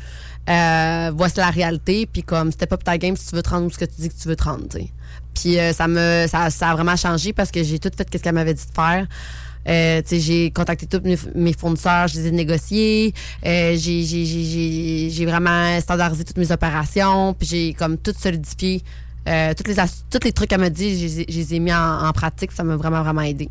Euh, 0.49 1.11
voici 1.15 1.37
la 1.37 1.49
réalité, 1.49 2.05
puis 2.05 2.23
comme, 2.23 2.51
step 2.51 2.71
up 2.71 2.83
ta 2.83 2.97
game 2.97 3.17
si 3.17 3.27
tu 3.27 3.35
veux 3.35 3.41
te 3.43 3.49
rendre 3.49 3.65
où 3.65 3.69
ce 3.71 3.77
que 3.79 3.85
tu 3.85 3.99
dis 3.99 4.09
que 4.09 4.15
tu 4.15 4.27
veux 4.27 4.35
te 4.35 4.43
rendre, 4.43 4.67
tu 4.69 4.77
sais. 4.77 4.91
Puis 5.39 5.59
euh, 5.59 5.73
ça 5.73 5.87
me 5.87 6.25
ça, 6.27 6.49
ça 6.49 6.69
a 6.69 6.73
vraiment 6.73 6.95
changé 6.95 7.33
parce 7.33 7.51
que 7.51 7.63
j'ai 7.63 7.79
tout 7.79 7.91
fait 7.95 8.07
ce 8.11 8.17
qu'elle 8.17 8.33
m'avait 8.33 8.53
dit 8.53 8.65
de 8.65 8.73
faire. 8.73 9.07
Euh, 9.67 10.01
j'ai 10.09 10.51
contacté 10.51 10.87
tous 10.87 11.01
mes, 11.35 11.53
fournisseurs, 11.53 12.07
je 12.07 12.19
les 12.19 12.27
ai 12.27 12.31
négociés. 12.31 13.13
Euh, 13.45 13.75
j'ai, 13.75 15.25
vraiment 15.25 15.79
standardisé 15.81 16.23
toutes 16.23 16.37
mes 16.37 16.51
opérations. 16.51 17.33
Puis 17.33 17.47
j'ai 17.47 17.73
comme 17.73 17.97
tout 17.97 18.13
solidifié. 18.17 18.81
Euh, 19.27 19.53
toutes 19.53 19.67
les, 19.67 19.75
tous 19.75 20.19
les 20.23 20.31
trucs 20.31 20.49
qu'elle 20.49 20.61
m'a 20.61 20.69
dit, 20.69 21.09
je 21.09 21.23
les 21.37 21.53
ai 21.55 21.59
mis 21.59 21.73
en, 21.73 22.07
en 22.07 22.11
pratique. 22.13 22.51
Ça 22.53 22.63
m'a 22.63 22.77
vraiment, 22.77 23.03
vraiment 23.03 23.21
aidé. 23.21 23.49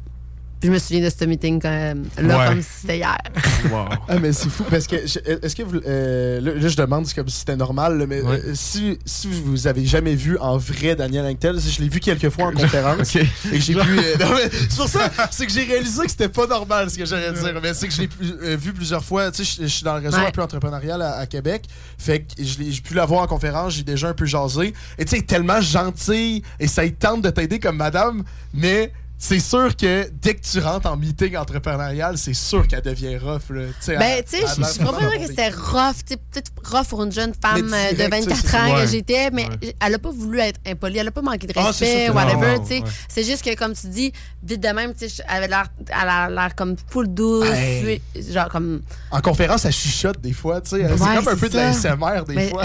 Puis 0.61 0.69
je 0.69 0.73
me 0.73 0.79
souviens 0.79 1.05
de 1.05 1.11
ce 1.11 1.25
meeting 1.27 1.61
comme, 1.61 2.05
là, 2.27 2.39
Ouais. 2.39 2.47
comme 2.49 2.63
si 2.63 2.69
c'était 2.81 2.97
hier. 2.99 3.19
Wow. 3.71 3.87
Ah, 4.09 4.19
mais 4.21 4.33
c'est 4.33 4.49
fou 4.49 4.65
parce 4.71 4.87
que 4.87 5.07
je- 5.07 5.19
est-ce 5.19 5.55
que 5.57 5.63
vous. 5.65 5.79
euh, 5.87 6.41
là, 6.41 6.69
je 6.69 6.77
demande 6.77 7.05
c'est 7.07 7.15
comme 7.15 7.29
si 7.29 7.41
c'était 7.41 7.57
normal, 7.57 7.99
là, 7.99 8.07
mais 8.07 8.21
Ouais. 8.23 8.41
euh, 8.45 8.53
si, 8.55 8.99
si 9.05 9.29
vous 9.29 9.67
avez 9.67 9.85
jamais 9.85 10.15
vu 10.15 10.39
en 10.39 10.57
vrai 10.57 10.95
Daniel 10.97 11.27
Anctel, 11.27 11.59
je 11.61 11.81
l'ai 11.83 11.89
vu 11.89 12.01
quelques 12.01 12.31
fois 12.31 12.47
en 12.47 12.53
conférence. 12.63 13.15
Ok. 13.17 13.23
Et 13.53 13.59
que 13.59 13.61
j'ai 13.61 13.75
pu. 13.75 13.81
euh, 13.81 14.17
non, 14.21 14.31
mais 14.35 14.51
c'est 14.51 14.77
pour 14.77 14.89
ça, 14.89 15.11
c'est 15.31 15.47
que 15.47 15.53
j'ai 15.53 15.65
réalisé 15.65 16.03
que 16.05 16.11
c'était 16.11 16.29
pas 16.29 16.47
normal 16.47 16.91
ce 16.91 16.97
que 16.99 17.05
j'allais 17.05 17.33
dire. 17.33 17.61
Mais 17.63 17.75
c'est 17.75 17.89
que 17.89 17.95
je 17.95 18.03
l'ai 18.03 18.09
euh, 18.43 18.57
vu 18.57 18.73
plusieurs 18.73 19.05
fois. 19.05 19.31
Tu 19.33 19.45
sais, 19.45 19.63
je- 19.63 19.67
suis 19.67 19.83
dans 19.85 19.97
le 19.97 20.03
réseau 20.03 20.17
Ouais. 20.19 20.27
un 20.29 20.31
peu 20.31 20.43
entrepreneurial 20.43 21.03
à, 21.03 21.17
à 21.17 21.27
Québec. 21.27 21.65
Fait 21.99 22.21
que 22.21 22.27
j'ai 22.39 22.81
pu 22.81 22.95
la 22.95 23.05
voir 23.05 23.23
en 23.23 23.27
conférence, 23.27 23.75
j'ai 23.75 23.83
déjà 23.83 24.09
un 24.09 24.15
peu 24.15 24.27
jasé. 24.27 24.73
Et 24.99 25.05
tu 25.05 25.17
sais, 25.17 25.23
tellement 25.23 25.61
gentille 25.61 26.43
et 26.61 26.67
ça 26.69 26.85
y 26.85 26.93
tente 26.93 27.23
de 27.23 27.31
t'aider 27.31 27.59
comme 27.59 27.77
madame, 27.77 28.23
mais. 28.55 28.93
C'est 29.19 29.41
sûr 29.41 29.75
que 29.75 30.11
dès 30.21 30.35
que 30.35 30.43
tu 30.43 30.59
rentres 30.61 30.87
en 30.91 30.97
meeting 30.97 31.37
entrepreneurial, 31.39 32.19
c'est 32.19 32.35
sûr 32.35 32.69
qu'elle 32.69 32.83
devient 32.83 33.17
rough. 33.17 33.49
Là. 33.49 33.63
Tu 33.69 33.73
sais, 33.81 33.97
Ben, 33.97 34.19
elle- 34.19 34.25
tu 34.25 34.37
sais, 34.37 34.45
a 34.45 34.49
je 34.49 34.55
pourrais 34.55 34.85
pas 34.85 34.93
vraiment 34.93 35.11
dire 35.13 35.21
que 35.21 35.27
c'était 35.29 35.49
rough, 35.49 35.95
peut-être 36.07 36.53
rough 36.65 36.87
pour 36.89 37.03
une 37.03 37.13
jeune 37.13 37.33
femme 37.41 37.73
euh, 37.73 37.91
de 37.93 37.97
direct, 37.97 38.13
24 38.29 38.47
ça, 38.47 38.65
ans 38.67 38.75
que 38.77 38.87
j'étais, 38.87 39.31
mais 39.31 39.49
Ouais. 39.49 39.75
elle 39.81 39.95
a 39.95 39.99
pas 39.99 40.11
voulu 40.11 40.39
être 40.41 40.61
impolie, 40.67 40.99
elle 40.99 41.09
a 41.09 41.11
pas 41.13 41.23
manqué 41.23 41.47
de 41.47 41.53
Ah, 41.57 41.65
respect, 41.69 42.09
que- 42.09 42.13
whatever, 42.13 42.57
non, 42.57 42.61
tu 42.61 42.67
sais. 42.69 42.79
ouais. 42.83 42.91
C'est 43.09 43.25
juste 43.25 43.43
que, 43.43 43.55
comme 43.57 43.73
tu 43.73 43.87
dis, 43.89 44.13
vite 44.43 44.61
de 44.63 44.69
même, 44.69 44.93
elle 45.01 45.11
avait 45.29 45.49
l'air, 45.49 45.67
elle 45.89 46.09
a 46.09 46.29
l'air 46.29 46.55
comme 46.55 46.77
full 46.91 47.09
douce, 47.09 47.47
Hey. 47.49 48.03
genre 48.31 48.51
comme. 48.51 48.83
En 49.11 49.21
conférence, 49.23 49.65
elle 49.65 49.73
chuchote 49.73 50.21
des 50.21 50.35
fois, 50.35 50.61
tu 50.61 50.71
sais. 50.71 50.87
C'est 50.89 50.99
comme 50.99 51.29
un 51.29 51.37
peu 51.37 51.49
de 51.49 51.57
la. 51.57 51.73
SMR 51.73 52.25
des 52.29 52.35
Mais, 52.35 52.49
fois. 52.51 52.65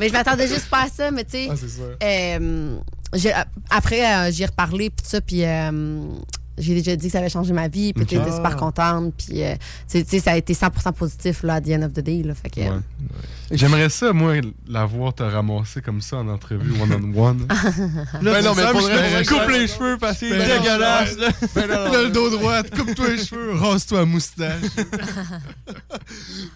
mais 0.00 0.08
je 0.08 0.12
m'attendais 0.12 0.48
juste 0.48 0.68
pas 0.68 0.82
à 0.84 0.88
ça, 0.88 1.10
mais 1.12 1.24
tu 1.24 1.30
sais. 1.48 1.48
Ah, 1.50 1.54
Euh, 3.14 3.18
j'ai- 3.18 3.32
après, 3.70 4.04
euh, 4.06 4.30
j'y 4.30 4.42
ai 4.42 4.46
reparlé, 4.46 4.90
puis 4.90 5.06
ça, 5.06 5.20
puis 5.20 5.44
euh, 5.44 6.02
j'ai 6.62 6.74
déjà 6.74 6.96
dit 6.96 7.06
que 7.06 7.12
ça 7.12 7.18
avait 7.18 7.28
changé 7.28 7.52
ma 7.52 7.68
vie, 7.68 7.92
puis 7.92 8.04
Ok. 8.04 8.10
j'étais 8.10 8.30
Ah. 8.30 8.36
super 8.36 8.56
contente, 8.56 9.12
puis 9.16 9.42
euh, 9.42 9.54
tu 9.90 10.02
sais, 10.06 10.18
ça 10.20 10.32
a 10.32 10.36
été 10.36 10.54
100% 10.54 10.92
positif, 10.92 11.42
là, 11.42 11.54
at 11.54 11.60
the 11.62 11.70
end 11.70 11.82
of 11.82 11.92
the 11.92 12.00
day, 12.00 12.22
là, 12.22 12.34
fait 12.34 12.50
que... 12.50 12.60
Ouais. 12.60 12.80
J'aimerais 13.50 13.90
ça, 13.90 14.14
moi, 14.14 14.34
la 14.66 14.86
voir 14.86 15.12
te 15.12 15.22
ramasser 15.22 15.82
comme 15.82 16.00
ça 16.00 16.16
en 16.16 16.28
entrevue 16.28 16.72
one-on-one. 16.80 17.46
Ben 18.22 18.42
non, 18.42 18.54
mais 18.54 18.62
ça, 18.62 18.72
faudrait- 18.72 19.24
coupe 19.26 19.48
les 19.50 19.66
cheveux 19.68 19.98
parce 20.00 20.18
que 20.18 20.28
c'est 20.30 20.38
Ben 20.38 20.58
dégueulasse. 20.58 21.18
là. 21.18 21.28
Ben 21.54 21.66
le 22.04 22.10
dos 22.10 22.30
droit, 22.30 22.62
coupe-toi 22.62 23.08
les 23.10 23.24
cheveux, 23.24 23.52
rase-toi 23.54 23.98
la 24.00 24.04
moustache. 24.06 24.62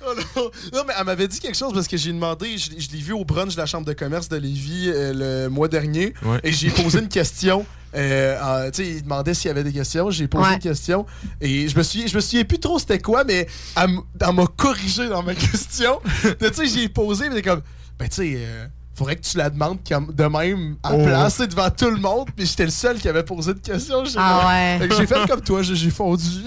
Oh 0.07 0.13
non. 0.37 0.51
Non, 0.73 0.83
mais 0.87 0.95
elle 0.99 1.05
m'avait 1.07 1.29
dit 1.29 1.39
quelque 1.41 1.57
chose 1.57 1.73
parce 1.73 1.89
que 1.89 1.97
j'ai 1.97 2.13
demandé, 2.13 2.57
je, 2.59 2.71
l'ai- 2.73 2.81
je 2.81 2.91
l'ai 2.93 2.99
vu 2.99 3.13
au 3.13 3.25
brunch 3.25 3.55
de 3.55 3.61
la 3.61 3.67
Chambre 3.67 3.87
de 3.87 3.93
commerce 3.93 4.29
de 4.29 4.37
Lévis 4.37 4.89
euh, 4.89 5.45
le 5.45 5.49
mois 5.51 5.69
dernier 5.69 6.15
Ouais. 6.25 6.39
et 6.45 6.53
j'ai 6.53 6.71
posé 6.71 6.99
une 7.01 7.09
question. 7.09 7.65
Euh, 7.97 8.39
euh, 8.43 8.71
tu 8.71 8.85
sais, 8.85 8.91
il 8.91 9.03
demandait 9.03 9.33
s'il 9.35 9.49
y 9.49 9.51
avait 9.51 9.65
des 9.65 9.73
questions. 9.73 10.11
J'ai 10.11 10.29
posé 10.29 10.45
Ouais. 10.49 10.55
une 10.55 10.59
question 10.61 11.07
et 11.41 11.67
je 11.69 11.77
me 11.79 11.83
suis, 11.83 12.07
je 12.09 12.15
me 12.17 12.21
souviens 12.21 12.45
plus 12.45 12.59
trop 12.59 12.79
c'était 12.79 12.99
quoi, 12.99 13.25
mais 13.25 13.47
elle, 13.77 14.35
m'a 14.35 14.47
corrigé 14.57 15.09
dans 15.09 15.23
ma 15.23 15.35
question. 15.37 16.01
tu 16.23 16.55
sais, 16.55 16.67
j'ai 16.67 16.89
posé, 16.91 17.31
mais 17.31 17.41
comme, 17.43 17.63
ben 17.99 18.09
tu 18.09 18.17
sais. 18.17 18.35
euh, 18.37 18.67
Faudrait 18.97 19.17
que 19.17 19.23
tu 19.27 19.37
la 19.37 19.51
demandes 19.51 19.79
comme 19.87 20.13
de 20.13 20.25
même 20.25 20.77
à 20.83 20.95
Oh. 20.95 21.05
placer 21.05 21.47
devant 21.47 21.69
tout 21.71 21.91
le 21.91 21.99
monde. 22.01 22.29
Puis 22.35 22.47
j'étais 22.47 22.65
le 22.65 22.71
seul 22.71 22.99
qui 22.99 23.09
avait 23.09 23.23
posé 23.25 23.53
une 23.53 23.61
question. 23.61 24.05
J'ai- 24.07 24.15
Ah 24.17 24.49
ouais. 24.49 24.79
Fait 24.81 24.89
que 24.89 24.95
J'ai 24.97 25.07
fait 25.07 25.29
comme 25.29 25.43
toi, 25.43 25.61
j'ai 25.63 25.91
fondu. 25.91 26.25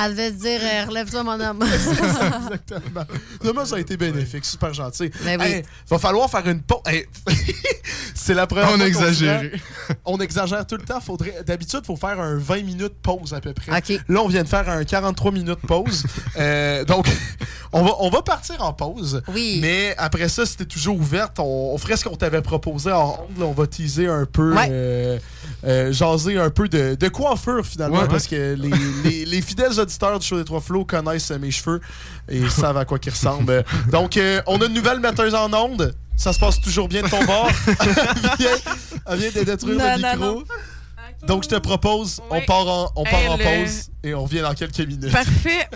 Elle 0.00 0.10
devait 0.12 0.28
se 0.28 0.34
dire, 0.34 0.60
euh, 0.62 0.84
relève-toi, 0.86 1.22
mon 1.24 1.40
homme. 1.40 1.62
Exactement. 1.62 3.04
Vraiment, 3.40 3.64
ça 3.64 3.76
a 3.76 3.78
été 3.80 3.96
bénéfique, 3.96 4.44
super 4.44 4.72
gentil. 4.72 5.10
Ben 5.24 5.40
oui. 5.40 5.46
Hey, 5.46 5.62
va 5.90 5.98
falloir 5.98 6.30
faire 6.30 6.46
une 6.48 6.62
pause. 6.62 6.78
Hey, 6.86 7.06
c'est 8.14 8.34
la 8.34 8.46
première 8.46 8.68
On 8.68 8.72
rend- 8.72 8.84
On 10.04 10.18
exagère 10.20 10.66
tout 10.66 10.76
le 10.76 10.84
temps. 10.84 11.00
Faudrait... 11.00 11.42
D'habitude, 11.46 11.80
il 11.82 11.86
faut 11.86 11.96
faire 11.96 12.20
un 12.20 12.36
20 12.36 12.62
minutes 12.62 12.94
pause 13.02 13.34
à 13.34 13.40
peu 13.40 13.52
près. 13.52 13.76
OK. 13.76 14.00
Là, 14.08 14.20
on 14.22 14.28
vient 14.28 14.42
de 14.44 14.48
faire 14.48 14.68
un 14.68 14.84
43 14.84 15.32
minutes 15.32 15.60
pause. 15.66 16.04
Euh, 16.36 16.84
donc, 16.84 17.06
on 17.72 17.82
va, 17.84 17.92
on 18.00 18.10
va 18.10 18.22
partir 18.22 18.62
en 18.62 18.72
pause. 18.72 19.22
Oui. 19.28 19.58
Mais 19.60 19.94
après 19.98 20.28
ça, 20.28 20.46
c'était 20.46 20.64
toujours 20.66 21.00
ouverte. 21.08 21.38
On, 21.38 21.72
on 21.74 21.78
ferait 21.78 21.96
ce 21.96 22.04
qu'on 22.04 22.16
t'avait 22.16 22.42
proposé 22.42 22.92
en 22.92 23.26
ondes. 23.36 23.42
On 23.42 23.52
va 23.52 23.66
teaser 23.66 24.06
un 24.08 24.26
peu, 24.26 24.54
Ouais. 24.54 24.68
euh, 24.70 25.18
euh, 25.66 25.92
jaser 25.92 26.38
un 26.38 26.50
peu 26.50 26.68
de, 26.68 26.94
de 26.94 27.08
coiffure 27.08 27.64
finalement. 27.66 28.00
Ouais. 28.00 28.08
parce 28.08 28.26
que 28.26 28.54
les, 28.54 28.70
les- 29.04 29.24
les 29.24 29.42
fidèles 29.42 29.78
auditeurs 29.80 30.18
du 30.18 30.26
show 30.26 30.36
des 30.38 30.44
Trois 30.44 30.60
Flots 30.60 30.84
connaissent 30.84 31.30
euh, 31.30 31.38
mes 31.38 31.50
cheveux 31.50 31.80
et 32.28 32.48
savent 32.48 32.76
à 32.76 32.84
quoi 32.84 32.98
qu'ils 32.98 33.12
ressemblent. 33.12 33.64
Donc, 33.90 34.16
euh, 34.16 34.40
on 34.46 34.60
a 34.60 34.66
une 34.66 34.74
nouvelle 34.74 35.00
metteuse 35.00 35.34
en 35.34 35.52
ondes. 35.52 35.94
Ça 36.16 36.32
se 36.32 36.38
passe 36.38 36.60
toujours 36.60 36.88
bien 36.88 37.02
de 37.02 37.08
ton 37.08 37.24
bord. 37.24 37.48
elle, 37.68 38.36
vient, 38.38 38.50
elle 39.06 39.18
vient 39.18 39.30
de 39.40 39.44
détruire 39.44 39.78
Non, 39.78 39.96
le 39.96 40.02
non, 40.02 40.12
micro. 40.36 40.44
Donc, 41.26 41.42
je 41.44 41.48
te 41.48 41.54
propose, 41.56 42.20
on 42.30 42.40
part 42.42 42.68
en, 42.68 42.90
on 42.96 43.04
part 43.04 43.14
Hey, 43.20 43.28
en 43.28 43.36
le- 43.36 43.44
pause 43.64 43.88
et 44.04 44.14
on 44.14 44.22
revient 44.24 44.40
dans 44.40 44.54
quelques 44.54 44.78
minutes. 44.80 45.10
Parfait. 45.12 45.68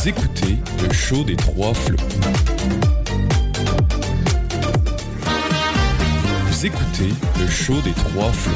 Vous 0.00 0.08
écoutez 0.10 0.56
le 0.80 0.92
show 0.92 1.24
des 1.24 1.34
trois 1.34 1.74
flots. 1.74 1.98
Vous 6.46 6.66
écoutez 6.66 7.08
le 7.40 7.48
show 7.48 7.80
des 7.82 7.90
trois 7.90 8.30
flots. 8.30 8.52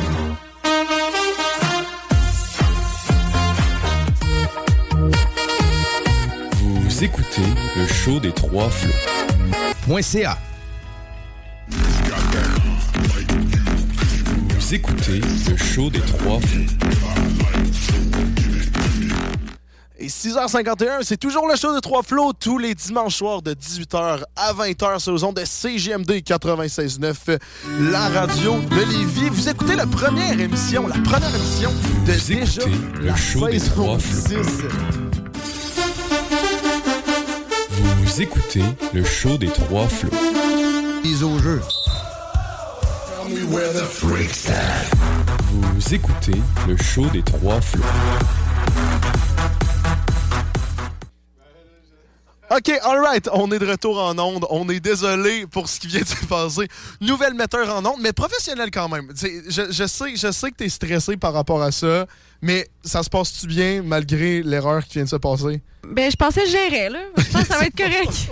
Vous 6.61 7.05
écoutez 7.05 7.43
le 7.76 7.86
show 7.88 8.20
des 8.20 8.30
trois 8.30 8.70
flots. 8.70 10.01
.ca. 10.01 10.38
Vous 14.49 14.74
écoutez 14.74 15.20
le 15.51 15.57
show 15.57 15.90
des 15.90 16.01
trois 16.03 16.38
flots. 16.38 16.93
Et 20.03 20.09
6h51, 20.09 21.03
c'est 21.03 21.17
toujours 21.17 21.47
le 21.47 21.55
show 21.55 21.73
de 21.73 21.79
Trois 21.79 22.03
Flots 22.03 22.33
tous 22.33 22.59
les 22.59 22.75
dimanches 22.75 23.15
soirs 23.15 23.41
de 23.41 23.55
18h 23.55 24.25
à 24.35 24.53
20h 24.53 24.99
sur 24.99 25.13
les 25.13 25.23
ondes 25.23 25.37
de 25.37 25.45
CGMD 25.45 26.11
96.9, 26.11 27.39
la 27.93 28.09
radio 28.09 28.55
de 28.63 28.81
Lévis. 28.81 29.29
Vous 29.31 29.49
écoutez 29.49 29.77
la 29.77 29.87
première 29.87 30.41
émission, 30.41 30.89
la 30.89 30.99
première 31.09 31.33
émission 31.33 31.71
de 32.05 32.13
Vous 32.15 32.35
déjà 32.35 32.63
écoutez 32.63 32.99
le 32.99 33.07
la 33.07 33.15
show 33.15 33.47
des 33.47 33.61
Trois 33.61 34.01
6. 34.01 34.35
Vous 37.71 38.23
écoutez 38.23 38.65
le 38.93 39.05
show 39.05 39.39
des 39.39 39.51
trois 39.51 39.87
flots. 39.87 40.11
Au 41.23 41.39
jeu. 41.39 41.61
Vous 45.53 45.95
écoutez 45.95 46.43
le 46.67 46.77
show 46.77 47.07
des 47.13 47.23
trois 47.23 47.61
flots. 47.61 47.85
OK, 52.55 52.71
alright, 52.83 53.31
on 53.33 53.51
est 53.51 53.59
de 53.59 53.67
retour 53.67 53.99
en 53.99 54.19
onde. 54.19 54.45
On 54.51 54.69
est 54.69 54.81
désolé 54.81 55.47
pour 55.47 55.71
ce 55.71 55.81
qui 55.81 55.87
vient 55.87 56.03
de 56.03 56.07
se 56.07 56.27
passer. 56.27 56.69
Nouvelle 57.01 57.33
metteur 57.33 57.75
en 57.75 57.83
onde, 57.87 58.01
mais 58.01 58.13
professionnel 58.13 58.71
quand 58.71 58.91
même. 58.91 59.09
Je, 59.17 59.87
sais, 59.87 60.17
je 60.17 60.31
sais 60.31 60.51
que 60.51 60.57
t'es 60.57 60.69
stressé 60.69 61.17
par 61.17 61.33
rapport 61.33 61.63
à 61.63 61.73
ça, 61.73 62.07
mais 62.43 62.68
ça 62.84 63.03
se 63.03 63.09
passe-tu 63.09 63.47
bien 63.47 63.82
malgré 63.82 64.43
l'erreur 64.43 64.84
qui 64.84 64.95
vient 64.95 65.05
de 65.05 65.09
se 65.09 65.16
passer? 65.16 65.62
Ben, 65.88 66.11
je 66.11 66.16
pensais 66.16 66.43
que 66.43 66.47
je 66.47 66.53
gérais, 66.53 66.90
là. 66.90 67.01
Je 67.18 67.24
pense 67.24 67.43
que 67.43 67.49
ça 67.49 67.59
va 67.59 67.66
être 67.66 67.76
correct. 67.76 68.28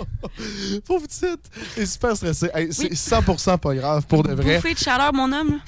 Pauvre 0.85 1.05
petite, 1.05 1.41
t'es 1.75 1.85
super 1.85 2.15
stressé. 2.15 2.49
Hey, 2.53 2.69
c'est 2.71 2.93
100% 2.93 3.57
pas 3.57 3.75
grave, 3.75 4.05
pour 4.07 4.23
de 4.23 4.33
vrai. 4.33 4.55
Bouffée 4.55 4.73
de 4.73 4.79
chaleur, 4.79 5.13
mon 5.13 5.31
homme. 5.31 5.59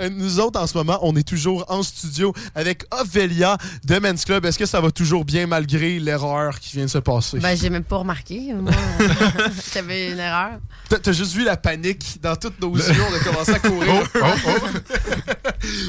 Nous 0.12 0.38
autres, 0.38 0.60
en 0.60 0.66
ce 0.66 0.76
moment, 0.78 1.00
on 1.02 1.16
est 1.16 1.26
toujours 1.26 1.64
en 1.68 1.82
studio 1.82 2.32
avec 2.54 2.84
Ophelia 2.92 3.58
de 3.84 3.98
Men's 3.98 4.24
Club. 4.24 4.44
Est-ce 4.44 4.58
que 4.58 4.66
ça 4.66 4.80
va 4.80 4.92
toujours 4.92 5.24
bien 5.24 5.48
malgré 5.48 5.98
l'erreur 5.98 6.60
qui 6.60 6.76
vient 6.76 6.84
de 6.84 6.90
se 6.90 6.98
passer? 6.98 7.38
Ben, 7.38 7.56
j'ai 7.56 7.68
même 7.68 7.84
pas 7.84 7.96
remarqué. 7.96 8.54
Moi, 8.54 8.72
j'avais 9.74 10.12
une 10.12 10.20
erreur. 10.20 10.60
T'as 10.88 11.12
juste 11.12 11.32
vu 11.32 11.42
la 11.42 11.56
panique 11.56 12.20
dans 12.22 12.36
toutes 12.36 12.60
nos 12.60 12.76
yeux. 12.76 13.02
On 13.10 13.14
a 13.14 13.18
commencé 13.18 13.52
à 13.52 13.58
courir. 13.58 14.08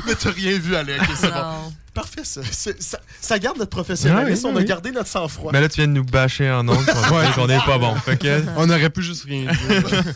Mais 0.07 0.15
t'as 0.15 0.31
rien 0.31 0.57
vu 0.57 0.75
c'est 1.15 1.31
bon. 1.31 1.73
Parfait, 1.93 2.23
ça. 2.23 2.41
Ça. 2.51 2.99
ça 3.21 3.39
garde 3.39 3.57
notre 3.57 3.69
professionnalisme. 3.69 4.47
Ouais, 4.47 4.53
on 4.53 4.57
a 4.57 4.63
gardé 4.63 4.91
notre 4.91 5.09
sang-froid. 5.09 5.51
Mais 5.53 5.61
là, 5.61 5.69
tu 5.69 5.75
viens 5.77 5.87
de 5.87 5.93
nous 5.93 6.03
bâcher 6.03 6.49
en 6.49 6.67
ondes 6.67 6.85
qu'on 6.85 7.15
Ouais. 7.15 7.25
qu'on 7.35 7.49
est 7.49 7.65
pas 7.65 7.77
bon. 7.77 7.95
On 8.57 8.69
aurait 8.69 8.89
pu 8.89 9.03
juste 9.03 9.25
rien 9.25 9.51
dire. 9.51 10.03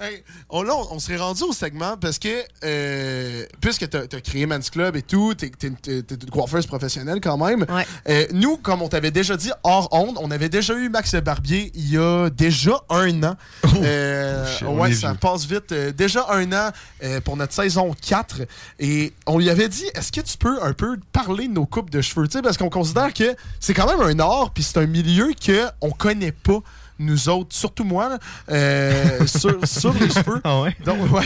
Hey, 0.00 0.22
on, 0.48 0.62
là, 0.62 0.74
on, 0.76 0.94
on 0.94 0.98
serait 1.00 1.16
rendu 1.16 1.42
au 1.42 1.52
segment 1.52 1.96
parce 1.96 2.20
que, 2.20 2.44
euh, 2.62 3.44
puisque 3.60 3.90
tu 3.90 3.96
as, 3.96 4.20
créé 4.20 4.46
Men's 4.46 4.70
Club 4.70 4.94
et 4.94 5.02
tout, 5.02 5.34
tu 5.34 5.46
es, 5.46 5.66
une 5.66 6.30
coiffeuse 6.30 6.66
professionnelle 6.66 7.20
quand 7.20 7.36
même. 7.36 7.66
Ouais. 7.68 7.84
Euh, 8.08 8.26
nous, 8.32 8.58
comme 8.58 8.80
on 8.82 8.88
t'avait 8.88 9.10
déjà 9.10 9.36
dit 9.36 9.50
hors 9.64 9.88
onde, 9.90 10.16
on 10.20 10.30
avait 10.30 10.48
déjà 10.48 10.74
eu 10.74 10.88
Max 10.88 11.16
Barbier 11.16 11.72
il 11.74 11.90
y 11.90 11.98
a 11.98 12.30
déjà 12.30 12.80
un 12.90 13.22
an. 13.24 13.36
Euh, 13.78 14.46
shit, 14.46 14.66
on 14.66 14.78
ouais, 14.80 14.92
ça 14.92 15.14
passe 15.14 15.46
vite. 15.46 15.72
Euh, 15.72 15.92
déjà 15.92 16.26
un 16.30 16.52
an 16.52 16.70
euh, 17.02 17.20
pour 17.20 17.36
notre 17.36 17.52
saison 17.52 17.94
4. 18.00 18.42
Et 18.80 19.12
on 19.26 19.38
lui 19.38 19.50
avait 19.50 19.68
dit, 19.68 19.84
est-ce 19.94 20.10
que 20.10 20.20
tu 20.20 20.36
peux 20.36 20.62
un 20.62 20.72
peu 20.72 20.98
parler 21.12 21.48
de 21.48 21.52
nos 21.52 21.66
coupes 21.66 21.90
de 21.90 22.00
cheveux? 22.00 22.26
Tu 22.26 22.32
sais, 22.32 22.42
parce 22.42 22.56
qu'on 22.56 22.70
considère 22.70 23.12
que 23.14 23.36
c'est 23.60 23.74
quand 23.74 23.86
même 23.86 24.00
un 24.00 24.18
art, 24.20 24.50
puis 24.52 24.62
c'est 24.62 24.78
un 24.78 24.86
milieu 24.86 25.32
qu'on 25.44 25.90
connaît 25.90 26.32
pas. 26.32 26.60
Nous 26.98 27.28
autres, 27.28 27.54
surtout 27.54 27.84
moi, 27.84 28.18
euh, 28.50 29.26
sur, 29.26 29.66
sur 29.66 29.92
les 29.94 30.08
cheveux. 30.10 30.40
Ah 30.44 30.60
ouais? 30.62 30.76
Donc, 30.84 31.12
ouais. 31.12 31.24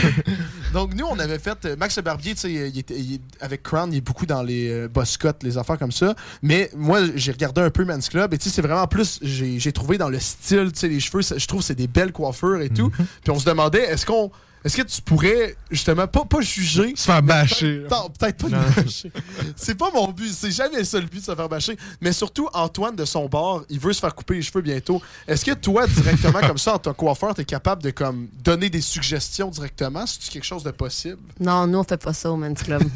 Donc, 0.73 0.93
nous, 0.95 1.05
on 1.05 1.17
avait 1.19 1.39
fait. 1.39 1.65
euh, 1.65 1.75
Max 1.77 1.97
Barbier, 1.99 2.33
tu 2.35 2.41
sais, 2.41 2.51
il 2.51 2.77
était- 2.79 2.97
il 2.99 3.15
est- 3.15 3.21
avec 3.41 3.63
Crown, 3.63 3.91
il 3.91 3.97
est 3.97 4.01
beaucoup 4.01 4.25
dans 4.25 4.43
les 4.43 4.69
euh, 4.69 4.87
boss 4.87 5.17
cuts, 5.17 5.27
les 5.41 5.57
affaires 5.57 5.77
comme 5.77 5.91
ça. 5.91 6.13
Mais 6.41 6.69
moi, 6.75 6.99
j'ai 7.15 7.31
regardé 7.31 7.61
un 7.61 7.69
peu 7.69 7.85
Men's 7.85 8.09
Club 8.09 8.33
et 8.33 8.37
tu 8.37 8.45
sais, 8.49 8.55
c'est 8.55 8.61
vraiment 8.61 8.87
plus. 8.87 9.19
J'ai 9.21 9.71
trouvé 9.71 9.97
dans 9.97 10.09
le 10.09 10.19
style, 10.19 10.71
tu 10.73 10.79
sais, 10.79 10.87
les 10.87 10.99
cheveux, 10.99 11.21
je 11.21 11.45
trouve 11.47 11.61
que 11.61 11.65
c'est 11.65 11.75
des 11.75 11.87
belles 11.87 12.11
coiffures 12.11 12.61
et 12.61 12.69
tout. 12.69 12.89
Puis 12.89 13.31
on 13.31 13.39
se 13.39 13.45
demandait, 13.45 13.83
est-ce 13.83 14.05
qu'on. 14.05 14.31
Est-ce 14.65 14.77
que 14.77 14.81
tu 14.83 15.01
pourrais, 15.01 15.55
justement, 15.69 16.07
pas, 16.07 16.23
pas 16.25 16.41
juger? 16.41 16.93
Se 16.95 17.03
faire 17.05 17.21
bâcher. 17.21 17.83
Non, 17.91 18.09
peut-être 18.17 18.37
pas 18.37 18.49
Non. 18.49 18.57
nous 18.77 18.83
bâcher. 18.83 19.11
C'est 19.55 19.75
pas 19.77 19.89
mon 19.93 20.07
but. 20.09 20.31
C'est 20.33 20.51
jamais 20.51 20.83
ça 20.83 20.99
le 20.99 21.05
but 21.05 21.19
de 21.19 21.25
se 21.25 21.35
faire 21.35 21.49
bâcher. 21.49 21.77
Mais 22.01 22.13
surtout, 22.13 22.47
Antoine, 22.53 22.95
de 22.95 23.05
son 23.05 23.27
bord, 23.27 23.63
il 23.69 23.79
veut 23.79 23.93
se 23.93 23.99
faire 23.99 24.15
couper 24.15 24.35
les 24.35 24.41
cheveux 24.41 24.61
bientôt. 24.61 25.01
Est-ce 25.27 25.43
que 25.43 25.51
toi, 25.51 25.85
directement, 25.87 26.39
comme 26.39 26.57
ça, 26.57 26.75
en 26.75 26.79
tant 26.79 26.93
que 26.93 26.97
coiffeur, 26.97 27.33
t'es 27.35 27.45
capable 27.45 27.83
de 27.83 27.89
comme 27.91 28.27
donner 28.43 28.69
des 28.69 28.81
suggestions 28.81 29.49
directement? 29.49 30.05
C'est 30.07 30.31
quelque 30.31 30.45
chose 30.45 30.63
de 30.63 30.71
possible? 30.71 31.17
Non, 31.39 31.67
nous, 31.67 31.79
on 31.79 31.83
fait 31.83 31.97
pas 31.97 32.13
ça 32.13 32.31
au 32.31 32.37
Men's 32.37 32.61
Club. 32.63 32.83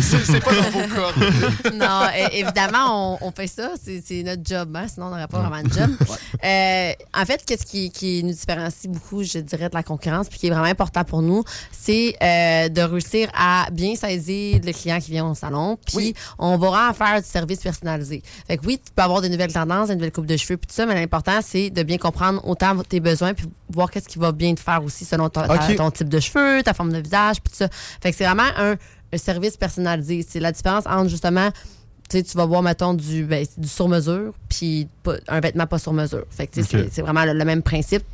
C'est 0.00 0.40
pas 0.40 0.54
dans 0.54 0.70
vos 0.70 0.94
cordes. 0.94 1.14
non, 1.74 2.00
évidemment, 2.32 3.18
on, 3.22 3.28
on 3.28 3.32
fait 3.32 3.46
ça. 3.46 3.70
C'est 3.82 4.02
c'est 4.04 4.22
notre 4.22 4.42
job, 4.44 4.74
hein, 4.76 4.86
sinon 4.92 5.06
on 5.06 5.10
n'aurait 5.10 5.28
pas 5.28 5.40
vraiment 5.40 5.62
de 5.62 5.72
job. 5.72 5.90
Euh, 6.44 6.92
en 7.14 7.24
fait, 7.24 7.42
qu'est-ce 7.46 7.64
qui, 7.66 7.90
qui 7.90 8.22
nous 8.24 8.32
différencie 8.32 8.90
beaucoup, 8.90 9.22
je 9.22 9.38
dirais, 9.38 9.68
de 9.68 9.74
la 9.74 9.82
concurrence, 9.82 10.23
puis 10.28 10.38
qui 10.38 10.46
est 10.46 10.50
vraiment 10.50 10.64
important 10.66 11.04
pour 11.04 11.22
nous, 11.22 11.44
c'est 11.72 12.16
euh, 12.22 12.68
de 12.68 12.80
réussir 12.80 13.28
à 13.34 13.68
bien 13.72 13.94
saisir 13.96 14.60
le 14.64 14.72
client 14.72 14.98
qui 15.00 15.10
vient 15.10 15.26
au 15.30 15.34
salon, 15.34 15.78
puis 15.86 15.96
Oui. 15.96 16.14
on 16.38 16.56
va 16.56 16.68
vraiment 16.70 16.92
faire 16.94 17.20
du 17.22 17.26
service 17.28 17.60
personnalisé. 17.60 18.22
Fait 18.46 18.56
que 18.56 18.66
oui, 18.66 18.78
tu 18.84 18.92
peux 18.94 19.02
avoir 19.02 19.20
des 19.20 19.28
nouvelles 19.28 19.52
tendances, 19.52 19.88
des 19.88 19.94
nouvelles 19.94 20.12
coupes 20.12 20.26
de 20.26 20.36
cheveux, 20.36 20.56
puis 20.56 20.66
tout 20.66 20.74
ça, 20.74 20.86
mais 20.86 20.94
l'important, 20.94 21.40
c'est 21.42 21.70
de 21.70 21.82
bien 21.82 21.98
comprendre 21.98 22.40
autant 22.46 22.76
tes 22.82 23.00
besoins, 23.00 23.34
puis 23.34 23.46
voir 23.70 23.90
qu'est-ce 23.90 24.08
qui 24.08 24.18
va 24.18 24.32
bien 24.32 24.54
te 24.54 24.60
faire 24.60 24.82
aussi 24.84 25.04
selon 25.04 25.28
ton, 25.28 25.42
ta- 25.46 25.54
Ok. 25.70 25.76
ton 25.76 25.90
type 25.90 26.08
de 26.08 26.20
cheveux, 26.20 26.62
ta 26.62 26.74
forme 26.74 26.92
de 26.92 26.98
visage, 26.98 27.36
puis 27.42 27.50
tout 27.50 27.56
ça. 27.58 27.68
Fait 28.00 28.10
que 28.10 28.16
c'est 28.16 28.24
vraiment 28.24 28.48
un, 28.56 28.74
un 29.12 29.18
service 29.18 29.56
personnalisé. 29.56 30.24
C'est 30.28 30.40
la 30.40 30.52
différence 30.52 30.84
entre 30.86 31.08
justement, 31.08 31.50
tu 32.10 32.18
sais, 32.18 32.22
tu 32.22 32.36
vas 32.36 32.44
voir, 32.44 32.62
mettons, 32.62 32.92
du, 32.94 33.24
ben, 33.24 33.46
du 33.56 33.66
sur-mesure, 33.68 34.32
puis 34.48 34.88
un 35.28 35.40
vêtement 35.40 35.66
pas 35.66 35.78
sur-mesure. 35.78 36.24
Fait 36.30 36.46
que 36.46 36.52
tu 36.54 36.62
sais, 36.62 36.76
Ok. 36.76 36.82
c'est- 36.84 36.94
c'est 36.96 37.02
vraiment 37.02 37.24
le, 37.24 37.32
le 37.32 37.44
même 37.44 37.62
principe. 37.62 38.04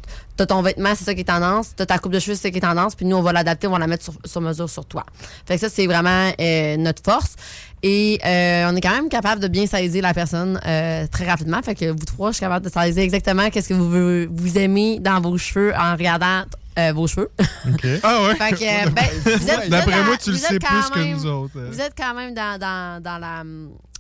T'as 0.41 0.47
ton 0.47 0.63
vêtement, 0.63 0.95
c'est 0.97 1.05
ça 1.05 1.13
qui 1.15 1.21
est 1.21 1.25
tendance. 1.25 1.73
T'as 1.77 1.85
ta 1.85 1.99
coupe 1.99 2.13
de 2.13 2.19
cheveux, 2.19 2.35
c'est 2.35 2.45
ça 2.45 2.51
qui 2.51 2.57
est 2.57 2.63
tendance. 2.63 2.95
Puis 2.95 3.05
nous, 3.05 3.15
on 3.15 3.21
va 3.21 3.31
l'adapter, 3.35 3.67
on 3.67 3.73
va 3.73 3.79
la 3.79 3.87
mettre 3.87 4.05
sur, 4.05 4.15
sur 4.25 4.41
mesure 4.41 4.71
sur 4.71 4.87
toi. 4.87 5.05
Fait 5.47 5.57
que 5.57 5.61
ça, 5.61 5.69
c'est 5.69 5.85
vraiment 5.87 6.33
euh, 6.41 6.77
notre 6.79 7.03
force. 7.05 7.35
Et 7.83 8.19
euh, 8.25 8.71
on 8.73 8.75
est 8.75 8.81
quand 8.81 8.95
même 8.95 9.11
capable 9.11 9.43
de 9.43 9.49
bien 9.49 9.67
saisir 9.67 10.03
la 10.03 10.15
personne 10.15 10.59
euh, 10.67 11.07
très 11.09 11.27
rapidement. 11.29 11.61
Fait 11.63 11.75
que 11.75 11.91
vous 11.91 12.07
trois, 12.07 12.31
je 12.31 12.37
suis 12.37 12.41
capable 12.41 12.65
de 12.65 12.71
saisir 12.73 13.03
exactement 13.03 13.51
qu'est-ce 13.51 13.69
que 13.69 13.75
vous, 13.75 14.33
vous 14.35 14.57
aimez 14.59 14.99
dans 14.99 15.21
vos 15.21 15.37
cheveux 15.37 15.75
en 15.77 15.93
regardant 15.93 16.45
euh, 16.79 16.93
vos 16.95 17.07
cheveux. 17.07 17.31
Ah 18.03 18.23
ouais? 18.23 18.35
Fait 18.37 18.53
que, 18.53 18.87
euh, 18.87 18.91
ben, 18.91 19.05
vous 19.23 19.29
êtes- 19.31 19.39
vous 19.43 19.51
êtes 19.51 19.69
D'après 19.69 20.05
moi, 20.05 20.17
tu 20.17 20.31
le 20.31 20.37
vous 20.37 20.43
sais 20.43 20.55
êtes 20.57 20.63
quand 20.63 20.69
plus 20.91 21.01
même- 21.05 21.17
que 21.19 21.23
nous 21.23 21.27
autres. 21.31 21.53
euh. 21.59 21.69
Vous 21.71 21.81
êtes 21.83 21.93
quand 21.95 22.15
même 22.15 22.33
dans, 22.33 22.59
dans, 22.59 23.03
dans 23.03 23.19
la, 23.19 23.43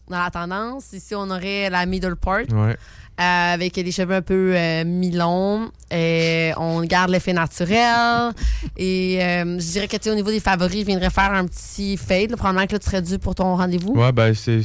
dans 0.09 0.18
la 0.24 0.30
tendance. 0.30 0.93
Ici, 0.95 1.14
on 1.14 1.28
aurait 1.30 1.68
la 1.68 1.84
middle 1.84 2.16
part 2.16 2.38
Ouais. 2.51 2.76
euh, 3.20 3.55
avec 3.55 3.76
les 3.76 3.93
cheveux 3.93 4.14
un 4.14 4.22
peu 4.22 4.53
euh, 4.57 4.84
mi-longs. 4.86 5.70
Et 5.91 6.53
on 6.57 6.82
garde 6.82 7.11
l'effet 7.11 7.32
naturel. 7.32 8.32
Et 8.76 9.18
euh, 9.22 9.59
je 9.59 9.72
dirais 9.72 9.88
que 9.88 9.97
tu 9.97 10.11
au 10.11 10.14
niveau 10.14 10.30
des 10.30 10.41
favoris, 10.41 10.80
je 10.80 10.86
viendrais 10.86 11.11
faire 11.11 11.32
un 11.32 11.47
petit 11.47 11.97
fade. 11.97 12.30
là. 12.30 12.36
Probablement 12.36 12.66
que 12.66 12.72
là, 12.72 12.78
tu 12.78 12.86
serais 12.86 13.03
dû 13.03 13.18
pour 13.18 13.34
ton 13.34 13.57
rendez-vous. 13.57 13.93
Ouais, 13.95 14.12
ben, 14.12 14.34
c'est. 14.34 14.61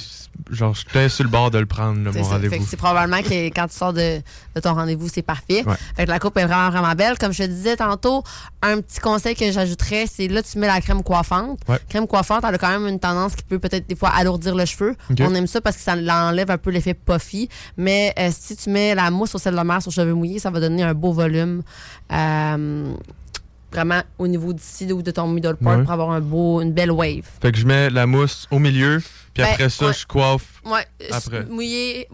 Genre, 0.51 0.75
j'étais 0.75 1.07
sur 1.07 1.23
le 1.23 1.29
bord 1.29 1.49
de 1.49 1.57
le 1.59 1.65
prendre, 1.65 2.03
là, 2.03 2.11
mon 2.11 2.23
rendez-vous. 2.23 2.65
c'est 2.69 2.75
probablement 2.75 3.21
que 3.21 3.45
quand 3.47 3.67
tu 3.67 3.75
sors 3.77 3.93
de, 3.93 4.19
de 4.53 4.59
ton 4.61 4.73
rendez-vous, 4.73 5.07
c'est 5.07 5.21
parfait. 5.21 5.63
Ouais. 5.65 5.75
Fait 5.95 6.05
que 6.05 6.09
la 6.11 6.19
coupe 6.19 6.37
est 6.37 6.45
vraiment, 6.45 6.69
vraiment 6.69 6.93
belle. 6.93 7.17
Comme 7.17 7.31
je 7.31 7.43
te 7.43 7.47
disais 7.47 7.77
tantôt, 7.77 8.21
un 8.61 8.81
petit 8.81 8.99
conseil 8.99 9.33
que 9.35 9.49
j'ajouterais, 9.49 10.05
c'est 10.13 10.27
là, 10.27 10.43
tu 10.43 10.59
mets 10.59 10.67
la 10.67 10.81
crème 10.81 11.03
coiffante. 11.03 11.59
Ouais. 11.69 11.77
Crème 11.87 12.05
coiffante, 12.05 12.43
elle 12.47 12.55
a 12.55 12.57
quand 12.57 12.69
même 12.69 12.85
une 12.85 12.99
tendance 12.99 13.33
qui 13.35 13.43
peut 13.43 13.59
peut-être 13.59 13.87
des 13.87 13.95
fois 13.95 14.09
alourdir 14.09 14.55
le 14.55 14.65
cheveu. 14.65 14.95
On 15.21 15.33
aime 15.33 15.47
ça 15.47 15.61
parce 15.61 15.77
que 15.77 15.81
ça 15.81 15.93
enlève 15.93 16.51
un 16.51 16.57
peu 16.57 16.69
l'effet 16.69 16.93
puffy. 16.93 17.47
Mais 17.77 18.13
euh, 18.19 18.29
si 18.37 18.57
tu 18.57 18.69
mets 18.69 18.93
la 18.93 19.09
mousse 19.11 19.33
au 19.35 19.37
sel 19.37 19.55
de 19.55 19.61
mer 19.61 19.81
sur 19.81 19.91
cheveux 19.93 20.13
mouillés, 20.13 20.39
ça 20.39 20.49
va 20.49 20.59
donner 20.59 20.83
un 20.83 20.93
beau 20.93 21.13
volume. 21.15 21.63
euh, 22.11 22.93
vraiment 23.71 24.01
au 24.19 24.27
niveau 24.27 24.53
d'ici 24.53 24.89
ou 24.93 25.01
de 25.01 25.11
ton 25.11 25.27
middle 25.27 25.55
part 25.57 25.77
Ouais. 25.79 25.83
pour 25.83 25.91
avoir 25.91 26.11
un 26.11 26.21
beau, 26.21 26.61
une 26.61 26.71
belle 26.71 26.91
wave. 26.91 27.25
Fait 27.41 27.51
que 27.51 27.57
je 27.57 27.65
mets 27.65 27.89
la 27.89 28.05
mousse 28.05 28.47
au 28.49 28.57
milieu, 28.59 28.99
puis 29.33 29.43
Ben, 29.43 29.49
après 29.51 29.67
ça, 29.69 29.87
ouais. 29.87 29.93
je 29.93 30.05
coiffe. 30.07 30.61
Ouais, 30.63 30.85
Après. 31.11 31.39
s- 31.39 31.47
mouiller 31.49 32.07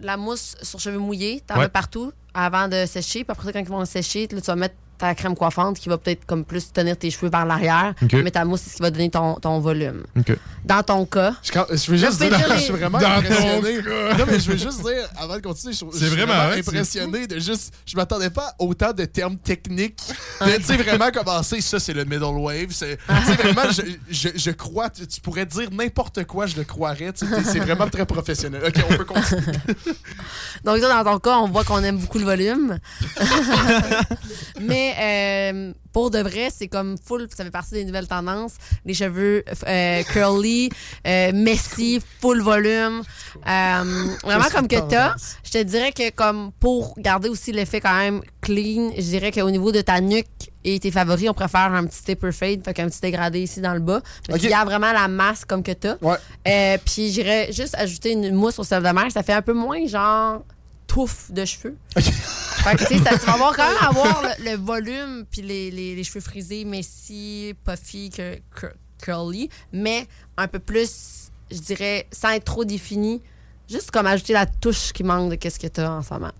la 0.00 0.16
mousse 0.16 0.56
sur 0.62 0.80
cheveux 0.80 0.98
mouillés, 0.98 1.40
t'en 1.46 1.58
mets 1.58 1.68
partout 1.68 2.10
avant 2.34 2.66
de 2.66 2.84
sécher. 2.86 3.22
Puis 3.22 3.30
après, 3.30 3.44
ça, 3.46 3.52
quand 3.52 3.60
ils 3.60 3.66
vont 3.68 3.84
sécher, 3.84 4.26
là, 4.28 4.40
tu 4.40 4.46
vas 4.46 4.56
mettre 4.56 4.74
ta 4.98 5.14
crème 5.14 5.34
coiffante 5.36 5.78
qui 5.78 5.88
va 5.88 5.98
peut-être 5.98 6.24
comme 6.26 6.44
plus 6.44 6.72
tenir 6.72 6.96
tes 6.96 7.10
cheveux 7.10 7.30
vers 7.30 7.44
l'arrière. 7.44 7.94
Mais 8.12 8.30
ta 8.30 8.44
mousse, 8.44 8.60
c'est 8.62 8.70
ce 8.70 8.76
qui 8.76 8.82
va 8.82 8.90
donner 8.90 9.10
ton, 9.10 9.34
ton 9.34 9.58
volume. 9.60 10.04
Dans 10.64 10.82
ton 10.82 11.04
cas, 11.06 11.34
Je, 11.42 11.52
je 11.52 11.90
veux 11.90 11.96
juste 11.96 12.18
dire, 12.20 12.30
je 12.54 12.60
suis 12.60 12.72
vraiment 12.72 12.98
Dans 12.98 13.08
impressionné. 13.10 13.82
Non, 14.18 14.24
mais 14.26 14.38
je 14.40 14.50
veux 14.50 14.56
juste 14.56 14.82
dire, 14.82 15.08
avant 15.16 15.36
de 15.36 15.40
continuer, 15.40 15.72
je, 15.74 15.96
suis 15.96 16.06
vraiment 16.08 16.34
impressionné 16.56 17.26
de 17.26 17.38
juste. 17.38 17.74
Je 17.86 17.96
m'attendais 17.96 18.30
pas 18.30 18.54
autant 18.58 18.92
de 18.92 19.04
termes 19.04 19.36
techniques. 19.36 20.00
Mais 20.40 20.58
tu 20.58 20.64
sais, 20.64 20.76
vraiment 20.76 21.10
commencer, 21.10 21.60
ça, 21.60 21.78
c'est 21.78 21.92
le 21.92 22.04
middle 22.04 22.24
wave. 22.24 22.70
c'est- 22.70 22.98
Tu 23.06 23.26
sais, 23.26 23.34
vraiment, 23.34 23.70
je, 23.70 23.82
je, 24.10 24.28
je 24.34 24.50
crois, 24.50 24.90
tu, 24.90 25.06
tu 25.06 25.20
pourrais 25.20 25.46
dire 25.46 25.68
n'importe 25.72 26.24
quoi, 26.24 26.46
je 26.46 26.56
le 26.56 26.64
croirais. 26.64 27.12
tu 27.12 27.26
sais, 27.26 27.44
C'est 27.44 27.58
vraiment 27.60 27.88
très 27.88 28.06
professionnel. 28.06 28.62
Ok, 28.66 28.82
on 28.90 28.96
peut 28.96 29.04
continuer. 29.04 29.42
donc 30.64 30.80
dans 30.80 31.04
ton 31.04 31.18
cas, 31.18 31.36
on 31.38 31.48
voit 31.48 31.64
qu'on 31.64 31.82
aime 31.82 31.98
beaucoup 31.98 32.18
le 32.18 32.24
volume. 32.24 32.78
Mais 34.60 34.83
euh, 34.98 35.72
pour 35.92 36.10
de 36.10 36.18
vrai, 36.18 36.48
c'est 36.54 36.68
comme 36.68 36.96
full, 37.02 37.28
ça 37.34 37.44
fait 37.44 37.50
partie 37.50 37.74
des 37.74 37.84
nouvelles 37.84 38.08
tendances. 38.08 38.54
Les 38.84 38.94
cheveux 38.94 39.44
euh, 39.66 40.02
curly, 40.12 40.70
euh, 41.06 41.32
messy, 41.32 42.00
full 42.20 42.40
volume. 42.42 43.02
Vraiment 43.44 44.48
comme 44.52 44.68
que 44.68 44.80
t'as. 44.88 45.14
Je 45.44 45.50
te 45.50 45.62
dirais 45.62 45.92
que 45.92 46.10
comme 46.10 46.52
pour 46.60 46.94
garder 46.98 47.28
aussi 47.28 47.52
l'effet 47.52 47.80
quand 47.80 47.96
même 47.96 48.22
clean, 48.40 48.92
je 48.96 49.02
dirais 49.02 49.32
qu'au 49.32 49.50
niveau 49.50 49.72
de 49.72 49.80
ta 49.80 50.00
nuque 50.00 50.26
et 50.64 50.80
tes 50.80 50.90
favoris, 50.90 51.28
on 51.28 51.34
préfère 51.34 51.72
un 51.72 51.84
petit 51.84 52.02
taper 52.02 52.32
fade, 52.32 52.64
fait 52.64 52.74
qu'un 52.74 52.88
petit 52.88 53.00
dégradé 53.00 53.40
ici 53.40 53.60
dans 53.60 53.74
le 53.74 53.80
bas. 53.80 54.00
Mais 54.28 54.34
Ok. 54.34 54.40
tu 54.40 54.48
gardes 54.48 54.68
vraiment 54.68 54.92
la 54.92 55.08
masse 55.08 55.44
comme 55.44 55.62
que 55.62 55.72
t'as. 55.72 55.96
Ouais. 56.02 56.78
Puis 56.84 57.10
j'irais 57.10 57.52
juste 57.52 57.74
ajouter 57.76 58.12
une 58.12 58.34
mousse 58.34 58.58
au 58.58 58.64
sel 58.64 58.82
de 58.82 58.88
mer, 58.88 59.10
ça 59.12 59.22
fait 59.22 59.34
un 59.34 59.42
peu 59.42 59.52
moins 59.52 59.86
genre 59.86 60.42
touffe 60.86 61.30
de 61.30 61.44
cheveux. 61.44 61.76
Fait 61.96 62.76
que, 62.76 62.84
tu 62.86 62.98
sais, 62.98 63.04
ça- 63.04 63.18
tu 63.18 63.26
vas 63.26 63.34
avoir 63.34 63.54
quand 63.54 63.68
même 63.68 63.82
avoir 63.82 64.22
le, 64.22 64.50
le 64.52 64.56
volume 64.56 65.24
puis 65.30 65.42
les, 65.42 65.70
les, 65.70 65.94
les 65.94 66.04
cheveux 66.04 66.20
frisés, 66.20 66.64
messy, 66.64 67.54
puffy, 67.64 68.10
que, 68.10 68.36
cur- 68.58 68.72
curly, 69.02 69.48
mais 69.72 70.06
un 70.36 70.48
peu 70.48 70.58
plus, 70.58 71.30
je 71.50 71.58
dirais, 71.58 72.06
sans 72.12 72.30
être 72.30 72.44
trop 72.44 72.64
défini 72.64 73.20
Juste 73.70 73.90
comme 73.90 74.06
ajouter 74.06 74.34
la 74.34 74.44
touche 74.44 74.92
qui 74.92 75.02
manque 75.04 75.30
de 75.30 75.36
qu'est-ce 75.36 75.58
que 75.58 75.66
t'as 75.66 75.88
en 75.90 76.02
ce 76.02 76.12
moment. 76.12 76.32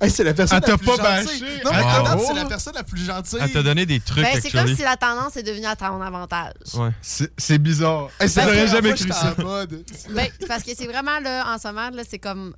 Hey, 0.00 0.10
c'est 0.10 0.24
la 0.24 0.32
personne 0.34 0.60
Elle 0.64 0.70
la 0.70 0.76
t'a 0.76 0.78
plus 0.78 0.86
pas 0.86 1.20
gentille. 1.22 1.40
bâché. 1.40 1.62
Non, 1.64 1.70
mais 1.70 1.76
Ah, 1.84 1.90
à 1.90 1.96
date, 1.96 2.02
bravo. 2.04 2.24
c'est 2.26 2.34
la 2.34 2.44
personne 2.46 2.74
la 2.74 2.82
plus 2.82 3.04
gentille. 3.04 3.38
Elle 3.42 3.52
t'a 3.52 3.62
donné 3.62 3.84
des 3.86 4.00
trucs, 4.00 4.24
Ben, 4.24 4.40
c'est 4.40 4.50
comme 4.50 4.74
si 4.74 4.80
la 4.82 4.96
tendance 4.96 5.36
est 5.36 5.42
devenue 5.42 5.66
à 5.66 5.76
ton 5.76 6.00
avantage. 6.00 6.54
Ouais. 6.74 6.90
C'est 7.02 7.58
bizarre. 7.58 8.08
Hey, 8.18 8.28
J'aurais 8.28 8.46
première 8.46 8.66
jamais 8.68 8.94
cru 8.94 9.08
ça. 9.12 9.34
en 9.38 9.42
mode. 9.42 9.84
Ben, 10.10 10.28
parce 10.48 10.62
que 10.62 10.70
c'est 10.74 10.86
vraiment, 10.86 11.20
là, 11.20 11.54
en 11.54 11.58
ce 11.58 11.68
moment, 11.68 11.90
là, 11.90 12.02
c'est 12.08 12.18
comme 12.18 12.54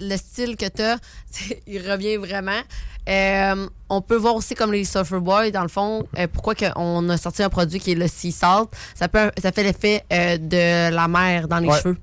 le 0.00 0.16
style 0.16 0.56
que 0.56 0.66
t'as, 0.68 0.96
c'est- 1.30 1.62
il 1.66 1.78
revient 1.90 2.16
vraiment. 2.16 2.60
Euh, 3.08 3.66
on 3.90 4.00
peut 4.00 4.16
voir 4.16 4.34
aussi 4.34 4.54
comme 4.54 4.72
les 4.72 4.84
Surfer 4.84 5.20
Boys, 5.20 5.50
dans 5.50 5.62
le 5.62 5.68
fond, 5.68 6.06
euh, 6.18 6.26
pourquoi 6.32 6.54
on 6.76 7.06
a 7.10 7.16
sorti 7.18 7.42
un 7.42 7.50
produit 7.50 7.78
qui 7.78 7.92
est 7.92 7.96
le 7.96 8.08
Sea 8.08 8.32
Salt. 8.32 8.68
Ça, 8.94 9.08
peut, 9.08 9.30
ça 9.42 9.52
fait 9.52 9.62
l'effet 9.62 10.02
euh, 10.12 10.38
de 10.38 10.94
la 10.94 11.06
mer 11.08 11.46
dans 11.48 11.58
les 11.58 11.68
Ouais. 11.68 11.78
cheveux. 11.82 11.98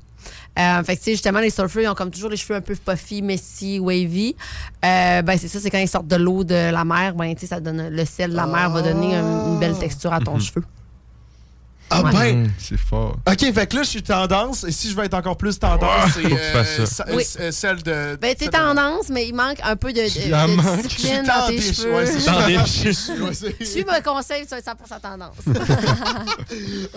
Fait 0.55 0.95
que, 0.97 1.03
tu 1.03 1.11
justement, 1.11 1.39
les 1.39 1.49
surfers, 1.49 1.82
ils 1.84 1.88
ont 1.88 1.95
comme 1.95 2.11
toujours 2.11 2.30
les 2.30 2.38
cheveux 2.38 2.55
un 2.55 2.61
peu 2.61 2.76
puffy, 2.76 3.22
messy, 3.24 3.80
wavy. 3.80 4.36
Ben, 4.84 5.38
c'est 5.39 5.47
ça, 5.47 5.59
c'est 5.59 5.72
quand 5.72 5.80
ils 5.80 5.88
sortent 5.88 6.07
de 6.07 6.17
l'eau 6.17 6.43
de 6.43 6.53
la 6.72 6.84
mer, 6.86 7.15
ben, 7.15 7.34
tu 7.36 7.47
ça 7.47 7.59
donne, 7.59 7.88
le 7.89 8.05
sel 8.05 8.30
de 8.32 8.36
la 8.36 8.45
mer 8.45 8.69
va 8.69 8.82
donner 8.84 9.15
un- 9.15 9.47
une 9.53 9.59
belle 9.59 9.78
texture 9.80 10.13
à 10.13 10.19
ton 10.19 10.38
cheveu. 10.38 10.63
Ah 11.94 12.02
Ouais. 12.04 12.12
ben! 12.14 12.52
C'est 12.58 12.78
fort. 12.78 13.18
Ok, 13.28 13.54
fait 13.54 13.68
que 13.68 13.76
là, 13.76 13.84
je 13.84 13.89
suis 13.89 14.02
tendance, 14.04 14.64
et 14.64 14.72
si 14.72 14.89
je 14.89 14.96
veux 14.96 15.04
être 15.04 15.14
encore 15.14 15.36
plus 15.38 15.60
tendance, 15.60 16.12
c'est 16.66 16.86
ça. 16.86 17.06
Oui. 17.12 17.24
euh, 17.39 17.52
celle 17.52 17.84
de. 17.84 18.18
Ben, 18.22 18.34
t'es 18.36 18.46
de- 18.46 18.52
tendance, 18.52 19.10
mais 19.10 19.28
il 19.28 19.34
manque 19.36 19.60
un 19.64 19.76
peu 19.76 19.92
de, 19.92 20.00
de- 20.00 20.04
de 20.04 20.82
discipline 20.88 21.24
dans 21.24 21.48
tes 21.48 21.62
cheveux. 21.62 21.94
ouais, 21.96 22.06
ça. 22.06 23.66
Suis 23.66 23.86
mon 23.86 24.02
conseil, 24.04 24.44
tu 24.44 24.50
vas 24.50 24.58
être 24.60 24.66
100% 24.66 25.02
tendance. 25.02 25.36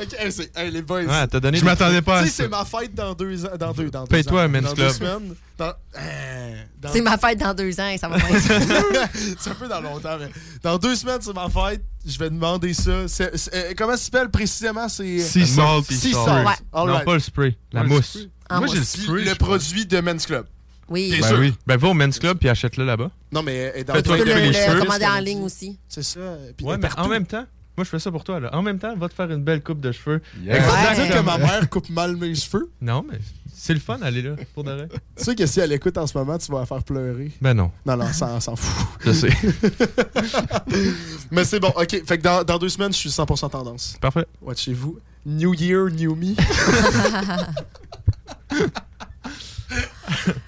Ok, 0.01 0.17
hey, 0.57 0.71
les 0.71 0.83
boys. 0.83 1.03
Ouais, 1.05 1.07
elle 1.23 1.29
t'a 1.29 1.41
donné 1.41 1.59
Je 1.59 1.65
m'attendais 1.65 2.03
pas 2.03 2.19
Tu 2.19 2.25
à 2.25 2.27
sais, 2.27 2.33
c'est 2.33 2.43
ça. 2.45 2.49
ma 2.49 2.65
fête 2.65 2.95
dans 2.95 3.15
deux 3.15 3.45
ans. 3.47 3.51
Dans 3.59 3.73
deux, 3.73 3.91
dans 3.91 4.03
deux 4.03 4.09
Paye-toi 4.09 4.49
men's 4.49 4.65
dans 4.65 4.73
club. 4.75 4.89
Deux 4.89 4.95
semaines. 4.95 5.35
Dans, 5.57 5.73
euh, 5.99 6.55
dans- 6.81 6.93
C'est 6.93 7.01
ma 7.01 7.17
fête 7.17 7.39
dans 7.39 7.55
deux 7.55 7.79
ans 7.81 7.89
et 7.89 7.99
ça 7.99 8.09
va 8.09 8.19
pas 8.19 8.29
être. 8.31 9.09
c'est 9.39 9.51
un 9.51 9.55
peu 9.55 9.69
dans 9.69 9.81
longtemps, 9.81 10.17
mais 10.19 10.29
dans 10.63 10.79
deux 10.79 10.97
semaines, 10.97 11.19
c'est 11.21 11.33
ma 11.35 11.49
fête. 11.49 11.83
Je 12.07 12.19
vais 12.19 12.31
demander 12.31 12.75
ça. 12.75 12.91
Euh, 12.91 13.73
comment 13.77 13.93
ça 13.93 13.97
s'appelle 14.05 14.29
précisément? 14.31 14.89
C'est 14.89 15.19
Sea 15.21 15.47
salt. 15.47 15.85
Sea 15.91 16.13
salt. 16.13 16.25
salt. 16.27 16.47
Ouais. 16.47 16.53
All 16.73 16.89
Non, 16.89 17.01
pas 17.05 17.15
le 17.15 17.21
spray, 17.21 17.57
la 17.73 17.81
Ouais, 17.83 17.89
le 17.89 17.95
mousse. 17.95 18.07
spray. 18.11 18.29
En 18.51 18.59
Moi, 18.59 18.67
j'ai 18.69 18.79
le 18.79 18.85
spray. 18.85 19.25
le 19.25 19.35
produit 19.37 19.87
de 19.87 20.01
Men's 20.01 20.27
Club. 20.27 20.47
Oui. 20.89 21.17
Ben 21.19 21.27
sûr? 21.27 21.39
oui. 21.39 21.55
Ben, 21.67 21.79
va 21.79 21.89
au 21.89 21.95
men's 21.95 22.19
club 22.19 22.37
puis 22.39 22.47
achète-le 22.51 22.85
là-bas. 22.85 23.11
Non, 23.33 23.43
mais 23.43 23.73
est 23.75 23.85
dans 23.85 23.95
Tu 23.95 23.99
Fais-toi 24.01 24.17
peux 24.19 24.23
couper 24.25 24.35
le, 24.35 24.51
les 24.51 24.67
le 24.75 24.81
commander 24.81 25.07
en 25.07 25.19
ligne 25.21 25.43
aussi. 25.43 25.79
C'est 25.89 26.03
ça. 26.03 26.37
Puis 26.59 26.67
Ouais, 26.67 26.77
mais 26.77 26.89
partout. 26.89 27.01
en 27.05 27.09
même 27.09 27.25
temps, 27.25 27.47
moi, 27.77 27.85
je 27.85 27.89
fais 27.89 27.99
ça 27.99 28.11
pour 28.11 28.23
toi, 28.23 28.39
là. 28.39 28.55
En 28.55 28.61
même 28.61 28.79
temps, 28.79 28.95
va 28.95 29.09
te 29.09 29.15
faire 29.15 29.31
une 29.31 29.43
belle 29.43 29.63
coupe 29.63 29.81
de 29.81 29.91
cheveux. 29.93 30.21
Yeah. 30.43 30.63
Ça 30.63 30.95
veut 30.95 31.07
dire 31.07 31.17
que 31.17 31.21
ma 31.23 31.39
mère 31.39 31.71
coupe 31.71 31.89
mal 31.89 32.17
mes 32.17 32.35
cheveux. 32.35 32.71
Non, 32.83 33.03
mais 33.11 33.19
c'est 33.57 33.75
le 33.75 33.81
fun, 33.81 33.99
aller 34.03 34.23
là, 34.23 34.33
pour 34.55 34.65
de 34.65 34.73
vrai. 34.73 34.89
Tu 35.17 35.25
sais 35.25 35.35
que 35.35 35.47
si 35.47 35.61
elle 35.61 35.73
écoute 35.73 35.97
en 35.99 36.07
ce 36.07 36.17
moment, 36.19 36.37
tu 36.39 36.51
vas 36.53 36.61
la 36.61 36.67
faire 36.67 36.83
pleurer. 36.83 37.31
Ben 37.41 37.55
non, 37.55 37.71
Non, 37.87 37.97
non, 37.97 38.13
ça, 38.13 38.31
on 38.35 38.41
s'en 38.41 38.57
fout. 38.57 38.87
je 39.05 39.13
sais. 39.13 39.31
Mais 41.31 41.45
c'est 41.45 41.61
bon, 41.61 41.73
ok. 41.77 42.03
Fait 42.07 42.19
que 42.19 42.23
dans, 42.23 42.45
dans 42.45 42.59
deux 42.59 42.69
semaines, 42.69 42.93
je 42.93 42.99
suis 42.99 43.11
100% 43.11 43.51
tendance. 43.51 43.97
Parfait. 44.01 44.27
Watchez-vous. 44.43 44.99
New 45.27 45.55
Year, 45.55 45.87
New 45.91 46.15
Me? 46.15 46.35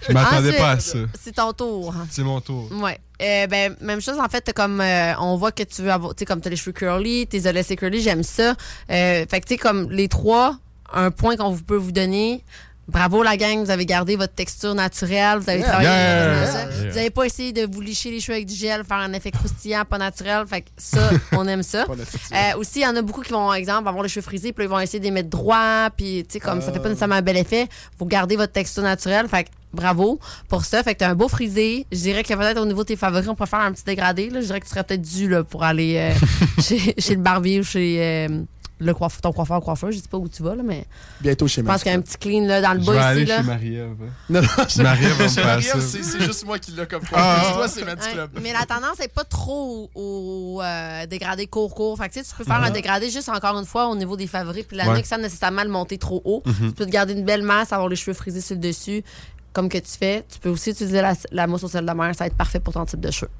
Je 0.09 0.13
m'attendais 0.13 0.49
Ensuite, 0.49 0.59
pas 0.59 0.71
à 0.73 0.81
ça. 0.81 0.99
C'est 1.21 1.35
ton 1.35 1.53
tour. 1.53 1.95
C'est 2.11 2.23
mon 2.23 2.41
tour. 2.41 2.69
Ouais. 2.73 2.99
Euh, 3.23 3.47
ben, 3.47 3.75
même 3.81 4.01
chose, 4.01 4.19
en 4.19 4.29
fait, 4.29 4.53
comme, 4.55 4.81
euh, 4.81 5.15
on 5.19 5.37
voit 5.37 5.53
que 5.53 5.63
tu 5.63 5.83
veux 5.83 5.91
avoir, 5.91 6.15
tu 6.15 6.21
sais, 6.21 6.25
comme 6.27 6.41
t'as 6.41 6.51
les 6.51 6.57
cheveux 6.57 6.73
curly, 6.73 7.27
tes 7.27 7.41
curly, 7.77 8.01
j'aime 8.01 8.23
ça. 8.23 8.51
Euh, 8.91 9.25
fait 9.29 9.41
que, 9.41 9.47
tu 9.47 9.55
sais, 9.55 9.59
comme 9.59 9.91
les 9.91 10.09
trois, 10.09 10.59
un 10.93 11.11
point 11.11 11.37
qu'on 11.37 11.51
vous- 11.51 11.65
peut 11.65 11.77
vous 11.77 11.93
donner. 11.93 12.45
Bravo 12.89 13.22
la 13.24 13.37
gang, 13.37 13.64
vous 13.64 13.70
avez 13.70 13.84
gardé 13.84 14.14
votre 14.14 14.34
texture 14.34 14.74
naturelle, 14.74 15.39
vous 15.41 15.51
avez 15.51 15.59
Yeah. 15.59 15.68
travaillé 15.68 15.89
Yeah. 15.89 16.41
dans 16.47 16.53
ça. 16.53 16.59
Yeah. 16.62 16.89
Vous 16.91 16.97
n'avez 16.97 17.11
pas 17.11 17.24
essayé 17.24 17.53
de 17.53 17.66
vous 17.72 17.80
licher 17.80 18.11
les 18.12 18.20
cheveux 18.20 18.34
avec 18.34 18.47
du 18.47 18.55
gel, 18.55 18.84
faire 18.84 18.99
un 18.99 19.12
effet 19.12 19.32
croustillant, 19.32 19.84
pas 19.84 19.99
naturel. 19.99 20.47
Fait 20.47 20.62
que 20.62 20.68
ça, 20.76 21.11
on 21.32 21.49
aime 21.49 21.64
ça. 21.64 21.84
Euh, 21.91 22.59
aussi, 22.59 22.80
il 22.80 22.82
y 22.82 22.87
en 22.87 22.95
a 22.95 23.03
beaucoup 23.03 23.22
qui 23.22 23.32
vont, 23.32 23.53
exemple, 23.53 23.89
avoir 23.89 24.03
les 24.05 24.09
cheveux 24.09 24.22
frisés, 24.22 24.53
puis 24.53 24.62
là, 24.64 24.68
ils 24.68 24.70
vont 24.70 24.78
essayer 24.80 25.01
de 25.01 25.05
les 25.05 25.11
mettre 25.11 25.30
droits, 25.30 25.89
puis 25.97 26.24
tu 26.28 26.34
sais, 26.34 26.41
comme 26.41 26.61
ça 26.62 26.72
fait 26.72 26.78
pas 26.78 26.89
nécessairement 26.89 27.16
un 27.16 27.22
bel 27.22 27.37
effet. 27.37 27.68
Vous 27.99 28.07
gardez 28.07 28.37
votre 28.37 28.53
texture 28.53 28.84
naturelle, 28.84 29.26
fait 29.28 29.45
que 29.45 29.49
bravo 29.72 30.18
pour 30.49 30.64
ça. 30.64 30.82
Fait 30.84 30.95
que 30.95 31.01
t'as 31.01 31.11
un 31.11 31.14
beau 31.14 31.28
frisé. 31.28 31.87
Je 31.93 31.99
dirais 31.99 32.22
que 32.22 32.32
peut-être 32.32 32.59
au 32.61 32.64
niveau 32.66 32.82
de 32.82 32.87
tes 32.89 32.97
favoris, 32.97 33.28
on 33.28 33.34
pourrait 33.34 33.49
faire 33.51 33.59
un 33.61 33.72
petit 33.72 33.84
dégradé. 33.84 34.30
Là. 34.30 34.41
Je 34.41 34.47
dirais 34.47 34.61
que 34.61 34.64
tu 34.64 34.70
serais 34.70 34.84
peut-être 34.84 35.03
dû 35.03 35.28
là, 35.28 35.43
pour 35.45 35.64
aller 35.64 35.97
euh, 35.99 36.14
chez, 36.62 36.95
chez 36.97 37.14
le 37.16 37.20
barbier 37.20 37.61
ou 37.61 37.64
chez 37.64 37.99
euh, 38.01 38.43
le 38.79 38.93
coiffeur, 38.93 39.20
ton 39.22 39.33
coiffeur 39.33 39.61
coiffeur. 39.62 39.91
Je 39.91 39.99
sais 39.99 40.09
pas 40.09 40.18
où 40.18 40.29
tu 40.29 40.43
vas, 40.43 40.55
là, 40.55 40.62
mais 40.62 40.85
Bientôt 41.20 41.49
chez 41.49 41.61
je 41.62 41.64
moi. 41.66 41.72
pense 41.74 41.83
qu'il 41.83 41.93
y 41.93 41.95
a 41.95 41.99
un 41.99 42.03
petit 42.03 42.18
clean 42.18 42.47
là, 42.47 42.61
dans 42.61 42.74
le 42.74 42.81
Je 42.81 42.91
vais 42.91 42.97
bas 42.99 43.07
aller 43.07 43.22
ici. 43.22 43.31
Là. 43.31 43.37
chez 43.39 43.43
Marie-Ève. 43.45 43.97
hein. 44.03 44.11
Non, 44.29 44.43
non, 44.43 44.49
je- 44.59 44.64
ça. 45.29 45.81
c'est 45.81 46.03
c'est 46.03 46.20
juste 46.20 46.45
moi 46.45 46.59
qui 46.59 46.72
l'a 46.72 46.85
comme 46.87 47.03
Ah, 47.05 47.09
compris. 47.09 47.47
ah, 47.51 47.53
Toi, 47.55 47.68
c'est 47.68 47.85
Men's 47.85 48.05
Ouais, 48.07 48.12
Club. 48.12 48.31
mais 48.43 48.53
la 48.53 48.66
tendance 48.66 48.99
n'est 48.99 49.09
pas 49.09 49.24
trop 49.24 49.91
au, 49.95 50.61
euh, 50.62 51.07
dégradé 51.07 51.47
court-court. 51.47 51.97
Fait 51.97 52.09
que, 52.09 52.14
tu 52.14 52.20
sais, 52.22 52.27
tu 52.31 52.37
peux 52.37 52.45
faire 52.45 52.62
un 52.62 52.70
dégradé 52.70 53.11
juste 53.11 53.29
encore 53.31 53.59
une 53.59 53.64
fois 53.66 53.87
au 53.89 53.97
niveau 53.97 54.16
des 54.16 54.27
favoris. 54.27 54.64
Puis 54.66 54.77
la 54.77 54.89
Ouais. 54.89 54.97
nuque, 54.97 55.07
sans 55.07 55.18
nécessairement 55.18 55.62
le 55.64 55.70
monter 55.70 55.97
trop 55.99 56.20
haut. 56.24 56.43
Tu 56.45 56.72
peux 56.72 56.85
te 56.87 56.91
garder 56.91 57.14
une 57.14 57.24
belle 57.24 57.43
masse, 57.43 57.72
avoir 57.72 57.89
les 57.89 57.97
cheveux 57.97 58.14
frisés 58.14 58.41
sur 58.43 58.57
le 58.57 58.61
dessus, 58.61 59.03
comme 59.55 59.68
que 59.70 59.79
tu 59.79 59.93
fais. 59.99 60.24
Tu 60.31 60.39
peux 60.39 60.51
aussi 60.51 60.70
utiliser 60.70 61.01
la, 61.01 61.14
la 61.33 61.47
mousse 61.47 61.64
au 61.64 61.68
sel 61.68 61.87
de 61.87 61.93
mer. 61.93 62.14
Ça 62.14 62.24
va 62.24 62.27
être 62.27 62.37
parfait 62.37 62.61
pour 62.61 62.74
ton 62.74 62.85
type 62.85 63.01
de 63.01 63.11
cheveux. 63.11 63.31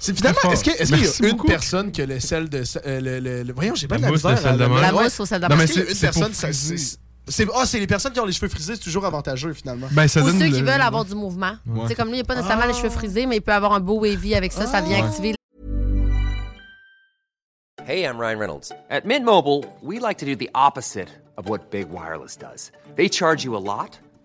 C'est 0.00 0.16
finalement, 0.16 0.38
est-ce 0.52 0.62
qu'il 0.62 0.74
y 0.74 1.26
a 1.26 1.28
une 1.30 1.36
personne 1.44 1.90
que 1.92 2.02
le 2.02 2.20
sel 2.20 2.48
de. 2.48 2.62
euh, 2.86 3.00
le, 3.00 3.18
le- 3.20 3.42
le- 3.42 3.52
voyons, 3.52 3.74
j'ai 3.74 3.88
pas 3.88 3.96
La 3.96 3.98
de 3.98 4.04
la 4.06 4.10
mousse 4.12 4.22
de 4.22 4.28
misère 4.28 4.42
sel 4.42 4.50
à 4.50 4.52
de 4.54 4.80
la- 4.80 4.92
mousse 4.92 5.20
au 5.20 5.26
sel 5.26 5.40
de 5.40 5.46
Non, 5.48 5.56
mais 5.56 5.64
a 5.64 5.66
c'est- 5.66 5.80
une 5.80 5.86
c'est 5.94 6.00
personne, 6.06 6.32
c'est- 6.32 6.98
c'est 7.30 7.46
ah, 7.54 7.66
c'est 7.66 7.78
les 7.80 7.86
personnes 7.86 8.12
qui 8.12 8.20
ont 8.20 8.24
les 8.24 8.32
cheveux 8.32 8.48
frisés, 8.48 8.74
c'est 8.76 8.80
toujours 8.82 9.04
avantageux 9.04 9.52
finalement. 9.52 9.88
Ben, 9.90 10.06
ça 10.08 10.20
Ou 10.22 10.26
donne 10.26 10.38
ceux 10.38 10.46
le- 10.46 10.52
qui 10.56 10.62
veulent 10.62 10.80
avoir 10.80 11.04
du 11.04 11.14
mouvement. 11.14 11.52
Sais, 11.88 11.94
comme 11.94 12.08
lui, 12.08 12.14
il 12.14 12.18
n'y 12.18 12.20
a 12.22 12.24
pas 12.24 12.36
nécessairement 12.36 12.66
les 12.66 12.74
cheveux 12.74 12.90
frisés, 12.90 13.26
mais 13.26 13.36
il 13.36 13.40
peut 13.42 13.52
avoir 13.52 13.72
un 13.72 13.80
beau 13.80 14.00
wavy 14.00 14.34
avec 14.34 14.52
ça. 14.52 14.66
Ça 14.66 14.80
vient 14.80 15.00
Ah. 15.02 15.06
activer 15.08 15.34
Hey, 17.86 18.02
I'm 18.04 18.18
Ryan 18.18 18.38
Reynolds. 18.38 18.72
At 18.90 19.04
Mint 19.06 19.24
Mobile, 19.24 19.64
we 19.82 19.98
like 20.00 20.18
to 20.18 20.26
do 20.26 20.34
the 20.36 20.50
opposite 20.54 21.08
of 21.38 21.48
what 21.48 21.70
Big 21.70 21.86
Wireless 21.90 22.36
does. 22.36 22.70
They 22.96 23.08
charge 23.08 23.44
you 23.44 23.56
a 23.56 23.60
lot, 23.60 23.98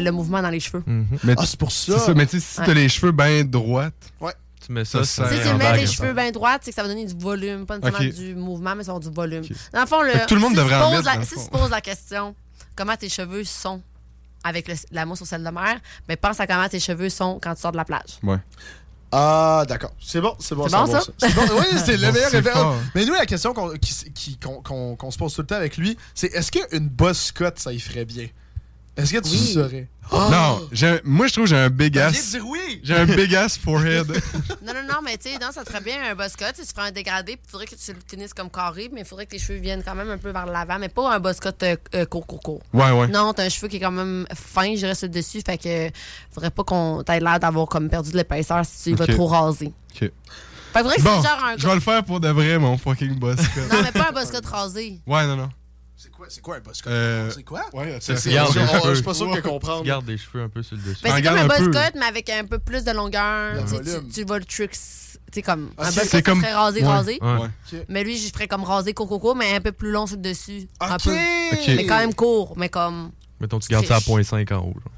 le, 0.00 0.04
le 0.04 0.10
mouvement 0.12 0.42
dans 0.42 0.50
les 0.50 0.60
cheveux. 0.60 0.82
Mais 1.24 1.34
Ah, 1.36 1.44
c'est 1.46 1.58
pour 1.58 1.72
ça. 1.72 2.12
Mais 2.14 2.26
tu 2.26 2.40
sais, 2.40 2.46
si 2.54 2.60
Ouais. 2.60 2.66
t'as 2.66 2.74
les 2.74 2.88
cheveux 2.88 3.12
bien 3.12 3.44
droites, 3.44 3.94
Tu 4.66 4.72
mets 4.72 4.84
ça, 4.84 5.04
Ça 5.04 5.24
ça, 5.24 5.30
Si 5.30 5.36
Ouais, 5.38 5.42
tu 5.50 5.54
mets 5.56 5.76
les 5.78 5.86
cheveux 5.86 6.12
bien 6.12 6.30
droits, 6.30 6.58
c'est 6.60 6.70
que 6.72 6.74
ça 6.74 6.82
va 6.82 6.88
donner 6.88 7.06
du 7.06 7.14
volume, 7.16 7.64
pas 7.64 7.78
nécessairement 7.78 8.14
du 8.14 8.34
mouvement, 8.34 8.74
mais 8.76 8.82
ça 8.84 8.92
va 8.92 8.96
avoir 8.96 9.00
du 9.00 9.14
volume. 9.14 9.42
Dans 9.72 9.80
le 9.80 9.86
fond, 9.86 10.02
le, 10.02 10.26
tout 10.26 10.34
le 10.34 10.40
monde 10.40 10.50
si 10.50 10.56
tu 10.56 10.62
devrait 10.62 10.76
en 10.76 10.90
poses 10.90 11.04
mettre, 11.04 11.18
la- 11.18 11.24
Si 11.24 11.34
tu 11.36 11.50
poses 11.50 11.70
la 11.70 11.80
question, 11.80 12.34
comment 12.76 12.96
tes 12.96 13.08
cheveux 13.08 13.44
sont 13.44 13.80
avec 14.44 14.68
le- 14.68 14.74
la 14.92 15.06
mousse 15.06 15.22
au 15.22 15.24
sel 15.24 15.42
de 15.42 15.48
mer, 15.50 15.78
ben 16.06 16.16
pense 16.16 16.38
à 16.40 16.46
comment 16.46 16.68
tes 16.68 16.80
cheveux 16.80 17.08
sont 17.08 17.38
quand 17.42 17.54
tu 17.54 17.60
sors 17.62 17.72
de 17.72 17.76
la 17.78 17.84
plage. 17.84 18.18
ouais. 18.22 18.36
Ah, 19.10 19.64
d'accord. 19.66 19.92
C'est 19.98 20.20
bon, 20.20 20.34
c'est 20.38 20.54
bon. 20.54 20.68
C'est 20.68 20.76
bon, 20.76 20.86
ça? 20.86 21.00
Bon. 21.34 21.42
Oui, 21.58 21.78
c'est 21.82 21.96
le 21.96 22.12
meilleur 22.12 22.30
référent. 22.30 22.74
Mais 22.94 23.06
nous, 23.06 23.14
la 23.14 23.24
question 23.24 23.54
qu'on 23.54 25.10
se 25.10 25.16
pose 25.18 25.34
tout 25.34 25.40
le 25.40 25.46
temps 25.46 25.54
avec 25.54 25.78
lui, 25.78 25.96
c'est 26.14 26.26
est-ce 26.34 26.52
qu'une 26.52 26.88
bosse 26.88 27.32
cut, 27.32 27.44
ça 27.56 27.72
y 27.72 27.80
ferait 27.80 28.04
bien? 28.04 28.26
Est-ce 28.98 29.12
que 29.12 29.18
tu 29.20 29.30
Oui. 29.30 29.52
saurais? 29.54 29.88
Non, 30.10 30.66
j'ai 30.72 30.88
un- 30.88 31.00
moi, 31.04 31.26
je 31.26 31.32
trouve 31.34 31.44
que 31.44 31.50
j'ai 31.50 31.56
un 31.56 31.68
big 31.70 31.96
ass. 31.98 32.30
dire 32.30 32.44
oui! 32.46 32.80
J'ai 32.82 32.94
un 32.96 33.04
big 33.04 33.34
ass 33.34 33.56
forehead. 33.58 34.06
Non, 34.66 34.74
non, 34.74 34.82
non, 34.86 34.98
mais 35.04 35.16
tu 35.16 35.30
sais, 35.30 35.38
non, 35.38 35.48
ça 35.52 35.64
serait 35.64 35.80
bien 35.80 35.96
un 36.10 36.14
buzz 36.14 36.34
cut. 36.36 36.44
Tu 36.54 36.62
ferais 36.66 36.88
un 36.88 36.90
dégradé, 36.90 37.36
puis 37.36 37.42
il 37.46 37.50
faudrait 37.50 37.66
que 37.66 37.74
tu 37.74 38.16
le 38.16 38.28
comme 38.34 38.50
carré, 38.50 38.90
mais 38.92 39.00
il 39.02 39.06
faudrait 39.06 39.24
que 39.26 39.30
tes 39.30 39.38
cheveux 39.38 39.58
viennent 39.60 39.82
quand 39.84 39.94
même 39.94 40.10
un 40.10 40.18
peu 40.18 40.30
vers 40.30 40.44
l'avant, 40.46 40.78
mais 40.78 40.88
pas 40.88 41.14
un 41.14 41.20
buzz 41.20 41.38
cut 41.40 41.48
euh, 41.62 41.76
euh, 41.94 42.04
court, 42.06 42.26
court, 42.26 42.42
court. 42.42 42.60
Ouais, 42.74 42.90
ouais. 42.90 43.06
Non, 43.08 43.32
t'as 43.32 43.44
un 43.44 43.48
cheveu 43.48 43.68
qui 43.68 43.76
est 43.76 43.80
quand 43.80 43.90
même 43.92 44.26
fin, 44.34 44.74
je 44.76 44.86
reste 44.86 45.04
dessus, 45.06 45.40
fait 45.46 45.58
que 45.58 45.90
faudrait 46.32 46.50
pas 46.50 46.64
qu'on 46.64 47.02
t'ait 47.04 47.20
l'air 47.20 47.38
d'avoir 47.38 47.66
comme 47.66 47.88
perdu 47.88 48.10
de 48.12 48.16
l'épaisseur 48.16 48.62
si 48.66 48.90
tu 48.90 48.96
vas 48.96 49.06
trop 49.06 49.26
raser. 49.26 49.72
Ok. 49.94 50.00
Fait 50.00 50.10
que 50.74 50.78
faudrait 50.80 50.96
que 50.96 51.02
Bon, 51.02 51.22
c'est 51.22 51.28
genre 51.28 51.44
un 51.44 51.56
je 51.56 51.66
vais 51.66 51.74
le 51.74 51.80
faire 51.80 52.04
pour 52.04 52.20
de 52.20 52.28
vrai, 52.28 52.58
mon 52.58 52.76
fucking 52.76 53.14
boss. 53.18 53.36
cut. 53.54 53.60
Non, 53.70 53.82
mais 53.82 53.92
pas 53.92 54.08
un 54.10 54.12
buzz 54.12 54.30
cut 54.30 54.46
rasé. 54.46 55.00
Ouais, 55.06 55.26
non, 55.26 55.36
non. 55.36 55.48
C'est 56.00 56.12
quoi, 56.12 56.26
c'est 56.28 56.40
quoi 56.40 56.56
un 56.56 56.60
boss 56.60 56.80
cut? 56.80 56.88
Euh, 56.90 57.28
C'est 57.30 57.42
quoi? 57.42 57.60
Ouais, 57.72 57.98
C'est- 58.00 58.14
c'est 58.14 58.20
c'est- 58.20 58.32
Garde 58.32 58.52
je 58.52 58.94
suis 58.94 59.02
pas 59.02 59.14
sûr 59.14 59.26
de 59.26 59.32
Ouais. 59.32 59.42
comprendre. 59.42 59.82
Garde 59.82 60.06
les 60.06 60.16
cheveux 60.16 60.44
un 60.44 60.48
peu 60.48 60.62
sur 60.62 60.76
le 60.76 60.82
dessus. 60.82 61.00
Ben, 61.02 61.10
c'est 61.10 61.16
Regarde 61.16 61.38
comme 61.40 61.50
un 61.50 61.54
un 61.54 61.58
buzz 61.70 61.76
cut, 61.92 61.98
mais 61.98 62.04
avec 62.06 62.30
un 62.30 62.44
peu 62.44 62.60
plus 62.60 62.84
de 62.84 62.92
longueur. 62.92 63.64
Tu, 64.14 64.24
vas 64.24 64.38
le 64.38 64.44
tricks. 64.44 64.70
Tu 64.70 64.78
sais, 65.34 65.42
comme 65.42 65.70
Ah, 65.76 65.88
un 65.88 65.90
c'est- 65.90 66.00
buzz 66.00 66.08
c'est 66.08 66.22
cut, 66.22 66.30
comme- 66.30 66.44
rasé, 66.44 66.82
Ouais. 66.82 66.86
rasé. 66.86 67.18
Ouais. 67.20 67.32
Ouais. 67.72 67.84
Mais 67.88 68.04
lui, 68.04 68.16
je 68.16 68.32
ferais 68.32 68.46
comme 68.46 68.62
rasé 68.62 68.94
coco, 68.94 69.34
mais 69.34 69.56
un 69.56 69.60
peu 69.60 69.72
plus 69.72 69.90
long 69.90 70.06
sur 70.06 70.14
le 70.16 70.22
dessus. 70.22 70.68
Un 70.78 70.94
Ok! 70.94 71.02
peu. 71.02 71.16
Mais 71.66 71.84
quand 71.84 71.98
même 71.98 72.14
court, 72.14 72.54
mais 72.56 72.68
comme. 72.68 73.10
Mettons, 73.40 73.58
tu 73.58 73.68
gardes 73.68 73.84
ça 73.86 73.96
à 73.96 74.00
Triche. 74.00 74.06
0.5 74.06 74.52
en 74.52 74.58
haut. 74.60 74.74
genre. 74.74 74.92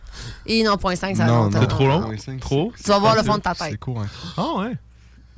Et 0.45 0.63
non, 0.63 0.77
0.5, 0.77 1.17
ça 1.17 1.25
va 1.25 1.31
Non, 1.33 1.45
longtemps. 1.45 1.61
C'est 1.63 1.67
trop 1.67 1.87
long? 1.87 2.15
Trop? 2.41 2.73
Tu 2.77 2.83
vas 2.91 2.99
voir 2.99 3.15
le 3.15 3.23
c'est- 3.23 3.27
fond 3.27 3.37
de 3.39 3.43
ta 3.43 3.55
C'est 3.55 3.71
tête. 3.71 3.81
court, 3.81 4.01
hein. 4.03 4.09
Ah 4.37 4.59
ouais. 4.59 4.73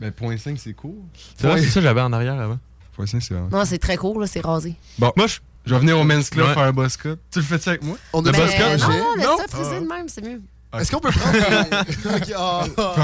Ben, 0.01 0.11
point 0.11 0.37
5, 0.37 0.59
c'est 0.59 0.73
court. 0.73 1.05
C'est 1.39 1.47
vrai, 1.47 1.61
c'est 1.61 1.69
ça 1.69 1.75
que 1.75 1.83
j'avais 1.83 2.01
en 2.01 2.13
arrière 2.13 2.35
avant. 2.41 2.59
Point 2.97 3.07
5, 3.07 3.23
c'est 3.23 3.35
vraiment. 3.35 3.49
Non, 3.57 3.65
c'est 3.65 3.79
très 3.79 3.97
court, 3.97 4.19
là, 4.21 4.27
c'est 4.27 4.41
rasé. 4.45 4.75
Bon, 4.99 5.13
Moi, 5.17 5.27
je. 5.29 5.39
Je 5.65 5.75
vais 5.75 5.81
venir 5.81 5.99
au 5.99 6.05
Men's 6.05 6.29
Club 6.31 6.47
Ouais. 6.49 6.55
faire 6.55 6.63
un 6.65 6.73
boss 6.73 6.97
cut. 6.97 7.15
Tu 7.31 7.39
le 7.39 7.45
fais-tu 7.45 7.69
avec 7.69 7.83
moi? 7.83 7.97
On 8.13 8.25
a 8.25 8.33
Le 8.33 8.37
boss 8.39 8.51
cut, 8.51 8.63
non, 8.81 8.89
non, 8.89 9.15
laisse 9.17 9.27
ça 9.27 9.49
friser 9.49 9.81
de 9.81 9.87
même, 9.87 10.09
c'est 10.09 10.23
mieux. 10.23 10.41
Est-ce 10.79 10.91
qu'on 10.91 11.01
peut 11.01 11.11
prendre. 11.11 11.37
Ok, 12.17 12.33
ah, 12.37 12.65
ah. 12.79 12.95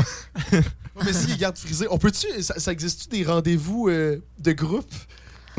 Ouais, 0.53 0.63
mais 1.05 1.13
s'il 1.13 1.37
garde 1.37 1.57
frisé, 1.57 1.87
on 1.91 1.99
peut-tu. 1.99 2.43
Ça, 2.43 2.59
ça 2.59 2.73
existe-tu 2.73 3.09
des 3.09 3.25
rendez-vous 3.25 3.89
euh, 3.89 4.23
de 4.39 4.53
groupe? 4.53 4.91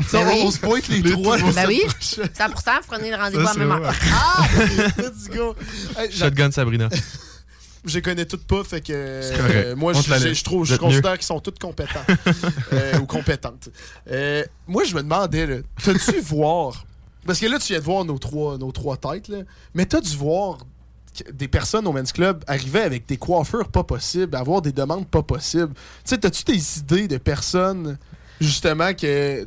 Ça, 0.08 0.18
Ben 0.24 0.28
on, 0.28 0.32
oui. 0.32 0.42
on 0.44 0.50
se 0.50 0.58
pointe 0.58 0.88
les, 0.88 1.02
trois. 1.02 1.38
Ben 1.38 1.66
oui. 1.68 1.82
prochaine. 1.86 2.28
100 2.36 2.48
vous 2.48 2.86
prenez 2.88 3.10
le 3.10 3.16
rendez-vous 3.16 3.46
à 3.46 3.54
même 3.54 3.70
heure. 3.70 3.94
Ah! 4.12 4.46
Let's 4.98 5.28
go! 5.28 5.54
Hey, 5.96 6.10
Shotgun 6.10 6.50
Sabrina. 6.50 6.88
je 7.84 7.94
les 7.94 8.02
connais 8.02 8.24
toutes 8.26 8.46
pas, 8.46 8.64
fait 8.64 8.80
que 8.80 8.92
euh, 8.94 9.76
moi, 9.76 9.92
je, 9.92 10.42
trouve, 10.44 10.66
je 10.66 10.76
considère 10.76 11.14
qu'ils 11.14 11.26
sont 11.26 11.40
tous 11.40 11.54
compétents 11.60 12.04
euh, 12.72 12.98
ou 12.98 13.06
compétentes. 13.06 13.68
Euh, 14.10 14.44
moi, 14.66 14.84
je 14.84 14.94
me 14.94 15.02
demandais, 15.02 15.62
t'as-tu 15.82 16.20
voir 16.20 16.84
Parce 17.26 17.38
que 17.38 17.46
là, 17.46 17.58
tu 17.58 17.72
viens 17.72 17.80
de 17.80 17.84
voir 17.84 18.04
nos 18.04 18.18
trois, 18.18 18.58
nos 18.58 18.72
trois 18.72 18.96
têtes, 18.96 19.28
là, 19.28 19.38
mais 19.74 19.86
t'as 19.86 20.00
dû 20.00 20.16
voir 20.16 20.58
des 21.32 21.48
personnes 21.48 21.86
au 21.86 21.92
Men's 21.92 22.12
Club 22.12 22.44
arriver 22.46 22.80
avec 22.80 23.06
des 23.06 23.16
coiffures 23.16 23.68
pas 23.68 23.84
possibles, 23.84 24.34
avoir 24.36 24.62
des 24.62 24.72
demandes 24.72 25.06
pas 25.06 25.22
possibles. 25.22 25.74
Tu 25.74 25.80
sais, 26.04 26.18
t'as-tu 26.18 26.44
des 26.44 26.78
idées 26.78 27.08
de 27.08 27.18
personnes, 27.18 27.98
justement, 28.40 28.94
que 28.94 29.46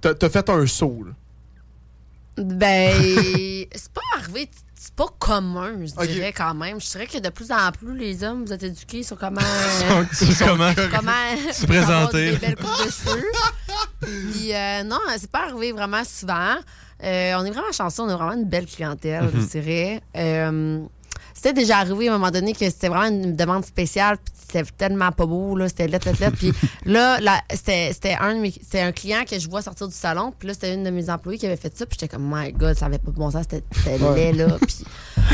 t'as 0.00 0.14
t'as 0.14 0.28
fait 0.28 0.48
un 0.50 0.66
saut, 0.66 1.04
là? 1.06 1.12
Ben, 2.36 2.92
c'est 3.74 3.92
pas 3.92 4.00
arrivé, 4.18 4.50
c'est 4.74 4.94
pas 4.94 5.06
commun, 5.18 5.72
je 5.86 6.06
dirais 6.06 6.32
quand 6.32 6.54
même. 6.54 6.80
Je 6.80 6.90
dirais 6.90 7.06
que 7.06 7.18
de 7.18 7.28
plus 7.28 7.52
en 7.52 7.70
plus, 7.72 7.96
les 7.96 8.24
hommes, 8.24 8.44
vous 8.44 8.52
êtes 8.52 8.64
éduqués 8.64 9.02
sur 9.02 9.16
comment. 9.16 9.40
C'est 10.12 10.38
comment? 10.44 10.72
comment 10.90 11.12
Se 11.52 11.66
présenter. 11.66 12.28
avoir 12.28 12.40
Des 12.40 12.46
belles 12.46 12.56
coupes 12.56 12.84
de 12.84 12.90
cheveux. 12.90 13.24
Puis, 14.32 14.54
euh, 14.54 14.82
non, 14.82 14.98
c'est 15.16 15.30
pas 15.30 15.44
arrivé 15.44 15.72
vraiment 15.72 16.02
souvent. 16.04 16.56
Euh, 17.04 17.34
on 17.38 17.44
est 17.44 17.50
vraiment 17.50 17.72
chanceux, 17.72 18.02
on 18.02 18.08
a 18.08 18.16
vraiment 18.16 18.32
une 18.32 18.48
belle 18.48 18.66
clientèle, 18.66 19.30
je 19.34 19.40
dirais. 19.46 20.00
Euh, 20.16 20.80
c'était 21.34 21.52
déjà 21.52 21.78
arrivé 21.78 22.08
à 22.08 22.14
un 22.14 22.18
moment 22.18 22.30
donné 22.30 22.54
que 22.54 22.64
c'était 22.70 22.88
vraiment 22.88 23.08
une 23.14 23.36
demande 23.36 23.64
spéciale, 23.66 24.16
puis 24.16 24.32
c'était 24.34 24.64
tellement 24.78 25.12
pas 25.12 25.26
beau, 25.26 25.56
là, 25.56 25.68
c'était 25.68 25.86
lettre, 25.86 26.06
lettre, 26.06 26.20
lettre. 26.20 26.36
Puis 26.38 26.52
là, 26.86 27.20
là, 27.20 27.42
c'était 27.52 28.16
un, 28.18 28.40
de 28.40 28.78
un 28.78 28.92
client 28.92 29.24
que 29.28 29.38
je 29.38 29.50
vois 29.50 29.60
sortir 29.60 29.86
du 29.88 29.94
salon, 29.94 30.32
puis 30.38 30.48
là, 30.48 30.54
c'était 30.54 30.72
une 30.72 30.84
de 30.84 30.90
mes 30.90 31.10
employées 31.10 31.38
qui 31.38 31.46
avait 31.46 31.56
fait 31.56 31.76
ça, 31.76 31.84
puis 31.84 31.98
j'étais 32.00 32.14
comme, 32.14 32.32
my 32.32 32.52
God, 32.52 32.74
ça 32.76 32.86
avait 32.86 32.98
pas 32.98 33.10
de 33.10 33.16
bon 33.16 33.30
sens, 33.30 33.44
c'était 33.50 33.98
laid, 33.98 34.32
là, 34.32 34.56
puis 34.60 34.84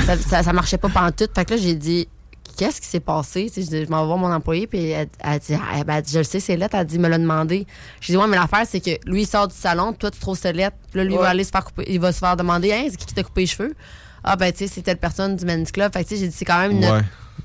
ça, 0.05 0.16
ça, 0.16 0.43
ça 0.43 0.53
marchait 0.53 0.79
pas 0.79 0.89
pendant 0.89 1.12
tout. 1.12 1.29
Fait 1.33 1.45
que 1.45 1.55
là, 1.55 1.61
j'ai 1.61 1.75
dit, 1.77 2.09
qu'est-ce 2.57 2.80
qui 2.80 2.86
s'est 2.86 3.01
passé? 3.01 3.51
Je, 3.55 3.61
dis, 3.62 3.84
je 3.84 3.90
m'en 3.90 4.01
vais 4.01 4.07
voir 4.07 4.18
mon 4.18 4.32
employé, 4.32 4.66
puis 4.66 4.90
elle, 4.90 5.09
elle 5.20 5.38
dit, 5.38 5.55
Ah, 5.55 5.82
ben, 5.84 5.96
elle 5.96 6.03
dit, 6.03 6.12
je 6.12 6.18
le 6.18 6.24
sais, 6.24 6.40
c'est 6.40 6.57
lettre. 6.57 6.76
Elle 6.76 6.86
dit, 6.86 6.98
me 6.98 7.09
l'a 7.09 7.18
demandé. 7.18 7.66
J'ai 8.01 8.12
dit, 8.12 8.16
ouais, 8.16 8.26
mais 8.26 8.36
l'affaire, 8.36 8.64
c'est 8.66 8.80
que 8.80 8.90
lui, 9.07 9.22
il 9.22 9.26
sort 9.26 9.48
du 9.48 9.55
salon, 9.55 9.92
toi, 9.92 10.11
tu 10.11 10.20
trouves 10.20 10.38
c'est 10.38 10.53
lettre. 10.53 10.76
Puis 10.90 10.98
là, 10.98 11.05
lui, 11.05 11.14
il 11.14 11.18
va 11.18 11.28
aller 11.28 11.44
se 11.44 11.51
faire 11.51 11.64
couper, 11.64 11.84
il 11.88 12.01
va 12.01 12.12
se 12.12 12.18
faire 12.18 12.36
demander, 12.36 12.72
hein, 12.72 12.86
c'est 12.90 12.96
qui 12.96 13.07
qui 13.07 13.14
t'a 13.14 13.22
coupé 13.22 13.42
les 13.42 13.46
cheveux? 13.46 13.74
Ah, 14.22 14.36
ben, 14.36 14.53
tu 14.53 14.59
sais, 14.59 14.66
c'est 14.66 14.82
telle 14.82 14.98
personne 14.98 15.36
du 15.36 15.44
Men's 15.44 15.72
Club. 15.72 15.92
Fait 15.92 16.05
que, 16.05 16.09
tu 16.09 16.14
sais, 16.14 16.20
j'ai 16.20 16.28
dit, 16.28 16.36
c'est 16.36 16.44
quand 16.44 16.59
même 16.59 16.72
une 16.72 16.84
Ouais. 16.84 17.01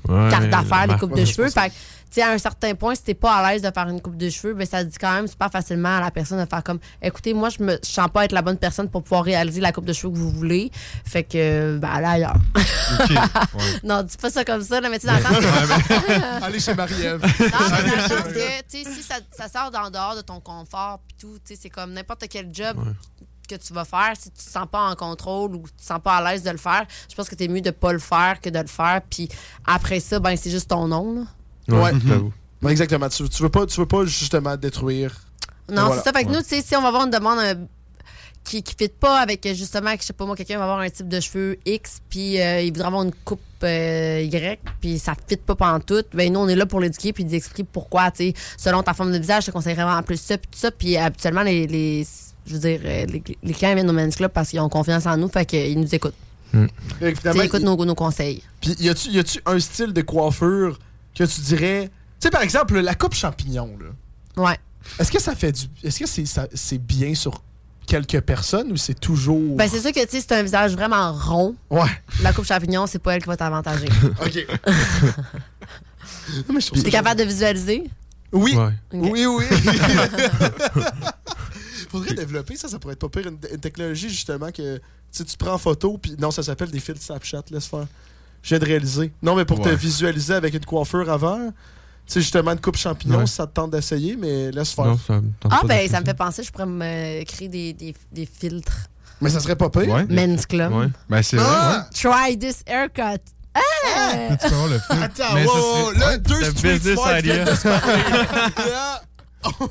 Ouais, 0.08 0.28
carte 0.30 0.50
d'affaires, 0.50 0.86
les 0.86 0.96
coupes 0.96 1.16
de 1.16 1.24
cheveux. 1.24 1.48
Fait 1.48 1.72
sais, 2.10 2.22
à 2.22 2.30
un 2.30 2.38
certain 2.38 2.74
point, 2.74 2.94
si 2.94 3.02
t'es 3.02 3.14
pas 3.14 3.34
à 3.34 3.50
l'aise 3.52 3.62
de 3.62 3.70
faire 3.70 3.88
une 3.88 4.00
coupe 4.00 4.16
de 4.16 4.28
cheveux, 4.28 4.54
ben, 4.54 4.66
ça 4.66 4.82
dit 4.84 4.96
quand 4.98 5.12
même 5.12 5.26
super 5.26 5.50
facilement 5.50 5.96
à 5.96 6.00
la 6.00 6.10
personne 6.10 6.42
de 6.42 6.48
faire 6.48 6.62
comme, 6.62 6.78
écoutez, 7.02 7.34
moi, 7.34 7.48
je 7.48 7.62
me 7.62 7.78
je 7.82 7.88
sens 7.88 8.08
pas 8.12 8.24
être 8.24 8.32
la 8.32 8.42
bonne 8.42 8.58
personne 8.58 8.88
pour 8.88 9.02
pouvoir 9.02 9.24
réaliser 9.24 9.60
la 9.60 9.72
coupe 9.72 9.84
de 9.84 9.92
cheveux 9.92 10.12
que 10.12 10.18
vous 10.18 10.30
voulez. 10.30 10.70
Fait 11.04 11.24
que, 11.24 11.78
ben, 11.78 11.88
allez 11.88 12.06
ailleurs. 12.06 12.38
OK. 13.00 13.10
Ouais. 13.10 13.18
non, 13.84 14.02
dis 14.02 14.16
pas 14.16 14.30
ça 14.30 14.44
comme 14.44 14.62
ça, 14.62 14.80
là, 14.80 14.88
mais 14.88 14.98
tu 14.98 15.06
dans 15.06 15.16
le 15.16 15.22
sens 15.22 15.36
Allez 16.42 16.60
chez 16.60 16.74
Marie-Ève. 16.74 17.22
non, 17.22 17.28
mais 17.40 17.90
dans 17.90 17.96
le 17.96 18.08
sens 18.08 18.32
que, 18.32 18.60
tu 18.62 18.84
sais, 18.84 18.90
si 18.90 19.02
ça, 19.02 19.16
ça 19.30 19.48
sort 19.48 19.70
en 19.74 19.90
dehors 19.90 20.16
de 20.16 20.22
ton 20.22 20.40
confort, 20.40 21.00
puis 21.06 21.16
tout, 21.18 21.38
tu 21.44 21.54
sais, 21.54 21.60
c'est 21.62 21.70
comme 21.70 21.92
n'importe 21.92 22.26
quel 22.28 22.54
job 22.54 22.76
que 23.46 23.54
tu 23.54 23.72
vas 23.72 23.84
faire, 23.84 24.12
si 24.18 24.30
tu 24.30 24.38
te 24.44 24.50
sens 24.50 24.66
pas 24.70 24.90
en 24.90 24.94
contrôle 24.94 25.54
ou 25.54 25.62
tu 25.66 25.74
te 25.74 25.82
sens 25.82 26.00
pas 26.02 26.16
à 26.16 26.32
l'aise 26.32 26.42
de 26.42 26.50
le 26.50 26.56
faire, 26.56 26.84
je 27.08 27.14
pense 27.14 27.28
que 27.28 27.34
t'es 27.34 27.48
mieux 27.48 27.60
de 27.60 27.70
pas 27.70 27.92
le 27.92 27.98
faire 27.98 28.40
que 28.40 28.50
de 28.50 28.58
le 28.58 28.66
faire, 28.66 29.00
puis 29.08 29.28
après 29.64 30.00
ça, 30.00 30.18
ben, 30.18 30.36
c'est 30.36 30.50
juste 30.50 30.68
ton 30.68 30.88
nom, 30.88 31.14
là. 31.14 31.22
Ouais. 31.68 31.92
j'avoue. 32.06 32.32
Ouais, 32.62 32.70
exactement. 32.72 33.08
Tu, 33.08 33.28
tu 33.28 33.42
veux 33.42 33.48
pas, 33.48 33.66
tu 33.66 33.78
veux 33.80 33.86
pas 33.86 34.04
justement 34.04 34.56
détruire. 34.56 35.12
Non, 35.68 35.86
Voilà. 35.86 35.96
c'est 36.02 36.08
ça. 36.08 36.12
Fait 36.16 36.24
que 36.24 36.30
Ouais. 36.30 36.36
nous, 36.36 36.42
tu 36.42 36.48
sais, 36.48 36.62
si 36.62 36.76
on 36.76 36.82
va 36.82 36.88
avoir 36.88 37.04
une 37.04 37.10
demande 37.10 37.38
euh, 37.40 37.54
qui 38.44 38.58
ne 38.58 38.62
fit 38.86 38.92
pas 39.00 39.18
avec, 39.20 39.44
euh, 39.46 39.54
justement, 39.54 39.94
que, 39.96 40.00
je 40.02 40.06
sais 40.06 40.12
pas 40.12 40.24
moi, 40.24 40.36
quelqu'un 40.36 40.58
va 40.58 40.64
avoir 40.64 40.78
un 40.78 40.88
type 40.88 41.08
de 41.08 41.18
cheveux 41.20 41.58
X, 41.66 41.98
puis 42.08 42.40
euh, 42.40 42.60
il 42.62 42.72
voudra 42.72 42.86
avoir 42.88 43.02
une 43.02 43.12
coupe 43.24 43.40
euh, 43.64 44.20
Y, 44.22 44.60
puis 44.80 44.98
ça 45.00 45.14
fit 45.28 45.36
pas 45.36 45.56
pendant 45.56 45.80
tout, 45.80 46.04
ben 46.14 46.32
nous, 46.32 46.38
on 46.40 46.48
est 46.48 46.54
là 46.54 46.64
pour 46.66 46.80
l'éduquer, 46.80 47.12
puis 47.12 47.24
d'expliquer 47.24 47.64
pourquoi, 47.64 48.10
tu 48.12 48.28
sais, 48.28 48.34
selon 48.56 48.82
ta 48.84 48.94
forme 48.94 49.12
de 49.12 49.18
visage, 49.18 49.42
je 49.42 49.46
te 49.48 49.50
conseillerais 49.50 49.82
vraiment 49.82 50.02
plus 50.04 50.20
ça, 50.20 50.38
puis 50.38 50.48
tout 50.52 50.58
ça. 50.58 50.70
Puis 50.70 50.96
habituellement, 50.96 51.42
les, 51.42 51.66
les- 51.66 52.06
je 52.46 52.52
veux 52.54 52.60
dire, 52.60 52.80
les, 52.84 53.22
les 53.42 53.52
clients 53.52 53.74
viennent 53.74 53.90
au 53.90 53.92
Men's 53.92 54.14
Club 54.14 54.30
parce 54.30 54.50
qu'ils 54.50 54.60
ont 54.60 54.68
confiance 54.68 55.04
en 55.06 55.16
nous, 55.16 55.28
fait 55.28 55.44
qu'ils 55.44 55.78
nous 55.80 55.92
écoutent. 55.94 56.14
Finalement, 56.52 57.42
Ils 57.42 57.46
écoutent 57.46 57.62
nos, 57.62 57.84
nos 57.84 57.94
conseils. 57.96 58.40
Puis 58.60 58.76
y 58.78 58.88
a-tu 58.88 59.10
y 59.10 59.18
a-tu 59.18 59.40
un 59.44 59.58
style 59.58 59.92
de 59.92 60.00
coiffure 60.02 60.78
que 61.18 61.24
tu 61.24 61.40
dirais, 61.40 61.90
tu 62.20 62.26
sais 62.26 62.30
par 62.30 62.42
exemple 62.42 62.78
la 62.80 62.94
coupe 62.94 63.14
champignon 63.14 63.76
là. 63.80 64.42
Ouais. 64.42 64.58
Est-ce 64.98 65.10
que 65.10 65.20
ça 65.20 65.34
fait 65.34 65.52
du 65.52 65.64
est-ce 65.82 65.98
que 65.98 66.06
c'est 66.06 66.26
ça- 66.26 66.48
c'est 66.54 66.78
bien 66.78 67.14
sur 67.14 67.42
quelques 67.86 68.20
personnes 68.20 68.72
ou 68.72 68.76
c'est 68.76 68.98
toujours 68.98 69.56
Ben, 69.56 69.68
c'est 69.68 69.80
sûr 69.80 69.92
que, 69.92 70.04
tu 70.04 70.10
sais, 70.10 70.20
c'est 70.20 70.32
un 70.32 70.42
visage 70.42 70.72
vraiment 70.72 71.12
rond. 71.12 71.54
Ouais. 71.70 71.88
La 72.20 72.32
coupe 72.32 72.44
champignon, 72.44 72.86
c'est 72.86 72.98
pas 72.98 73.14
elle 73.14 73.22
qui 73.22 73.28
va 73.28 73.36
t'avantager. 73.36 73.86
OK. 74.24 74.46
Non, 76.48 76.54
mais 76.54 76.60
je 76.60 76.66
trouve 76.66 76.82
T'es 76.82 76.90
ça 76.90 76.98
capable 76.98 77.20
de 77.20 77.24
visualiser? 77.24 77.84
Oui. 78.32 78.56
Ouais. 78.56 78.72
Oui, 78.92 79.26
oui. 79.26 79.44
Faudrait 81.90 82.14
développer 82.14 82.56
ça, 82.56 82.68
ça 82.68 82.78
pourrait 82.78 82.94
être 82.94 83.08
pas 83.08 83.20
pire. 83.20 83.28
Une, 83.30 83.38
une 83.52 83.60
technologie, 83.60 84.08
justement, 84.08 84.50
que 84.50 84.76
tu 84.76 84.82
sais, 85.12 85.24
tu 85.24 85.36
te 85.36 85.44
prends 85.44 85.54
en 85.54 85.58
photo, 85.58 85.98
puis 85.98 86.16
non, 86.18 86.30
ça 86.30 86.42
s'appelle 86.42 86.70
des 86.70 86.80
filtres 86.80 87.02
Snapchat, 87.02 87.42
laisse 87.50 87.66
faire. 87.66 87.86
Je 88.42 88.50
viens 88.50 88.58
de 88.58 88.64
réaliser. 88.64 89.12
Non, 89.22 89.34
mais 89.34 89.44
pour 89.44 89.60
te 89.60 89.68
visualiser 89.68 90.34
avec 90.34 90.54
une 90.54 90.64
coiffure 90.64 91.10
avant, 91.10 91.38
tu 92.06 92.12
sais, 92.12 92.20
justement, 92.20 92.52
une 92.52 92.60
coupe 92.60 92.76
champignon, 92.76 93.18
Ouais. 93.18 93.26
si 93.26 93.34
ça 93.34 93.46
te 93.46 93.52
tente 93.52 93.70
d'essayer, 93.72 94.16
mais 94.16 94.50
laisse 94.52 94.72
faire. 94.72 94.84
Non, 94.86 94.98
ça 95.04 95.14
me 95.20 95.30
tente 95.40 95.52
Ah, 95.52 95.58
pas 95.62 95.66
ben, 95.66 95.88
ça 95.88 96.00
me 96.00 96.04
fait 96.06 96.14
penser, 96.14 96.42
je 96.44 96.50
pourrais 96.52 96.66
me 96.66 97.24
créer 97.24 97.48
des, 97.48 97.72
des, 97.72 97.94
des 98.12 98.26
filtres. 98.26 98.88
Mais 99.20 99.30
ça 99.30 99.40
serait 99.40 99.56
pas 99.56 99.70
pire. 99.70 99.88
Ouais. 99.88 100.04
Men's 100.08 100.46
Club. 100.46 100.72
Ouais. 100.72 100.86
Ben, 101.08 101.22
c'est 101.22 101.36
vrai, 101.38 101.46
Ah! 101.48 101.88
Try 101.92 102.38
this 102.38 102.62
haircut. 102.66 103.20
Ah! 103.54 104.36
Tu 104.38 104.46
avoir 104.46 104.68
le 104.68 104.78
film. 104.78 105.02
Attends, 105.02 105.34
Mais 105.34 105.46
wow, 105.46 105.52
ça 105.52 105.58
wow, 105.58 105.92
serait- 105.94 105.98
là, 105.98 106.18
deux 106.18 106.52
business 106.52 106.98
idea. 107.18 107.44
on- 109.44 109.68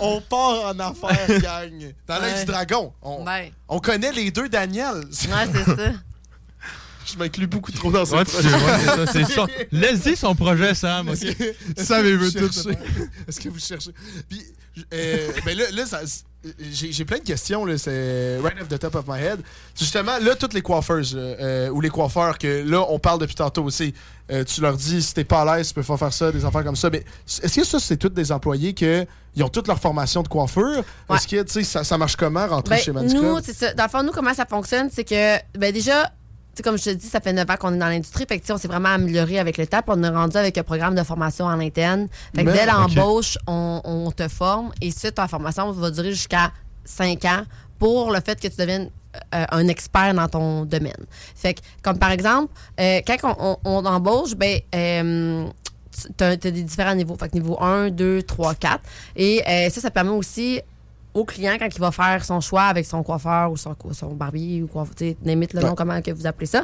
on 0.16 0.20
part 0.22 0.66
en 0.74 0.78
affaires, 0.80 1.40
gang. 1.40 1.94
Dans 2.06 2.18
l'œil 2.18 2.32
Ouais. 2.32 2.40
du 2.40 2.44
dragon. 2.46 2.92
On, 3.02 3.24
Ben, 3.24 3.50
on 3.68 3.78
connaît 3.78 4.12
les 4.12 4.30
deux 4.30 4.48
Daniel. 4.48 4.96
ouais, 4.96 5.48
c'est 5.52 5.64
ça. 5.64 5.76
Je 7.12 7.18
m'inclus 7.18 7.46
beaucoup 7.46 7.72
trop 7.72 7.90
dans 7.90 8.04
ce 8.04 8.14
Ouais, 8.14 8.24
tu- 8.24 8.32
projet. 8.32 8.48
ouais, 8.48 9.68
Laisse-y 9.72 10.16
son 10.16 10.34
projet, 10.34 10.74
Sam. 10.74 11.08
ok? 11.08 11.14
Est-ce 11.14 11.32
que- 11.36 11.42
est-ce 11.42 11.84
Ça, 11.84 11.98
que 11.98 12.02
mais 12.04 12.14
vous 12.16 12.24
veut 12.24 12.32
tout 12.32 12.68
Est-ce 13.28 13.40
que 13.40 13.48
vous 13.48 13.58
cherchez? 13.58 13.90
Puis, 14.28 14.42
euh, 14.94 15.28
ben 15.44 15.56
là, 15.56 15.64
là, 15.72 15.86
ça- 15.86 16.00
j'ai 16.72 16.90
j'ai 16.92 17.04
plein 17.04 17.18
de 17.18 17.22
questions, 17.24 17.66
là, 17.66 17.76
c'est 17.76 18.38
right 18.42 18.54
off 18.62 18.68
the 18.68 18.78
top 18.78 18.94
of 18.94 19.04
my 19.06 19.18
head. 19.20 19.40
Justement, 19.78 20.18
là, 20.22 20.34
toutes 20.36 20.54
les 20.54 20.62
coiffeuses, 20.62 21.14
là, 21.14 21.20
euh, 21.22 21.68
ou 21.68 21.80
les 21.82 21.90
coiffeurs, 21.90 22.38
que 22.38 22.62
là, 22.66 22.84
on 22.88 22.98
parle 22.98 23.20
depuis 23.20 23.34
tantôt 23.34 23.64
aussi, 23.64 23.92
euh, 24.32 24.42
tu 24.44 24.60
leur 24.62 24.74
dis, 24.76 25.02
si 25.02 25.12
t'es 25.12 25.24
pas 25.24 25.42
à 25.42 25.56
l'aise, 25.56 25.68
tu 25.68 25.74
peux 25.74 25.82
pas 25.82 25.96
faire 25.98 26.12
ça, 26.14 26.32
des 26.32 26.44
affaires 26.44 26.64
comme 26.64 26.76
ça. 26.76 26.88
Mais 26.88 27.04
est-ce 27.42 27.54
que 27.60 27.64
ça, 27.64 27.78
c'est 27.78 27.96
toutes 27.98 28.14
des 28.14 28.32
employés 28.32 28.72
que 28.72 29.04
ils 29.36 29.42
ont 29.44 29.48
toute 29.50 29.68
leur 29.68 29.78
formation 29.78 30.22
de 30.22 30.28
coiffure? 30.28 30.82
Ouais. 31.08 31.16
Est-ce 31.16 31.28
que, 31.28 31.42
tu 31.42 31.52
sais, 31.52 31.62
ça, 31.64 31.84
ça 31.84 31.98
marche 31.98 32.16
comment, 32.16 32.46
rentrer 32.46 32.76
Ben, 32.76 32.82
chez 32.82 32.92
Men's 32.92 33.12
nous, 33.12 33.20
Club? 33.34 33.42
c'est 33.44 33.52
ça. 33.56 33.74
Dans 33.74 33.84
le 33.84 33.90
fond, 33.90 34.02
nous, 34.02 34.12
comment 34.12 34.32
ça 34.32 34.46
fonctionne, 34.46 34.88
c'est 34.90 35.04
que, 35.04 35.36
ben, 35.58 35.72
déjà, 35.74 36.10
sais, 36.60 36.62
comme 36.62 36.78
je 36.78 36.84
te 36.84 36.90
dis, 36.90 37.06
ça 37.08 37.20
fait 37.20 37.32
9 37.32 37.48
ans 37.50 37.56
qu'on 37.58 37.74
est 37.74 37.78
dans 37.78 37.88
l'industrie. 37.88 38.24
Fait 38.28 38.38
que, 38.38 38.52
on 38.52 38.58
s'est 38.58 38.68
vraiment 38.68 38.90
amélioré 38.90 39.38
avec 39.38 39.58
le 39.58 39.66
temps. 39.66 39.80
on 39.86 40.02
est 40.02 40.08
rendu 40.08 40.36
avec 40.36 40.56
un 40.58 40.62
programme 40.62 40.94
de 40.94 41.02
formation 41.02 41.46
en 41.46 41.60
interne. 41.60 42.08
Fait 42.34 42.42
que 42.44 42.46
Ben, 42.50 42.54
dès 42.54 42.66
l'embauche, 42.66 43.38
on, 43.46 43.80
on 43.84 44.10
te 44.12 44.28
forme. 44.28 44.70
Et 44.80 44.90
ça, 44.90 45.10
ta 45.10 45.26
formation 45.28 45.70
va 45.72 45.90
durer 45.90 46.10
jusqu'à 46.12 46.52
5 46.84 47.24
ans 47.26 47.42
pour 47.78 48.10
le 48.12 48.20
fait 48.24 48.40
que 48.40 48.48
tu 48.48 48.56
deviennes 48.56 48.90
euh, 49.34 49.44
un 49.50 49.66
expert 49.68 50.14
dans 50.14 50.28
ton 50.28 50.64
domaine. 50.64 51.04
Fait 51.34 51.54
que, 51.54 51.60
comme 51.82 51.98
par 51.98 52.10
exemple, 52.12 52.52
euh, 52.78 53.00
quand 53.06 53.16
on, 53.24 53.58
on- 53.64 53.82
on 53.82 53.84
embauche, 53.86 54.34
ben, 54.36 54.60
euh, 54.74 55.46
tu 56.16 56.24
as, 56.24 56.36
des 56.36 56.52
différents 56.62 56.94
niveaux. 56.94 57.16
Fait 57.18 57.28
que 57.28 57.34
niveau 57.34 57.60
1, 57.60 57.90
2, 57.90 58.22
3, 58.22 58.54
4. 58.54 58.80
Et 59.16 59.42
ça, 59.70 59.80
ça 59.80 59.90
permet 59.90 60.10
aussi 60.10 60.60
au 61.14 61.24
client, 61.24 61.56
quand 61.58 61.68
il 61.74 61.80
va 61.80 61.90
faire 61.90 62.24
son 62.24 62.40
choix 62.40 62.62
avec 62.64 62.86
son 62.86 63.02
coiffeur 63.02 63.50
ou 63.50 63.56
son, 63.56 63.74
son 63.92 64.14
barbier 64.14 64.62
ou 64.62 64.68
sais, 64.96 65.16
limite 65.24 65.52
le 65.54 65.60
nom, 65.60 65.74
comment 65.74 66.00
que 66.02 66.10
vous 66.12 66.26
appelez 66.26 66.46
ça, 66.46 66.60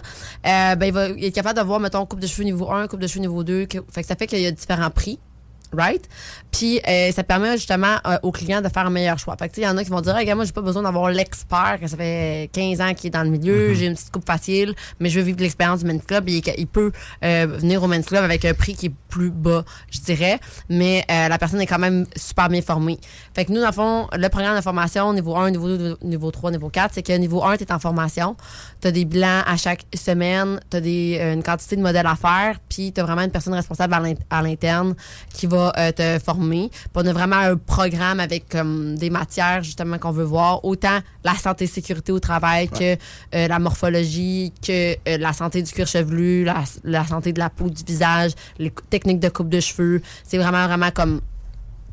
euh, 0.47 0.75
ben, 0.77 0.87
il 0.87 0.93
va 0.93 1.09
il 1.09 1.25
est 1.25 1.33
capable 1.33 1.59
de 1.59 1.65
voir, 1.65 1.81
mettons, 1.81 2.07
coupe 2.07 2.21
de 2.21 2.27
cheveux 2.27 2.45
niveau 2.45 2.71
1, 2.71 2.87
coupe 2.89 3.01
de 3.01 3.07
cheveux 3.07 3.21
niveau 3.21 3.43
2. 3.43 3.67
que- 3.67 3.79
fait 3.91 4.03
que 4.03 4.07
ça 4.07 4.15
fait 4.17 4.27
qu'il 4.27 4.41
y 4.41 4.47
a 4.47 4.53
différents 4.53 4.91
prix. 4.91 5.19
Right? 5.73 6.09
Puis 6.53 6.81
euh, 6.89 7.13
ça 7.13 7.23
permet 7.23 7.53
justement 7.57 7.97
euh, 8.07 8.19
aux 8.23 8.33
clients 8.33 8.61
de 8.61 8.69
faire 8.69 8.87
un 8.87 8.91
meilleur 8.91 9.19
choix. 9.19 9.37
Fait 9.39 9.49
que 9.49 9.57
il 9.57 9.65
y 9.65 9.69
en 9.69 9.77
a 9.77 9.85
qui 9.85 9.91
vont 9.91 10.01
dire, 10.01 10.15
regarde, 10.15 10.37
moi, 10.37 10.45
j'ai 10.45 10.53
pas 10.53 10.63
besoin 10.63 10.83
d'avoir 10.83 11.11
l'expert, 11.11 11.79
que 11.81 11.87
ça 11.87 11.97
fait 11.97 12.51
15 12.53 12.81
ans 12.81 12.95
qu'il 12.95 13.09
est 13.09 13.11
dans 13.11 13.23
le 13.23 13.31
milieu, 13.31 13.75
j'ai 13.75 13.87
une 13.87 13.95
petite 13.95 14.11
coupe 14.11 14.27
facile, 14.27 14.75
mais 15.01 15.09
je 15.09 15.19
veux 15.19 15.25
vivre 15.25 15.41
l'expérience 15.41 15.81
du 15.81 15.87
Men's 15.87 16.05
Club. 16.05 16.29
Et 16.29 16.43
il 16.59 16.67
peut 16.67 16.93
euh, 17.25 17.47
venir 17.47 17.83
au 17.83 17.87
Men's 17.87 18.07
Club 18.07 18.25
avec 18.25 18.45
un 18.45 18.55
prix 18.55 18.75
qui 18.75 18.87
est 18.87 18.93
plus 19.09 19.31
bas, 19.31 19.65
je 19.91 20.01
dirais, 20.01 20.39
mais 20.69 21.05
euh, 21.11 21.29
la 21.29 21.39
personne 21.39 21.61
est 21.61 21.67
quand 21.67 21.79
même 21.79 22.07
super 22.17 22.49
bien 22.49 22.63
formée. 22.63 22.99
Fait 23.35 23.45
que 23.45 23.53
nous, 23.53 23.61
dans 23.61 23.67
le 23.67 23.73
fond, 23.73 24.09
le 24.13 24.29
programme 24.29 24.57
de 24.57 24.61
formation, 24.61 25.13
niveau 25.13 25.37
1, 25.37 25.51
niveau 25.53 25.69
2, 25.69 25.99
niveau 26.03 26.31
3, 26.31 26.51
niveau 26.51 26.69
4, 26.69 26.93
c'est 26.95 27.03
que 27.03 27.13
niveau 27.13 27.43
1, 27.43 27.57
tu 27.57 27.65
es 27.65 27.73
en 27.73 27.79
formation, 27.79 28.37
tu 28.81 28.89
as 28.89 28.93
des 28.93 29.05
bilans 29.05 29.43
à 29.47 29.57
chaque 29.57 29.85
semaine, 29.95 30.61
tu 30.71 30.77
as 30.77 30.81
des, 30.81 31.19
euh, 31.21 31.33
une 31.35 31.43
quantité 31.43 31.77
de 31.77 31.83
modèles 31.83 32.07
à 32.07 32.17
faire, 32.17 32.59
puis 32.69 32.93
tu 32.93 33.01
as 33.01 33.05
vraiment 33.05 33.23
une 33.23 33.31
personne 33.31 33.55
responsable 33.55 34.17
à 34.31 34.43
l'interne 34.43 34.95
qui 35.33 35.47
va 35.47 35.56
euh, 35.59 35.93
te 35.93 36.19
former. 36.25 36.71
Puis 36.71 36.91
on 36.95 37.07
a 37.07 37.13
vraiment 37.13 37.37
un 37.37 37.57
programme 37.57 38.21
avec 38.21 38.49
comme 38.49 38.97
des 38.97 39.11
matières 39.11 39.63
justement 39.63 39.99
qu'on 39.99 40.13
veut 40.13 40.25
voir, 40.25 40.65
autant 40.65 40.99
la 41.25 41.35
santé 41.35 41.65
et 41.65 41.69
sécurité 41.69 42.13
au 42.13 42.21
travail 42.21 42.69
que 42.69 42.95
euh, 43.35 43.49
la 43.49 43.59
morphologie, 43.59 44.53
que 44.65 44.93
euh, 44.93 45.19
la 45.19 45.33
santé 45.33 45.63
du 45.63 45.73
cuir 45.73 45.87
chevelu, 45.87 46.45
la, 46.45 46.65
la 46.85 47.07
santé 47.07 47.33
de 47.33 47.39
la 47.39 47.51
peau, 47.51 47.69
du 47.69 47.83
visage, 47.85 48.33
les 48.59 48.73
techniques 48.91 49.21
de 49.21 49.29
coupe 49.29 49.49
de 49.49 49.61
cheveux. 49.61 50.03
C'est 50.25 50.39
vraiment, 50.39 50.67
vraiment 50.67 50.91
comme 50.91 51.21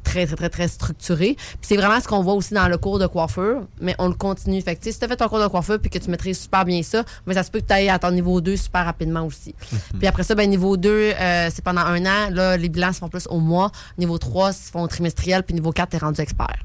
très, 0.04 0.26
très, 0.26 0.36
très, 0.36 0.49
très 0.49 0.68
structuré. 0.68 1.36
Puis 1.36 1.58
c'est 1.62 1.78
vraiment 1.78 1.99
ce 1.99 2.08
qu'on 2.08 2.22
voit 2.22 2.34
aussi 2.34 2.54
dans 2.54 2.68
le 2.68 2.78
cours 2.78 2.99
de 2.99 3.08
coiffure, 3.08 3.68
mais 3.82 3.95
on 3.99 4.08
le 4.08 4.14
continue. 4.14 4.62
Fait 4.62 4.76
que, 4.76 4.84
si 4.84 4.97
tu 4.97 5.06
as 5.06 5.08
fait 5.08 5.16
ton 5.16 5.28
cours 5.28 5.39
de 5.39 5.47
coiffure 5.47 5.80
puis 5.80 5.89
que 5.89 5.97
tu 5.97 6.10
maîtrises 6.10 6.39
super 6.39 6.66
bien 6.66 6.84
ça, 6.84 7.04
mais 7.26 7.34
ça 7.34 7.43
se 7.43 7.51
peut 7.51 7.60
que 7.60 7.68
tu 7.68 7.74
ailles 7.74 7.89
à 7.89 7.99
ton 7.99 8.12
niveau 8.12 8.41
2 8.41 8.56
super 8.58 8.86
rapidement 8.86 9.26
aussi. 9.26 9.56
Puis 9.97 10.08
après 10.08 10.24
ça, 10.24 10.36
ben, 10.36 10.49
niveau 10.49 10.78
2, 10.78 10.89
euh, 10.89 11.49
c'est 11.54 11.64
pendant 11.64 11.82
un 11.82 12.06
an. 12.06 12.30
Là, 12.32 12.58
les 12.58 12.70
bilans 12.70 12.93
se 12.93 12.99
font 12.99 13.10
plus 13.10 13.28
au 13.28 13.39
mois. 13.39 13.72
Niveau 13.97 14.18
3, 14.18 14.54
se 14.54 14.72
font 14.72 14.88
trimestriel. 14.88 15.43
Puis 15.43 15.54
niveau 15.54 15.72
4, 15.72 15.89
tu 15.89 15.95
es 15.95 15.99
rendu 15.99 16.22
expert. 16.22 16.56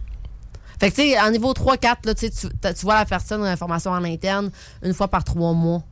Fait 0.81 0.91
que, 0.91 0.97
tu 0.97 1.03
sais, 1.03 1.21
en 1.21 1.31
niveau 1.31 1.53
3, 1.53 1.77
4, 1.77 2.07
là, 2.07 2.15
tu 2.15 2.29
sais, 2.29 2.49
tu 2.75 2.83
vois 2.83 2.95
la 2.95 3.05
personne 3.05 3.45
en 3.45 3.57
formation 3.57 3.91
en 3.91 4.05
interne 4.05 4.51
une 4.83 4.95
fois 4.95 5.09
par 5.09 5.25
trois 5.25 5.53
mois. 5.53 5.83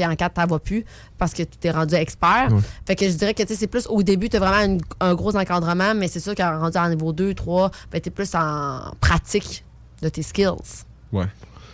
Puis 0.00 0.06
en 0.08 0.16
4, 0.16 0.32
tu 0.42 0.48
vas 0.48 0.58
plus 0.58 0.84
parce 1.18 1.32
que 1.34 1.42
tu 1.42 1.58
t'es 1.58 1.70
rendu 1.70 1.94
expert. 1.94 2.48
Ouais. 2.50 2.60
Fait 2.86 2.96
que 2.96 3.06
je 3.06 3.12
dirais 3.12 3.34
que 3.34 3.42
tu 3.42 3.48
sais, 3.48 3.54
c'est 3.56 3.66
plus 3.66 3.86
au 3.88 4.02
début, 4.02 4.30
tu 4.30 4.36
as 4.36 4.40
vraiment 4.40 4.64
une- 4.64 4.80
un 5.00 5.14
gros 5.14 5.36
encadrement, 5.36 5.94
mais 5.94 6.08
c'est 6.08 6.20
sûr 6.20 6.34
qu'en 6.34 6.58
rendu 6.58 6.78
en 6.78 6.88
niveau 6.88 7.12
2, 7.12 7.34
3, 7.34 7.70
ben, 7.92 8.00
tu 8.00 8.08
es 8.08 8.10
plus 8.10 8.34
en 8.34 8.92
pratique 9.00 9.62
de 10.00 10.08
tes 10.08 10.22
skills. 10.22 10.46
Ouais. 11.12 11.26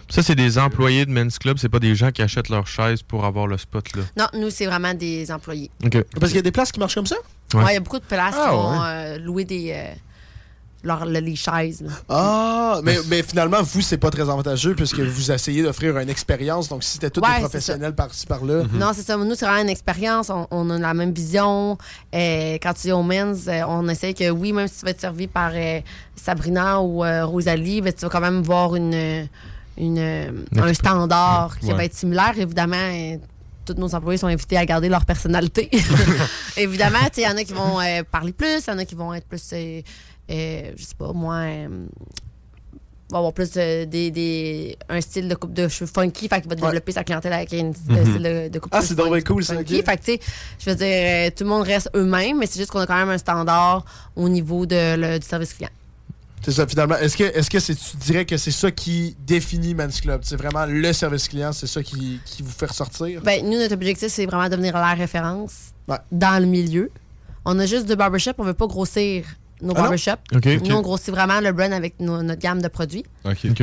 Ça, 0.08 0.22
c'est 0.24 0.34
des 0.34 0.58
employés 0.58 1.04
de 1.06 1.10
Men's 1.12 1.38
Club, 1.38 1.58
c'est 1.58 1.68
pas 1.68 1.78
des 1.78 1.94
gens 1.94 2.10
qui 2.10 2.22
achètent 2.22 2.48
leur 2.48 2.66
chaise 2.66 3.02
pour 3.02 3.24
avoir 3.24 3.46
le 3.46 3.58
spot 3.58 3.84
là. 3.96 4.02
Non, 4.16 4.40
nous, 4.40 4.50
c'est 4.50 4.66
vraiment 4.66 4.94
des 4.94 5.30
employés. 5.30 5.70
OK. 5.84 6.02
Parce 6.18 6.26
qu'il 6.32 6.36
y 6.36 6.38
a 6.40 6.42
des 6.42 6.52
places 6.52 6.72
qui 6.72 6.80
marchent 6.80 6.94
comme 6.96 7.06
ça? 7.06 7.16
Ouais. 7.54 7.62
Ouais, 7.62 7.70
Il 7.70 7.74
y 7.74 7.76
a 7.76 7.80
beaucoup 7.80 7.98
de 8.00 8.04
places 8.04 8.34
Ah, 8.36 8.48
qui 8.50 8.56
vont 8.56 8.72
ouais. 8.72 8.86
euh, 8.88 9.18
louer 9.18 9.44
des. 9.44 9.70
euh, 9.72 9.92
leur- 10.82 11.04
les 11.06 11.34
chaises. 11.36 11.80
là. 11.82 11.90
Ah, 12.08 12.80
mais, 12.84 12.96
mais 13.08 13.22
finalement, 13.22 13.62
vous, 13.62 13.80
c'est 13.80 13.96
pas 13.98 14.10
très 14.10 14.22
avantageux 14.22 14.74
puisque 14.74 15.00
vous 15.00 15.30
essayez 15.32 15.62
d'offrir 15.62 15.96
une 15.98 16.08
expérience. 16.08 16.68
Donc, 16.68 16.84
si 16.84 16.92
c'était 16.92 17.10
tous 17.10 17.20
Ouais, 17.20 17.34
des 17.36 17.40
professionnels 17.40 17.94
par-ci, 17.94 18.26
par-là. 18.26 18.62
Non, 18.72 18.90
c'est 18.94 19.02
ça. 19.02 19.16
Nous, 19.16 19.34
c'est 19.34 19.46
vraiment 19.46 19.62
une 19.62 19.68
expérience. 19.68 20.30
On, 20.30 20.46
on 20.50 20.70
a 20.70 20.78
la 20.78 20.94
même 20.94 21.12
vision. 21.12 21.76
Euh, 22.14 22.54
quand 22.62 22.74
tu 22.74 22.88
es 22.88 22.92
au 22.92 23.02
men's, 23.02 23.46
euh, 23.48 23.62
on 23.68 23.88
essaie 23.88 24.14
que 24.14 24.30
oui, 24.30 24.52
même 24.52 24.68
si 24.68 24.78
tu 24.80 24.84
vas 24.84 24.90
être 24.92 25.00
servi 25.00 25.26
par 25.26 25.50
euh, 25.54 25.80
Sabrina 26.14 26.80
ou 26.80 27.04
euh, 27.04 27.24
Rosalie, 27.26 27.80
ben, 27.80 27.92
tu 27.92 28.02
vas 28.02 28.08
quand 28.10 28.20
même 28.20 28.42
voir 28.42 28.76
une, 28.76 29.26
une, 29.76 30.44
un 30.56 30.74
standard 30.74 31.58
qui 31.58 31.66
Ouais. 31.66 31.74
va 31.74 31.84
être 31.84 31.94
similaire. 31.94 32.34
Évidemment, 32.38 33.16
tous 33.64 33.74
nos 33.74 33.92
employés 33.96 34.18
sont 34.18 34.28
invités 34.28 34.56
à 34.56 34.64
garder 34.64 34.88
leur 34.88 35.04
personnalité. 35.04 35.68
Évidemment, 36.56 36.98
il 37.16 37.22
y 37.22 37.26
en 37.26 37.36
a 37.36 37.42
qui 37.44 37.52
vont 37.52 37.80
euh, 37.80 38.02
parler 38.10 38.32
plus, 38.32 38.64
il 38.66 38.70
y 38.70 38.72
en 38.72 38.78
a 38.78 38.84
qui 38.84 38.94
vont 38.94 39.12
être 39.12 39.26
plus, 39.26 39.42
euh, 39.52 39.82
euh, 40.30 40.72
je 40.76 40.82
sais 40.84 40.94
pas, 40.98 41.12
moi, 41.12 41.34
euh, 41.36 41.86
va 43.10 43.18
avoir 43.18 43.32
plus 43.32 43.52
des, 43.52 43.86
des, 43.86 44.76
un 44.88 45.00
style 45.00 45.28
de 45.28 45.34
coupe 45.36 45.52
de 45.52 45.68
cheveux 45.68 45.88
funky, 45.92 46.28
fait 46.28 46.40
qu'il 46.40 46.48
va 46.48 46.56
développer 46.56 46.90
sa 46.92 47.04
clientèle 47.04 47.32
avec 47.32 47.52
un 47.54 47.68
un 47.68 47.72
style 48.04 48.22
de, 48.22 48.48
de 48.48 48.58
coupe 48.58 48.72
Ah, 48.74 48.80
de 48.80 48.82
c'est 48.84 48.88
cheveux 48.90 48.96
donc 48.96 49.06
bien 49.12 49.14
funky, 49.20 49.32
cool, 49.32 49.44
ça, 49.44 49.54
funky. 49.54 49.82
Fait 49.82 49.96
que, 49.96 50.04
tu 50.04 50.12
sais, 50.12 50.20
je 50.58 50.70
veux 50.70 50.76
dire, 50.76 50.86
euh, 50.88 51.30
tout 51.30 51.44
le 51.44 51.50
monde 51.50 51.62
reste 51.62 51.88
eux-mêmes, 51.94 52.38
mais 52.38 52.46
c'est 52.46 52.58
juste 52.58 52.70
qu'on 52.72 52.80
a 52.80 52.86
quand 52.86 52.96
même 52.96 53.10
un 53.10 53.18
standard 53.18 53.84
au 54.16 54.28
niveau 54.28 54.66
de, 54.66 54.96
le- 54.96 55.18
du 55.20 55.26
service 55.26 55.54
client. 55.54 55.70
C'est 56.42 56.52
ça, 56.52 56.66
finalement. 56.66 56.96
Est-ce 56.96 57.16
que, 57.16 57.24
est-ce 57.24 57.48
que 57.50 57.58
c'est, 57.58 57.74
tu 57.74 57.96
dirais 57.96 58.24
que 58.24 58.36
c'est 58.36 58.50
ça 58.52 58.70
qui 58.70 59.16
définit 59.26 59.74
Men's 59.74 60.00
Club? 60.00 60.20
C'est 60.24 60.36
vraiment 60.36 60.64
le 60.66 60.92
service 60.92 61.28
client, 61.28 61.52
c'est 61.52 61.66
ça 61.66 61.82
qui, 61.82 62.20
qui 62.24 62.42
vous 62.42 62.50
fait 62.52 62.66
ressortir? 62.66 63.20
Ben, 63.22 63.44
nous, 63.44 63.56
notre 63.58 63.74
objectif, 63.74 64.08
c'est 64.08 64.26
vraiment 64.26 64.48
devenir 64.48 64.74
la 64.74 64.94
référence 64.94 65.72
Ouais. 65.88 65.96
dans 66.10 66.40
le 66.40 66.46
milieu. 66.46 66.90
On 67.44 67.56
a 67.60 67.66
juste 67.66 67.86
deux 67.86 67.94
barbershops, 67.96 68.34
on 68.38 68.44
veut 68.44 68.54
pas 68.54 68.66
grossir 68.66 69.24
nos 69.62 69.74
Ah. 69.76 69.82
Nous, 70.68 70.74
on 70.74 70.82
grossit 70.82 71.10
vraiment 71.10 71.40
le 71.40 71.52
brand 71.52 71.72
avec 71.72 71.98
nos- 72.00 72.22
notre 72.22 72.40
gamme 72.40 72.60
de 72.62 72.68
produits. 72.68 73.04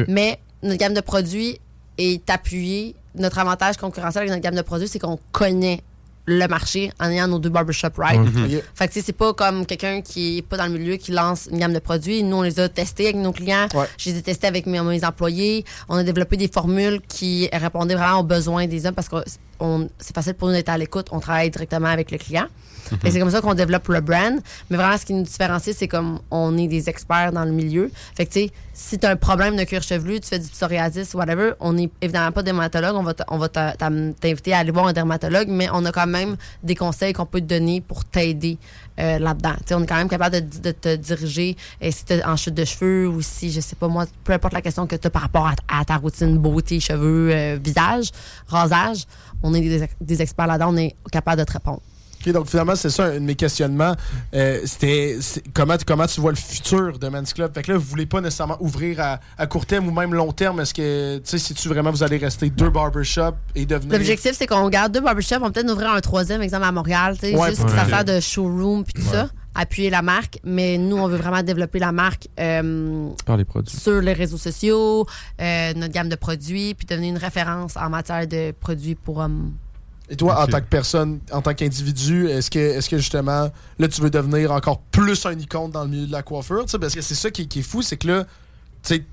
Mais 0.07 0.39
notre 0.63 0.77
gamme 0.79 0.93
de 0.93 1.01
produits 1.01 1.59
est 1.97 2.27
appuyée. 2.29 2.95
Notre 3.15 3.37
avantage 3.39 3.77
concurrentiel 3.77 4.23
avec 4.23 4.31
notre 4.31 4.41
gamme 4.43 4.55
de 4.55 4.61
produits, 4.63 4.87
c'est 4.87 4.99
qu'on 4.99 5.19
connaît 5.31 5.81
le 6.25 6.47
marché 6.47 6.89
en 7.01 7.09
ayant 7.09 7.27
nos 7.27 7.37
deux 7.37 7.49
barbershops 7.49 7.97
right? 7.97 8.17
Mhm. 8.17 8.45
Ok. 8.45 8.63
Fait 8.75 8.87
que 8.87 8.93
tu 8.93 8.99
sais, 8.99 9.05
c'est 9.07 9.11
pas 9.13 9.33
comme 9.33 9.65
quelqu'un 9.65 10.01
qui 10.01 10.37
est 10.37 10.41
pas 10.41 10.55
dans 10.55 10.67
le 10.67 10.79
milieu 10.79 10.95
qui 10.95 11.11
lance 11.11 11.49
une 11.51 11.59
gamme 11.59 11.73
de 11.73 11.79
produits. 11.79 12.23
Nous, 12.23 12.37
on 12.37 12.41
les 12.43 12.61
a 12.61 12.69
testés 12.69 13.03
avec 13.09 13.17
nos 13.17 13.33
clients. 13.33 13.67
Ouais. 13.75 13.85
Je 13.97 14.09
les 14.09 14.19
ai 14.19 14.21
testés 14.21 14.47
avec 14.47 14.65
mes, 14.65 14.79
mes 14.81 15.03
employés. 15.03 15.65
On 15.89 15.97
a 15.97 16.03
développé 16.03 16.37
des 16.37 16.47
formules 16.47 17.01
qui 17.09 17.49
répondaient 17.51 17.95
vraiment 17.95 18.19
aux 18.21 18.23
besoins 18.23 18.67
des 18.67 18.85
hommes 18.85 18.95
parce 18.95 19.09
que 19.09 19.17
on- 19.59 19.89
c'est 19.99 20.15
facile 20.15 20.33
pour 20.35 20.47
nous 20.47 20.53
d'être 20.53 20.69
à 20.69 20.77
l'écoute. 20.77 21.07
On 21.11 21.19
travaille 21.19 21.49
directement 21.51 21.89
avec 21.89 22.09
le 22.09 22.17
client. 22.17 22.45
Que 22.89 23.09
C'est 23.09 23.19
comme 23.19 23.29
ça 23.29 23.41
qu'on 23.41 23.53
développe 23.53 23.88
le 23.88 24.01
brand. 24.01 24.39
Mais 24.69 24.77
vraiment, 24.77 24.97
ce 24.97 25.05
qui 25.05 25.13
nous 25.13 25.23
différencie, 25.23 25.75
c'est 25.77 25.88
comme 25.88 26.19
on 26.31 26.57
est 26.57 26.67
des 26.67 26.89
experts 26.89 27.31
dans 27.31 27.45
le 27.45 27.51
milieu. 27.51 27.91
Fait 28.15 28.25
que, 28.25 28.34
tu 28.34 28.39
sais, 28.41 28.51
si 28.73 28.97
tu 28.97 29.05
as 29.05 29.11
un 29.11 29.15
problème 29.15 29.55
de 29.55 29.63
cuir 29.63 29.84
chevelu, 29.84 30.19
tu 30.19 30.27
fais 30.27 30.39
du 30.39 30.49
psoriasis, 30.49 31.13
whatever, 31.13 31.51
on 31.59 31.73
n'est 31.73 31.89
évidemment 32.01 32.31
pas 32.31 32.41
dermatologue. 32.43 32.95
On 32.95 33.03
va 33.03 33.13
on 33.29 33.38
va 33.38 33.49
t'inviter 33.49 34.53
à 34.53 34.59
aller 34.59 34.71
voir 34.71 34.88
un 34.88 34.93
dermatologue, 34.93 35.47
mais 35.47 35.67
on 35.71 35.86
a 35.86 35.91
quand 35.91 36.07
même 36.07 36.36
des 36.63 36.75
conseils 36.75 37.13
qu'on 37.13 37.25
peut 37.25 37.39
te 37.39 37.45
donner 37.45 37.81
pour 37.81 38.03
t'aider 38.03 38.57
euh, 38.99 39.19
là-dedans. 39.19 39.53
On 39.71 39.84
est 39.84 39.88
quand 39.88 39.95
même 39.95 40.09
capable 40.09 40.38
de, 40.61 40.71
te 40.71 40.95
diriger 40.95 41.55
euh, 41.84 41.89
si 41.91 42.05
tu 42.05 42.13
en 42.23 42.36
chute 42.36 42.53
de 42.53 42.65
cheveux 42.65 43.07
ou 43.07 43.21
si, 43.21 43.51
je 43.51 43.59
sais 43.59 43.75
pas 43.75 43.88
moi, 43.88 44.05
peu 44.23 44.34
importe 44.34 44.53
la 44.53 44.61
question 44.61 44.88
que 44.88 44.95
tu 44.95 45.07
as 45.07 45.09
par 45.09 45.23
rapport 45.23 45.47
à, 45.47 45.79
à 45.79 45.86
ta 45.86 45.97
routine 45.97 46.38
beauté, 46.38 46.79
cheveux, 46.79 47.31
euh, 47.31 47.57
visage, 47.63 48.11
rasage. 48.47 49.05
On 49.41 49.53
est 49.53 49.61
des, 49.61 49.88
des 49.99 50.21
experts 50.21 50.47
là-dedans, 50.47 50.73
on 50.73 50.77
est 50.77 50.95
capable 51.11 51.39
de 51.39 51.43
te 51.43 51.53
répondre. 51.53 51.81
Donc 52.32 52.47
finalement, 52.47 52.76
c'est 52.76 52.89
ça 52.89 53.05
un 53.05 53.13
de 53.15 53.19
mes 53.19 53.36
questionnements. 53.36 53.93
Euh, 54.34 54.59
C'était 54.65 55.17
comment, 55.53 55.78
tu- 55.78 55.86
comment 55.86 56.05
tu 56.07 56.21
vois 56.21 56.32
le 56.32 56.38
futur 56.38 56.97
de 56.99 57.07
Men's 57.09 57.34
Club? 57.34 57.53
Fait 57.53 57.63
que 57.63 57.71
là, 57.71 57.78
vous 57.78 57.84
voulez 57.86 58.05
pas 58.05 58.21
nécessairement 58.21 58.57
ouvrir 58.61 58.99
à, 58.99 59.19
à 59.38 59.47
court 59.47 59.65
terme 59.65 59.88
ou 59.88 59.91
même 59.91 60.13
long 60.13 60.32
terme? 60.32 60.59
Est-ce 60.61 60.74
que, 60.74 61.17
tu 61.17 61.24
sais, 61.26 61.38
si 61.38 61.53
tu 61.53 61.67
vraiment 61.67 61.91
vous 61.91 62.03
allez 62.03 62.17
rester 62.17 62.49
deux 62.49 62.69
barbershops 62.69 63.36
et 63.55 63.65
devenir. 63.65 63.93
L'objectif, 63.97 64.32
c'est 64.38 64.47
qu'on 64.47 64.69
garde 64.69 64.93
deux 64.93 65.01
barbershops. 65.01 65.38
On 65.41 65.45
va 65.45 65.51
peut-être 65.51 65.71
ouvrir 65.71 65.91
un 65.91 66.01
troisième, 66.01 66.41
exemple, 66.41 66.63
à 66.65 66.71
Montréal. 66.71 67.15
tu 67.15 67.28
sais, 67.28 67.36
Ouais, 67.36 67.49
juste 67.49 67.61
pour- 67.61 67.69
que 67.69 67.76
ça 67.76 67.84
Ouais. 67.84 67.89
sert 67.89 68.05
de 68.05 68.19
showroom 68.19 68.84
puis 68.84 68.93
tout 68.93 69.01
ça. 69.09 69.28
Appuyer 69.55 69.89
la 69.91 70.01
marque. 70.01 70.39
Mais 70.43 70.78
nous, 70.80 70.97
on 70.97 71.07
veut 71.07 71.17
vraiment 71.17 71.43
développer 71.43 71.78
la 71.78 71.91
marque 71.91 72.28
euh, 72.39 73.09
Par 73.26 73.38
les 73.38 73.45
produits. 73.45 73.76
sur 73.76 74.01
les 74.01 74.13
réseaux 74.13 74.38
sociaux, 74.38 75.05
euh, 75.39 75.74
notre 75.76 75.93
gamme 75.93 76.09
de 76.09 76.15
produits, 76.15 76.74
puis 76.74 76.88
devenir 76.88 77.11
une 77.11 77.19
référence 77.19 77.78
en 77.78 77.89
matière 77.89 78.26
de 78.28 78.51
produits 78.59 78.95
pour 78.95 79.17
hommes. 79.19 79.51
Et 80.14 80.16
toi, 80.16 80.43
en 80.43 80.45
tant 80.45 80.59
que 80.59 80.68
personne, 80.70 81.22
en 81.32 81.41
tant 81.41 81.55
qu'individu, 81.55 82.28
est-ce 82.28 82.51
que, 82.51 82.59
est 82.59 82.88
que 82.88 82.97
justement, 82.99 83.49
là, 83.80 83.88
tu 83.88 83.99
veux 83.99 84.11
devenir 84.11 84.51
encore 84.51 84.78
plus 84.80 85.26
un 85.26 85.36
icône 85.39 85.72
dans 85.72 85.86
le 85.86 85.89
milieu 85.89 86.05
de 86.05 86.11
la 86.11 86.22
coiffure? 86.22 86.66
tu 86.66 86.70
sais, 86.70 86.78
Parce 86.78 86.93
que 86.93 87.01
c'est 87.01 87.16
ça 87.16 87.32
qui, 87.32 87.47
qui 87.47 87.61
est 87.61 87.64
fou, 87.64 87.82
c'est 87.82 87.97
que 87.97 88.07
là, 88.07 88.24
tu 88.84 88.93
sais, 88.93 89.03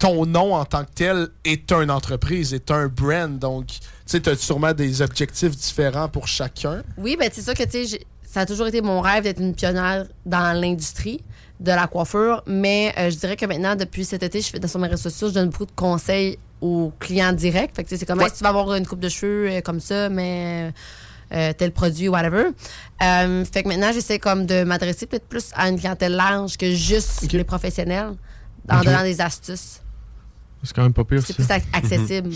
ton 0.00 0.26
nom 0.26 0.56
en 0.56 0.64
tant 0.64 0.82
que 0.82 0.90
tel 0.92 1.28
est 1.44 1.70
une 1.70 1.92
entreprise, 1.92 2.52
est 2.52 2.72
un 2.72 2.88
brand. 2.88 3.38
Donc, 3.38 3.68
tu 3.68 3.78
sais, 4.06 4.20
tu 4.20 4.28
as 4.28 4.34
sûrement 4.34 4.72
des 4.72 5.02
objectifs 5.02 5.56
différents 5.56 6.08
pour 6.08 6.26
chacun. 6.26 6.82
Oui, 6.98 7.16
ben 7.16 7.30
c'est 7.32 7.42
sûr 7.42 7.54
que 7.54 7.62
tu 7.62 7.86
sais, 7.86 8.00
ça 8.24 8.40
a 8.40 8.46
toujours 8.46 8.66
été 8.66 8.80
mon 8.80 9.00
rêve 9.00 9.22
d'être 9.22 9.40
une 9.40 9.54
pionnière 9.54 10.04
dans 10.26 10.60
l'industrie 10.60 11.20
de 11.60 11.70
la 11.70 11.86
coiffure, 11.86 12.42
mais 12.48 12.92
euh, 12.98 13.08
je 13.08 13.18
dirais 13.18 13.36
que 13.36 13.46
maintenant, 13.46 13.76
depuis 13.76 14.04
cet 14.04 14.24
été, 14.24 14.40
je 14.40 14.48
fais 14.48 14.66
sur 14.66 14.80
mes 14.80 14.88
réseaux 14.88 15.10
sociaux, 15.10 15.28
je 15.28 15.34
donne 15.34 15.50
beaucoup 15.50 15.66
de 15.66 15.72
conseils 15.76 16.40
aux 16.60 16.92
clients 16.98 17.32
directs. 17.32 17.74
Fait 17.74 17.84
que 17.84 17.88
tu 17.88 17.94
sais, 17.94 18.00
c'est 18.00 18.06
comme 18.06 18.18
Ouais. 18.18 18.24
Hey, 18.24 18.30
si 18.30 18.38
tu 18.38 18.42
vas 18.44 18.50
avoir 18.50 18.74
une 18.74 18.86
coupe 18.86 19.00
de 19.00 19.08
cheveux 19.08 19.48
euh, 19.50 19.60
comme 19.60 19.80
ça, 19.80 20.08
mais 20.08 20.72
euh, 21.32 21.52
tel 21.56 21.72
produit, 21.72 22.08
whatever. 22.08 22.46
Euh, 23.02 23.44
fait 23.44 23.62
que 23.62 23.68
maintenant, 23.68 23.92
j'essaie 23.92 24.18
comme 24.18 24.46
de 24.46 24.64
m'adresser 24.64 25.06
peut-être 25.06 25.26
plus 25.28 25.50
à 25.54 25.68
une 25.68 25.78
clientèle 25.78 26.12
large 26.12 26.56
que 26.56 26.70
juste 26.74 27.32
les 27.32 27.44
professionnels, 27.44 28.14
en 28.68 28.82
donnant 28.82 29.02
des 29.02 29.20
astuces. 29.20 29.80
C'est 30.62 30.74
quand 30.74 30.82
même 30.82 30.92
pas 30.92 31.04
pire, 31.04 31.22
C'est 31.24 31.34
plus 31.34 31.48
ac- 31.48 31.62
accessible. 31.72 32.30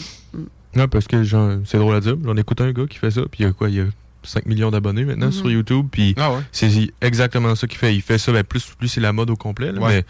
Non, 0.74 0.88
parce 0.88 1.06
que 1.06 1.22
c'est 1.66 1.78
drôle 1.78 1.94
à 1.94 2.00
dire. 2.00 2.16
J'en 2.24 2.36
écoute 2.36 2.60
un 2.60 2.72
gars 2.72 2.86
qui 2.88 2.98
fait 2.98 3.10
ça, 3.10 3.20
puis 3.30 3.40
il 3.40 3.46
y 3.46 3.48
a 3.48 3.52
quoi 3.52 3.68
Il 3.68 3.74
y 3.76 3.80
a 3.80 3.84
5 4.22 4.46
millions 4.46 4.70
d'abonnés 4.70 5.04
maintenant 5.04 5.26
Mhm. 5.26 5.32
sur 5.32 5.50
YouTube, 5.50 5.86
puis 5.92 6.14
Ah 6.16 6.32
ouais? 6.32 6.40
c'est 6.50 6.70
exactement 7.02 7.54
ça 7.54 7.66
qu'il 7.66 7.76
fait. 7.78 7.94
Il 7.94 8.00
fait 8.00 8.16
ça, 8.16 8.32
ben, 8.32 8.42
plus, 8.42 8.64
plus 8.78 8.88
c'est 8.88 9.00
la 9.02 9.12
mode 9.12 9.28
au 9.28 9.36
complet, 9.36 9.70
là, 9.72 9.80
Ouais. 9.82 9.88
mais 9.96 10.04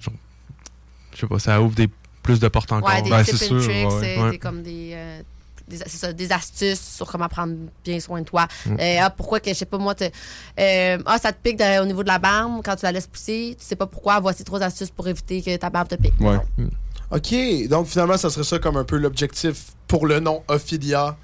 genre, 0.00 0.14
je 1.14 1.18
sais 1.20 1.26
pas, 1.26 1.38
ça 1.40 1.60
ouvre 1.60 1.74
des, 1.74 1.88
plus 2.26 2.40
de 2.40 2.48
portes 2.48 2.70
encore. 2.72 2.88
Ouais, 2.88 3.00
des 3.02 3.10
Ben, 3.10 3.24
tips 3.24 3.36
c'est 3.38 3.44
and 3.52 3.60
sûr, 3.60 3.64
tricks, 3.64 3.88
ouais, 3.90 3.98
c'est 4.00 4.22
ouais. 4.22 4.30
des- 4.32 4.38
comme 4.38 4.62
des, 4.62 4.90
euh, 4.94 5.20
des, 5.68 5.78
c'est 5.78 5.88
ça, 5.98 6.12
des 6.12 6.30
astuces 6.32 6.94
sur 6.96 7.10
comment 7.10 7.28
prendre 7.28 7.54
bien 7.84 7.98
soin 8.00 8.20
de 8.20 8.26
toi. 8.26 8.46
Mm. 8.66 8.76
Euh, 8.78 8.96
ah, 9.00 9.10
pourquoi 9.10 9.40
que, 9.40 9.48
je 9.50 9.54
sais 9.54 9.64
pas, 9.64 9.78
moi, 9.78 9.94
euh, 10.00 10.98
ah, 11.06 11.18
ça 11.18 11.32
te 11.32 11.38
pique 11.42 11.58
de- 11.58 11.80
au 11.82 11.86
niveau 11.86 12.02
de 12.02 12.08
la 12.08 12.18
barbe 12.18 12.60
quand 12.64 12.76
tu 12.76 12.84
la 12.84 12.92
laisses 12.92 13.06
pousser. 13.06 13.56
Tu 13.58 13.64
sais 13.64 13.76
pas 13.76 13.86
pourquoi. 13.86 14.20
Voici 14.20 14.44
trois 14.44 14.62
astuces 14.62 14.90
pour 14.90 15.08
éviter 15.08 15.40
que 15.42 15.56
ta 15.56 15.70
barbe 15.70 15.88
te 15.88 15.94
pique. 15.96 16.14
Ouais. 16.20 16.36
OK, 17.10 17.68
donc 17.68 17.86
finalement, 17.86 18.16
ça 18.16 18.30
serait 18.30 18.44
ça 18.44 18.58
comme 18.58 18.76
un 18.76 18.84
peu 18.84 18.96
l'objectif 18.96 19.72
pour 19.86 20.06
le 20.06 20.18
nom 20.20 20.42
Ophidia. 20.48 21.16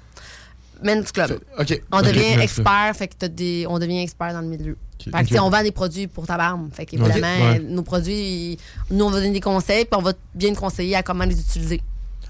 Men's 0.83 1.11
Club. 1.11 1.39
OK. 1.59 1.81
On 1.91 2.01
devient 2.01 2.39
expert, 2.41 2.91
fait 2.95 3.07
que 3.07 3.13
t'as 3.17 3.27
des, 3.27 3.65
on 3.69 3.79
devient 3.79 3.99
expert 4.01 4.33
dans 4.33 4.41
le 4.41 4.47
milieu. 4.47 4.77
Fait 5.03 5.25
que, 5.25 5.39
on 5.39 5.49
vend 5.49 5.63
des 5.63 5.71
produits 5.71 6.07
pour 6.07 6.25
ta 6.25 6.37
barbe. 6.37 6.69
Fait 6.73 6.87
Ouais. 6.97 7.59
nos 7.59 7.83
produits, 7.83 8.57
nous, 8.89 9.05
on 9.05 9.09
va 9.09 9.19
donner 9.19 9.31
des 9.33 9.41
conseils, 9.41 9.85
puis 9.85 9.97
on 9.99 10.01
va 10.01 10.13
bien 10.33 10.53
te 10.53 10.59
conseiller 10.59 10.95
à 10.95 11.03
comment 11.03 11.25
les 11.25 11.39
utiliser. 11.39 11.81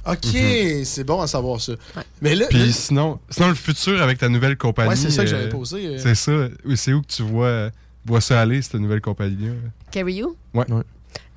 OK, 0.05 0.33
Mhm. 0.33 0.83
c'est 0.83 1.03
bon 1.03 1.21
à 1.21 1.27
savoir 1.27 1.61
ça. 1.61 1.73
Mais 2.21 2.35
là, 2.35 2.47
Puis 2.49 2.73
sinon, 2.73 3.19
sinon, 3.29 3.49
le 3.49 3.55
futur 3.55 4.01
avec 4.01 4.17
ta 4.17 4.27
nouvelle 4.27 4.57
compagnie. 4.57 4.89
Ouais, 4.89 4.95
c'est 4.95 5.11
ça 5.11 5.23
que 5.23 5.29
euh, 5.29 5.31
j'avais 5.31 5.49
posé, 5.49 5.85
euh. 5.85 5.97
C'est 5.97 6.15
ça. 6.15 6.31
C'est 6.75 6.91
où 6.93 7.01
que 7.01 7.07
tu 7.07 7.21
vois, 7.23 7.45
euh, 7.45 7.69
vois 8.05 8.19
ça 8.19 8.41
aller, 8.41 8.61
cette 8.61 8.75
nouvelle 8.75 8.99
compagnie-là? 9.01 9.53
Carry 9.91 10.15
You? 10.15 10.35
Ouais. 10.53 10.65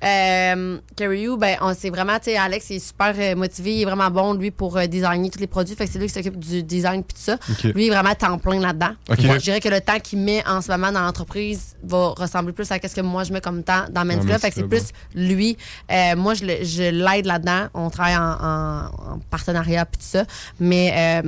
Euh, 0.03 0.77
ben, 0.99 1.57
on 1.61 1.73
c'est 1.73 1.89
vraiment, 1.89 2.17
tu 2.19 2.25
sais, 2.25 2.37
Alex 2.37 2.69
il 2.69 2.75
est 2.75 2.79
super 2.87 3.13
euh, 3.17 3.35
motivé, 3.35 3.75
il 3.77 3.81
est 3.81 3.85
vraiment 3.85 4.11
bon, 4.11 4.33
lui, 4.33 4.51
pour 4.51 4.77
euh, 4.77 4.85
designer 4.85 5.29
tous 5.31 5.39
les 5.39 5.47
produits. 5.47 5.75
Fait 5.75 5.85
que 5.87 5.91
c'est 5.91 5.97
lui 5.97 6.07
qui 6.07 6.13
s'occupe 6.13 6.37
du 6.37 6.61
design 6.61 7.03
puis 7.03 7.15
tout 7.15 7.23
ça. 7.23 7.37
Lui, 7.73 7.85
il 7.85 7.87
est 7.87 7.95
vraiment 7.95 8.13
temps 8.13 8.37
plein 8.37 8.59
là-dedans. 8.59 8.91
Ok. 9.09 9.17
Je 9.21 9.37
dirais 9.37 9.59
que 9.59 9.69
le 9.69 9.81
temps 9.81 9.99
qu'il 9.99 10.19
met 10.19 10.43
en 10.47 10.61
ce 10.61 10.71
moment 10.71 10.91
dans 10.91 11.01
l'entreprise 11.01 11.75
va 11.83 12.09
ressembler 12.09 12.53
plus 12.53 12.71
à 12.71 12.75
ce 12.75 12.95
que 12.95 13.01
moi 13.01 13.23
je 13.23 13.33
mets 13.33 13.41
comme 13.41 13.63
temps 13.63 13.85
dans 13.89 14.05
Men's 14.05 14.23
Club. 14.25 14.39
Fait 14.39 14.49
que 14.49 14.55
c'est 14.55 14.67
plus 14.67 14.89
lui. 15.15 15.57
Euh, 15.91 16.15
moi, 16.15 16.35
je, 16.35 16.45
l'aide 16.91 17.25
là-dedans. 17.25 17.67
On 17.73 17.89
travaille 17.89 18.17
en, 18.17 18.21
en- 18.21 19.13
en 19.13 19.19
partenariat 19.31 19.85
puis 19.85 19.97
tout 19.97 20.07
ça. 20.07 20.25
Mais 20.59 21.21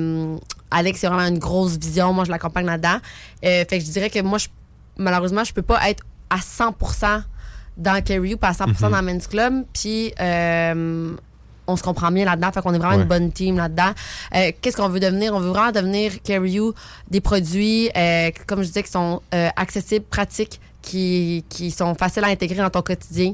Alex, 0.71 0.99
c'est 0.99 1.07
vraiment 1.07 1.27
une 1.27 1.39
grosse 1.39 1.77
vision. 1.77 2.13
Moi, 2.13 2.25
je 2.25 2.29
l'accompagne 2.29 2.67
là-dedans. 2.67 2.99
Fait 3.41 3.65
que 3.67 3.79
je 3.79 3.89
dirais 3.89 4.11
que 4.11 4.19
moi, 4.21 4.37
je, 4.37 4.47
malheureusement, 4.97 5.43
je 5.43 5.53
peux 5.53 5.63
pas 5.63 5.89
être 5.89 6.03
à 6.29 6.37
100% 6.37 7.23
dans 7.79 8.01
Carry 8.03 8.29
You, 8.31 8.37
pas 8.37 8.49
à 8.49 8.53
100% 8.53 8.87
Mhm. 8.87 8.91
dans 8.91 9.01
Men's 9.01 9.27
Club. 9.27 9.63
Puis, 9.73 10.13
euh, 10.19 11.13
on 11.67 11.75
se 11.75 11.83
comprend 11.83 12.11
bien 12.11 12.25
là-dedans. 12.25 12.51
Fait 12.51 12.61
qu'on 12.61 12.73
est 12.73 12.77
vraiment 12.79 12.95
Ouais. 12.95 13.01
une 13.03 13.07
bonne 13.07 13.31
team 13.31 13.57
là-dedans. 13.57 13.91
Euh, 14.35 14.51
Qu'est-ce 14.61 14.75
qu'on 14.77 14.89
veut 14.89 14.99
devenir? 14.99 15.33
On 15.35 15.39
veut 15.39 15.49
vraiment 15.49 15.71
devenir 15.71 16.21
Carry 16.23 16.51
You 16.53 16.73
des 17.09 17.21
produits, 17.21 17.89
euh, 17.95 18.31
comme 18.47 18.61
je 18.61 18.67
disais, 18.67 18.83
qui 18.83 18.91
sont 18.91 19.21
euh, 19.35 19.49
accessibles, 19.55 20.05
pratiques, 20.05 20.59
qui, 20.81 21.43
qui 21.49 21.69
sont 21.71 21.93
faciles 21.93 22.23
à 22.23 22.27
intégrer 22.27 22.57
dans 22.61 22.69
ton 22.69 22.81
quotidien. 22.81 23.33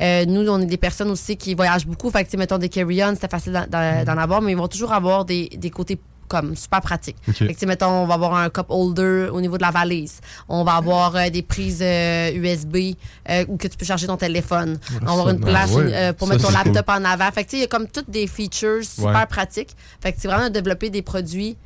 Nous, 0.00 0.48
on 0.48 0.60
est 0.60 0.66
des 0.66 0.76
personnes 0.78 1.10
aussi 1.10 1.36
qui 1.36 1.54
voyagent 1.54 1.86
beaucoup. 1.86 2.10
Fait 2.10 2.24
que, 2.24 2.36
mettons, 2.36 2.58
des 2.58 2.68
carry-on, 2.70 3.14
c'était 3.14 3.28
facile 3.28 3.52
d'en- 3.52 3.66
d'en 3.68 4.04
d'en 4.04 4.18
avoir, 4.20 4.40
mais 4.42 4.52
ils 4.52 4.56
vont 4.58 4.66
toujours 4.68 4.92
avoir 4.92 5.24
des, 5.24 5.48
des 5.56 5.70
côtés 5.70 5.98
comme 6.28 6.54
super 6.56 6.80
pratiques. 6.80 7.16
Ok. 7.28 7.34
Fait 7.36 7.54
que, 7.54 7.66
mettons, 7.66 7.88
on 7.88 8.06
va 8.06 8.14
avoir 8.14 8.34
un 8.34 8.50
cup 8.50 8.66
holder 8.68 9.28
au 9.32 9.40
niveau 9.40 9.56
de 9.56 9.62
la 9.62 9.70
valise. 9.70 10.20
On 10.48 10.64
va 10.64 10.74
avoir 10.76 11.14
euh, 11.16 11.30
des 11.30 11.42
prises 11.42 11.80
euh, 11.82 12.30
USB 12.32 12.94
euh, 13.30 13.44
où 13.48 13.56
que 13.56 13.68
tu 13.68 13.76
peux 13.76 13.84
charger 13.86 14.06
ton 14.06 14.16
téléphone. 14.16 14.78
on 15.02 15.04
va 15.06 15.12
avoir 15.12 15.28
une 15.30 15.38
ben 15.38 15.48
place 15.48 15.72
ouais. 15.72 15.92
euh, 15.94 16.12
pour 16.12 16.28
Ça, 16.28 16.34
mettre 16.34 16.48
ton 16.48 16.54
cool. 16.56 16.64
laptop 16.72 16.88
en 16.88 17.04
avant. 17.04 17.30
Fait 17.32 17.44
que, 17.44 17.50
tu 17.50 17.50
sais, 17.52 17.56
il 17.58 17.60
y 17.60 17.64
a 17.64 17.68
comme 17.68 17.86
toutes 17.88 18.10
des 18.10 18.26
features 18.26 18.84
super 18.84 19.12
Ouais. 19.14 19.26
pratiques. 19.26 19.70
Fait 20.00 20.12
que 20.12 20.18
c'est 20.20 20.28
vraiment 20.28 20.48
de 20.48 20.52
développer 20.54 20.90
des 20.90 21.02
produits 21.02 21.56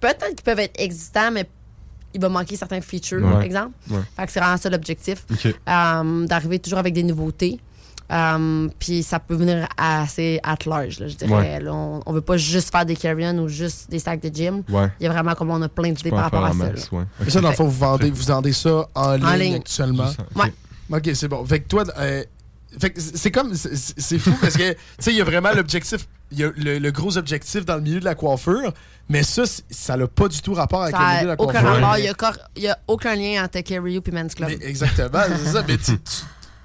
peut-être 0.00 0.28
qu'ils 0.34 0.44
peuvent 0.44 0.58
être 0.60 0.80
existants, 0.80 1.30
mais 1.30 1.48
il 2.14 2.20
va 2.20 2.28
manquer 2.28 2.56
certains 2.56 2.80
features, 2.80 3.20
par 3.22 3.38
Ouais. 3.38 3.46
exemple. 3.46 3.72
Fait 4.16 4.26
que 4.26 4.32
c'est 4.32 4.40
vraiment 4.40 4.56
ça 4.56 4.68
l'objectif. 4.70 5.24
Euh, 5.68 6.26
D'arriver 6.26 6.58
toujours 6.58 6.78
avec 6.78 6.94
des 6.94 7.02
nouveautés. 7.02 7.60
Euh, 8.10 8.68
puis 8.78 9.02
ça 9.02 9.20
peut 9.20 9.34
venir 9.34 9.68
assez 9.76 10.40
at 10.42 10.56
large, 10.66 10.98
là, 10.98 11.08
je 11.08 11.14
dirais. 11.14 11.32
Ouais. 11.32 11.60
Là, 11.60 11.72
on, 11.72 12.00
on 12.04 12.12
veut 12.12 12.20
pas 12.20 12.36
juste 12.36 12.70
faire 12.72 12.84
des 12.84 12.96
carry-on 12.96 13.38
ou 13.38 13.48
juste 13.48 13.88
des 13.90 13.98
sacs 14.00 14.20
de 14.20 14.34
gym. 14.34 14.62
Ouais. 14.68 14.88
Il 14.98 15.04
y 15.04 15.06
a 15.06 15.12
vraiment 15.12 15.34
comme 15.34 15.50
on 15.50 15.62
a 15.62 15.68
plein 15.68 15.92
d'idées 15.92 16.10
par 16.10 16.18
en 16.18 16.22
rapport 16.22 16.44
à 16.44 16.50
en 16.50 16.52
ça. 16.52 16.58
masse, 16.70 16.90
ouais. 16.90 17.04
Ça, 17.28 17.40
dans 17.40 17.50
le 17.50 17.54
fond, 17.54 17.64
vous 17.66 17.78
vendez, 17.78 18.10
vous 18.10 18.24
vendez 18.24 18.52
ça 18.52 18.86
en 18.94 19.12
ligne, 19.14 19.38
ligne. 19.38 19.54
actuellement? 19.56 20.10
En- 20.34 20.40
Ouais. 20.42 20.52
OK, 20.92 21.10
c'est 21.14 21.28
bon. 21.28 21.44
Fait 21.46 21.60
que 21.60 21.68
toi, 21.68 21.84
euh, 21.98 22.24
fait 22.80 22.90
que 22.90 23.00
c'est 23.00 23.30
comme. 23.30 23.54
c'est- 23.54 24.18
fou 24.18 24.32
parce 24.40 24.56
que, 24.56 24.72
tu 24.72 24.78
sais, 24.98 25.10
il 25.12 25.16
y 25.16 25.20
a 25.20 25.24
vraiment 25.24 25.52
l'objectif. 25.52 26.06
Il 26.32 26.38
y 26.38 26.44
a 26.44 26.50
le, 26.56 26.78
le 26.78 26.90
gros 26.92 27.16
objectif 27.18 27.64
dans 27.64 27.74
le 27.76 27.80
milieu 27.82 27.98
de 28.00 28.04
la 28.04 28.14
coiffure, 28.14 28.72
mais 29.08 29.22
ça, 29.24 29.42
ça 29.70 29.96
n'a 29.96 30.06
pas 30.06 30.28
du 30.28 30.40
tout 30.42 30.54
rapport 30.54 30.82
avec 30.82 30.94
Ça 30.94 31.00
le 31.00 31.06
milieu 31.08 31.22
de 31.22 31.26
la 31.28 31.34
aucun 31.40 31.60
coiffure. 31.60 31.94
Il 31.98 32.04
y 32.04 32.08
a, 32.08 32.14
cor- 32.14 32.38
il 32.56 32.62
y 32.62 32.68
a 32.68 32.78
aucun 32.86 33.14
lien 33.16 33.44
entre 33.44 33.60
Carry 33.62 33.94
You 33.94 34.02
et 34.06 34.10
Men's 34.12 34.34
Club. 34.36 34.48
Mais 34.50 34.66
exactement, 34.68 35.22
c'est 35.44 35.50
ça. 35.52 35.64
Mais 35.66 35.76
tu 35.76 35.92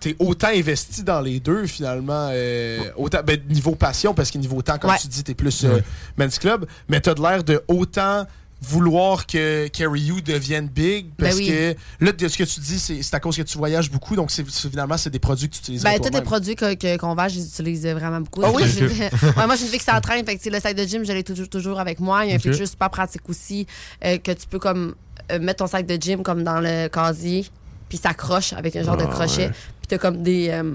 es 0.09 0.15
autant 0.19 0.47
investi 0.49 1.03
dans 1.03 1.21
les 1.21 1.39
deux, 1.39 1.65
finalement. 1.67 2.29
euh, 2.31 2.79
autant, 2.97 3.19
ben, 3.25 3.39
niveau 3.49 3.75
passion, 3.75 4.13
parce 4.13 4.31
que 4.31 4.37
niveau 4.37 4.61
temps, 4.61 4.77
comme 4.77 4.91
Ouais. 4.91 4.97
tu 4.99 5.07
dis, 5.07 5.23
tu 5.23 5.31
es 5.31 5.35
plus 5.35 5.63
euh, 5.65 5.79
men's 6.17 6.37
club. 6.39 6.65
Mais 6.89 6.99
tu 7.01 7.09
as 7.09 7.13
de 7.13 7.21
l'air 7.21 7.43
de 7.43 7.61
autant 7.67 8.25
vouloir 8.61 9.27
que 9.27 9.67
Carry 9.67 10.01
You 10.01 10.21
devienne 10.21 10.67
big 10.67 11.07
Ben 11.19 11.25
parce 11.27 11.35
oui. 11.35 11.47
que 11.49 11.75
là 12.03 12.11
de 12.13 12.27
ce 12.27 12.37
que 12.37 12.43
tu 12.45 12.59
dis 12.61 12.79
c'est 12.79 13.03
c'est 13.03 13.13
à 13.15 13.19
cause 13.19 13.35
que 13.35 13.41
tu 13.43 13.57
voyages 13.57 13.91
beaucoup 13.91 14.15
donc 14.15 14.31
c'est 14.31 14.47
finalement 14.49 14.97
c'est 14.97 15.09
des 15.09 15.19
produits 15.19 15.49
que 15.49 15.55
tu 15.55 15.59
utilises 15.59 15.83
Ben, 15.83 15.99
tous 15.99 16.09
les 16.11 16.21
produits 16.21 16.55
que- 16.55 16.73
que- 16.73 16.97
qu'on 16.97 17.13
vend, 17.13 17.27
je 17.27 17.35
les 17.35 17.45
utilise 17.45 17.85
vraiment 17.85 18.21
beaucoup. 18.21 18.41
Ah 18.43 18.49
Moi, 18.51 18.61
oui? 18.61 18.67
je 18.67 18.71
suis 18.71 18.85
une- 18.85 18.89
ouais, 19.03 19.45
moi, 19.45 19.49
je 19.51 19.55
suis 19.57 19.65
une 19.65 19.71
fille 19.71 19.79
qui 19.79 19.85
s'entraîne. 19.85 20.25
Fait 20.25 20.37
que, 20.37 20.49
le 20.49 20.59
sac 20.59 20.75
de 20.75 20.83
gym, 20.83 21.05
je 21.05 21.11
l'ai 21.11 21.23
toujours, 21.23 21.49
toujours 21.49 21.79
avec 21.79 21.99
moi. 21.99 22.25
Il 22.25 22.29
y 22.29 22.31
a 22.31 22.35
un 22.35 22.37
Ok. 22.37 22.43
feature 22.43 22.67
super 22.67 22.89
pratique 22.89 23.27
aussi 23.29 23.67
euh, 24.03 24.17
que 24.17 24.31
tu 24.31 24.47
peux 24.47 24.57
comme 24.59 24.95
euh, 25.31 25.39
mettre 25.39 25.59
ton 25.63 25.67
sac 25.67 25.85
de 25.85 25.95
gym 26.01 26.23
comme 26.23 26.43
dans 26.43 26.59
le 26.61 26.87
casier, 26.87 27.45
puis 27.89 27.97
ça 27.99 28.09
accroche 28.09 28.53
avec 28.53 28.75
un 28.77 28.83
genre 28.83 28.97
de 28.97 29.03
Ah, 29.03 29.11
crochet. 29.13 29.47
ouais. 29.47 29.51
Puis 29.87 29.87
t'as 29.87 29.97
comme 29.99 30.23
des, 30.23 30.49
euh, 30.49 30.73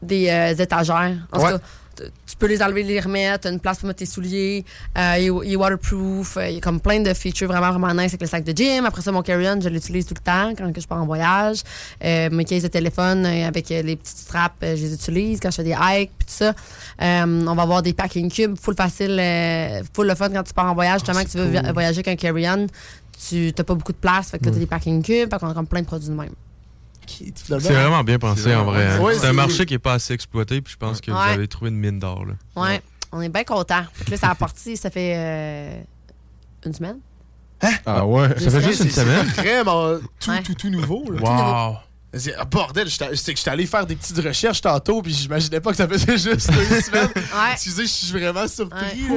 des 0.00 0.28
euh, 0.28 0.54
étagères. 0.62 1.16
En 1.32 1.40
Ouais. 1.42 1.52
tout 1.52 1.58
cas, 1.58 1.64
t- 1.96 2.04
tu 2.24 2.36
peux 2.36 2.46
les 2.46 2.62
enlever, 2.62 2.84
les 2.84 3.00
remettre. 3.00 3.48
Une 3.48 3.58
place 3.58 3.78
pour 3.78 3.88
mettre 3.88 3.98
tes 3.98 4.06
souliers. 4.06 4.64
Euh, 4.96 5.16
il, 5.18 5.52
est, 5.52 5.56
waterproof. 5.56 6.36
euh, 6.36 6.48
Il 6.48 6.54
y 6.54 6.58
a 6.58 6.60
comme 6.60 6.80
plein 6.80 7.00
de 7.00 7.12
features 7.14 7.48
vraiment, 7.48 7.70
vraiment 7.76 7.92
nice 7.92 8.10
avec 8.12 8.20
le 8.20 8.28
sac 8.28 8.44
de 8.44 8.56
gym. 8.56 8.84
Après 8.86 9.02
ça, 9.02 9.10
mon 9.10 9.22
carry-on, 9.22 9.60
je 9.60 9.68
l'utilise 9.68 10.06
tout 10.06 10.14
le 10.14 10.22
temps 10.22 10.52
quand 10.56 10.70
je 10.80 10.86
pars 10.86 11.02
en 11.02 11.06
voyage. 11.06 11.62
Euh, 12.04 12.28
mes 12.30 12.44
cases 12.44 12.62
de 12.62 12.68
téléphone 12.68 13.26
avec 13.26 13.70
les 13.70 13.96
petites 13.96 14.18
straps, 14.18 14.54
je 14.62 14.66
les 14.84 14.94
utilise 14.94 15.40
quand 15.40 15.50
je 15.50 15.56
fais 15.56 15.64
des 15.64 15.70
hikes 15.80 16.12
puis 16.16 16.26
tout 16.26 16.34
ça. 16.44 16.54
On 17.00 17.54
va 17.56 17.62
avoir 17.62 17.82
des 17.82 17.92
packing 17.94 18.30
cubes, 18.30 18.56
full 18.56 18.76
facile, 18.76 19.20
full 19.92 20.06
le 20.06 20.14
fun 20.14 20.28
quand 20.30 20.44
tu 20.44 20.54
pars 20.54 20.66
en 20.70 20.74
voyage. 20.74 21.00
Justement, 21.00 21.24
que 21.24 21.28
tu 21.28 21.38
veux 21.38 21.60
cool. 21.60 21.72
voyager 21.72 21.98
avec 22.06 22.08
un 22.08 22.14
carry-on, 22.16 22.68
tu 23.28 23.52
n'as 23.58 23.64
pas 23.64 23.74
beaucoup 23.74 23.90
de 23.92 23.96
place, 23.98 24.30
fait 24.30 24.38
que 24.38 24.44
tu 24.44 24.50
as 24.50 24.52
des 24.52 24.66
packing 24.66 25.02
cubes, 25.02 25.28
fait 25.28 25.38
qu'on 25.40 25.50
a 25.50 25.54
comme 25.54 25.66
plein 25.66 25.80
de 25.80 25.86
produits 25.86 26.08
de 26.08 26.14
même. 26.14 26.30
C'est 27.08 27.58
vraiment 27.58 28.04
bien 28.04 28.18
pensé 28.18 28.54
en 28.54 28.64
vrai. 28.64 28.86
hein. 28.86 29.00
Ouais, 29.00 29.14
c'est 29.14 29.26
un 29.26 29.32
marché 29.32 29.66
qui 29.66 29.74
est 29.74 29.78
pas 29.78 29.94
assez 29.94 30.12
exploité, 30.14 30.60
puis 30.60 30.72
je 30.72 30.76
pense 30.78 31.00
que 31.00 31.10
vous 31.10 31.16
avez 31.16 31.48
trouvé 31.48 31.70
une 31.70 31.76
mine 31.78 31.98
d'or. 31.98 32.24
là. 32.26 32.34
Ouais, 32.62 32.82
on 33.12 33.20
est 33.22 33.28
bien 33.28 33.44
content. 33.44 33.82
Fait 33.94 34.04
que 34.04 34.10
là, 34.12 34.16
ça 34.16 34.30
a 34.30 34.34
parti, 34.34 34.76
ça 34.76 34.90
fait 34.90 35.14
euh, 35.16 35.80
une 36.66 36.74
semaine. 36.74 36.98
Ah 37.86 38.06
ouais. 38.06 38.38
Ça 38.38 38.50
fait 38.50 38.62
juste 38.62 38.84
une 38.84 38.90
c'est 38.90 39.00
semaine. 39.00 39.26
vraiment 39.26 39.98
tout 40.20 40.30
Ouais. 40.30 40.42
tout 40.42 40.54
tout 40.54 40.70
nouveau 40.70 41.04
là. 41.10 41.70
Wow! 41.72 41.76
C'est- 42.14 42.34
ah, 42.38 42.44
bordel, 42.44 42.88
j'étais- 42.88 43.14
c'est 43.16 43.32
que 43.34 43.38
j'étais 43.38 43.50
allé 43.50 43.66
faire 43.66 43.84
des 43.84 43.96
petites 43.96 44.18
recherches 44.24 44.60
tantôt, 44.62 45.02
puis 45.02 45.12
j'imaginais 45.12 45.60
pas 45.60 45.72
que 45.72 45.76
ça 45.76 45.86
faisait 45.88 46.16
juste 46.18 46.40
semaines. 46.40 47.08
Ouais. 47.16 47.52
Excusez, 47.52 47.82
je 47.82 47.88
suis 47.88 48.12
vraiment 48.18 48.46
surpris. 48.48 49.08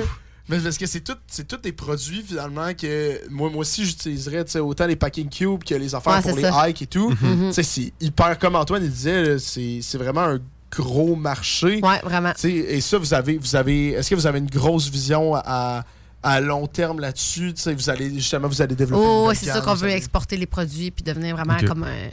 Mais 0.51 0.59
parce 0.59 0.77
que 0.77 0.85
c'est 0.85 0.99
tout, 1.01 1.15
c'est 1.27 1.47
tous 1.47 1.57
des 1.57 1.71
produits 1.71 2.21
finalement 2.21 2.73
que 2.73 3.19
moi, 3.29 3.49
moi 3.49 3.61
aussi 3.61 3.85
j'utiliserais, 3.85 4.45
tu 4.45 4.51
sais, 4.51 4.59
autant 4.59 4.85
les 4.85 4.95
packing 4.97 5.29
cubes 5.29 5.63
que 5.63 5.73
les 5.73 5.95
affaires 5.95 6.15
Ouais, 6.17 6.21
pour 6.21 6.35
les 6.35 6.43
ça. 6.43 6.69
hikes 6.69 6.81
et 6.83 6.87
tout. 6.87 7.15
Tu 7.15 7.53
sais, 7.53 7.63
c'est 7.63 7.93
hyper, 8.01 8.37
comme 8.37 8.55
Antoine 8.55 8.83
il 8.83 8.91
disait, 8.91 9.23
là, 9.23 9.39
c'est 9.39 9.79
c'est 9.81 9.97
vraiment 9.97 10.21
un 10.21 10.39
gros 10.69 11.15
marché. 11.15 11.79
Ouais, 11.83 11.99
vraiment. 12.03 12.33
Tu 12.33 12.41
sais, 12.41 12.51
et 12.51 12.81
ça, 12.81 12.97
vous 12.97 13.13
avez, 13.13 13.37
vous 13.37 13.55
avez, 13.55 13.89
est-ce 13.91 14.09
que 14.09 14.15
vous 14.15 14.27
avez 14.27 14.39
une 14.39 14.49
grosse 14.49 14.89
vision 14.89 15.35
à, 15.35 15.83
à 16.23 16.39
long 16.41 16.67
terme 16.67 16.99
là-dessus? 16.99 17.53
Tu 17.53 17.61
sais, 17.61 17.73
vous 17.73 17.89
allez 17.89 18.13
justement, 18.13 18.47
vous 18.47 18.61
allez 18.61 18.75
développer. 18.75 19.03
Oh, 19.05 19.31
c'est 19.33 19.45
ça 19.47 19.55
gamme, 19.55 19.63
qu'on 19.65 19.73
veut 19.75 19.87
allez- 19.87 19.95
exporter 19.95 20.37
les 20.37 20.45
produits 20.45 20.91
puis 20.91 21.03
devenir 21.03 21.35
vraiment 21.35 21.57
comme 21.65 21.83
un. 21.83 22.09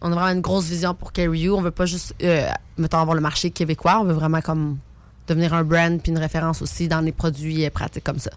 On 0.00 0.12
a 0.12 0.14
vraiment 0.14 0.28
une 0.32 0.40
grosse 0.40 0.66
vision 0.66 0.94
pour 0.94 1.12
Carry 1.12 1.40
You. 1.40 1.56
On 1.56 1.60
veut 1.60 1.72
pas 1.72 1.84
juste, 1.86 2.14
euh, 2.22 2.48
mettons, 2.76 2.98
avoir 2.98 3.14
le 3.16 3.20
marché 3.20 3.50
québécois. 3.50 3.98
On 4.00 4.04
veut 4.04 4.12
vraiment 4.14 4.40
comme 4.40 4.78
devenir 5.28 5.54
un 5.54 5.64
brand 5.64 6.00
puis 6.00 6.10
une 6.12 6.18
référence 6.18 6.62
aussi 6.62 6.88
dans 6.88 7.00
les 7.00 7.12
produits 7.12 7.64
euh, 7.66 7.70
pratiques 7.70 8.04
comme 8.04 8.18
ça. 8.18 8.30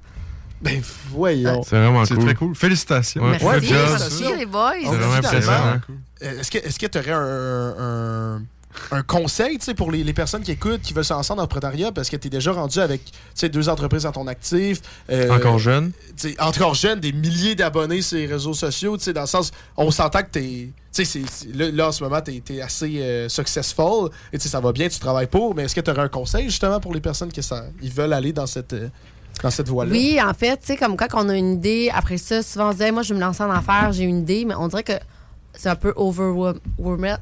Ben 0.62 0.80
voyons. 1.10 1.64
C'est 1.64 1.76
vraiment 1.78 2.06
C'est 2.06 2.14
cool. 2.16 2.24
très 2.26 2.36
cool. 2.36 2.56
Félicitations. 2.56 3.24
Ouais, 3.24 3.38
Merci, 3.42 3.72
merci 3.74 4.24
les 4.38 4.46
boys. 4.46 4.74
C'est 4.80 4.86
vraiment 4.96 5.14
impressionnant. 5.14 5.82
Euh, 6.24 6.39
Est-ce 6.39 6.52
que 6.52 6.58
est-ce 6.60 6.78
que 6.78 6.86
tu 6.86 6.98
aurais 7.00 7.12
un, 7.12 7.76
un, 7.80 8.42
un 8.91 9.03
conseil 9.03 9.57
tu 9.57 9.65
sais, 9.65 9.74
pour 9.74 9.91
les, 9.91 10.03
les 10.03 10.13
personnes 10.13 10.43
qui 10.43 10.51
écoutent, 10.51 10.82
qui 10.82 10.93
veulent 10.93 11.05
se 11.05 11.13
lancer 11.13 11.32
en 11.34 11.38
entrepreneuriat, 11.38 11.91
parce 11.91 12.09
que 12.09 12.15
tu 12.17 12.28
es 12.28 12.30
déjà 12.30 12.51
rendu 12.51 12.80
avec 12.80 13.01
tu 13.36 13.49
deux 13.49 13.69
entreprises 13.69 14.03
dans 14.03 14.11
ton 14.11 14.28
actif. 14.28 14.82
euh, 15.09 15.30
Encore 15.30 15.59
jeune. 15.59 15.91
tu 16.17 16.36
encore 16.39 16.74
jeune, 16.74 16.99
des 16.99 17.11
milliers 17.11 17.55
d'abonnés 17.55 18.01
sur 18.01 18.17
les 18.17 18.28
réseaux 18.28 18.53
sociaux, 18.53 18.97
tu 18.97 19.03
sais, 19.03 19.13
dans 19.13 19.22
le 19.22 19.28
sens, 19.28 19.51
on 19.78 19.91
s'entend 19.91 20.22
que 20.24 20.30
t'es. 20.32 20.41
Tu 20.41 20.72
sais, 20.91 21.05
c'est- 21.05 21.30
c'est- 21.30 21.55
là, 21.55 21.72
là, 21.72 21.88
en 21.88 21.91
ce 21.91 22.03
moment, 22.03 22.19
t'es 22.22 22.41
es 22.49 22.61
assez 22.61 22.99
euh, 23.01 23.30
successful, 23.30 24.09
et 24.34 24.38
tu 24.38 24.43
sais, 24.43 24.49
ça 24.49 24.59
va 24.59 24.72
bien, 24.72 24.89
tu 24.89 24.99
travailles 24.99 25.28
pour, 25.28 25.55
mais 25.55 25.63
est-ce 25.63 25.76
que 25.76 25.82
tu 25.82 25.89
aurais 25.89 26.01
un 26.01 26.09
conseil, 26.09 26.45
justement, 26.45 26.80
pour 26.80 26.93
les 26.93 27.01
personnes 27.01 27.32
qui 27.32 27.41
ils 27.82 27.91
veulent 27.91 28.13
aller 28.13 28.34
dans 28.34 28.45
cette, 28.47 28.74
euh, 28.74 28.89
dans 29.41 29.49
cette 29.51 29.69
voie-là? 29.69 29.91
Oui, 29.91 30.19
en 30.22 30.34
fait, 30.34 30.57
tu 30.57 30.67
sais, 30.67 30.76
comme 30.78 30.97
quand 30.97 31.07
on 31.13 31.30
a 31.30 31.36
une 31.38 31.53
idée, 31.53 31.89
après 31.93 32.17
ça, 32.17 32.43
souvent 32.43 32.69
on 32.69 32.72
se 32.74 32.78
dit, 32.78 32.84
Hey, 32.84 32.91
moi, 32.91 33.03
je 33.03 33.13
vais 33.13 33.19
me 33.19 33.24
lancer 33.26 33.41
en 33.43 33.49
affaires, 33.51 33.91
j'ai 33.93 34.03
une 34.03 34.19
idée, 34.19 34.43
mais 34.45 34.55
on 34.55 34.67
dirait 34.67 34.84
que 34.84 34.93
c'est 35.53 35.69
un 35.69 35.76
peu 35.76 35.93
overwhelming. 35.95 37.15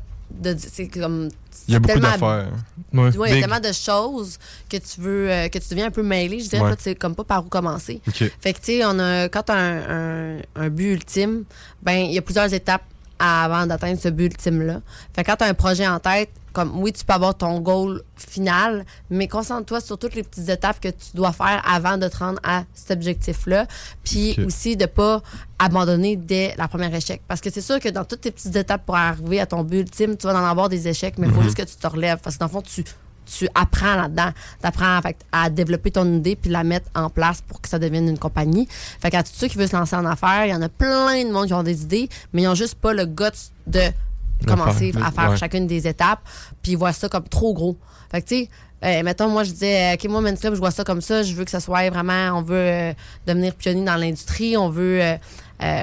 C'est 0.58 0.88
comme 0.88 1.30
Il 1.68 1.74
y 1.74 1.76
a 1.76 1.80
beaucoup 1.80 2.00
tellement- 2.00 2.12
d'affaires. 2.12 2.52
Ouais, 2.94 3.10
il 3.30 3.36
y 3.36 3.38
a 3.38 3.42
tellement 3.42 3.60
de 3.60 3.72
choses 3.74 4.38
que 4.70 4.78
tu 4.78 5.02
veux, 5.02 5.30
euh, 5.32 5.48
que 5.50 5.60
tu 5.60 5.70
deviens 5.70 5.88
un 5.88 5.92
peu 5.92 6.04
mêlé. 6.04 6.40
Je 6.40 6.50
dirais, 6.50 6.62
Ouais. 6.64 6.70
là, 6.72 6.76
tu 6.76 6.84
sais 6.84 6.96
comme 6.96 7.16
pas 7.16 7.24
par 7.24 7.46
où 7.46 7.50
commencer. 7.50 8.02
Fait 8.14 8.54
que, 8.54 8.60
tu 8.60 8.66
sais, 8.66 8.82
on 8.86 8.98
a, 9.00 9.30
quand 9.30 9.44
tu 9.44 9.52
as 9.52 9.56
un, 9.56 10.38
un- 10.38 10.42
un 10.56 10.70
but 10.70 10.94
ultime, 10.94 11.44
ben, 11.84 11.94
il 11.98 12.12
y 12.14 12.18
a 12.18 12.22
plusieurs 12.22 12.52
étapes 12.54 12.84
avant 13.20 13.68
d'atteindre 13.68 14.00
ce 14.02 14.10
but 14.10 14.26
ultime-là. 14.26 14.82
Fait 15.16 15.24
que 15.24 15.30
quand 15.30 15.38
tu 15.38 15.44
as 15.44 15.48
un 15.48 15.54
projet 15.54 15.88
en 15.88 16.00
tête, 16.00 16.30
comme 16.60 16.82
oui, 16.82 16.92
tu 16.92 17.06
peux 17.06 17.14
avoir 17.14 17.38
ton 17.38 17.62
goal 17.62 18.02
final, 18.18 18.86
mais 19.10 19.30
concentre-toi 19.30 19.80
sur 19.80 19.98
toutes 19.98 20.14
les 20.14 20.24
petites 20.24 20.50
étapes 20.50 20.82
que 20.82 20.90
tu 20.90 21.16
dois 21.16 21.32
faire 21.32 21.64
avant 21.66 21.98
de 21.98 22.06
te 22.10 22.18
rendre 22.18 22.40
à 22.44 22.64
cet 22.74 22.92
objectif-là. 22.92 23.66
Puis 24.04 24.38
aussi 24.46 24.76
de 24.76 24.86
pas 24.86 25.22
abandonner 25.58 26.18
dès 26.18 26.54
la 26.58 26.68
première 26.68 26.94
échec. 26.94 27.22
Parce 27.30 27.40
que 27.40 27.50
c'est 27.50 27.62
sûr 27.62 27.80
que 27.80 27.88
dans 27.88 28.04
toutes 28.04 28.22
tes 28.22 28.32
petites 28.32 28.58
étapes 28.58 28.86
pour 28.86 28.98
arriver 28.98 29.40
à 29.40 29.46
ton 29.46 29.64
but 29.64 29.80
ultime, 29.80 30.18
tu 30.18 30.28
vas 30.28 30.34
en 30.34 30.46
avoir 30.46 30.68
des 30.68 30.90
échecs, 30.90 31.18
mais 31.18 31.28
il 31.28 31.34
faut 31.34 31.42
juste 31.42 31.56
que 31.56 31.64
tu 31.64 31.78
te 31.78 31.88
relèves. 31.88 32.20
Parce 32.22 32.36
que 32.36 32.40
dans 32.42 32.48
le 32.48 32.52
fond, 32.52 32.62
tu, 32.62 32.84
tu 33.26 33.48
apprends 33.56 33.96
là-dedans. 33.96 34.32
Tu 34.60 34.68
apprends 34.68 35.02
fait, 35.02 35.16
à 35.32 35.50
développer 35.50 35.92
ton 35.92 36.14
idée 36.14 36.36
puis 36.36 36.50
la 36.50 36.66
mettre 36.66 36.90
en 36.94 37.10
place 37.10 37.42
pour 37.42 37.62
que 37.62 37.70
ça 37.70 37.80
devienne 37.80 38.10
une 38.10 38.20
compagnie. 38.20 38.68
Fait 39.02 39.10
qu'à 39.10 39.24
tous 39.24 39.32
ceux 39.34 39.48
qui 39.48 39.58
veulent 39.58 39.70
se 39.70 39.78
lancer 39.78 39.96
en 39.96 40.06
affaires, 40.06 40.46
il 40.46 40.50
y 40.50 40.56
en 40.56 40.62
a 40.62 40.68
plein 40.68 41.24
de 41.24 41.32
monde 41.32 41.48
qui 41.48 41.54
ont 41.54 41.64
des 41.64 41.84
idées, 41.84 42.10
mais 42.34 42.42
ils 42.42 42.46
n'ont 42.46 42.56
juste 42.56 42.76
pas 42.76 42.92
le 42.92 43.06
guts 43.06 43.24
de 43.66 43.92
commencer 44.46 44.92
faire. 44.92 45.06
à 45.06 45.12
faire 45.12 45.30
Ouais. 45.32 45.38
chacune 45.38 45.68
des 45.68 45.88
étapes, 45.88 46.22
puis 46.62 46.74
ils 46.74 46.78
voient 46.78 46.94
ça 46.94 47.10
comme 47.10 47.28
trop 47.28 47.54
gros. 47.54 47.78
Fait 48.12 48.22
que, 48.22 48.28
tu 48.28 48.36
sais, 48.44 48.50
euh, 48.84 49.04
mettons, 49.04 49.28
moi, 49.28 49.44
je 49.44 49.52
disais, 49.52 49.92
euh, 49.92 49.94
OK, 49.96 50.06
moi, 50.10 50.22
Men's 50.22 50.40
Club, 50.40 50.54
je 50.56 50.60
vois 50.60 50.72
ça 50.72 50.84
comme 50.86 51.02
ça. 51.02 51.22
Je 51.22 51.34
veux 51.34 51.44
que 51.44 51.52
ça 51.52 51.60
soit 51.60 51.90
vraiment, 51.90 52.38
on 52.38 52.42
veut 52.42 52.56
euh, 52.56 52.94
devenir 53.28 53.54
pionnier 53.56 53.84
dans 53.84 53.98
l'industrie. 53.98 54.56
On 54.56 54.70
veut 54.70 55.02
euh, 55.02 55.18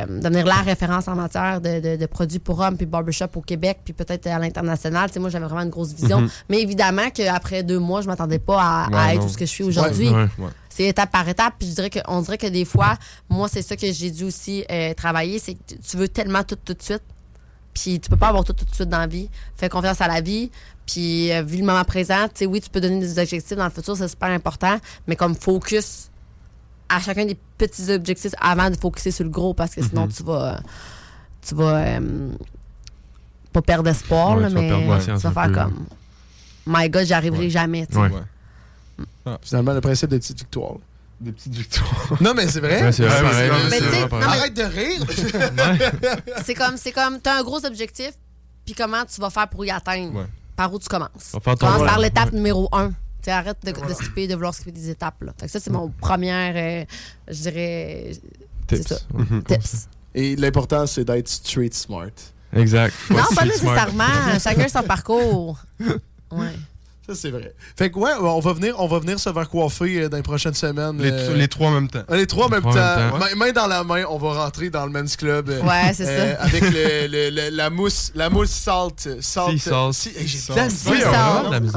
devenir 0.09 0.47
la 0.47 0.55
référence 0.63 1.07
en 1.07 1.15
matière 1.15 1.61
de, 1.61 1.79
de- 1.81 1.97
de 1.97 2.07
produits 2.07 2.39
pour 2.39 2.59
hommes 2.59 2.79
puis 2.79 2.87
barbershop 2.87 3.27
au 3.37 3.43
Québec, 3.43 3.81
puis 3.85 3.93
peut-être 3.93 4.27
à 4.29 4.39
l'international. 4.39 5.11
Tu 5.11 5.15
sais, 5.15 5.21
moi, 5.21 5.29
j'avais 5.29 5.45
vraiment 5.45 5.61
une 5.61 5.69
grosse 5.71 5.93
vision. 5.93 6.27
Mais 6.49 6.63
évidemment 6.63 7.11
qu'après 7.11 7.63
deux 7.63 7.79
mois, 7.79 8.01
je 8.01 8.07
m'attendais 8.07 8.39
pas 8.39 8.87
à, 8.91 9.13
être 9.15 9.23
tout 9.23 9.29
ce 9.29 9.37
que 9.37 9.45
je 9.45 9.51
suis 9.51 9.65
aujourd'hui. 9.65 10.09
Ouais. 10.09 10.23
Ouais. 10.39 10.51
C'est 10.71 10.85
étape 10.85 11.13
par 11.13 11.29
étape. 11.29 11.55
Puis 11.59 11.69
je 11.69 11.75
dirais 11.75 11.91
que, 11.91 11.99
on 12.09 12.23
dirait 12.23 12.39
que 12.39 12.47
des 12.47 12.65
fois, 12.65 12.97
moi, 13.29 13.47
c'est 13.53 13.63
ça 13.63 13.77
que 13.77 13.93
j'ai 13.93 14.11
dû 14.11 14.25
aussi 14.25 14.65
travailler. 14.97 15.39
C'est 15.39 15.53
que 15.55 15.75
tu 15.87 15.97
veux 15.99 16.09
tellement 16.09 16.43
tout 16.45 16.57
tout 16.57 16.73
de 16.75 16.83
suite. 16.83 17.03
Puis 17.79 18.01
tu 18.01 18.09
peux 18.09 18.17
pas 18.17 18.29
avoir 18.29 18.43
tout 18.43 18.55
tout 18.55 18.65
de 18.65 18.75
suite 18.75 18.89
dans 18.89 18.99
la 19.01 19.07
vie. 19.07 19.29
Fais 19.55 19.69
confiance 19.69 20.01
à 20.01 20.09
la 20.09 20.23
vie. 20.23 20.51
Puis 20.87 21.31
euh, 21.31 21.43
vu 21.43 21.59
le 21.59 21.65
moment 21.67 21.85
présent, 21.85 22.25
tu 22.29 22.31
sais, 22.37 22.47
oui, 22.47 22.61
tu 22.63 22.71
peux 22.71 22.81
donner 22.81 22.99
des 23.01 23.19
objectifs 23.19 23.55
dans 23.57 23.65
le 23.65 23.71
futur, 23.71 23.95
c'est 23.97 24.09
super 24.09 24.31
important. 24.31 24.79
Mais 25.07 25.15
comme 25.15 25.35
focus 25.35 26.09
à 26.89 27.01
chacun 27.01 27.27
des 27.27 27.37
petits 27.59 27.91
objectifs 27.93 28.33
avant 28.41 28.71
de 28.71 28.77
focuser 28.77 29.11
sur 29.11 29.25
le 29.25 29.31
gros 29.31 29.53
parce 29.53 29.75
que 29.75 29.83
sinon 29.83 30.09
tu 30.09 30.23
vas. 30.23 30.59
Tu 31.47 31.55
vas. 31.55 31.77
euh, 31.85 32.31
pas 33.53 33.63
perdre 33.63 33.89
espoir, 33.91 34.37
Ouais, 34.37 34.43
là, 34.43 34.49
tu 34.49 34.55
vas 34.55 34.61
mais 34.61 34.69
perdre 34.69 35.05
tu 35.05 35.11
vas 35.11 35.31
faire 35.31 35.47
peu, 35.49 35.53
comme. 35.53 35.87
My 36.67 36.89
God, 36.91 37.05
j'y 37.05 37.13
arriverai 37.15 37.51
jamais. 37.51 37.87
tu. 37.87 37.97
Ouais. 37.99 38.11
Finalement, 39.43 39.73
le 39.75 39.81
principe 39.81 40.11
des 40.11 40.19
petites 40.19 40.39
victoires. 40.39 40.77
Des 41.21 41.33
petites 41.33 41.55
victoires. 41.55 42.13
Non, 42.21 42.35
mais 42.35 42.47
c'est 42.49 42.61
vrai. 42.61 42.83
Ouais, 42.83 42.93
c'est 42.93 43.05
vrai, 43.07 43.17
Ouais, 43.23 43.31
pareil. 43.31 43.51
mais 43.71 43.79
tu 43.79 43.85
vrai, 43.85 44.01
non, 44.01 44.09
mais- 44.19 44.25
Arrête 44.25 44.55
de 44.55 44.63
rire. 44.63 45.05
C'est 46.45 46.55
comme, 46.55 46.77
c'est 46.77 46.93
comme, 46.93 47.21
t'as 47.21 47.39
un 47.39 47.43
gros 47.43 47.65
objectif, 47.65 48.11
puis 48.65 48.75
comment 48.75 49.05
tu 49.05 49.21
vas 49.21 49.31
faire 49.31 49.49
pour 49.49 49.65
y 49.65 49.71
atteindre? 49.71 50.15
Ouais. 50.15 50.27
Par 50.55 50.73
où 50.73 50.79
tu 50.79 50.89
commences? 50.89 51.33
Va 51.33 51.41
faire 51.41 51.55
ton- 51.57 51.67
Commence 51.67 51.87
par 51.87 51.99
Ouais. 51.99 52.05
l'étape 52.05 52.33
numéro 52.33 52.69
un. 52.73 52.93
Tu 53.23 53.31
arrête 53.31 53.57
de, 53.65 53.73
de 53.73 53.95
skipper, 53.95 54.27
de 54.29 54.35
vouloir 54.35 54.55
skipper 54.55 54.73
des 54.73 54.91
étapes. 54.91 55.23
Là. 55.23 55.33
Fait 55.41 55.47
que 55.47 55.53
ça, 55.53 55.59
c'est 55.59 55.71
mon 55.71 55.89
première, 55.89 56.55
euh, 56.57 56.85
je 57.29 57.41
dirais, 57.43 58.13
Tips. 58.67 58.87
ça. 58.89 58.97
Tips. 59.49 59.89
Et 60.15 60.37
l'important, 60.37 60.87
c'est 60.87 61.05
d'être 61.05 61.29
street 61.29 61.71
smart. 61.73 62.11
Exact. 62.53 62.95
Non, 63.11 63.25
pas 63.35 63.45
nécessairement. 63.45 64.39
Chacun 64.43 64.69
son 64.69 64.83
parcours. 64.83 65.59
Ouais. 66.33 66.53
Ça, 67.07 67.15
c'est 67.15 67.31
vrai. 67.31 67.55
Fait 67.77 67.91
que, 67.91 67.99
ouais, 67.99 68.11
on 68.21 68.41
va 68.41 68.53
venir, 68.53 68.75
on 68.79 68.87
va 68.89 68.99
venir 68.99 69.21
se 69.21 69.33
faire 69.33 69.49
coiffer 69.49 70.03
euh, 70.03 70.09
dans 70.09 70.17
les 70.17 70.23
prochaines 70.25 70.55
semaines. 70.55 71.01
Les, 71.01 71.11
euh, 71.13 71.37
les 71.37 71.47
trois 71.47 71.69
en 71.69 71.73
même 71.75 71.89
temps. 71.89 72.03
les 72.11 72.27
trois 72.27 72.47
en 72.47 72.49
même 72.49 72.63
temps. 72.63 72.75
même 72.75 73.11
temps. 73.11 73.19
Main, 73.19 73.35
main 73.37 73.53
dans 73.53 73.67
la 73.69 73.85
main, 73.85 74.05
on 74.11 74.19
va 74.19 74.43
rentrer 74.45 74.71
dans 74.71 74.85
le 74.87 74.91
men's 74.93 75.17
club. 75.17 75.49
euh, 75.51 75.61
Ouais, 75.63 75.93
c'est 75.95 76.07
euh, 76.09 76.35
ça. 76.37 76.43
Avec 76.43 76.63
le, 76.63 77.07
le- 77.07 77.31
le- 77.31 77.57
la 77.57 77.71
mousse, 77.71 78.11
la 78.17 78.29
mousse 78.29 78.51
salt. 78.51 79.09
salt 79.21 79.53
Sea 79.53 79.59
salt. 79.59 79.93
Si- 79.93 80.09
hey, 80.17 80.27
J'ai 80.27 80.39
salt. 80.39 80.59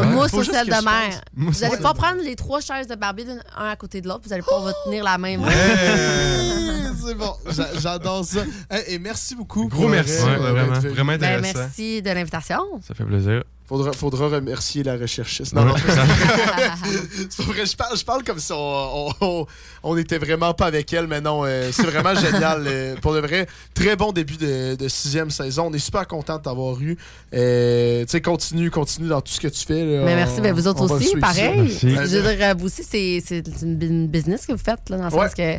Mousse 0.06 0.34
au 0.34 0.43
sel 0.43 0.65
de 0.68 0.84
mer. 0.84 1.22
Vous 1.35 1.64
allez 1.64 1.77
pas 1.77 1.93
prendre 1.93 2.22
les 2.23 2.35
trois 2.35 2.60
chaises 2.61 2.88
de 2.88 2.95
Barbie 2.95 3.26
un 3.57 3.69
à 3.69 3.76
côté 3.76 4.01
de 4.01 4.07
l'autre. 4.07 4.22
Vous 4.26 4.34
allez 4.34 4.41
pas 4.41 4.60
vous 4.60 4.72
tenir 4.85 5.03
la 5.03 5.18
même. 5.18 5.41
Hey, 5.43 6.88
c'est 7.06 7.15
bon, 7.15 7.34
J'a- 7.51 7.80
j'adore 7.80 8.26
ça. 8.26 8.41
Et 8.88 8.99
merci 8.99 9.35
beaucoup. 9.35 9.68
Gros 9.68 9.88
merci. 9.88 10.23
Ouais. 10.23 10.38
Vraiment 10.38 11.14
Ben, 11.18 11.23
intéressant. 11.35 11.60
merci 11.60 12.01
de 12.01 12.10
l'invitation. 12.11 12.60
Ça 12.88 12.93
fait 12.95 13.03
plaisir. 13.03 13.43
Faudra, 13.69 13.93
faudra 13.93 14.27
remercier 14.29 14.81
la 14.83 14.97
recherchiste. 14.97 15.53
Non, 15.53 15.63
non, 15.63 15.75
c'est 17.29 17.37
pas 17.37 17.43
vrai. 17.43 17.65
Je 17.65 17.75
parle, 17.75 17.97
je 17.97 18.03
parle 18.03 18.23
comme 18.23 18.39
si 18.39 18.51
on, 18.51 19.09
on, 19.21 19.45
on- 19.83 19.97
était 19.97 20.17
vraiment 20.17 20.53
pas 20.53 20.65
avec 20.65 20.91
elle, 20.93 21.07
mais 21.07 21.21
non, 21.21 21.43
euh, 21.45 21.69
c'est 21.71 21.85
vraiment 21.85 22.15
génial. 22.15 22.63
euh, 22.65 22.95
pour 23.01 23.13
de 23.13 23.19
vrai, 23.19 23.45
très 23.73 23.95
bon 23.95 24.11
début 24.11 24.37
de, 24.37 24.75
de 24.75 24.87
sixième 24.87 25.29
saison. 25.29 25.67
On 25.69 25.73
est 25.73 25.77
super 25.79 26.07
content 26.07 26.37
de 26.37 26.41
t'avoir 26.43 26.79
eu. 26.81 26.97
Euh, 27.33 28.01
tu 28.05 28.09
sais, 28.11 28.21
continue, 28.21 28.71
continue 28.71 29.07
dans 29.07 29.21
tout 29.21 29.31
ce 29.33 29.39
que 29.39 29.47
tu 29.47 29.63
fais. 29.65 29.85
là. 29.85 30.03
Mais 30.05 30.13
On- 30.13 30.15
merci, 30.15 30.41
ben 30.41 30.53
vous 30.53 30.67
autres 30.67 30.81
on 30.81 30.95
aussi, 30.95 31.15
pareil. 31.17 31.61
Merci. 31.61 31.89
Je 31.91 32.17
veux 32.17 32.35
dire, 32.35 32.55
vous 32.57 32.65
aussi, 32.65 32.83
c'est 32.83 33.21
c'est 33.25 33.43
une 33.61 33.75
bu- 33.75 33.87
une 33.87 34.07
business 34.07 34.45
que 34.47 34.53
vous 34.53 34.57
faites, 34.57 34.89
là, 34.89 34.97
dans 34.97 35.09
le 35.09 35.13
Ouais. 35.13 35.25
sens 35.27 35.35
que 35.35 35.57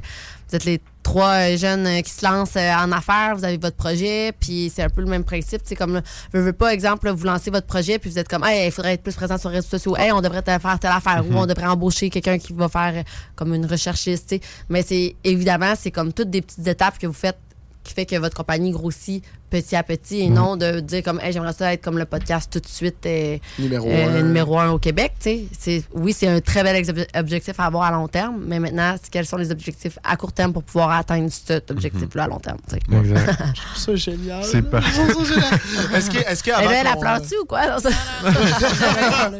vous 0.48 0.56
êtes 0.56 0.64
les 0.64 0.80
trois 1.04 1.54
jeunes 1.56 2.02
qui 2.02 2.10
se 2.10 2.24
lancent 2.26 2.56
en 2.56 2.90
affaires, 2.92 3.34
vous 3.36 3.44
avez 3.44 3.56
votre 3.56 3.76
projet, 3.76 4.32
puis 4.38 4.70
c'est 4.74 4.82
un 4.82 4.88
peu 4.90 5.00
le 5.00 5.06
même 5.06 5.24
principe. 5.24 5.62
C'est 5.64 5.76
comme, 5.76 6.02
je 6.34 6.38
veux 6.40 6.52
pas, 6.52 6.74
exemple, 6.74 7.08
vous 7.10 7.24
lancez 7.24 7.50
votre 7.50 7.66
projet, 7.68 7.98
puis 8.01 8.10
vous 8.10 8.18
êtes 8.18 8.28
comme, 8.28 8.44
hey, 8.44 8.66
il 8.68 8.72
faudrait 8.72 8.94
être 8.94 9.02
plus 9.02 9.14
présent 9.14 9.39
sur 9.39 9.51
les 9.51 9.56
réseaux 9.56 9.68
sociaux, 9.68 9.97
hey, 9.97 10.12
on 10.12 10.20
devrait 10.20 10.43
faire 10.43 10.78
telle 10.78 10.90
affaire, 10.90 11.24
ou 11.28 11.35
on 11.35 11.47
devrait 11.47 11.66
embaucher 11.66 12.10
quelqu'un 12.10 12.39
qui 12.39 12.52
va 12.52 12.68
faire 12.68 12.93
euh, 12.97 13.02
comme 13.36 13.55
une 13.55 13.66
recherchiste, 13.66 14.28
tu 14.28 14.36
sais. 14.36 14.40
Mais 14.68 14.82
c'est 14.82 15.16
évidemment, 15.24 15.74
c'est 15.77 15.90
comme 15.90 16.12
toutes 16.12 16.31
des 16.31 16.43
petites 16.43 16.66
étapes 16.66 16.98
que 16.98 17.06
vous 17.06 17.12
faites 17.12 17.39
qui 17.82 17.94
fait 17.94 18.07
que 18.07 18.16
votre 18.16 18.36
compagnie 18.36 18.70
grossit 18.73 19.24
petit 19.48 19.74
à 19.74 19.82
petit 19.82 20.20
et 20.20 20.28
non 20.28 20.57
de 20.57 20.78
dire 20.78 21.02
comme 21.02 21.19
hey, 21.20 21.32
j'aimerais 21.32 21.52
ça 21.52 21.73
être 21.73 21.82
comme 21.82 21.98
le 21.98 22.05
podcast 22.05 22.52
tout 22.52 22.61
de 22.61 22.66
suite 22.69 23.05
euh, 23.07 23.36
Numéro 23.59 23.89
euh, 23.89 24.20
un. 24.20 24.23
numéro 24.23 24.59
un 24.61 24.70
au 24.70 24.78
Québec. 24.78 25.15
tu 25.19 25.24
sais. 25.31 25.44
C'est, 25.59 25.82
oui, 25.93 26.12
c'est 26.12 26.28
un 26.28 26.40
très 26.40 26.62
bel 26.62 26.85
objectif 27.16 27.59
à 27.59 27.65
avoir 27.65 27.82
à 27.85 27.90
long 27.90 28.07
terme, 28.07 28.40
mais 28.47 28.61
maintenant, 28.61 28.94
c'est 29.02 29.11
quels 29.11 29.27
sont 29.27 29.39
les 29.39 29.51
objectifs 29.51 29.98
à 30.05 30.16
court 30.16 30.32
terme 30.32 30.52
pour 30.52 30.62
pouvoir 30.62 30.90
atteindre 30.93 31.28
cet 31.32 31.69
objectif-là 31.73 32.24
à 32.24 32.28
long 32.28 32.39
terme? 32.39 32.59
Exact. 32.73 32.86
C'est. 32.86 33.01
C'est. 33.40 33.55
Je 33.57 33.61
trouve 33.61 33.77
ça 33.77 33.94
génial. 33.97 34.43
Est-ce 35.97 36.11
que, 36.11 36.19
est-ce 36.31 36.43
que 36.44 36.51
Elle, 36.51 36.57
avant 36.57 36.70
elle, 36.70 36.86
elle 36.93 36.98
pleure-tu 37.01 37.39
ou 37.39 37.44
quoi? 37.44 37.66
Non, 37.66 37.78
ça- 37.81 37.90
Non, 38.23 38.31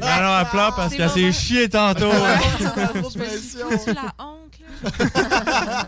non, 0.01 0.39
elle 0.41 0.49
pleure 0.51 0.75
parce 0.75 0.91
C'est 0.91 0.97
qu'elle 0.97 1.11
s'est 1.11 1.33
chiée 1.33 1.69
tantôt. 1.69 2.11
Foutu 2.11 3.19
la 3.95 4.13
honte, 4.19 4.59
là. 4.83 5.87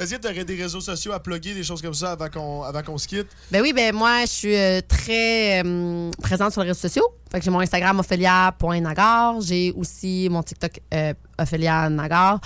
Est-ce 0.00 0.14
que 0.16 0.20
tu 0.20 0.28
aurais 0.28 0.44
des 0.44 0.56
réseaux 0.60 0.80
sociaux 0.80 1.12
à 1.12 1.20
plugger, 1.20 1.54
des 1.54 1.62
choses 1.62 1.80
comme 1.80 1.93
ça 1.93 1.93
avant 2.02 2.28
qu'on 2.28 2.62
avant 2.62 2.82
qu'on 2.82 2.98
se 2.98 3.06
quitte? 3.06 3.28
Ben 3.50 3.62
oui, 3.62 3.72
ben 3.72 3.94
moi, 3.94 4.22
je 4.22 4.30
suis 4.30 4.56
euh, 4.56 4.80
très 4.86 5.62
euh, 5.62 6.10
présente 6.20 6.52
sur 6.52 6.62
les 6.62 6.68
réseaux 6.68 6.80
sociaux. 6.80 7.08
Fait 7.30 7.38
que 7.38 7.44
j'ai 7.44 7.50
mon 7.50 7.60
Instagram 7.60 8.00
ophelia.nagar. 8.00 9.40
J'ai 9.40 9.72
aussi 9.72 10.28
mon 10.30 10.42
TikTok 10.42 10.80
euh, 10.92 11.14
Ophelia 11.38 11.88
Nagar. 11.88 12.40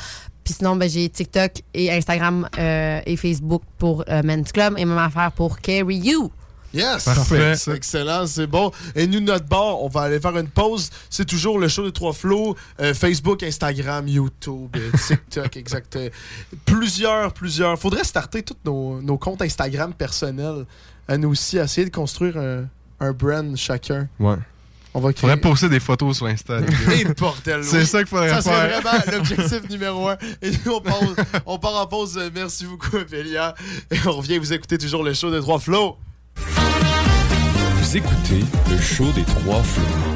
Puis 0.44 0.54
sinon, 0.54 0.76
ben, 0.76 0.88
j'ai 0.88 1.08
TikTok 1.08 1.62
et 1.74 1.92
Instagram 1.92 2.48
euh, 2.58 3.00
et 3.04 3.16
Facebook 3.16 3.62
pour 3.78 4.04
Men's 4.24 4.50
Club 4.52 4.74
et 4.78 4.84
même 4.84 4.98
affaire 4.98 5.32
pour 5.32 5.60
Carry 5.60 5.96
You. 5.96 6.30
Yes! 6.78 7.04
Parfait. 7.04 7.56
C'est 7.56 7.74
Excellent, 7.74 8.26
c'est 8.26 8.46
bon. 8.46 8.70
Et 8.94 9.06
nous, 9.06 9.20
notre 9.20 9.46
bord, 9.46 9.82
on 9.84 9.88
va 9.88 10.02
aller 10.02 10.20
faire 10.20 10.36
une 10.38 10.48
pause. 10.48 10.90
C'est 11.10 11.24
toujours 11.26 11.58
le 11.58 11.68
show 11.68 11.84
des 11.84 11.92
trois 11.92 12.12
flots. 12.12 12.56
euh, 12.80 12.94
Facebook, 12.94 13.42
Instagram, 13.42 14.06
YouTube, 14.08 14.76
TikTok, 15.06 15.56
exact. 15.56 15.98
Plusieurs, 16.64 17.32
plusieurs. 17.32 17.78
Faudrait 17.78 18.04
starter 18.04 18.42
tous 18.42 18.56
nos, 18.64 19.00
nos 19.02 19.18
comptes 19.18 19.42
Instagram 19.42 19.92
personnels. 19.94 20.64
À 21.06 21.16
nous 21.16 21.30
aussi, 21.30 21.56
essayer 21.58 21.86
de 21.86 21.94
construire 21.94 22.36
un, 22.36 22.64
un 23.00 23.12
brand 23.12 23.56
chacun. 23.56 24.08
Ouais. 24.20 24.36
On 24.94 25.00
va 25.00 25.12
créer... 25.12 25.20
Faudrait 25.30 25.36
poster 25.40 25.68
des 25.68 25.80
photos 25.80 26.16
sur 26.16 26.26
Insta. 26.26 26.60
C'est 27.62 27.84
ça 27.84 27.98
qu'il 27.98 28.08
faudrait 28.08 28.30
Ça 28.30 28.42
serait 28.42 28.68
faire. 28.70 28.80
vraiment 28.82 29.02
l'objectif 29.12 29.68
numéro 29.70 30.08
un. 30.08 30.16
Et 30.42 30.50
nous, 30.64 30.72
on, 30.72 30.80
pause- 30.80 31.16
on 31.46 31.58
part 31.58 31.76
en 31.76 31.86
pause. 31.86 32.18
Merci 32.34 32.66
beaucoup, 32.66 32.96
Ophélia. 32.96 33.54
Et 33.90 33.96
on 34.06 34.12
revient 34.12 34.38
vous 34.38 34.52
écouter 34.52 34.78
toujours 34.78 35.04
le 35.04 35.14
show 35.14 35.30
des 35.30 35.40
trois 35.40 35.58
flots. 35.58 35.96
Vous 36.46 37.96
écoutez 37.96 38.44
le 38.70 38.78
show 38.80 39.10
des 39.12 39.24
trois 39.24 39.62
flots. 39.62 40.07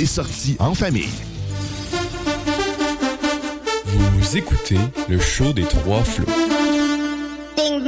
Les 0.00 0.06
sorties 0.06 0.56
en 0.58 0.74
famille. 0.74 1.12
Vous 3.84 4.36
écoutez 4.38 4.78
le 5.10 5.20
show 5.20 5.52
des 5.52 5.64
trois 5.64 6.02
flots. 6.02 6.24
Tous 7.54 7.84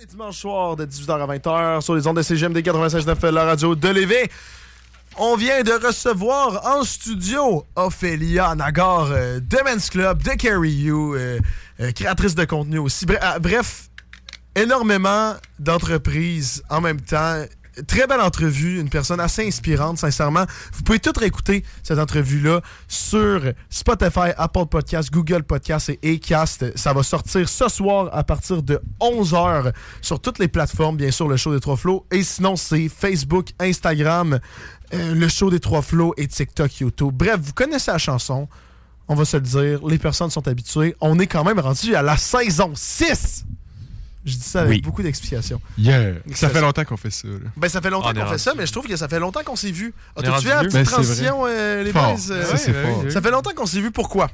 les 0.00 0.06
dimanches 0.06 0.38
soirs 0.38 0.74
de 0.74 0.86
18h 0.86 1.22
à 1.22 1.36
20h 1.36 1.82
sur 1.82 1.94
les 1.94 2.04
ondes 2.08 2.16
de 2.16 2.22
CGMD 2.22 2.56
96.9, 2.56 3.30
la 3.30 3.44
radio 3.44 3.76
de 3.76 3.88
Lévis. 3.88 4.28
On 5.16 5.36
vient 5.36 5.62
de 5.62 5.86
recevoir 5.86 6.66
en 6.66 6.82
studio 6.82 7.64
Ophélia 7.76 8.56
Nagar 8.56 9.12
euh, 9.12 9.38
de 9.38 9.58
Men's 9.64 9.88
Club, 9.88 10.20
de 10.20 10.30
Carry 10.30 10.72
You, 10.72 11.14
euh, 11.14 11.38
euh, 11.78 11.92
créatrice 11.92 12.34
de 12.34 12.44
contenu 12.44 12.80
aussi. 12.80 13.06
Ah, 13.20 13.38
bref, 13.38 13.88
énormément 14.56 15.34
d'entreprises 15.60 16.64
en 16.68 16.80
même 16.80 17.00
temps. 17.00 17.44
Très 17.86 18.06
belle 18.06 18.20
entrevue, 18.20 18.80
une 18.80 18.88
personne 18.88 19.20
assez 19.20 19.46
inspirante, 19.46 19.98
sincèrement. 19.98 20.44
Vous 20.72 20.82
pouvez 20.82 21.00
tout 21.00 21.12
réécouter 21.16 21.64
cette 21.82 21.98
entrevue-là 21.98 22.60
sur 22.86 23.52
Spotify, 23.68 24.30
Apple 24.36 24.66
Podcasts, 24.70 25.10
Google 25.10 25.42
Podcasts 25.42 25.90
et 26.02 26.14
Acast. 26.14 26.76
Ça 26.76 26.92
va 26.92 27.02
sortir 27.02 27.48
ce 27.48 27.68
soir 27.68 28.10
à 28.12 28.22
partir 28.22 28.62
de 28.62 28.80
11h 29.00 29.72
sur 30.02 30.20
toutes 30.20 30.38
les 30.38 30.48
plateformes, 30.48 30.96
bien 30.96 31.10
sûr, 31.10 31.28
le 31.28 31.36
show 31.36 31.52
des 31.52 31.60
trois 31.60 31.76
flots. 31.76 32.06
Et 32.12 32.22
sinon, 32.22 32.56
c'est 32.56 32.88
Facebook, 32.88 33.48
Instagram, 33.58 34.38
euh, 34.92 35.14
le 35.14 35.28
show 35.28 35.50
des 35.50 35.60
trois 35.60 35.82
flots 35.82 36.14
et 36.16 36.28
TikTok, 36.28 36.78
YouTube. 36.78 37.12
Bref, 37.14 37.40
vous 37.40 37.52
connaissez 37.52 37.90
la 37.90 37.98
chanson. 37.98 38.48
On 39.08 39.14
va 39.14 39.24
se 39.24 39.36
le 39.36 39.42
dire, 39.42 39.86
les 39.86 39.98
personnes 39.98 40.30
sont 40.30 40.46
habituées. 40.48 40.94
On 41.00 41.18
est 41.18 41.26
quand 41.26 41.44
même 41.44 41.58
rendu 41.58 41.94
à 41.94 42.02
la 42.02 42.16
saison 42.16 42.72
6. 42.74 43.44
Je 44.26 44.32
dis 44.36 44.40
ça 44.40 44.60
avec 44.62 44.70
Oui. 44.76 44.80
beaucoup 44.80 45.02
d'explications. 45.02 45.60
Yeah. 45.76 46.14
Ça 46.34 46.48
fait 46.48 46.60
longtemps 46.62 46.84
qu'on 46.84 46.96
fait 46.96 47.10
ça. 47.10 47.28
là. 47.28 47.34
Ben, 47.56 47.68
ça 47.68 47.80
fait 47.82 47.90
longtemps 47.90 48.12
qu'on 48.14 48.26
fait 48.26 48.38
ça, 48.38 48.54
mais 48.56 48.66
je 48.66 48.72
trouve 48.72 48.86
que 48.86 48.96
ça 48.96 49.06
fait 49.08 49.18
longtemps 49.18 49.42
qu'on 49.44 49.56
s'est 49.56 49.70
vu. 49.70 49.92
On 50.16 50.22
est 50.22 50.28
As-tu 50.28 50.46
vu 50.46 50.52
rendu 50.52 50.56
la 50.56 50.58
petite 50.60 50.72
Ben, 50.72 50.84
transition, 50.84 51.42
euh, 51.46 51.82
les 51.82 51.92
boys? 51.92 52.14
euh, 52.30 52.44
Ça, 52.56 52.70
ouais, 52.70 53.02
ouais, 53.04 53.10
Ça 53.10 53.20
fait 53.20 53.30
longtemps 53.30 53.50
qu'on 53.54 53.66
s'est 53.66 53.80
vu. 53.80 53.90
Pourquoi? 53.90 54.30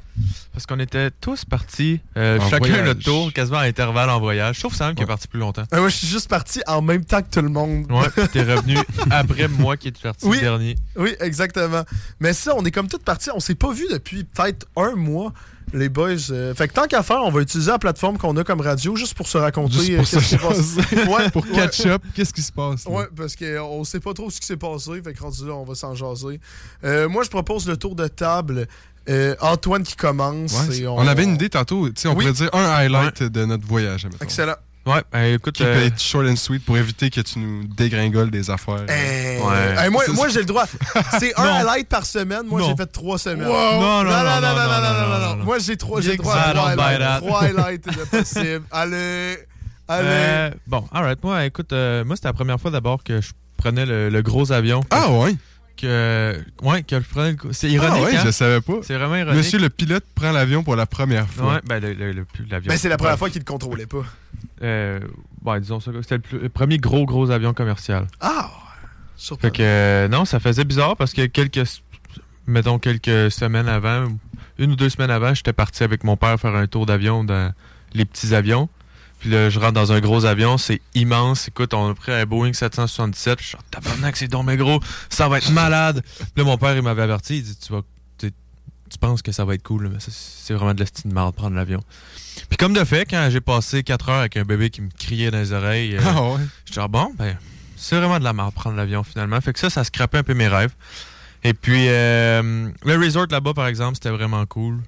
Parce 0.53 0.65
qu'on 0.65 0.79
était 0.79 1.11
tous 1.11 1.43
partis, 1.45 1.99
euh, 2.17 2.39
chacun 2.49 2.57
voyage. 2.59 2.85
notre 2.85 3.03
tour, 3.03 3.33
quasiment 3.33 3.57
à 3.57 3.63
intervalle 3.63 4.09
en 4.09 4.19
voyage. 4.19 4.59
Sauf 4.59 4.73
Sam 4.75 4.95
qui 4.95 5.03
est 5.03 5.05
parti 5.07 5.27
plus 5.27 5.39
longtemps. 5.39 5.63
Euh, 5.73 5.79
moi, 5.79 5.89
je 5.89 5.95
suis 5.97 6.07
juste 6.07 6.29
parti 6.29 6.61
en 6.67 6.81
même 6.81 7.03
temps 7.05 7.21
que 7.21 7.29
tout 7.29 7.41
le 7.41 7.49
monde. 7.49 7.85
Ouais, 7.91 8.27
t'es 8.33 8.43
revenu 8.43 8.77
après 9.09 9.47
moi 9.49 9.75
qui 9.77 9.89
est 9.89 10.01
parti 10.01 10.25
Oui. 10.25 10.37
le 10.37 10.43
dernier. 10.43 10.75
Oui, 10.95 11.15
exactement. 11.19 11.83
Mais 12.19 12.33
ça, 12.33 12.53
on 12.55 12.63
est 12.63 12.71
comme 12.71 12.87
tous 12.87 12.97
partis. 12.99 13.29
On 13.33 13.39
s'est 13.39 13.55
pas 13.55 13.73
vu 13.73 13.85
depuis 13.91 14.23
peut-être 14.23 14.67
un 14.77 14.95
mois, 14.95 15.33
les 15.73 15.89
boys. 15.89 16.31
Euh, 16.31 16.53
fait 16.55 16.67
que 16.67 16.73
tant 16.73 16.87
qu'à 16.87 17.03
faire, 17.03 17.21
on 17.23 17.31
va 17.31 17.41
utiliser 17.41 17.71
la 17.71 17.79
plateforme 17.79 18.17
qu'on 18.17 18.35
a 18.37 18.43
comme 18.43 18.61
radio 18.61 18.95
juste 18.95 19.13
pour 19.13 19.27
se 19.27 19.37
raconter. 19.37 19.95
Euh, 19.95 19.97
pour 19.97 20.05
qu'est-ce 20.09 20.17
qui 20.17 20.23
se 20.23 20.29
s'est 20.29 20.37
passé. 20.37 20.61
jaser. 20.61 21.07
Ouais, 21.11 21.29
Pour 21.31 21.43
ouais. 21.45 21.51
catch 21.53 21.85
up, 21.85 22.03
qu'est-ce 22.15 22.33
qui 22.33 22.41
se 22.41 22.51
passe? 22.51 22.85
là? 22.85 22.91
Ouais, 22.91 23.05
parce 23.15 23.35
qu'on 23.35 23.83
sait 23.83 23.99
pas 23.99 24.13
trop 24.13 24.29
ce 24.29 24.39
qui 24.39 24.47
s'est 24.47 24.57
passé. 24.57 25.01
Fait 25.03 25.13
que 25.13 25.21
rendu 25.21 25.45
là, 25.47 25.53
on 25.53 25.63
va 25.63 25.75
s'en 25.75 25.95
jaser. 25.95 26.39
Euh, 26.83 27.07
moi, 27.09 27.23
je 27.23 27.29
propose 27.29 27.67
le 27.67 27.77
tour 27.77 27.95
de 27.95 28.07
table. 28.07 28.67
Euh, 29.09 29.35
Antoine 29.41 29.81
qui 29.83 29.95
commence. 29.95 30.53
Ouais, 30.69 30.77
et 30.81 30.87
on... 30.87 30.99
avait 30.99 31.23
une 31.23 31.33
idée 31.33 31.49
tantôt. 31.49 31.87
tu 31.89 31.93
sais, 31.97 32.07
On 32.07 32.11
Oui. 32.11 32.17
pourrait 32.25 32.33
dire 32.33 32.49
un 32.53 32.63
highlight 32.69 33.23
de 33.23 33.45
notre 33.45 33.65
voyage. 33.65 34.05
admettons. 34.05 34.23
Excellent. 34.23 34.55
Ouais, 34.85 35.03
ben, 35.11 35.35
écoute. 35.35 35.53
Qui 35.55 35.63
euh, 35.63 35.73
peut 35.75 35.85
être 35.85 36.01
short 36.01 36.25
and 36.27 36.35
sweet 36.35 36.65
pour 36.65 36.75
éviter 36.77 37.09
que 37.11 37.21
tu 37.21 37.37
nous 37.37 37.65
dégringoles 37.65 38.31
des 38.31 38.49
affaires. 38.49 38.83
Eh, 38.89 39.39
Ouais. 39.39 39.75
eh, 39.85 39.89
moi, 39.89 40.03
moi 40.13 40.27
j'ai 40.29 40.39
le 40.39 40.45
droit. 40.45 40.65
C'est 41.19 41.37
un 41.39 41.43
Non. 41.43 41.49
highlight 41.51 41.87
par 41.87 42.05
semaine. 42.05 42.43
Moi, 42.47 42.61
Non. 42.61 42.69
j'ai 42.69 42.75
fait 42.75 42.87
trois 42.91 43.19
semaines. 43.19 43.47
Wow. 43.47 43.79
Non, 43.79 44.03
non, 44.03 44.09
non, 44.09 44.41
non, 44.41 44.41
non, 44.41 45.09
non, 45.11 45.19
non, 45.19 45.35
non. 45.37 45.43
Moi, 45.45 45.59
j'ai 45.59 45.77
trois, 45.77 46.01
j'ai 46.01 46.11
le 46.11 46.17
droit 46.17 46.35
I 46.35 46.39
à 46.49 46.53
trois 46.53 46.69
highlights. 46.71 47.19
Trois 47.21 47.43
highlights 47.43 47.85
de 47.85 48.03
possible. 48.17 48.63
Allez, 48.71 49.37
allez. 49.87 50.07
Euh, 50.07 50.49
bon, 50.65 50.83
alright. 50.91 51.23
Moi, 51.23 51.45
écoute, 51.45 51.73
euh, 51.73 52.03
moi, 52.03 52.15
c'était 52.15 52.29
la 52.29 52.33
première 52.33 52.59
fois 52.59 52.71
d'abord 52.71 53.03
que 53.03 53.21
je 53.21 53.31
prenais 53.57 53.85
le, 53.85 54.09
le 54.09 54.21
gros 54.23 54.51
avion. 54.51 54.81
Ah, 54.89 55.11
ouais? 55.11 55.35
Que, 55.81 56.39
ouais, 56.61 56.83
que 56.83 56.95
je 56.99 57.05
prenais 57.07 57.31
le. 57.31 57.37
C'est 57.53 57.69
ironique. 57.71 57.93
Ah 57.97 58.05
ouais, 58.05 58.15
hein? 58.17 58.21
je 58.25 58.31
savais 58.31 58.61
pas. 58.61 58.73
C'est 58.83 58.93
vraiment 58.95 59.15
ironique. 59.15 59.37
Monsieur 59.37 59.57
le 59.57 59.69
pilote 59.69 60.03
prend 60.13 60.31
l'avion 60.31 60.63
pour 60.63 60.75
la 60.75 60.85
première 60.85 61.27
fois. 61.27 61.55
Ouais, 61.55 61.59
ben, 61.65 61.79
le, 61.81 61.93
le- 61.93 62.11
le- 62.11 62.25
l'avion. 62.49 62.69
Ben, 62.69 62.77
c'est 62.77 62.87
la 62.89 62.97
première 62.97 63.17
fois 63.17 63.29
qu'il 63.31 63.41
ne 63.41 63.45
contrôlait 63.45 63.87
pas. 63.87 64.03
Euh, 64.61 64.99
ouais, 65.43 65.59
disons 65.59 65.79
ça. 65.79 65.91
C'était 66.01 66.15
le, 66.15 66.21
plus- 66.21 66.39
le 66.39 66.49
premier 66.49 66.77
gros, 66.77 67.05
gros 67.05 67.31
avion 67.31 67.53
commercial. 67.53 68.05
Ah! 68.19 68.51
Fait 69.39 69.51
que, 69.51 69.61
euh, 69.61 70.07
non, 70.07 70.25
ça 70.25 70.39
faisait 70.39 70.63
bizarre 70.63 70.95
parce 70.97 71.13
que 71.13 71.25
quelques, 71.27 71.63
mettons, 72.47 72.79
quelques 72.79 73.31
semaines 73.31 73.67
avant, 73.67 74.05
une 74.57 74.71
ou 74.71 74.75
deux 74.75 74.89
semaines 74.89 75.11
avant, 75.11 75.33
j'étais 75.33 75.53
parti 75.53 75.83
avec 75.83 76.03
mon 76.03 76.17
père 76.17 76.39
faire 76.39 76.55
un 76.55 76.65
tour 76.67 76.85
d'avion 76.87 77.23
dans 77.23 77.53
les 77.93 78.05
petits 78.05 78.33
avions. 78.33 78.67
Puis 79.21 79.29
là, 79.29 79.51
je 79.51 79.59
rentre 79.59 79.73
dans 79.73 79.91
un 79.91 79.99
gros 79.99 80.25
avion, 80.25 80.57
c'est 80.57 80.81
immense. 80.95 81.47
Écoute, 81.47 81.75
on 81.75 81.91
a 81.91 81.93
pris 81.93 82.11
un 82.11 82.25
Boeing 82.25 82.53
777. 82.53 83.39
Je 83.39 83.45
suis 83.45 83.55
en 83.55 83.59
tabarnak, 83.69 84.17
c'est 84.17 84.27
donc 84.27 84.47
mais 84.47 84.57
gros, 84.57 84.79
ça 85.09 85.29
va 85.29 85.37
être 85.37 85.51
malade. 85.51 86.01
Puis 86.03 86.27
là, 86.37 86.43
mon 86.43 86.57
père, 86.57 86.75
il 86.75 86.81
m'avait 86.81 87.03
averti, 87.03 87.37
il 87.37 87.43
dit, 87.43 87.55
tu 87.55 87.71
vas, 87.71 87.81
tu, 88.17 88.31
tu 88.89 88.97
penses 88.97 89.21
que 89.21 89.31
ça 89.31 89.45
va 89.45 89.53
être 89.53 89.61
cool, 89.61 89.89
mais 89.89 89.99
c'est 89.99 90.55
vraiment 90.55 90.73
de 90.73 90.79
la 90.79 90.85
de 90.85 91.13
marde 91.13 91.35
prendre 91.35 91.55
l'avion. 91.55 91.81
Puis 92.49 92.57
comme 92.57 92.73
de 92.73 92.83
fait, 92.83 93.05
quand 93.05 93.29
j'ai 93.31 93.41
passé 93.41 93.83
4 93.83 94.09
heures 94.09 94.19
avec 94.21 94.37
un 94.37 94.43
bébé 94.43 94.71
qui 94.71 94.81
me 94.81 94.89
criait 94.89 95.29
dans 95.29 95.37
les 95.37 95.53
oreilles, 95.53 95.97
euh, 95.97 96.01
Ah 96.03 96.23
ouais? 96.23 96.41
j'étais 96.65 96.81
ah 96.81 96.87
bon, 96.87 97.11
ben, 97.15 97.37
c'est 97.77 97.97
vraiment 97.97 98.17
de 98.17 98.23
la 98.23 98.33
merde 98.33 98.53
prendre 98.55 98.75
l'avion 98.75 99.03
finalement. 99.03 99.39
Fait 99.39 99.53
que 99.53 99.59
ça, 99.59 99.69
ça 99.69 99.83
scrapait 99.83 100.17
un 100.17 100.23
peu 100.23 100.33
mes 100.33 100.47
rêves. 100.47 100.73
Et 101.43 101.53
puis, 101.53 101.89
euh, 101.89 102.69
le 102.85 102.97
resort 102.97 103.27
là-bas, 103.29 103.53
par 103.53 103.67
exemple, 103.67 103.95
c'était 103.95 104.09
vraiment 104.11 104.45
cool. 104.47 104.79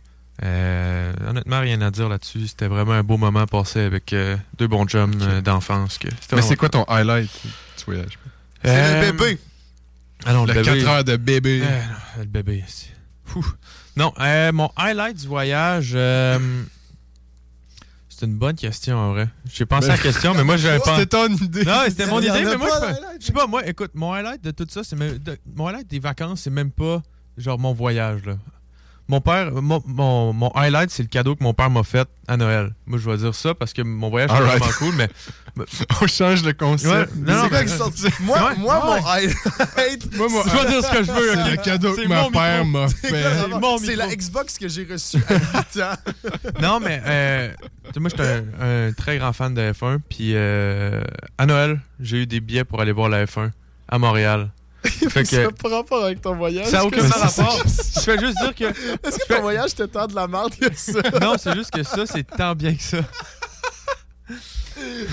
Euh, 0.43 1.13
honnêtement, 1.27 1.59
rien 1.61 1.79
à 1.81 1.91
dire 1.91 2.09
là-dessus. 2.09 2.47
C'était 2.47 2.67
vraiment 2.67 2.93
un 2.93 3.03
beau 3.03 3.17
moment 3.17 3.45
passé 3.45 3.79
avec 3.81 4.11
euh, 4.13 4.35
deux 4.57 4.67
bons 4.67 4.85
chums 4.85 5.13
euh, 5.21 5.41
d'enfance. 5.41 5.99
Mais 6.33 6.41
c'est 6.41 6.55
quoi 6.55 6.69
ton 6.69 6.83
highlight 6.85 7.29
du 7.77 7.83
voyage? 7.85 8.19
C'est 8.63 8.69
Euh, 8.71 9.05
le 9.05 9.11
bébé. 9.11 9.39
Ah 10.25 10.33
non, 10.33 10.45
Le 10.45 10.53
le, 10.53 10.63
bébé. 10.63 10.79
4 10.79 10.87
heures 10.89 11.03
de 11.03 11.15
bébé. 11.17 11.61
Euh, 11.63 11.81
non, 11.81 11.95
le 12.19 12.25
bébé. 12.25 12.63
Fou. 13.25 13.45
Non, 13.95 14.13
euh, 14.19 14.51
mon 14.51 14.69
highlight 14.75 15.17
du 15.21 15.27
voyage. 15.27 15.91
euh, 15.95 16.39
c'est 18.09 18.25
une 18.25 18.35
bonne 18.37 18.55
question 18.55 18.97
en 18.97 19.11
vrai. 19.13 19.27
J'ai 19.51 19.65
pensé 19.65 19.89
à 19.89 19.93
la 19.93 19.97
question, 19.97 20.33
mais 20.33 20.43
moi 20.43 20.55
j'avais 20.57 20.79
pas. 20.83 20.97
C'était 20.97 21.05
ton 21.17 21.27
idée. 21.27 21.63
Non, 21.65 21.81
c'était 21.87 22.05
mon 22.07 22.19
idée, 22.21 22.31
mais 22.45 22.57
moi 22.57 22.69
je 22.81 22.87
de 22.87 22.93
fais- 22.93 23.01
je 23.19 23.25
sais 23.25 23.33
pas, 23.33 23.47
moi, 23.47 23.65
écoute, 23.67 23.91
mon 23.95 24.13
highlight 24.13 24.43
de 24.43 24.51
tout 24.51 24.67
ça, 24.69 24.81
c'est 24.83 24.95
mon 25.55 25.67
highlight 25.67 25.87
des 25.89 25.99
vacances, 25.99 26.41
c'est 26.41 26.49
même 26.49 26.71
pas 26.71 27.01
genre 27.37 27.59
mon 27.59 27.73
voyage 27.73 28.23
là. 28.25 28.37
Mon 29.09 29.19
père, 29.19 29.51
mon, 29.51 29.83
mon, 29.85 30.31
mon 30.31 30.49
highlight, 30.55 30.89
c'est 30.89 31.03
le 31.03 31.09
cadeau 31.09 31.35
que 31.35 31.43
mon 31.43 31.53
père 31.53 31.69
m'a 31.69 31.83
fait 31.83 32.07
à 32.27 32.37
Noël. 32.37 32.73
Moi, 32.85 32.97
je 32.97 33.09
vais 33.09 33.17
dire 33.17 33.35
ça 33.35 33.53
parce 33.53 33.73
que 33.73 33.81
mon 33.81 34.09
voyage 34.09 34.29
est 34.31 34.33
vraiment 34.41 34.65
cool, 34.79 34.95
mais. 34.95 35.09
On 36.01 36.07
change 36.07 36.41
de 36.41 36.51
concept. 36.51 36.91
Ouais, 36.91 37.05
non, 37.17 37.43
non, 37.43 37.49
mais- 37.51 37.65
Moi, 38.21 38.37
Ouais, 38.49 38.55
moi 38.57 38.75
ouais. 38.95 39.01
mon 39.01 39.05
highlight. 39.07 40.17
Moi, 40.17 40.27
moi, 40.29 40.43
Je 40.47 40.51
vais 40.57 40.67
dire 40.71 40.83
ce 40.83 40.91
que 40.91 41.03
je 41.03 41.11
veux, 41.11 41.35
le 41.51 41.57
cadeau 41.57 41.93
que 41.93 42.07
mon 42.07 42.31
père 42.31 42.65
m'a 42.65 42.87
fait. 42.87 43.11
C'est 43.85 43.95
la 43.97 44.15
Xbox 44.15 44.57
que 44.57 44.67
j'ai 44.67 44.87
reçue 44.89 45.17
à 45.29 45.33
8 45.73 45.83
ans. 45.83 46.11
Non, 46.61 46.79
mais 46.79 47.01
euh, 47.05 47.51
moi, 47.97 48.09
j'étais 48.09 48.23
un, 48.23 48.87
un 48.87 48.93
très 48.93 49.17
grand 49.17 49.33
fan 49.33 49.53
de 49.53 49.61
F1. 49.73 49.99
Puis 50.09 50.31
euh, 50.33 51.03
à 51.37 51.45
Noël, 51.45 51.81
j'ai 51.99 52.23
eu 52.23 52.25
des 52.25 52.39
billets 52.39 52.63
pour 52.63 52.81
aller 52.81 52.91
voir 52.93 53.09
la 53.09 53.25
F1 53.25 53.51
à 53.89 53.99
Montréal. 53.99 54.49
Fait 55.09 55.25
Ça 55.25 55.37
n'a 55.43 55.47
que 55.47 55.53
pas 55.53 55.69
rapport 55.69 56.03
avec 56.03 56.21
ton 56.21 56.35
voyage. 56.35 56.67
ça 56.67 56.77
n'a 56.79 56.85
aucun 56.85 56.97
que- 56.97 57.19
rapport. 57.19 57.63
Je 57.95 57.99
fais 58.01 58.19
juste 58.19 58.37
dire 58.41 58.53
que. 58.55 58.63
Est-ce 59.07 59.17
que 59.19 59.33
ton 59.33 59.41
voyage 59.41 59.71
était 59.71 59.87
tant 59.87 60.07
de 60.07 60.15
la 60.15 60.27
merde 60.27 60.53
que 60.55 60.67
ça? 60.75 60.99
Non, 61.21 61.35
c'est 61.37 61.53
juste 61.55 61.71
que 61.71 61.83
ça, 61.83 62.05
c'est 62.05 62.23
tant 62.23 62.53
bien 62.55 62.73
que 62.75 62.81
ça. 62.83 62.97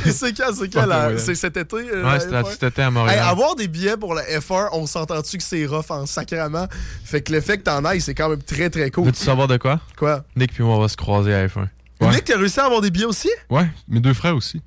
c'est 0.07 0.37
quand, 0.37 0.53
c'est 0.55 0.69
quand, 0.73 0.87
la- 0.87 1.19
c'est 1.19 1.35
cet 1.35 1.57
été? 1.57 1.77
euh, 1.77 2.05
Ouais, 2.05 2.21
c'était 2.21 2.41
F1? 2.41 2.51
cet 2.51 2.63
été 2.65 2.83
à 2.83 2.91
Montréal. 2.91 3.17
Hey, 3.19 3.23
avoir 3.29 3.55
des 3.57 3.69
billets 3.69 3.97
pour 3.97 4.15
la 4.15 4.23
F1, 4.25 4.69
on 4.73 4.87
s'entend-tu 4.87 5.37
que 5.39 5.43
c'est 5.43 5.67
rough 5.67 5.91
en 5.91 6.07
sacrament? 6.07 6.67
Fait 7.05 7.21
que 7.23 7.33
le 7.33 7.41
fait 7.41 7.59
que 7.59 7.65
t'en 7.65 7.85
ailles, 7.85 8.01
c'est 8.01 8.15
quand 8.15 8.29
même 8.29 8.43
très 8.43 8.71
très 8.71 8.91
cool. 8.91 9.05
Veux-tu 9.07 9.23
savoir 9.23 9.49
de 9.49 9.57
quoi? 9.57 9.81
Quoi? 9.97 10.25
Nick 10.37 10.53
puis 10.55 10.63
moi, 10.65 10.77
on 10.77 10.81
va 10.81 10.89
se 10.89 10.97
croiser 10.97 11.35
à 11.35 11.47
F1. 11.47 11.67
Ouais. 12.01 12.11
Nick, 12.11 12.25
t'as 12.25 12.39
réussi 12.39 12.59
à 12.61 12.65
avoir 12.65 12.81
des 12.81 12.91
billets 12.91 13.05
aussi? 13.05 13.31
Ouais, 13.51 13.69
mes 13.89 14.01
deux 14.01 14.15
frères 14.15 14.35
aussi. 14.35 14.63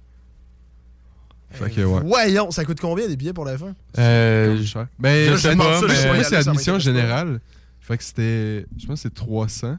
Fait 1.53 1.69
que, 1.69 1.81
ouais. 1.81 2.01
Voyons, 2.05 2.51
ça 2.51 2.65
coûte 2.65 2.79
combien 2.81 3.07
des 3.07 3.15
billets 3.15 3.33
pour 3.33 3.45
la 3.45 3.57
fin? 3.57 3.73
Euh, 3.97 4.57
je- 4.61 4.77
Ben, 4.99 5.31
je 5.31 5.37
sais 5.37 5.55
pas, 5.55 5.81
mais- 5.87 6.23
c'est 6.23 6.35
admission 6.35 6.79
générale. 6.79 7.39
Fait 7.79 7.97
que 7.97 8.03
c'était. 8.03 8.65
Je 8.77 8.85
pense 8.87 8.95
que 8.95 9.09
c'est 9.09 9.13
300. 9.13 9.77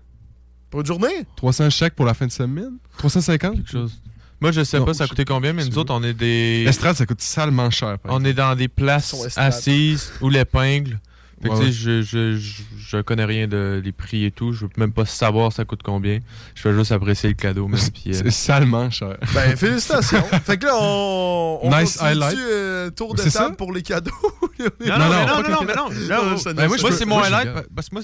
Pour 0.70 0.80
une 0.80 0.86
journée? 0.86 1.24
300 1.36 1.70
chaque 1.70 1.94
pour 1.94 2.04
la 2.06 2.14
fin 2.14 2.26
de 2.26 2.32
semaine 2.32 2.72
350 2.98 3.56
quelque 3.56 3.70
chose. 3.70 4.00
Moi, 4.40 4.50
je 4.52 4.62
sais 4.64 4.78
Non, 4.78 4.84
pas 4.84 4.92
ça 4.94 5.06
coûté 5.06 5.24
combien, 5.24 5.52
mais 5.52 5.64
nous 5.64 5.78
autres, 5.78 5.94
on 5.94 6.02
est 6.02 6.12
des. 6.12 6.64
L'estrade, 6.64 6.96
ça 6.96 7.06
coûte 7.06 7.20
salement 7.22 7.70
cher. 7.70 7.96
On 8.04 8.24
est 8.24 8.34
dans 8.34 8.54
des 8.56 8.68
places 8.68 9.14
estrade. 9.24 9.46
assises 9.52 10.12
ou 10.20 10.28
l'épingle. 10.28 11.00
Fait 11.44 11.48
que, 11.50 11.54
Ouais, 11.54 11.60
tu 11.66 11.66
sais, 11.66 11.72
je, 11.72 12.02
je, 12.02 12.36
je, 12.36 12.62
je 12.78 12.96
connais 13.02 13.24
rien 13.26 13.46
de 13.46 13.80
les 13.84 13.92
prix 13.92 14.24
et 14.24 14.30
tout. 14.30 14.52
Je 14.52 14.64
veux 14.64 14.70
même 14.78 14.92
pas 14.92 15.04
savoir 15.04 15.52
ça 15.52 15.64
coûte 15.64 15.82
combien. 15.84 16.18
Je 16.54 16.62
fais 16.62 16.72
juste 16.74 16.90
apprécier 16.90 17.28
le 17.28 17.34
cadeau, 17.34 17.68
même. 17.68 17.78
puis, 17.92 18.10
euh, 18.10 18.12
C'est 18.14 18.30
salement 18.30 18.90
cher. 18.90 19.16
Ben, 19.34 19.56
félicitations. 19.56 20.22
fait 20.44 20.56
que 20.56 20.64
là, 20.66 20.72
on, 20.80 21.60
on 21.62 21.70
Nice 21.78 22.00
highlight. 22.00 22.38
euh, 22.38 22.90
tour 22.90 23.14
de 23.14 23.20
C'est 23.20 23.30
table 23.30 23.50
ça? 23.50 23.56
pour 23.56 23.72
les 23.72 23.82
cadeaux. 23.82 24.10
Non, 24.58 24.98
non, 24.98 24.98
Non, 24.98 25.08
non, 25.08 25.26
non, 25.26 25.42
mais 25.66 25.74
non, 25.74 25.88
mais 25.90 26.08
non. 26.08 26.36
Ben, 26.54 26.68
moi, 26.68 26.92
c'est 26.92 27.04
mon 27.04 27.16
moi, 27.16 27.26
highlight. 27.26 27.66
Parce 27.74 27.88
que 27.90 27.94
moi, 27.96 28.02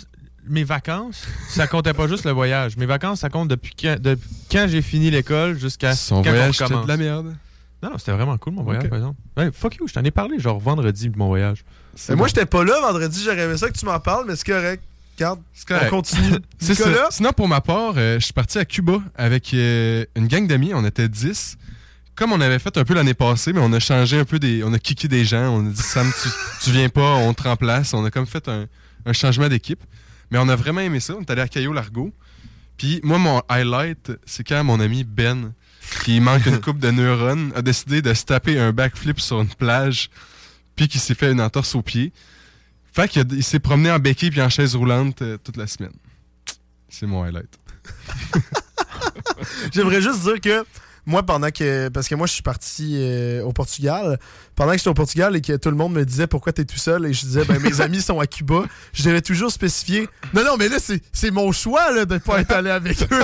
mes 0.49 0.65
vacances, 0.65 1.23
ça 1.49 1.67
comptait 1.67 1.95
pas 1.95 2.07
juste 2.09 2.25
le 2.25 2.33
voyage. 2.33 2.77
Mes 2.77 2.87
vacances, 2.87 3.21
ça 3.21 3.31
compte 3.31 3.49
depuis 3.49 3.73
quand, 3.81 3.97
depuis 4.01 4.29
quand 4.51 4.67
j'ai 4.69 4.83
fini 4.83 5.11
l'école 5.11 5.59
jusqu'à 5.59 5.95
Son 5.95 6.23
quand 6.23 6.31
voyage, 6.31 6.61
on 6.61 6.65
recommence. 6.65 6.85
de 6.85 6.89
la 6.89 6.97
merde. 6.97 7.35
Non, 7.83 7.91
non, 7.93 7.99
c'était 7.99 8.13
vraiment 8.13 8.37
cool, 8.37 8.55
mon 8.55 8.63
voyage, 8.63 8.89
par 8.89 8.99
exemple. 8.99 9.17
Ouais, 9.39 9.51
fuck 9.53 9.77
you, 9.77 9.89
je 9.89 9.95
t'en 9.95 10.03
ai 10.05 10.11
parlé, 10.11 10.39
genre 10.39 10.59
vendredi 10.59 11.09
de 11.09 11.17
mon 11.17 11.29
voyage. 11.29 11.65
Mais 12.09 12.17
moi, 12.17 12.29
j'étais 12.29 12.47
pas 12.47 12.65
là 12.65 12.81
vendredi, 12.81 13.23
j'aurais 13.25 13.43
aimé 13.43 13.57
ça 13.57 13.69
que 13.69 13.79
tu 13.79 13.85
m'en 13.85 13.99
parles, 14.01 14.25
mais 14.27 14.37
c'est 14.37 14.47
correct. 14.47 14.83
Regarde, 15.17 15.41
correct. 15.67 15.87
on 15.87 15.97
continue. 15.97 16.39
C'est 16.59 16.75
ça. 16.75 17.09
Sinon, 17.11 17.33
pour 17.33 17.47
ma 17.47 17.61
part, 17.61 17.93
euh, 17.97 18.19
je 18.19 18.25
suis 18.25 18.33
parti 18.33 18.59
à 18.59 18.65
Cuba 18.65 19.03
avec 19.15 19.53
euh, 19.53 20.07
une 20.17 20.29
gang 20.29 20.47
d'amis. 20.47 20.73
On 20.73 20.83
était 20.87 21.09
10. 21.11 21.59
Comme 22.15 22.33
on 22.33 22.41
avait 22.41 22.59
fait 22.59 22.75
un 22.79 22.85
peu 22.85 22.95
l'année 22.95 23.13
passée, 23.13 23.53
mais 23.53 23.61
on 23.63 23.73
a 23.75 23.81
changé 23.81 24.19
un 24.19 24.25
peu 24.25 24.39
des. 24.39 24.65
On 24.65 24.73
a 24.73 24.79
kické 24.79 25.09
des 25.09 25.27
gens. 25.27 25.51
On 25.51 25.67
a 25.67 25.71
dit 25.71 25.83
Sam, 25.83 26.11
tu, 26.23 26.29
tu 26.63 26.71
viens 26.71 26.89
pas, 26.89 27.17
on 27.17 27.35
te 27.35 27.43
remplace. 27.43 27.93
On 27.93 28.03
a 28.05 28.11
comme 28.11 28.27
fait 28.27 28.49
un, 28.49 28.67
un 29.05 29.13
changement 29.13 29.49
d'équipe. 29.49 29.83
Mais 30.31 30.39
on 30.39 30.49
a 30.49 30.57
vraiment 30.57 30.81
aimé 30.81 31.01
ça. 31.01 31.15
On 31.19 31.21
est 31.21 31.31
allé 31.31 31.43
à 31.43 31.49
Cayo 31.49 31.73
Largo. 31.73 32.13
Puis 32.79 33.01
moi, 33.03 33.19
mon 33.19 33.43
highlight, 33.49 34.13
c'est 34.25 34.43
quand 34.43 34.65
mon 34.65 34.81
ami 34.81 35.05
Ben, 35.05 35.53
qui 36.03 36.19
manque 36.21 36.47
une 36.47 36.61
coupe 36.63 36.79
de 36.79 36.91
neurones, 36.91 37.53
a 37.55 37.61
décidé 37.61 38.01
de 38.01 38.15
se 38.15 38.25
taper 38.25 38.59
un 38.59 38.73
backflip 38.73 39.21
sur 39.21 39.41
une 39.43 39.49
plage, 39.49 40.09
puis 40.81 40.89
qui 40.89 40.99
s'est 40.99 41.15
fait 41.15 41.31
une 41.31 41.43
entorse 41.43 41.75
au 41.75 41.83
pied. 41.83 42.11
Fait 42.91 43.07
qu'il 43.07 43.45
s'est 43.45 43.59
promené 43.59 43.91
en 43.91 43.99
béquille 43.99 44.31
puis 44.31 44.41
en 44.41 44.49
chaise 44.49 44.75
roulante 44.75 45.21
euh, 45.21 45.37
toute 45.37 45.59
la 45.59 45.67
semaine. 45.67 45.93
C'est 46.89 47.05
mon 47.05 47.23
highlight. 47.23 47.51
J'aimerais 49.75 50.01
juste 50.01 50.23
dire 50.23 50.41
que 50.41 50.65
moi, 51.05 51.23
pendant 51.23 51.51
que. 51.51 51.91
Parce 51.91 52.09
que 52.09 52.15
moi, 52.15 52.27
je 52.27 52.33
suis 52.33 52.43
parti 52.43 52.95
euh, 52.97 53.43
au 53.43 53.53
Portugal. 53.53 54.19
Pendant 54.57 54.73
que 54.73 54.79
j'étais 54.79 54.89
au 54.89 54.95
Portugal 54.95 55.37
et 55.37 55.43
que 55.43 55.55
tout 55.55 55.69
le 55.69 55.77
monde 55.77 55.93
me 55.93 56.05
disait 56.07 56.27
pourquoi 56.27 56.55
t'es 56.55 56.65
tout 56.65 56.79
seul 56.79 57.05
et 57.05 57.13
je 57.13 57.27
disais, 57.27 57.45
ben 57.45 57.61
mes 57.61 57.81
amis 57.83 58.01
sont 58.01 58.19
à 58.19 58.27
Cuba, 58.27 58.65
je 58.95 59.03
devais 59.03 59.21
toujours 59.21 59.53
spécifier. 59.53 60.09
Non, 60.33 60.45
non, 60.45 60.57
mais 60.57 60.71
là, 60.71 60.79
c'est 60.81 61.31
mon 61.31 61.53
choix 61.53 61.93
là, 61.93 62.07
de 62.07 62.17
pas 62.17 62.41
être 62.41 62.53
allé 62.53 62.71
avec 62.71 63.03
eux. 63.03 63.23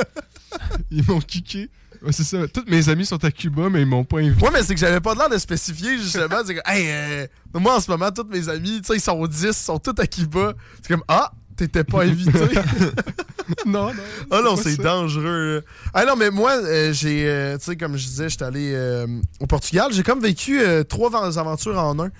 Ils 0.90 1.04
m'ont 1.06 1.20
kické. 1.20 1.68
Ouais, 2.02 2.12
c'est 2.12 2.24
ça. 2.24 2.48
Tous 2.48 2.64
mes 2.66 2.88
amis 2.88 3.04
sont 3.04 3.22
à 3.24 3.30
Cuba, 3.30 3.68
mais 3.70 3.82
ils 3.82 3.86
m'ont 3.86 4.04
pas 4.04 4.18
invité. 4.18 4.42
Ouais, 4.44 4.50
mais 4.52 4.62
c'est 4.62 4.74
que 4.74 4.80
j'avais 4.80 5.00
pas 5.00 5.14
l'air 5.14 5.28
de 5.28 5.38
spécifier, 5.38 5.98
justement. 5.98 6.36
C'est 6.46 6.54
que, 6.54 6.60
hey, 6.64 6.86
euh, 6.88 7.26
moi, 7.54 7.76
en 7.76 7.80
ce 7.80 7.90
moment, 7.90 8.10
tous 8.10 8.26
mes 8.30 8.48
amis, 8.48 8.80
tu 8.80 8.86
sais, 8.86 8.96
ils 8.96 9.00
sont 9.00 9.26
10, 9.26 9.42
ils 9.44 9.52
sont 9.52 9.78
tous 9.78 10.00
à 10.00 10.06
Cuba. 10.06 10.54
C'est 10.80 10.88
comme, 10.94 11.04
ah, 11.08 11.32
t'étais 11.56 11.84
pas 11.84 12.04
invité. 12.04 12.32
non, 13.66 13.88
non. 13.88 14.02
Ah 14.30 14.40
non, 14.42 14.56
c'est 14.56 14.76
dangereux. 14.76 15.62
Ah 15.92 16.06
non, 16.06 16.16
mais 16.16 16.30
moi, 16.30 16.52
euh, 16.52 16.92
j'ai, 16.92 17.28
euh, 17.28 17.58
tu 17.58 17.64
sais, 17.64 17.76
comme 17.76 17.96
je 17.96 18.06
disais, 18.06 18.28
j'étais 18.30 18.44
allé 18.44 18.72
euh, 18.74 19.06
au 19.40 19.46
Portugal. 19.46 19.92
J'ai 19.92 20.02
comme 20.02 20.20
vécu 20.20 20.60
trois 20.88 21.14
aventures 21.38 21.78
en 21.78 21.98
un 22.00 22.10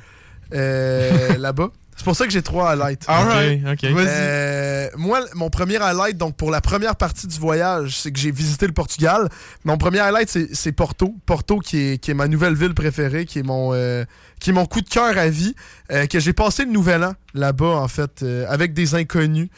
euh, 0.55 1.36
là-bas. 1.39 1.70
C'est 2.01 2.05
pour 2.05 2.16
ça 2.16 2.24
que 2.24 2.32
j'ai 2.32 2.40
trois 2.40 2.70
highlights. 2.70 3.05
Alright. 3.09 3.62
Ok, 3.62 3.72
ok. 3.82 3.90
Vas-y. 3.90 4.06
Euh, 4.09 4.89
moi, 4.97 5.20
mon 5.35 5.51
premier 5.51 5.77
highlight, 5.77 6.16
donc 6.16 6.35
pour 6.35 6.51
la 6.51 6.62
première 6.62 6.97
partie 6.97 7.27
du 7.27 7.39
voyage, 7.39 7.98
c'est 7.98 8.10
que 8.10 8.18
j'ai 8.18 8.31
visité 8.31 8.66
le 8.66 8.72
Portugal. 8.72 9.28
Mon 9.64 9.77
premier 9.77 9.98
highlight, 9.98 10.31
c'est 10.31 10.48
c'est 10.55 10.72
Porto. 10.72 11.14
Porto, 11.27 11.59
qui 11.59 11.77
est, 11.77 11.98
qui 11.98 12.10
est 12.10 12.14
ma 12.14 12.27
nouvelle 12.27 12.55
ville 12.55 12.72
préférée, 12.72 13.27
qui 13.27 13.40
est 13.40 13.43
mon, 13.43 13.74
euh, 13.74 14.06
qui 14.40 14.48
est 14.48 14.52
mon 14.55 14.64
coup 14.64 14.81
de 14.81 14.89
cœur 14.89 15.18
à 15.18 15.28
vie, 15.28 15.55
euh, 15.93 16.06
que 16.06 16.18
j'ai 16.20 16.32
passé 16.32 16.64
le 16.64 16.70
nouvel 16.70 17.05
an 17.05 17.12
là-bas, 17.35 17.66
en 17.66 17.89
fait, 17.89 18.22
euh, 18.22 18.47
avec 18.48 18.72
des 18.72 18.94
inconnus. 18.94 19.51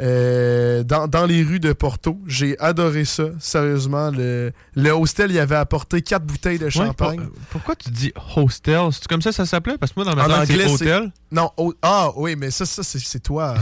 Euh, 0.00 0.82
dans, 0.84 1.08
dans 1.08 1.26
les 1.26 1.42
rues 1.42 1.60
de 1.60 1.72
Porto. 1.72 2.18
J'ai 2.26 2.58
adoré 2.58 3.04
ça, 3.04 3.24
sérieusement. 3.38 4.10
Le, 4.10 4.52
le 4.74 4.90
hostel, 4.90 5.30
il 5.30 5.38
avait 5.38 5.56
apporté 5.56 6.02
quatre 6.02 6.24
bouteilles 6.24 6.58
de 6.58 6.66
Ouais, 6.66 6.70
champagne. 6.70 7.16
pour- 7.20 7.32
pourquoi 7.50 7.76
tu 7.76 7.90
dis 7.90 8.12
hostel? 8.36 8.88
C'est 8.92 9.06
comme 9.08 9.22
ça 9.22 9.32
ça 9.32 9.44
s'appelait? 9.46 9.78
Parce 9.78 9.92
que 9.92 10.00
moi, 10.00 10.04
dans 10.12 10.16
ma 10.16 10.46
tête, 10.46 10.56
c'est 10.60 10.66
hôtel. 10.70 11.10
Non, 11.32 11.50
ah 11.82 12.10
oui, 12.16 12.36
mais 12.36 12.50
ça, 12.50 12.64
ça 12.66 12.82
c'est 12.82 13.20
toi. 13.22 13.54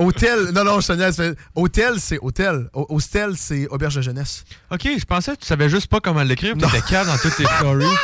Hôtel, 0.00 0.50
non, 0.54 0.64
non, 0.64 0.80
je 0.80 0.86
te 0.88 1.34
Hôtel, 1.54 1.94
c'est 1.98 2.18
hôtel. 2.20 2.68
Ho- 2.72 2.86
Hostel, 2.88 3.32
c'est 3.36 3.66
auberge 3.68 3.96
de 3.96 4.02
jeunesse. 4.02 4.44
Ok, 4.70 4.88
je 4.98 5.04
pensais 5.04 5.32
que 5.36 5.40
tu 5.40 5.46
savais 5.46 5.68
juste 5.68 5.86
pas 5.88 6.00
comment 6.00 6.22
l'écrire, 6.22 6.54
puis 6.56 6.62
t'étais 6.70 6.82
calme 6.88 7.08
dans 7.08 7.18
toutes 7.18 7.36
tes 7.36 7.44
stories. 7.44 7.84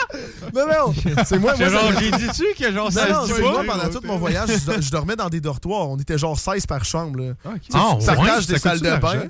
Non, 0.55 0.65
non, 0.67 0.95
c'est 1.25 1.39
moi. 1.39 1.55
moi 1.55 1.55
J'ai 1.59 1.71
genre, 1.71 1.93
j'ai 1.99 2.11
dit-tu 2.13 2.45
que 2.57 2.73
genre 2.73 2.85
Non, 2.85 2.91
ça 2.91 3.09
non, 3.11 3.23
se 3.23 3.27
dit 3.27 3.33
c'est 3.37 3.43
pas? 3.43 3.51
moi, 3.51 3.65
pendant 3.67 3.89
tout 3.91 4.07
mon 4.07 4.17
voyage, 4.17 4.49
je, 4.49 4.65
do- 4.65 4.81
je 4.81 4.91
dormais 4.91 5.17
dans 5.17 5.29
des 5.29 5.41
dortoirs. 5.41 5.91
On 5.91 5.97
était 5.99 6.17
genre 6.19 6.39
16 6.39 6.67
par 6.67 6.85
chambre. 6.85 7.19
Là. 7.21 7.33
Ah, 7.45 7.51
Ah, 7.75 7.97
ça 8.01 8.17
ouais? 8.19 8.29
Ça 8.41 8.53
des 8.53 8.59
salles 8.59 8.81
de 8.81 8.97
bain. 9.01 9.25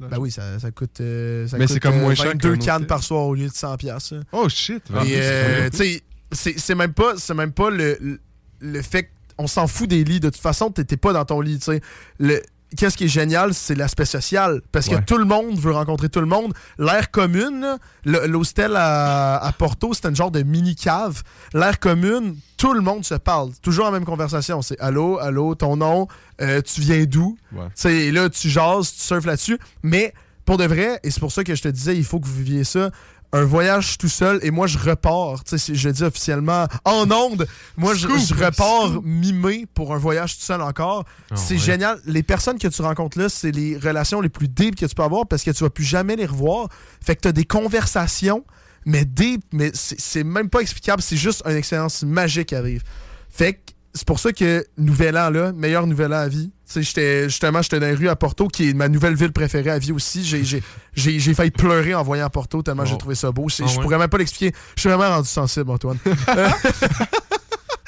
Ben 0.00 0.18
oui, 0.18 0.30
ça, 0.30 0.58
ça 0.58 0.70
coûte, 0.70 1.00
euh, 1.00 1.46
ça 1.46 1.58
Mais 1.58 1.66
c'est 1.66 1.78
comme 1.78 2.00
moins 2.00 2.12
euh, 2.12 2.14
cher 2.14 2.26
22 2.28 2.56
qu'un 2.56 2.64
cannes 2.64 2.86
par 2.86 3.02
soir 3.02 3.26
au 3.26 3.34
lieu 3.34 3.48
de 3.48 3.54
100 3.54 3.76
piastres. 3.76 4.14
là. 4.14 4.20
Oh 4.32 4.48
shit. 4.48 4.82
Et 5.04 5.16
euh, 5.20 5.68
tu 5.70 5.76
sais, 5.76 6.02
c'est 6.32 6.58
c'est 6.58 6.74
même 6.74 6.94
pas, 6.94 7.14
c'est 7.18 7.34
même 7.34 7.52
pas 7.52 7.68
le, 7.70 7.98
le- 8.00 8.20
le 8.60 8.82
fait 8.82 9.10
qu'on 9.36 9.46
s'en 9.46 9.66
fout 9.66 9.88
des 9.88 10.04
lits. 10.04 10.20
De 10.20 10.30
toute 10.30 10.40
façon, 10.40 10.70
t'étais 10.70 10.96
pas 10.96 11.12
dans 11.12 11.24
ton 11.24 11.40
lit. 11.40 11.58
tu 11.58 11.64
sais. 11.64 11.80
Le 12.18 12.40
Qu'est-ce 12.76 12.96
qui 12.96 13.04
est 13.04 13.08
génial, 13.08 13.52
c'est 13.52 13.74
l'aspect 13.74 14.06
social. 14.06 14.62
Parce 14.72 14.88
que 14.88 14.94
tout 14.96 15.18
le 15.18 15.26
monde 15.26 15.58
veut 15.58 15.72
rencontrer 15.72 16.08
tout 16.08 16.20
le 16.20 16.26
monde. 16.26 16.54
L'air 16.78 17.10
commune, 17.10 17.76
l'hostel 18.04 18.76
à, 18.76 19.36
à 19.36 19.52
Porto, 19.52 19.92
c'était 19.92 20.08
une 20.08 20.16
genre 20.16 20.30
de 20.30 20.42
mini-cave. 20.42 21.22
L'air 21.52 21.78
commune, 21.78 22.36
tout 22.56 22.72
le 22.72 22.80
monde 22.80 23.04
se 23.04 23.14
parle. 23.14 23.50
Toujours 23.60 23.84
la 23.84 23.90
même 23.90 24.06
conversation. 24.06 24.62
C'est 24.62 24.80
allô, 24.80 25.18
allô, 25.18 25.54
ton 25.54 25.76
nom, 25.76 26.08
euh, 26.40 26.62
tu 26.62 26.80
viens 26.80 27.04
d'où? 27.04 27.36
Ouais. 27.52 27.92
Et 27.92 28.10
là, 28.10 28.30
tu 28.30 28.48
jases, 28.48 28.92
tu 28.94 29.00
surfes 29.00 29.26
là-dessus. 29.26 29.58
Mais 29.82 30.14
pour 30.46 30.56
de 30.56 30.64
vrai, 30.64 30.98
et 31.02 31.10
c'est 31.10 31.20
pour 31.20 31.32
ça 31.32 31.44
que 31.44 31.54
je 31.54 31.62
te 31.62 31.68
disais, 31.68 31.96
il 31.96 32.04
faut 32.04 32.20
que 32.20 32.26
vous 32.26 32.36
viviez 32.36 32.64
ça. 32.64 32.90
Un 33.34 33.44
voyage 33.44 33.96
tout 33.96 34.08
seul 34.08 34.40
et 34.42 34.50
moi 34.50 34.66
je 34.66 34.76
repars, 34.76 35.42
tu 35.44 35.56
sais, 35.56 35.74
je 35.74 35.88
le 35.88 35.94
dis 35.94 36.02
officiellement 36.02 36.66
en 36.84 37.10
onde, 37.10 37.46
moi 37.78 37.94
je, 37.94 38.06
repars 38.06 39.02
mi-mai 39.02 39.66
pour 39.72 39.94
un 39.94 39.98
voyage 39.98 40.36
tout 40.36 40.44
seul 40.44 40.60
encore. 40.60 41.04
Ah, 41.30 41.36
c'est 41.36 41.54
ouais. 41.54 41.60
génial. 41.60 41.98
Les 42.04 42.22
personnes 42.22 42.58
que 42.58 42.68
tu 42.68 42.82
rencontres 42.82 43.18
là, 43.18 43.30
c'est 43.30 43.50
les 43.50 43.78
relations 43.78 44.20
les 44.20 44.28
plus 44.28 44.48
deep 44.48 44.76
que 44.76 44.84
tu 44.84 44.94
peux 44.94 45.02
avoir 45.02 45.26
parce 45.26 45.42
que 45.44 45.50
tu 45.50 45.64
vas 45.64 45.70
plus 45.70 45.84
jamais 45.84 46.14
les 46.14 46.26
revoir. 46.26 46.68
Fait 47.00 47.16
que 47.16 47.22
tu 47.22 47.28
as 47.28 47.32
des 47.32 47.46
conversations, 47.46 48.44
mais 48.84 49.06
deep, 49.06 49.42
mais 49.52 49.70
c'est 49.72 49.98
c'est 49.98 50.24
même 50.24 50.50
pas 50.50 50.60
explicable, 50.60 51.00
c'est 51.00 51.16
juste 51.16 51.42
une 51.46 51.56
expérience 51.56 52.02
magique 52.02 52.48
qui 52.48 52.54
arrive. 52.54 52.82
Fait 53.30 53.54
que 53.54 53.60
c'est 53.94 54.06
pour 54.06 54.18
ça 54.18 54.32
que 54.32 54.64
Nouvel 54.76 55.16
An, 55.16 55.30
là, 55.30 55.52
meilleur 55.52 55.86
Nouvel 55.86 56.12
An 56.12 56.18
à 56.18 56.28
vie. 56.28 56.50
J'étais, 56.76 57.24
justement, 57.24 57.60
j'étais 57.62 57.80
dans 57.80 57.86
les 57.86 57.94
rues 57.94 58.08
à 58.08 58.16
Porto, 58.16 58.48
qui 58.48 58.70
est 58.70 58.72
ma 58.74 58.88
nouvelle 58.88 59.14
ville 59.14 59.32
préférée 59.32 59.70
à 59.70 59.78
vie 59.78 59.92
aussi. 59.92 60.24
J'ai, 60.24 60.44
j'ai, 60.44 60.62
j'ai, 60.94 61.18
j'ai 61.18 61.34
failli 61.34 61.50
pleurer 61.50 61.94
en 61.94 62.02
voyant 62.02 62.28
Porto, 62.30 62.62
tellement 62.62 62.84
j'ai 62.84 62.94
Oh. 62.94 62.98
trouvé 62.98 63.14
ça 63.14 63.30
beau. 63.32 63.46
Ah 63.50 63.66
je 63.66 63.76
ouais? 63.76 63.82
pourrais 63.82 63.98
même 63.98 64.08
pas 64.08 64.18
l'expliquer. 64.18 64.54
Je 64.76 64.80
suis 64.80 64.88
vraiment 64.90 65.14
rendu 65.16 65.28
sensible, 65.28 65.70
Antoine. 65.70 65.98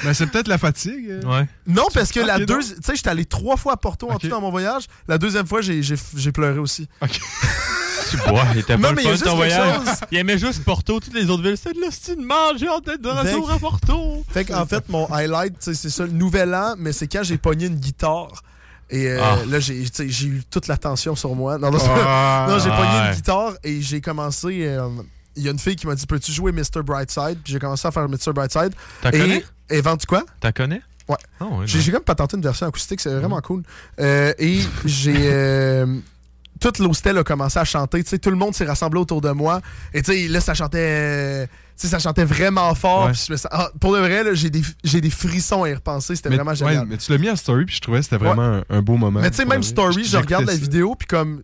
Ben, 0.03 0.13
c'est 0.13 0.27
peut-être 0.27 0.49
la 0.49 0.59
fatigue. 0.59 1.07
euh. 1.09 1.23
Ouais. 1.23 1.47
non, 1.67 1.87
parce 1.95 2.13
que 2.13 2.21
la 2.21 2.39
deuxième... 2.39 2.77
Tu 2.77 2.83
sais, 2.85 2.95
j'étais 2.97 3.09
allé 3.09 3.25
trois 3.25 3.57
fois 3.57 3.73
à 3.73 3.77
Porto 3.79 4.11
en 4.11 4.19
tout 4.19 4.29
dans 4.29 4.41
mon 4.41 4.51
voyage. 4.51 4.83
La 5.09 5.17
deuxième 5.17 5.47
fois, 5.47 5.63
j'ai, 5.63 5.83
j'ai, 5.83 5.95
j'ai 6.17 6.31
pleuré 6.33 6.59
aussi. 6.59 6.89
Tu 8.11 8.19
bois, 8.19 8.45
il 8.53 8.61
était 8.61 8.77
Non, 8.77 8.83
pas 8.83 8.91
le 8.91 8.97
mais 8.97 9.17
fun 9.17 9.25
ton 9.25 9.37
voyage. 9.37 9.77
chose. 9.87 9.95
Il 10.11 10.19
aimait 10.19 10.37
juste 10.37 10.63
Porto, 10.63 11.01
toutes 11.01 11.15
les 11.15 11.31
autres 11.31 11.43
villes. 11.43 11.57
C'est 11.57 11.73
de 11.75 11.81
la 11.81 11.91
style 11.91 12.21
mange, 12.21 12.59
j'ai 12.59 12.69
hâte 12.69 12.85
d'être 12.85 13.01
de 13.01 13.09
retour 13.09 13.51
à 13.51 13.59
Porto. 13.59 14.23
Fait 14.31 14.45
qu'en 14.45 14.67
fait, 14.67 14.87
mon 14.91 15.07
highlight, 15.11 15.55
tu 15.59 15.65
sais, 15.65 15.75
c'est 15.75 15.89
ça, 15.91 16.05
le 16.05 16.13
nouvel 16.13 16.55
an, 16.55 16.75
mais 16.77 16.93
c'est 16.93 17.07
quand 17.09 17.23
j'ai 17.23 17.39
pogné 17.39 17.67
une 17.67 17.77
guitare. 17.77 18.43
Et 18.91 19.09
euh, 19.09 19.21
Ah. 19.23 19.39
là, 19.49 19.59
j'ai 19.61 19.75
eu 20.27 20.43
toute 20.51 20.67
l'attention 20.67 21.17
sur 21.17 21.35
moi. 21.35 21.59
Non, 21.59 21.71
non, 21.71 21.79
Ah. 21.83 22.47
non, 22.49 22.59
j'ai 22.59 22.71
pogné 22.71 22.83
ouais. 22.83 23.09
une 23.09 23.15
guitare 23.15 23.53
et 23.65 23.81
j'ai 23.81 24.01
commencé. 24.01 24.67
euh, 24.67 24.89
Il 25.37 25.43
y 25.43 25.49
a 25.49 25.51
une 25.51 25.59
fille 25.59 25.75
qui 25.77 25.87
m'a 25.87 25.95
dit 25.97 26.07
Peux-tu 26.07 26.31
jouer 26.31 26.53
Mr. 26.53 26.83
Brightside? 26.85 27.39
Puis 27.43 27.53
j'ai 27.55 27.59
commencé 27.59 27.89
à 27.89 27.91
faire 27.91 28.09
Mr. 28.09 28.33
Brightside. 28.35 28.73
T'as 29.03 29.11
connais? 29.11 29.45
et 29.71 29.81
vendu 29.81 30.07
quoi? 30.07 30.23
T'as 30.41 30.53
connais? 30.53 30.81
Ouais. 31.09 31.17
Ah 31.41 31.45
ouais, 31.47 31.67
J'ai 31.67 31.91
comme 31.93 32.03
patenté 32.03 32.37
une 32.37 32.43
version 32.43 32.67
acoustique, 32.67 33.01
c'est 33.01 33.13
vraiment 33.15 33.41
cool. 33.41 33.63
Euh, 34.01 34.33
et 34.39 34.61
j'ai. 34.85 35.15
euh, 35.17 35.87
tout 36.61 36.73
l'hostel 36.79 37.19
a 37.19 37.25
commencé 37.25 37.59
à 37.59 37.65
chanter. 37.65 38.03
Tu 38.05 38.11
sais, 38.11 38.19
tout 38.19 38.31
le 38.31 38.37
monde 38.37 38.55
s'est 38.55 38.65
rassemblé 38.65 39.01
autour 39.01 39.21
de 39.21 39.31
moi. 39.31 39.61
Et 39.93 40.03
tu 40.03 40.13
sais, 40.13 40.29
là, 40.29 40.41
ça 40.41 40.55
chantait. 40.55 41.49
Sais, 41.77 41.89
ça 41.89 41.99
chantait 41.99 42.25
vraiment 42.25 42.75
fort. 42.75 43.07
Ouais. 43.07 43.13
Puis 43.13 43.25
je 43.27 43.33
me 43.33 43.37
sens- 43.37 43.51
ah, 43.53 43.71
pour 43.81 43.93
de 43.95 43.99
vrai, 43.99 44.25
j'ai 44.35 44.51
des, 44.51 44.63
des 44.85 45.11
frissons 45.11 45.65
à 45.65 45.69
y 45.71 45.75
repenser. 45.75 46.17
C'était 46.17 46.29
vraiment 46.29 46.51
ouais, 46.53 46.57
génial. 46.57 46.87
mais 46.87 46.97
tu 46.97 47.11
l'as 47.13 47.19
mis 47.19 47.29
en 47.31 47.37
story, 47.37 47.65
puis 47.67 47.77
je 47.77 47.81
trouvais 47.81 47.99
que 47.99 48.05
c'était 48.05 48.17
vraiment 48.19 48.43
un, 48.43 48.65
un 48.71 48.83
beau 48.83 48.97
moment. 48.97 49.21
Mais 49.21 49.31
tu 49.31 49.37
sais, 49.39 49.45
même 49.45 49.63
story, 49.63 50.05
je 50.05 50.17
regarde 50.17 50.47
la 50.47 50.55
vidéo, 50.57 50.95
puis 50.95 51.07
comme. 51.07 51.43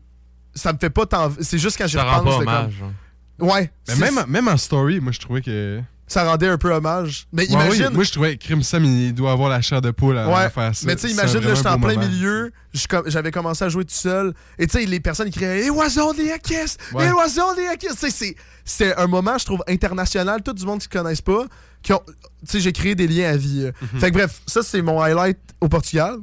ça 0.55 0.73
me 0.73 0.78
fait 0.78 0.90
pas 0.90 1.07
tant. 1.07 1.31
C'est 1.40 1.59
juste 1.59 1.77
quand 1.78 1.86
j'y 1.86 1.97
Ça 1.97 2.05
rend 2.05 2.20
repense. 2.20 2.44
pas 2.44 2.65
comme- 2.69 2.89
hein. 2.89 3.44
Ouais. 3.44 3.70
Mais 3.98 4.11
même 4.28 4.48
en 4.48 4.57
story, 4.57 5.01
moi, 5.01 5.12
je 5.12 5.19
trouvais 5.20 5.40
que. 5.43 5.81
Ça 6.12 6.24
rendait 6.24 6.48
un 6.48 6.58
peu 6.58 6.72
hommage. 6.74 7.28
Mais 7.32 7.42
Ouais, 7.42 7.52
imagine. 7.66 7.86
oui, 7.90 7.94
moi, 7.94 8.02
je 8.04 8.10
trouvais 8.10 8.36
Crime 8.36 8.64
Sam, 8.64 8.84
il 8.84 9.14
doit 9.14 9.30
avoir 9.30 9.48
la 9.48 9.60
chair 9.60 9.80
de 9.80 9.92
poule 9.92 10.18
à, 10.18 10.28
Ouais, 10.28 10.50
faire 10.50 10.74
ça. 10.74 10.84
mais 10.84 10.96
tu 10.96 11.02
sais, 11.06 11.12
imagine, 11.14 11.38
là, 11.40 11.54
j'étais 11.54 11.68
en 11.68 11.78
plein 11.78 11.94
moment. 11.94 12.08
milieu, 12.08 12.50
j'avais 13.06 13.30
commencé 13.30 13.64
à 13.64 13.68
jouer 13.68 13.84
tout 13.84 13.94
seul, 13.94 14.34
et 14.58 14.66
tu 14.66 14.76
sais, 14.80 14.86
les 14.86 14.98
personnes 14.98 15.28
ils 15.28 15.32
criaient 15.32 15.64
«It 15.66 15.70
was 15.70 15.98
only 16.02 16.32
a 16.32 16.38
kiss! 16.38 16.76
Ouais. 16.92 17.06
It 17.06 17.12
was 17.14 17.40
only 17.40 17.64
a 17.68 17.76
kiss!» 17.76 17.90
Tu 18.00 18.10
sais, 18.10 18.34
c'est- 18.64 18.96
un 18.98 19.06
moment, 19.06 19.38
je 19.38 19.44
trouve, 19.44 19.62
international, 19.68 20.42
tout 20.42 20.52
du 20.52 20.66
monde 20.66 20.80
qui 20.80 20.88
ne 20.92 21.00
connaissent 21.00 21.20
pas, 21.22 21.44
qui 21.80 21.92
ont... 21.92 22.02
Tu 22.08 22.16
sais, 22.52 22.60
j'ai 22.60 22.72
créé 22.72 22.96
des 22.96 23.06
liens 23.06 23.30
à 23.30 23.36
vie. 23.36 23.66
euh. 23.66 23.72
Mhm. 23.94 24.00
Fait 24.00 24.10
que 24.10 24.16
bref, 24.16 24.40
ça, 24.48 24.62
c'est 24.64 24.82
mon 24.82 25.00
highlight 25.00 25.38
au 25.60 25.68
Portugal. 25.68 26.16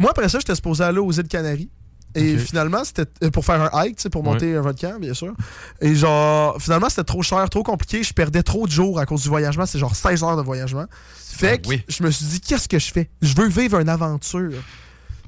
Moi, 0.00 0.10
après 0.10 0.28
ça, 0.28 0.40
j'étais 0.40 0.54
supposé 0.56 0.82
aller 0.82 0.98
aux 0.98 1.12
îles 1.12 1.28
Canaries. 1.28 1.70
Et 2.14 2.38
finalement, 2.38 2.84
c'était 2.84 3.06
euh, 3.22 3.30
pour 3.30 3.44
faire 3.44 3.60
un 3.62 3.84
hike, 3.84 4.08
pour 4.10 4.22
monter 4.22 4.56
un 4.56 4.60
volcan, 4.60 4.98
bien 4.98 5.14
sûr. 5.14 5.34
Et 5.80 5.94
genre, 5.94 6.60
finalement, 6.60 6.88
c'était 6.88 7.04
trop 7.04 7.22
cher, 7.22 7.48
trop 7.50 7.62
compliqué. 7.62 8.02
Je 8.02 8.12
perdais 8.12 8.42
trop 8.42 8.66
de 8.66 8.72
jours 8.72 8.98
à 8.98 9.06
cause 9.06 9.22
du 9.22 9.28
voyagement. 9.28 9.66
C'est 9.66 9.78
genre 9.78 9.94
16 9.94 10.22
heures 10.22 10.36
de 10.36 10.42
voyagement. 10.42 10.86
Fait 11.16 11.60
que 11.60 11.68
je 11.88 12.02
me 12.02 12.10
suis 12.10 12.26
dit, 12.26 12.40
qu'est-ce 12.40 12.68
que 12.68 12.78
je 12.78 12.92
fais? 12.92 13.10
Je 13.22 13.34
veux 13.34 13.48
vivre 13.48 13.78
une 13.78 13.88
aventure. 13.88 14.52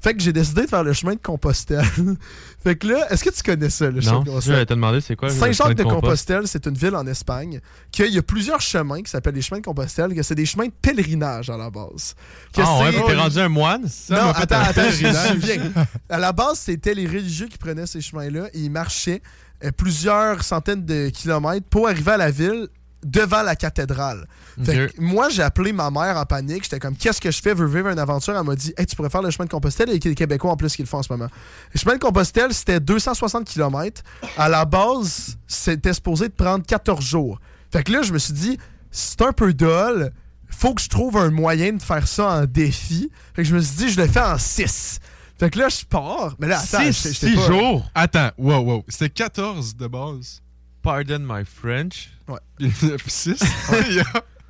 Fait 0.03 0.15
que 0.15 0.23
j'ai 0.23 0.33
décidé 0.33 0.63
de 0.63 0.67
faire 0.67 0.83
le 0.85 0.93
chemin 0.93 1.15
de 1.15 1.21
Compostelle. 1.21 1.85
fait 2.65 2.77
que 2.77 2.87
là, 2.87 3.07
est-ce 3.13 3.23
que 3.25 3.31
tu 3.31 3.43
connais 3.43 3.69
ça, 3.71 3.91
le 3.91 4.01
chemin 4.01 4.13
Non, 4.13 4.19
de 4.21 4.25
je 4.25 4.31
Compostelle? 4.31 4.57
vais 4.57 4.67
te 4.67 4.75
demander 4.75 5.01
c'est 5.01 5.17
quoi. 5.17 5.29
le 5.29 5.35
chemin 5.35 5.47
Saint-Jacques 5.53 5.77
de 5.77 5.83
Compostelle? 5.83 6.01
Compostelle, 6.01 6.43
c'est 6.47 6.67
une 6.67 6.75
ville 6.75 6.95
en 6.97 7.07
Espagne. 7.07 7.61
Qu'il 7.93 8.07
y 8.13 8.19
a 8.19 8.23
plusieurs 8.23 8.61
chemins 8.61 9.03
qui 9.03 9.11
s'appellent 9.11 9.35
les 9.35 9.43
chemins 9.43 9.61
de 9.61 9.65
Compostelle, 9.65 10.15
que 10.15 10.23
c'est 10.23 10.35
des 10.35 10.47
chemins 10.47 10.67
de 10.67 10.73
pèlerinage 10.83 11.51
à 11.51 11.57
la 11.57 11.71
base. 11.71 12.15
Que 12.55 12.63
Ah 12.65 12.79
ouais, 12.83 12.93
t'es 12.93 13.15
rendu 13.15 13.39
un 13.39 13.49
moine? 13.49 13.83
non, 14.11 14.17
m'a 14.27 14.35
fait 14.35 14.43
attends, 14.43 14.61
attends, 14.61 14.73
pèlerinage. 14.83 15.37
viens. 15.37 15.73
À 16.09 16.19
la 16.19 16.33
base, 16.33 16.59
c'était 16.61 16.95
les 16.95 17.07
religieux 17.07 17.49
qui 17.49 17.59
prenaient 17.59 17.87
ces 17.87 18.01
chemins-là 18.01 18.47
et 18.55 18.59
ils 18.61 18.71
marchaient 18.71 19.21
euh, 19.65 19.71
plusieurs 19.77 20.43
centaines 20.43 20.85
de 20.87 21.11
kilomètres 21.11 21.67
pour 21.69 21.87
arriver 21.89 22.13
à 22.13 22.17
la 22.17 22.31
ville 22.31 22.69
devant 23.05 23.43
la 23.43 23.57
cathédrale. 23.57 24.27
Fait 24.65 24.93
que 24.95 25.01
moi, 25.01 25.29
j'ai 25.31 25.43
appelé 25.43 25.73
ma 25.73 25.91
mère 25.91 26.17
en 26.19 26.25
panique. 26.27 26.65
J'étais 26.65 26.79
comme, 26.79 26.97
qu'est-ce 26.97 27.21
que 27.21 27.31
je 27.31 27.41
fais? 27.41 27.55
Veux 27.55 27.67
vivre 27.67 27.89
une 27.89 27.99
aventure? 27.99 28.37
Elle 28.37 28.45
m'a 28.45 28.55
dit, 28.55 28.75
hey, 28.77 28.85
tu 28.87 28.95
pourrais 28.97 29.09
faire 29.11 29.23
le 29.23 29.31
chemin 29.31 29.47
de 29.47 29.51
Compostelle. 29.51 29.89
Et 29.91 29.97
il 29.97 30.05
y 30.05 30.09
a 30.09 30.11
des 30.11 30.15
Québécois 30.15 30.51
en 30.51 30.57
plus 30.57 30.75
qui 30.77 30.83
le 30.83 30.89
font 30.89 30.99
en 30.99 31.03
ce 31.03 31.13
moment. 31.13 31.29
Le 31.73 31.79
chemin 31.81 31.95
de 31.95 31.99
Compostelle, 32.01 32.53
c'était 32.53 32.79
260 32.81 33.47
km. 33.47 34.03
À 34.37 34.49
la 34.49 34.65
base, 34.65 35.37
c'était 35.47 35.95
supposé 35.95 36.29
de 36.29 36.35
prendre 36.35 36.65
14 36.67 37.05
jours. 37.05 37.41
Fait 37.73 37.83
que 37.83 37.93
là, 37.93 38.03
je 38.03 38.13
me 38.13 38.19
suis 38.19 38.35
dit, 38.35 38.59
c'est 38.91 39.23
un 39.23 39.33
peu 39.33 39.55
dole. 39.55 40.13
Faut 40.49 40.75
que 40.75 40.83
je 40.83 40.89
trouve 40.89 41.17
un 41.17 41.31
moyen 41.31 41.73
de 41.75 41.83
faire 41.83 42.07
ça 42.09 42.27
en 42.41 42.45
défi. 42.45 43.11
Fait 43.35 43.43
que 43.43 43.49
je 43.49 43.55
me 43.55 43.61
suis 43.61 43.77
dit, 43.77 43.89
je 43.91 44.01
le 44.01 44.09
fais 44.09 44.21
en 44.21 44.37
6. 44.37 44.99
Fait 45.39 45.49
que 45.49 45.59
là, 45.59 45.69
je 45.71 45.85
pars. 45.87 46.37
Mais 46.39 46.49
là, 46.49 46.59
attends, 46.59 46.81
Six, 46.93 47.03
j'étais- 47.03 47.15
j'étais 47.15 47.27
six 47.29 47.37
pas- 47.37 47.47
jours? 47.47 47.91
Attends, 47.95 48.31
wow, 48.37 48.59
wow. 48.59 48.85
C'était 48.89 49.09
14 49.09 49.75
de 49.75 49.87
base. 49.87 50.43
Pardon 50.83 51.19
my 51.21 51.45
French. 51.45 52.11
Ouais. 52.29 52.39
6. 53.07 53.35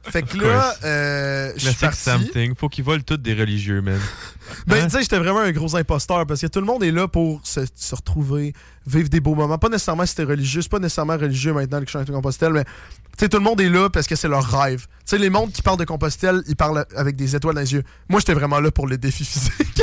Fait 0.02 0.22
que 0.22 0.38
là, 0.38 0.74
euh, 0.82 1.52
je 1.56 1.68
suis 1.68 1.74
parti. 1.76 1.98
something. 2.00 2.54
Faut 2.56 2.70
qu'ils 2.70 2.84
volent 2.84 3.02
tous 3.04 3.18
des 3.18 3.34
religieux, 3.34 3.82
man. 3.82 4.00
Ben, 4.66 4.78
Hein? 4.82 4.84
tu 4.86 4.90
sais, 4.96 5.02
j'étais 5.02 5.18
vraiment 5.18 5.40
un 5.40 5.52
gros 5.52 5.76
imposteur 5.76 6.26
parce 6.26 6.40
que 6.40 6.46
tout 6.48 6.58
le 6.58 6.66
monde 6.66 6.82
est 6.82 6.90
là 6.90 7.06
pour 7.06 7.40
se, 7.44 7.60
se 7.76 7.94
retrouver, 7.94 8.52
vivre 8.86 9.08
des 9.10 9.20
beaux 9.20 9.34
moments. 9.36 9.58
Pas 9.58 9.68
nécessairement 9.68 10.06
si 10.06 10.14
t'es 10.16 10.24
religieux, 10.24 10.62
c'est 10.62 10.70
pas 10.70 10.78
nécessairement 10.80 11.16
religieux 11.18 11.52
maintenant 11.52 11.78
le 11.80 11.86
chemin 11.86 12.02
de 12.04 12.10
Compostelle, 12.10 12.52
mais 12.54 12.64
tu 12.64 12.70
sais, 13.18 13.28
tout 13.28 13.36
le 13.36 13.44
monde 13.44 13.60
est 13.60 13.68
là 13.68 13.90
parce 13.90 14.06
que 14.08 14.16
c'est 14.16 14.26
leur 14.26 14.44
rêve. 14.44 14.86
Tu 14.86 14.86
sais, 15.04 15.18
les 15.18 15.30
mondes 15.30 15.52
qui 15.52 15.62
parlent 15.62 15.78
de 15.78 15.84
Compostelle, 15.84 16.42
ils 16.48 16.56
parlent 16.56 16.84
avec 16.96 17.14
des 17.14 17.36
étoiles 17.36 17.54
dans 17.54 17.60
les 17.60 17.72
yeux. 17.74 17.84
Moi, 18.08 18.20
j'étais 18.20 18.34
vraiment 18.34 18.58
là 18.58 18.70
pour 18.72 18.88
le 18.88 18.96
défi 18.98 19.24
physique. 19.24 19.82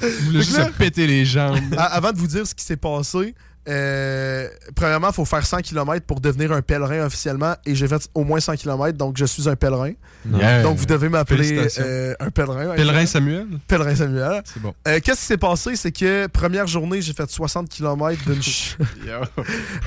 Vous 0.00 0.08
voulez 0.26 0.42
juste 0.42 0.58
là- 0.58 0.70
péter 0.78 1.06
les 1.06 1.24
jambes. 1.24 1.58
Avant 1.78 2.12
de 2.12 2.18
vous 2.18 2.26
dire 2.28 2.46
ce 2.46 2.54
qui 2.54 2.64
s'est 2.64 2.76
passé, 2.76 3.34
euh, 3.68 4.48
premièrement, 4.74 5.08
il 5.08 5.14
faut 5.14 5.24
faire 5.24 5.44
100 5.46 5.58
km 5.62 6.04
pour 6.06 6.20
devenir 6.20 6.52
un 6.52 6.62
pèlerin 6.62 7.06
officiellement 7.06 7.54
et 7.64 7.74
j'ai 7.74 7.88
fait 7.88 8.08
au 8.14 8.24
moins 8.24 8.40
100 8.40 8.56
km, 8.56 8.96
donc 8.98 9.16
je 9.16 9.24
suis 9.24 9.48
un 9.48 9.56
pèlerin. 9.56 9.92
Yeah. 10.30 10.62
Donc 10.62 10.76
vous 10.78 10.86
devez 10.86 11.08
m'appeler 11.08 11.68
euh, 11.78 12.14
un 12.20 12.30
pèlerin. 12.30 12.74
Pèlerin 12.74 13.06
Samuel? 13.06 13.46
Pèlerin 13.68 13.94
Samuel. 13.94 14.42
C'est 14.44 14.60
bon. 14.62 14.74
Euh, 14.88 14.98
Qu'est-ce 15.02 15.20
qui 15.20 15.26
s'est 15.26 15.36
passé? 15.36 15.76
C'est 15.76 15.92
que 15.92 16.26
première 16.28 16.66
journée, 16.66 17.02
j'ai 17.02 17.12
fait 17.12 17.30
60 17.30 17.68
km 17.68 18.22
d'une 18.24 18.34
ch- 18.42 18.76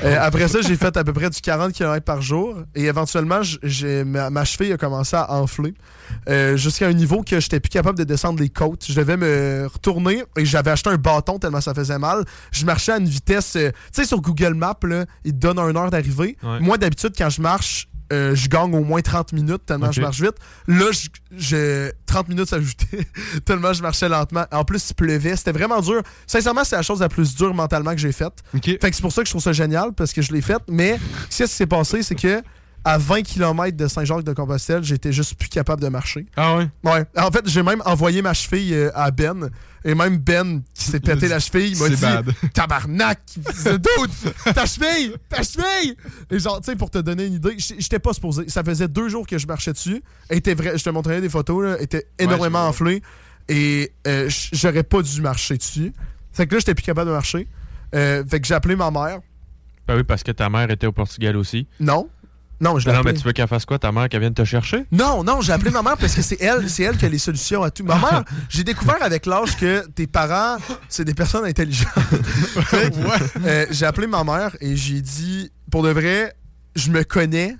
Euh, 0.03 0.17
après 0.19 0.47
ça, 0.47 0.61
j'ai 0.61 0.75
fait 0.75 0.95
à 0.95 1.03
peu 1.03 1.13
près 1.13 1.29
du 1.29 1.41
40 1.41 1.73
km 1.73 2.03
par 2.05 2.21
jour. 2.21 2.55
Et 2.75 2.85
éventuellement, 2.85 3.41
ma, 4.05 4.29
ma 4.29 4.45
cheville 4.45 4.73
a 4.73 4.77
commencé 4.77 5.15
à 5.15 5.31
enfler. 5.33 5.73
euh, 6.29 6.55
Jusqu'à 6.57 6.87
un 6.87 6.93
niveau 6.93 7.23
que 7.23 7.39
j'étais 7.39 7.59
plus 7.59 7.69
capable 7.69 7.97
de 7.97 8.03
descendre 8.03 8.39
les 8.39 8.49
côtes. 8.49 8.85
Je 8.87 8.93
devais 8.93 9.17
me 9.17 9.67
retourner 9.71 10.23
et 10.37 10.45
j'avais 10.45 10.71
acheté 10.71 10.89
un 10.89 10.95
bâton 10.97 11.39
tellement 11.39 11.61
ça 11.61 11.73
faisait 11.73 11.99
mal. 11.99 12.23
Je 12.51 12.65
marchais 12.65 12.91
à 12.93 12.97
une 12.97 13.07
vitesse. 13.07 13.57
Tu 13.71 14.01
sais, 14.01 14.05
sur 14.05 14.21
Google 14.21 14.53
Maps, 14.53 14.77
là, 14.83 15.05
il 15.23 15.33
te 15.33 15.37
donne 15.37 15.59
une 15.59 15.77
heure 15.77 15.89
d'arrivée. 15.91 16.37
Ouais. 16.43 16.59
Moi, 16.59 16.77
d'habitude, 16.77 17.13
quand 17.17 17.29
je 17.29 17.41
marche, 17.41 17.87
euh, 18.13 18.33
je 18.35 18.47
gagne 18.47 18.73
au 18.73 18.83
moins 18.85 19.01
30 19.01 19.33
minutes 19.33 19.65
tellement 19.65 19.91
je 19.91 19.99
marche 20.01 20.21
vite. 20.21 20.35
Là, 20.67 20.85
je- 21.35 21.91
30 22.05 22.29
minutes 22.29 22.47
s'ajoutaient 22.49 23.05
tellement 23.45 23.73
je 23.73 23.81
marchais 23.81 24.07
lentement. 24.07 24.45
En 24.51 24.63
plus, 24.63 24.89
il 24.89 24.93
pleuvait. 24.93 25.35
C'était 25.35 25.51
vraiment 25.51 25.81
dur. 25.81 26.01
Sincèrement, 26.25 26.63
c'est 26.63 26.75
la 26.77 26.81
chose 26.83 27.01
la 27.01 27.09
plus 27.09 27.35
dure 27.35 27.53
mentalement 27.53 27.91
que 27.91 27.97
j'ai 27.97 28.11
faite. 28.13 28.43
Fait 28.79 28.89
que 28.89 28.95
c'est 28.95 29.01
pour 29.01 29.11
ça 29.11 29.21
que 29.23 29.27
je 29.27 29.31
trouve 29.33 29.41
ça 29.43 29.51
génial 29.53 29.91
parce 29.93 30.13
que 30.13 30.21
je 30.21 30.31
l'ai 30.31 30.41
faite. 30.41 30.61
Mais 30.69 30.97
ce 31.29 31.43
qui 31.43 31.49
s'est 31.49 31.65
passé, 31.67 32.01
c'est 32.01 32.15
que 32.15 32.41
à 32.85 32.97
20 32.97 33.23
km 33.23 33.75
de 33.75 33.87
Saint-Jacques-de-Compostelle, 33.89 34.81
j'étais 34.83 35.11
juste 35.11 35.35
plus 35.37 35.49
capable 35.49 35.81
de 35.81 35.89
marcher. 35.89 36.25
Ah 36.37 36.55
ouais? 36.55 36.69
Ouais. 36.85 37.03
En 37.17 37.29
fait, 37.31 37.41
j'ai 37.49 37.61
même 37.61 37.81
envoyé 37.85 38.21
ma 38.21 38.33
cheville 38.33 38.73
euh, 38.73 38.89
à 38.95 39.11
Ben. 39.11 39.49
Et 39.87 39.95
même 39.95 40.17
Ben, 40.17 40.63
qui 40.73 40.83
s'est 40.83 40.99
pété 40.99 41.29
la 41.29 41.39
cheville, 41.39 41.71
il 41.71 41.79
m'a 41.79 41.85
C'est 41.85 41.95
dit 41.95 42.01
bad. 42.01 42.33
Tabarnak! 42.53 43.21
Dude! 43.37 44.33
Ta 44.53 44.65
cheville! 44.65 45.15
Ta 45.29 45.41
cheville! 45.43 45.95
Et 46.29 46.39
genre, 46.39 46.59
tu 46.59 46.71
sais, 46.71 46.75
pour 46.75 46.91
te 46.91 46.97
donner 46.97 47.25
une 47.25 47.35
idée, 47.35 47.55
j'étais 47.57 47.97
pas 47.97 48.11
supposé. 48.11 48.49
Ça 48.49 48.65
faisait 48.65 48.89
deux 48.89 49.07
jours 49.07 49.25
que 49.25 49.37
je 49.37 49.47
marchais 49.47 49.71
dessus. 49.71 50.03
Était 50.29 50.55
vrai, 50.55 50.77
je 50.77 50.83
te 50.83 50.89
montrerai 50.89 51.21
des 51.21 51.29
photos, 51.29 51.63
là, 51.63 51.75
elle 51.77 51.83
était 51.85 52.05
énormément 52.19 52.67
enflée. 52.67 53.01
Et 53.47 53.93
euh, 54.07 54.29
j'aurais 54.51 54.83
pas 54.83 55.01
dû 55.01 55.21
marcher 55.21 55.55
dessus. 55.57 55.93
Fait 56.33 56.47
que 56.47 56.55
là, 56.55 56.59
j'étais 56.59 56.75
plus 56.75 56.83
capable 56.83 57.07
de 57.07 57.15
marcher. 57.15 57.47
Euh, 57.95 58.25
fait 58.29 58.41
que 58.41 58.47
j'ai 58.47 58.55
appelé 58.55 58.75
ma 58.75 58.91
mère. 58.91 59.21
Ben 59.87 59.95
oui, 59.95 60.03
parce 60.03 60.21
que 60.21 60.33
ta 60.33 60.49
mère 60.49 60.69
était 60.69 60.87
au 60.87 60.91
Portugal 60.91 61.37
aussi. 61.37 61.65
Non. 61.79 62.09
Non, 62.59 62.79
je 62.79 62.85
l'ai 62.85 62.91
Ben 62.91 62.97
non, 62.97 63.03
mais 63.05 63.13
tu 63.13 63.23
veux 63.23 63.33
qu'elle 63.33 63.47
fasse 63.47 63.65
quoi, 63.65 63.77
ta 63.77 63.91
mère, 63.91 64.09
qu'elle 64.09 64.19
vienne 64.19 64.33
te 64.33 64.43
chercher? 64.43 64.85
Non, 64.91 65.23
non, 65.23 65.41
j'ai 65.41 65.53
appelé 65.53 65.69
ma 65.69 65.83
mère 65.83 65.97
parce 65.97 66.15
que 66.15 66.21
c'est 66.21 66.41
elle, 66.41 66.69
c'est 66.69 66.83
elle 66.83 66.97
qui 66.97 67.05
a 67.05 67.09
les 67.09 67.19
solutions 67.19 67.61
à 67.63 67.69
tout. 67.69 67.83
Ma 67.83 67.97
mère, 67.97 68.23
j'ai 68.49 68.63
découvert 68.63 69.01
avec 69.01 69.25
l'âge 69.25 69.55
que 69.57 69.85
tes 69.87 70.07
parents, 70.07 70.57
c'est 70.89 71.05
des 71.05 71.13
personnes 71.13 71.45
intelligentes. 71.45 71.87
Euh, 73.45 73.65
j'ai 73.69 73.85
appelé 73.85 74.07
ma 74.07 74.23
mère 74.23 74.55
et 74.59 74.75
j'ai 74.75 75.01
dit, 75.01 75.51
pour 75.71 75.83
de 75.83 75.89
vrai, 75.89 76.33
je 76.75 76.89
me 76.89 77.03
connais. 77.03 77.55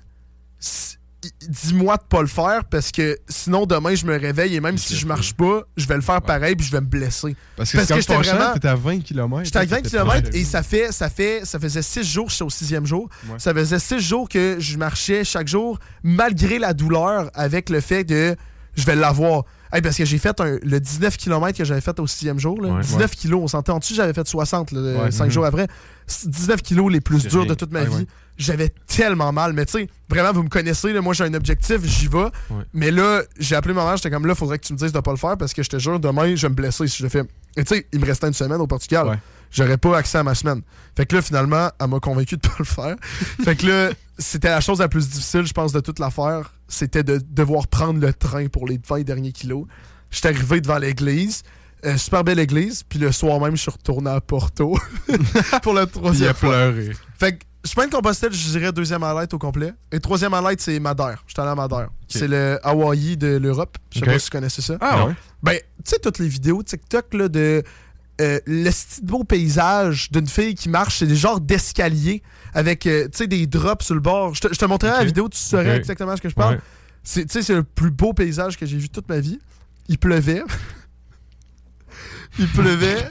Dis-moi 1.48 1.96
de 1.96 2.02
pas 2.08 2.20
le 2.20 2.28
faire 2.28 2.64
parce 2.70 2.92
que 2.92 3.18
sinon 3.28 3.66
demain 3.66 3.94
je 3.96 4.06
me 4.06 4.16
réveille 4.16 4.54
et 4.54 4.60
même 4.60 4.78
si 4.78 4.94
je 4.96 5.04
marche 5.04 5.34
pas, 5.34 5.62
je 5.76 5.84
vais 5.86 5.96
le 5.96 6.00
faire 6.00 6.22
pareil 6.22 6.54
puis 6.54 6.64
je 6.66 6.70
vais 6.70 6.80
me 6.80 6.86
blesser. 6.86 7.34
Parce 7.56 7.72
que 7.72 7.78
c'est 7.80 7.88
comme 7.88 8.00
j'étais 8.00 8.14
vraiment- 8.36 8.52
à 8.62 8.74
20 8.76 9.00
km. 9.00 9.44
J'étais 9.44 9.58
à 9.58 9.64
20 9.64 9.82
km 9.82 10.28
et 10.32 10.44
ça 10.44 10.62
fait 10.62 10.92
ça 10.92 11.10
fait 11.10 11.40
ça 11.44 11.58
faisait 11.58 11.82
6 11.82 12.04
jours, 12.04 12.30
j'étais 12.30 12.44
au 12.44 12.50
sixième 12.50 12.86
jour. 12.86 13.08
Ouais. 13.28 13.38
Ça 13.38 13.52
faisait 13.52 13.80
6 13.80 13.98
jours 14.00 14.28
que 14.28 14.56
je 14.60 14.78
marchais 14.78 15.24
chaque 15.24 15.48
jour 15.48 15.80
malgré 16.04 16.60
la 16.60 16.72
douleur 16.72 17.30
avec 17.34 17.68
le 17.68 17.80
fait 17.80 18.04
de 18.04 18.36
je 18.76 18.84
vais 18.84 18.94
l'avoir. 18.94 19.42
Hey, 19.72 19.82
parce 19.82 19.96
que 19.96 20.04
j'ai 20.04 20.18
fait 20.18 20.40
un- 20.40 20.58
le 20.62 20.80
19 20.80 21.16
km 21.16 21.56
que 21.58 21.64
j'avais 21.64 21.80
fait 21.80 21.98
au 22.00 22.06
sixième 22.06 22.38
jour. 22.38 22.60
là. 22.60 22.70
Ouais. 22.74 22.80
19 22.82 23.10
kilos, 23.14 23.40
on 23.42 23.48
s'entend 23.48 23.74
en 23.76 23.78
dessus, 23.78 23.94
j'avais 23.94 24.14
fait 24.14 24.26
60 24.26 24.72
Ouais. 24.72 25.10
5 25.10 25.26
Mhm. 25.26 25.30
jours 25.30 25.44
après. 25.44 25.66
C'est 26.06 26.30
19 26.30 26.62
kilos 26.62 26.90
les 26.90 27.00
plus 27.02 27.26
durs 27.26 27.44
de 27.46 27.54
toute 27.54 27.70
ma 27.72 27.82
Ouais, 27.82 27.86
vie. 27.98 28.06
J'avais 28.38 28.70
tellement 28.86 29.32
mal. 29.32 29.52
Mais 29.52 29.66
tu 29.66 29.72
sais, 29.72 29.88
vraiment, 30.08 30.32
vous 30.32 30.44
me 30.44 30.48
connaissez, 30.48 30.92
là, 30.92 31.00
moi 31.02 31.12
j'ai 31.12 31.24
un 31.24 31.34
objectif, 31.34 31.84
j'y 31.84 32.06
vais. 32.08 32.28
Mais 32.72 32.90
là, 32.90 33.22
j'ai 33.38 33.56
appelé 33.56 33.74
ma 33.74 33.84
mère, 33.84 33.96
j'étais 33.96 34.10
comme 34.10 34.26
là, 34.26 34.34
faudrait 34.34 34.58
que 34.58 34.66
tu 34.66 34.72
me 34.72 34.78
dises 34.78 34.92
de 34.92 35.00
pas 35.00 35.10
le 35.10 35.16
faire 35.16 35.36
parce 35.36 35.52
que 35.52 35.62
je 35.62 35.68
te 35.68 35.78
jure, 35.78 35.98
demain, 36.00 36.34
je 36.34 36.42
vais 36.46 36.48
me 36.50 36.54
blesser 36.54 36.86
si 36.86 36.98
je 36.98 37.02
le 37.02 37.08
fais. 37.08 37.24
Et 37.56 37.64
tu 37.64 37.74
sais, 37.74 37.86
il 37.92 38.00
me 38.00 38.06
restait 38.06 38.28
une 38.28 38.34
semaine 38.34 38.60
au 38.60 38.66
Portugal. 38.66 39.18
J'aurais 39.50 39.78
pas 39.78 39.96
accès 39.98 40.18
à 40.18 40.22
ma 40.22 40.34
semaine. 40.34 40.62
Fait 40.96 41.04
que 41.06 41.16
là, 41.16 41.22
finalement, 41.22 41.70
elle 41.80 41.88
m'a 41.88 42.00
convaincu 42.00 42.36
de 42.36 42.40
pas 42.46 42.54
le 42.58 42.64
faire. 42.64 42.96
fait 43.44 43.56
que 43.56 43.66
là, 43.66 43.90
c'était 44.18 44.50
la 44.50 44.60
chose 44.60 44.78
la 44.78 44.88
plus 44.88 45.08
difficile, 45.08 45.44
je 45.46 45.52
pense, 45.52 45.72
de 45.72 45.80
toute 45.80 45.98
l'affaire. 45.98 46.52
C'était 46.68 47.02
de 47.02 47.18
devoir 47.30 47.66
prendre 47.66 48.00
le 48.00 48.12
train 48.12 48.46
pour 48.48 48.66
les 48.68 48.78
20 48.86 49.02
derniers 49.02 49.32
kilos. 49.32 49.66
J'étais 50.10 50.28
arrivé 50.28 50.60
devant 50.60 50.78
l'église. 50.78 51.42
euh, 51.84 51.96
super 51.96 52.24
belle 52.24 52.38
église. 52.38 52.82
Puis 52.82 52.98
le 52.98 53.10
soir 53.12 53.40
même, 53.40 53.56
je 53.56 53.62
suis 53.62 53.70
retourné 53.70 54.10
à 54.10 54.20
Porto 54.20 54.76
pour 55.62 55.72
la 55.74 55.82
Il 55.82 55.84
a 55.84 55.86
troisième 55.86 56.34
pleuré. 56.34 56.90
Fait 57.18 57.38
que 57.38 57.44
chemin 57.64 57.86
de 57.86 57.92
Compostelle, 57.92 58.32
je 58.32 58.50
dirais 58.50 58.72
deuxième 58.72 59.02
highlight 59.02 59.32
au 59.34 59.38
complet. 59.38 59.72
Et 59.92 60.00
troisième 60.00 60.34
highlight, 60.34 60.60
c'est 60.60 60.78
Madère. 60.80 61.24
J'étais 61.26 61.40
allé 61.40 61.50
à 61.50 61.54
Madère. 61.54 61.88
C'est 62.08 62.28
le 62.28 62.58
Hawaii 62.62 63.16
de 63.16 63.36
l'Europe. 63.36 63.76
Je 63.92 64.00
sais 64.00 64.04
pas 64.06 64.18
si 64.18 64.24
tu 64.26 64.30
connaissais 64.30 64.62
ça. 64.62 64.76
Ah 64.80 65.06
ouais? 65.06 65.14
Ben, 65.42 65.54
tu 65.84 65.90
sais, 65.90 65.98
toutes 65.98 66.18
les 66.18 66.28
vidéos 66.28 66.62
TikTok 66.62 67.14
là, 67.14 67.28
de 67.28 67.62
euh, 68.20 68.40
le 68.46 68.70
style 68.70 69.04
beau 69.04 69.24
paysage 69.24 70.10
d'une 70.10 70.26
fille 70.26 70.54
qui 70.54 70.68
marche, 70.68 70.98
c'est 70.98 71.06
des 71.06 71.16
genres 71.16 71.40
d'escalier 71.40 72.22
avec 72.54 72.86
euh, 72.86 73.04
tu 73.04 73.18
sais, 73.18 73.26
des 73.26 73.46
drops 73.46 73.84
sur 73.84 73.94
le 73.94 74.00
bord. 74.00 74.34
Je 74.34 74.40
te, 74.42 74.48
je 74.52 74.58
te 74.58 74.64
montrerai 74.64 74.92
la 74.98 75.04
vidéo, 75.04 75.28
tu 75.28 75.38
saurais 75.38 75.72
Ok. 75.72 75.78
exactement 75.78 76.16
ce 76.16 76.22
que 76.22 76.28
je 76.28 76.34
parle. 76.34 76.54
Ouais. 76.56 76.60
C'est, 77.04 77.24
tu 77.26 77.32
sais, 77.32 77.42
c'est 77.42 77.54
le 77.54 77.62
plus 77.64 77.90
beau 77.90 78.12
paysage 78.12 78.56
que 78.58 78.66
j'ai 78.66 78.76
vu 78.76 78.88
toute 78.88 79.08
ma 79.08 79.20
vie. 79.20 79.38
Il 79.88 79.98
pleuvait. 79.98 80.42
il 82.38 82.46
pleuvait. 82.48 83.08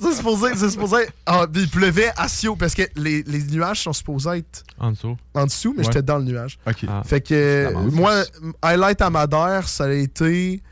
C'est 0.00 0.14
supposé, 0.14 0.48
c'est 0.56 0.70
supposé. 0.70 0.96
Ah, 1.26 1.46
il 1.54 1.68
pleuvait 1.68 2.10
à 2.16 2.26
Sio 2.28 2.56
parce 2.56 2.74
que 2.74 2.82
les, 2.96 3.22
les 3.24 3.42
nuages 3.44 3.82
sont 3.82 3.92
supposés 3.92 4.38
être 4.38 4.64
En 4.78 4.92
dessous. 4.92 5.16
en 5.34 5.44
dessous, 5.44 5.72
mais 5.76 5.78
Ouais. 5.80 5.84
j'étais 5.84 6.02
dans 6.02 6.18
le 6.18 6.24
nuage. 6.24 6.58
OK. 6.66 6.84
Ah. 6.88 7.02
Fait 7.04 7.20
que 7.20 7.72
moi, 7.90 8.22
highlight 8.62 9.00
à 9.02 9.10
Madère, 9.10 9.68
ça 9.68 9.84
a 9.84 9.90
été 9.92 10.62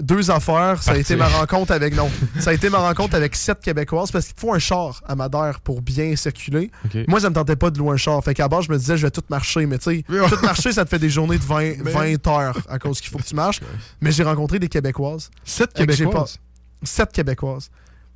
deux 0.00 0.30
affaires. 0.30 0.82
Ça 0.82 0.92
a 0.92 0.96
été 0.96 1.16
ma 1.16 1.28
rencontre 1.28 1.72
avec 1.72 1.94
non, 1.94 2.10
ça 2.38 2.50
a 2.50 2.52
été 2.52 2.70
ma 2.70 2.78
rencontre 2.88 3.14
avec 3.14 3.34
sept 3.36 3.60
Québécoises 3.60 4.10
parce 4.10 4.26
qu'il 4.26 4.38
faut 4.38 4.52
un 4.52 4.58
char 4.58 5.02
à 5.06 5.14
Madère 5.14 5.60
pour 5.60 5.82
bien 5.82 6.14
circuler. 6.16 6.70
OK. 6.84 6.98
Moi, 7.08 7.20
ça 7.20 7.30
me 7.30 7.34
tentait 7.34 7.56
pas 7.56 7.70
de 7.70 7.78
louer 7.78 7.94
un 7.94 7.96
char. 7.96 8.22
Fait 8.22 8.34
qu'à 8.34 8.48
base, 8.48 8.64
je 8.66 8.72
me 8.72 8.78
disais, 8.78 8.96
je 8.96 9.06
vais 9.06 9.10
tout 9.10 9.24
marcher. 9.28 9.66
Mais 9.66 9.78
tu 9.78 9.96
sais, 9.96 10.04
tout 10.06 10.42
marcher, 10.42 10.72
ça 10.72 10.84
te 10.84 10.90
fait 10.90 10.98
des 10.98 11.10
journées 11.10 11.38
de 11.38 11.44
20, 11.44 11.82
20 11.82 12.26
heures 12.26 12.58
à 12.68 12.78
cause 12.78 13.00
qu'il 13.00 13.10
faut 13.10 13.18
que 13.18 13.24
tu 13.24 13.34
marches. 13.34 13.60
Mais 14.00 14.12
j'ai 14.12 14.24
rencontré 14.24 14.58
des 14.58 14.68
Québécoises. 14.68 15.30
Sept 15.44 15.72
Québécoises? 15.72 16.38
Sept 16.82 17.12
Québécoises. 17.12 17.70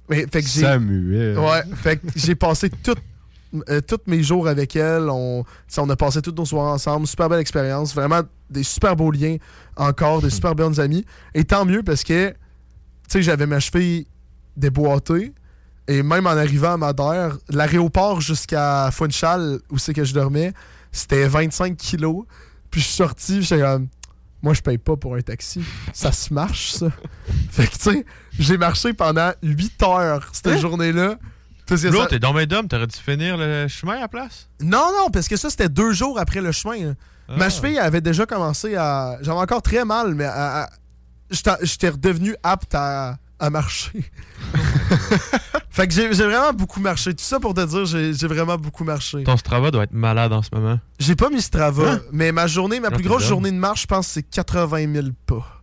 Mais, 0.09 0.27
fait 0.31 0.43
que 0.43 0.49
j'ai. 0.49 0.61
Samuel. 0.61 1.39
Ouais, 1.39 1.63
fait 1.83 1.97
que 1.97 2.07
j'ai 2.15 2.35
passé 2.35 2.71
tout, 2.71 2.95
euh, 3.69 3.81
tous 3.81 4.01
mes 4.07 4.23
jours 4.23 4.49
avec 4.49 4.77
elle. 4.77 5.09
On, 5.11 5.45
on 5.79 5.91
a 5.91 5.97
passé 5.97 6.23
toutes 6.23 6.39
nos 6.39 6.45
soirées 6.45 6.73
ensemble. 6.73 7.07
Super 7.07 7.29
belle 7.29 7.41
expérience. 7.41 7.95
Vraiment 7.95 8.21
des 8.51 8.63
super 8.63 8.97
beaux 8.97 9.11
liens 9.11 9.37
encore, 9.77 10.23
des 10.23 10.31
super 10.31 10.55
bonnes 10.55 10.79
amies. 10.81 11.05
Et 11.35 11.45
tant 11.45 11.65
mieux 11.65 11.83
parce 11.83 12.05
que, 12.05 12.31
tu 12.31 12.35
sais, 13.09 13.23
j'avais 13.23 13.47
ma 13.47 13.61
cheville 13.61 14.07
déboîtée. 14.57 15.33
Et 15.89 16.03
même 16.03 16.27
en 16.27 16.31
arrivant 16.31 16.73
à 16.73 16.77
Madère, 16.77 17.39
l'aéroport 17.49 18.21
jusqu'à 18.21 18.91
Funchal, 18.93 19.61
où 19.71 19.79
c'est 19.79 19.93
que 19.95 20.05
je 20.05 20.13
dormais, 20.15 20.53
c'était 20.91 21.29
25 21.29 21.77
kilos. 21.77 22.25
Puis 22.71 22.81
je 22.81 22.87
suis 22.87 22.95
sorti, 22.97 23.43
j'étais 23.43 23.63
comme, 23.63 23.87
moi 24.43 24.53
je 24.53 24.63
paye 24.63 24.79
pas 24.79 24.97
pour 24.97 25.15
un 25.15 25.21
taxi. 25.21 25.63
Ça 25.93 26.11
se 26.11 26.35
marche, 26.35 26.73
ça. 26.73 26.89
fait 27.51 27.69
que, 27.69 27.73
tu 27.77 27.81
sais, 27.81 28.07
j'ai 28.37 28.59
marché 28.59 28.95
pendant 28.95 29.31
8 29.43 29.83
heures 29.85 30.29
cette 30.33 30.49
Hein? 30.49 30.57
journée-là. 30.59 31.19
L'autre, 31.71 32.09
t'es 32.09 32.19
dans 32.19 32.33
mes 32.33 32.47
d'hommes, 32.47 32.69
t'aurais 32.69 32.87
dû 32.87 32.97
finir 32.97 33.37
le 33.37 33.67
chemin 33.69 33.97
à 33.97 34.01
la 34.01 34.09
place? 34.09 34.49
Non, 34.61 34.91
non, 34.99 35.11
parce 35.11 35.29
que 35.29 35.37
ça, 35.37 35.51
c'était 35.51 35.69
deux 35.69 35.93
jours 35.93 36.19
après 36.19 36.41
le 36.41 36.53
chemin. 36.53 36.95
Ah. 37.29 37.37
Ma 37.37 37.51
cheville 37.51 37.79
avait 37.79 38.01
déjà 38.01 38.25
commencé 38.27 38.77
à. 38.77 39.19
J'avais 39.21 39.39
encore 39.41 39.63
très 39.63 39.85
mal, 39.85 40.15
mais 40.15 40.25
à- 40.25 40.63
à- 40.65 40.69
j'étais 41.63 41.89
redevenu 41.89 42.37
apte 42.45 42.75
à, 42.75 43.19
à 43.41 43.51
marcher. 43.51 44.09
fait 45.71 45.89
que 45.89 45.93
j'ai 45.95 46.09
vraiment 46.09 46.53
beaucoup 46.53 46.81
marché. 46.81 47.13
Tout 47.15 47.25
ça 47.25 47.41
pour 47.41 47.53
te 47.55 47.65
dire, 47.67 47.85
j'ai 47.87 48.27
vraiment 48.29 48.57
beaucoup 48.57 48.85
marché. 48.85 49.25
Ton 49.25 49.37
Strava 49.37 49.71
doit 49.71 49.85
être 49.85 49.93
malade 49.93 50.33
en 50.33 50.43
ce 50.43 50.51
moment. 50.53 50.79
J'ai 50.99 51.17
pas 51.17 51.29
mis 51.31 51.43
Strava, 51.43 51.93
Hein? 51.95 52.01
mais 52.13 52.33
ma 52.33 52.47
journée, 52.47 52.81
ma 52.81 52.91
Non, 52.91 52.97
plus 52.97 53.05
grosse 53.05 53.25
journée 53.27 53.51
de 53.51 53.57
marche, 53.57 53.83
je 53.83 53.87
pense, 53.87 54.07
c'est 54.07 54.23
80 54.23 54.93
000 54.93 55.07
pas. 55.27 55.63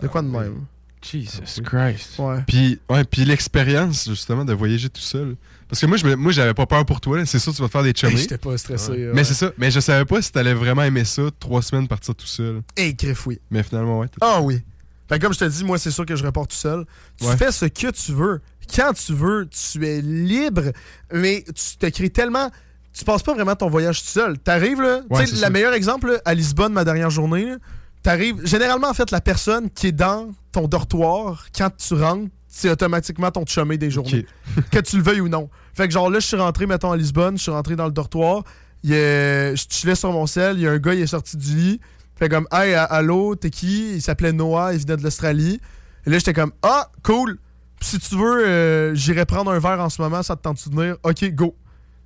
De 0.00 0.08
quoi 0.08 0.22
de 0.22 0.28
même? 0.28 0.64
Jesus 1.02 1.62
Christ. 1.62 2.18
Ouais. 2.18 2.42
Puis, 2.46 2.78
ouais, 2.88 3.04
puis 3.04 3.24
l'expérience, 3.24 4.08
justement, 4.08 4.44
de 4.44 4.52
voyager 4.52 4.88
tout 4.88 5.00
seul. 5.00 5.36
Parce 5.68 5.80
que 5.80 5.86
moi, 5.86 5.96
je 5.96 6.04
me- 6.06 6.16
moi 6.16 6.32
j'avais 6.32 6.52
pas 6.54 6.66
peur 6.66 6.84
pour 6.84 7.00
toi. 7.00 7.24
C'est 7.26 7.38
sûr, 7.38 7.54
tu 7.54 7.62
vas 7.62 7.68
te 7.68 7.72
faire 7.72 7.82
des 7.84 7.92
chummies. 7.94 8.14
Hey, 8.14 8.18
j'étais 8.22 8.38
pas 8.38 8.58
stressé, 8.58 8.90
ouais. 8.90 9.10
Mais 9.14 9.22
c'est 9.24 9.34
ça. 9.34 9.52
Mais 9.56 9.70
je 9.70 9.78
savais 9.80 10.04
pas 10.04 10.20
si 10.20 10.32
t'allais 10.32 10.52
vraiment 10.54 10.82
aimer 10.82 11.04
ça, 11.04 11.22
trois 11.38 11.62
semaines 11.62 11.86
partir 11.86 12.14
tout 12.14 12.26
seul. 12.26 12.62
Hey, 12.76 12.94
crif, 12.96 13.26
oui. 13.26 13.40
Mais 13.50 13.62
finalement, 13.62 14.00
ouais. 14.00 14.08
Ah 14.20 14.40
oui. 14.42 14.62
Que 15.08 15.16
comme 15.18 15.32
je 15.32 15.38
te 15.38 15.44
dis, 15.44 15.64
moi, 15.64 15.78
c'est 15.78 15.90
sûr 15.90 16.04
que 16.06 16.14
je 16.16 16.24
repars 16.24 16.46
tout 16.46 16.56
seul. 16.56 16.84
Tu 17.18 17.26
Ouais. 17.26 17.36
fais 17.36 17.50
ce 17.52 17.66
que 17.66 17.90
tu 17.90 18.12
veux, 18.12 18.40
quand 18.74 18.92
tu 18.94 19.12
veux, 19.14 19.48
tu 19.48 19.86
es 19.86 20.00
libre, 20.00 20.72
mais 21.12 21.44
tu 21.46 21.76
te 21.78 21.86
crées 21.86 22.10
tellement. 22.10 22.50
Tu 22.92 23.04
passes 23.04 23.22
pas 23.22 23.34
vraiment 23.34 23.54
ton 23.56 23.68
voyage 23.70 24.00
tout 24.02 24.08
seul. 24.08 24.38
T'arrives, 24.38 24.80
là. 24.80 25.00
Ouais, 25.08 25.24
tu 25.24 25.36
sais, 25.36 25.44
le 25.46 25.52
meilleur 25.52 25.72
exemple, 25.72 26.10
là, 26.12 26.18
à 26.24 26.34
Lisbonne, 26.34 26.72
ma 26.72 26.84
dernière 26.84 27.10
journée, 27.10 27.46
là, 27.46 27.56
t'arrives. 28.02 28.44
Généralement, 28.46 28.88
en 28.88 28.94
fait, 28.94 29.10
la 29.10 29.20
personne 29.20 29.70
qui 29.70 29.88
est 29.88 29.92
dans 29.92 30.30
ton 30.52 30.66
dortoir, 30.68 31.46
quand 31.56 31.70
tu 31.76 31.94
rentres, 31.94 32.30
c'est 32.48 32.70
automatiquement 32.70 33.30
ton 33.30 33.44
chemin 33.46 33.76
des 33.76 33.90
journées. 33.90 34.26
que 34.70 34.78
tu 34.80 34.96
le 34.96 35.02
veuilles 35.02 35.20
ou 35.20 35.28
non. 35.28 35.48
Fait 35.74 35.86
que, 35.86 35.92
genre, 35.94 36.10
là, 36.10 36.18
je 36.18 36.26
suis 36.26 36.36
rentré, 36.36 36.66
mettons, 36.66 36.90
à 36.92 36.96
Lisbonne, 36.96 37.36
je 37.38 37.42
suis 37.42 37.52
rentré 37.52 37.76
dans 37.76 37.86
le 37.86 37.92
dortoir. 37.92 38.42
Il 38.82 38.92
a- 38.94 39.54
je 39.54 39.64
chillais 39.68 39.94
sur 39.94 40.12
mon 40.12 40.26
sel, 40.26 40.56
il 40.56 40.62
y 40.62 40.66
a 40.66 40.72
un 40.72 40.78
gars, 40.78 40.94
il 40.94 41.00
est 41.00 41.06
sorti 41.06 41.36
du 41.36 41.54
lit. 41.54 41.80
Fait 42.16 42.28
comme, 42.28 42.46
hey, 42.52 42.74
allô, 42.74 43.34
t'es 43.36 43.50
qui? 43.50 43.94
Il 43.94 44.02
s'appelait 44.02 44.32
Noah, 44.32 44.72
il 44.74 44.80
venait 44.80 44.96
de 44.96 45.02
l'Australie. 45.02 45.60
Et 46.06 46.10
là, 46.10 46.18
j'étais 46.18 46.32
comme, 46.34 46.52
ah, 46.62 46.90
cool. 47.02 47.38
Puis 47.78 47.88
si 47.90 47.98
tu 47.98 48.14
veux, 48.16 48.46
euh, 48.46 48.94
j'irai 48.94 49.24
prendre 49.24 49.50
un 49.50 49.58
verre 49.58 49.80
en 49.80 49.88
ce 49.88 50.02
moment, 50.02 50.22
ça 50.22 50.36
te 50.36 50.42
tente 50.42 50.68
de 50.68 50.74
venir? 50.74 50.96
Ok, 51.02 51.24
go. 51.32 51.54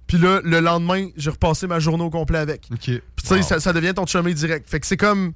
Puis 0.07 0.19
là, 0.19 0.41
le 0.45 0.61
lendemain, 0.61 1.09
j'ai 1.17 1.31
repassé 1.31 1.67
ma 1.67 1.81
journée 1.81 2.05
au 2.05 2.11
complet 2.11 2.39
avec. 2.39 2.69
Ok. 2.71 2.79
Puis 2.85 3.01
tu 3.23 3.27
sais, 3.27 3.43
ça, 3.43 3.59
ça 3.59 3.73
devient 3.73 3.95
ton 3.95 4.07
chemin 4.07 4.31
direct. 4.33 4.69
Fait 4.69 4.79
que 4.79 4.87
c'est 4.87 4.97
comme. 4.99 5.33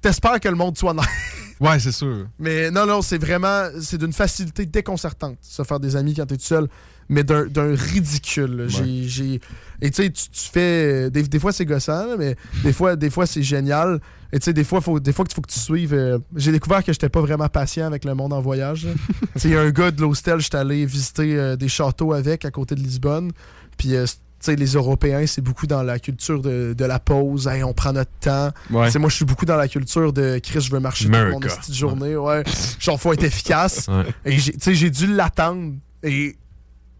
T'espères 0.00 0.40
que 0.40 0.48
le 0.48 0.54
monde 0.56 0.76
soit 0.78 0.94
nice. 0.94 1.04
Ouais, 1.58 1.80
c'est 1.80 1.90
sûr. 1.90 2.26
Mais 2.38 2.70
non, 2.70 2.84
non, 2.84 3.00
c'est 3.00 3.16
vraiment. 3.16 3.62
C'est 3.80 3.96
d'une 3.96 4.12
facilité 4.12 4.66
déconcertante, 4.66 5.38
se 5.40 5.62
faire 5.62 5.80
des 5.80 5.96
amis 5.96 6.12
quand 6.12 6.26
t'es 6.26 6.36
tout 6.36 6.44
seul, 6.44 6.68
mais 7.08 7.24
d'un 7.24 7.48
ridicule. 7.74 8.66
J'ai- 8.68 9.40
Et 9.80 9.90
tu 9.90 10.02
sais, 10.02 10.10
tu 10.10 10.20
fais. 10.52 11.10
Des, 11.10 11.22
des 11.22 11.38
fois, 11.38 11.52
c'est 11.52 11.64
gossant, 11.64 12.08
là, 12.08 12.16
mais 12.18 12.36
des 12.62 12.74
fois, 12.74 12.94
des 12.94 13.08
fois 13.08 13.24
c'est 13.24 13.42
génial. 13.42 14.00
Et 14.34 14.38
tu 14.38 14.44
sais, 14.44 14.52
des 14.52 14.64
fois, 14.64 14.82
faut, 14.82 15.00
des 15.00 15.14
fois 15.14 15.24
qu'il 15.24 15.34
faut 15.34 15.40
que 15.40 15.50
tu 15.50 15.58
suives. 15.58 15.94
euh, 15.94 16.18
J'ai 16.34 16.52
découvert 16.52 16.84
que 16.84 16.92
j'étais 16.92 17.08
pas 17.08 17.22
vraiment 17.22 17.48
patient 17.48 17.86
avec 17.86 18.04
le 18.04 18.14
monde 18.14 18.34
en 18.34 18.42
voyage. 18.42 18.86
Tu 19.32 19.40
sais, 19.40 19.48
il 19.48 19.54
y 19.54 19.56
a 19.56 19.62
un 19.62 19.70
gars 19.70 19.90
de 19.90 20.02
l'hostel, 20.02 20.40
j'étais 20.40 20.58
allé 20.58 20.84
visiter 20.84 21.38
euh, 21.38 21.56
des 21.56 21.68
châteaux 21.68 22.12
avec 22.12 22.44
à 22.44 22.50
côté 22.50 22.74
de 22.74 22.80
Lisbonne. 22.82 23.30
Puis. 23.78 23.94
euh, 23.96 24.04
tu 24.38 24.46
sais, 24.52 24.56
les 24.56 24.72
Européens, 24.74 25.26
c'est 25.26 25.40
beaucoup 25.40 25.66
dans 25.66 25.82
la 25.82 25.98
culture 25.98 26.42
de, 26.42 26.74
de 26.76 26.84
la 26.84 26.98
pause. 26.98 27.46
Hey, 27.48 27.64
on 27.64 27.72
prend 27.72 27.92
notre 27.92 28.10
temps. 28.20 28.50
Ouais. 28.70 28.90
Moi, 28.98 29.08
je 29.08 29.14
suis 29.16 29.24
beaucoup 29.24 29.46
dans 29.46 29.56
la 29.56 29.66
culture 29.68 30.12
de 30.12 30.38
Chris, 30.42 30.60
je 30.60 30.70
veux 30.70 30.80
marcher 30.80 31.04
toute 31.06 31.14
mon 31.14 31.20
America. 31.20 31.48
esti 31.48 31.70
de 31.70 31.76
journée. 31.76 32.16
Ouais. 32.16 32.44
Genre, 32.78 33.00
faut 33.00 33.12
être 33.12 33.24
efficace. 33.24 33.88
Ouais. 33.88 34.04
Et 34.26 34.38
j'ai- 34.38 34.90
dû 34.90 35.06
l'attendre. 35.06 35.74
Et 36.02 36.36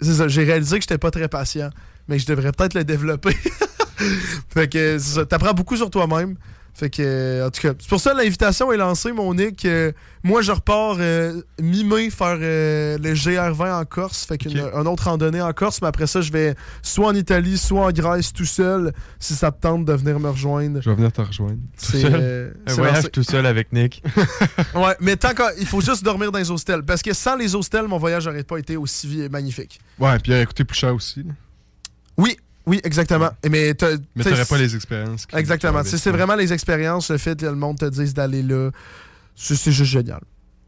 j'ai 0.00 0.44
réalisé 0.44 0.76
que 0.78 0.82
j'étais 0.82 0.98
pas 0.98 1.10
très 1.10 1.28
patient. 1.28 1.70
Mais 2.08 2.18
je 2.18 2.26
devrais 2.26 2.52
peut-être 2.52 2.74
le 2.74 2.84
développer. 2.84 3.34
fait 4.48 4.68
que. 4.68 5.22
T'apprends 5.24 5.52
beaucoup 5.54 5.76
sur 5.76 5.90
toi-même. 5.90 6.36
Fait 6.78 6.90
que, 6.90 7.01
euh, 7.03 7.47
en 7.47 7.51
tout 7.51 7.62
cas, 7.62 7.73
c'est 7.78 7.89
pour 7.89 8.01
ça 8.01 8.12
que 8.12 8.19
l'invitation 8.19 8.70
est 8.70 8.77
lancée, 8.77 9.11
mon 9.11 9.32
Nick. 9.32 9.65
Euh, 9.65 9.93
moi, 10.23 10.43
je 10.43 10.53
repars 10.53 10.97
euh, 11.01 11.40
mi-mai 11.59 12.11
faire 12.11 12.36
euh, 12.39 12.98
le 12.98 13.15
GR20 13.15 13.81
en 13.81 13.85
Corse. 13.86 14.27
Fait 14.27 14.36
qu'une 14.36 14.59
une 14.59 14.86
autre 14.86 15.05
randonnée 15.05 15.40
en 15.40 15.53
Corse. 15.55 15.81
Mais 15.81 15.89
après 15.89 16.07
ça, 16.07 16.20
je 16.20 16.31
vais 16.31 16.55
soit 16.82 17.07
en 17.09 17.15
Italie, 17.15 17.57
soit 17.57 17.86
en 17.86 17.90
Grèce 17.93 18.31
tout 18.35 18.44
seul. 18.44 18.93
Si 19.19 19.32
ça 19.35 19.51
te 19.53 19.62
tente 19.62 19.86
de 19.86 19.93
venir 19.94 20.20
me 20.20 20.28
rejoindre. 20.28 20.82
Je 20.82 20.90
vais 20.90 20.97
venir 20.97 21.12
te 21.12 21.23
rejoindre. 21.23 21.61
C'est, 21.78 22.05
euh, 22.05 22.51
Un 22.66 22.74
voyage 22.74 22.97
lancé. 22.97 23.09
tout 23.11 23.23
seul 23.23 23.47
avec 23.47 23.73
Nick. 23.73 24.03
Ouais, 24.74 24.94
mais 25.01 25.16
tant 25.16 25.31
qu'il 25.32 25.66
faut 25.66 25.81
juste 25.81 26.05
dormir 26.05 26.31
dans 26.31 26.39
les 26.39 26.51
hostels. 26.51 26.82
Parce 26.82 27.01
que 27.01 27.15
sans 27.15 27.36
les 27.36 27.55
hostels, 27.55 27.89
mon 27.89 27.97
voyage 27.97 28.27
n'aurait 28.27 28.44
pas 28.44 28.59
été 28.59 28.77
aussi 28.77 29.27
magnifique. 29.31 29.81
Ouais, 29.98 30.19
puis 30.19 30.32
il 30.32 30.35
aurait 30.35 30.44
coûté 30.47 30.65
plus 30.65 30.77
cher 30.77 30.94
aussi. 30.94 31.23
là. 31.23 31.32
Oui, 32.19 32.36
oui, 32.66 32.80
exactement. 32.84 33.30
Mais, 33.48 33.74
t'sais, 33.74 33.98
t'aurais 34.22 34.44
pas 34.44 34.59
les 34.59 34.74
expériences. 34.74 35.26
Exactement. 35.34 35.82
Tu 35.82 35.97
C'est 35.98 36.10
vraiment 36.10 36.34
les 36.34 36.52
expériences, 36.52 37.10
le 37.10 37.18
fait 37.18 37.38
que 37.38 37.47
le 37.47 37.55
monde 37.55 37.78
te 37.78 37.84
dise 37.86 38.12
d'aller 38.12 38.43
là. 38.43 38.70
C'est 39.34 39.72
juste 39.72 39.84
génial. 39.90 40.20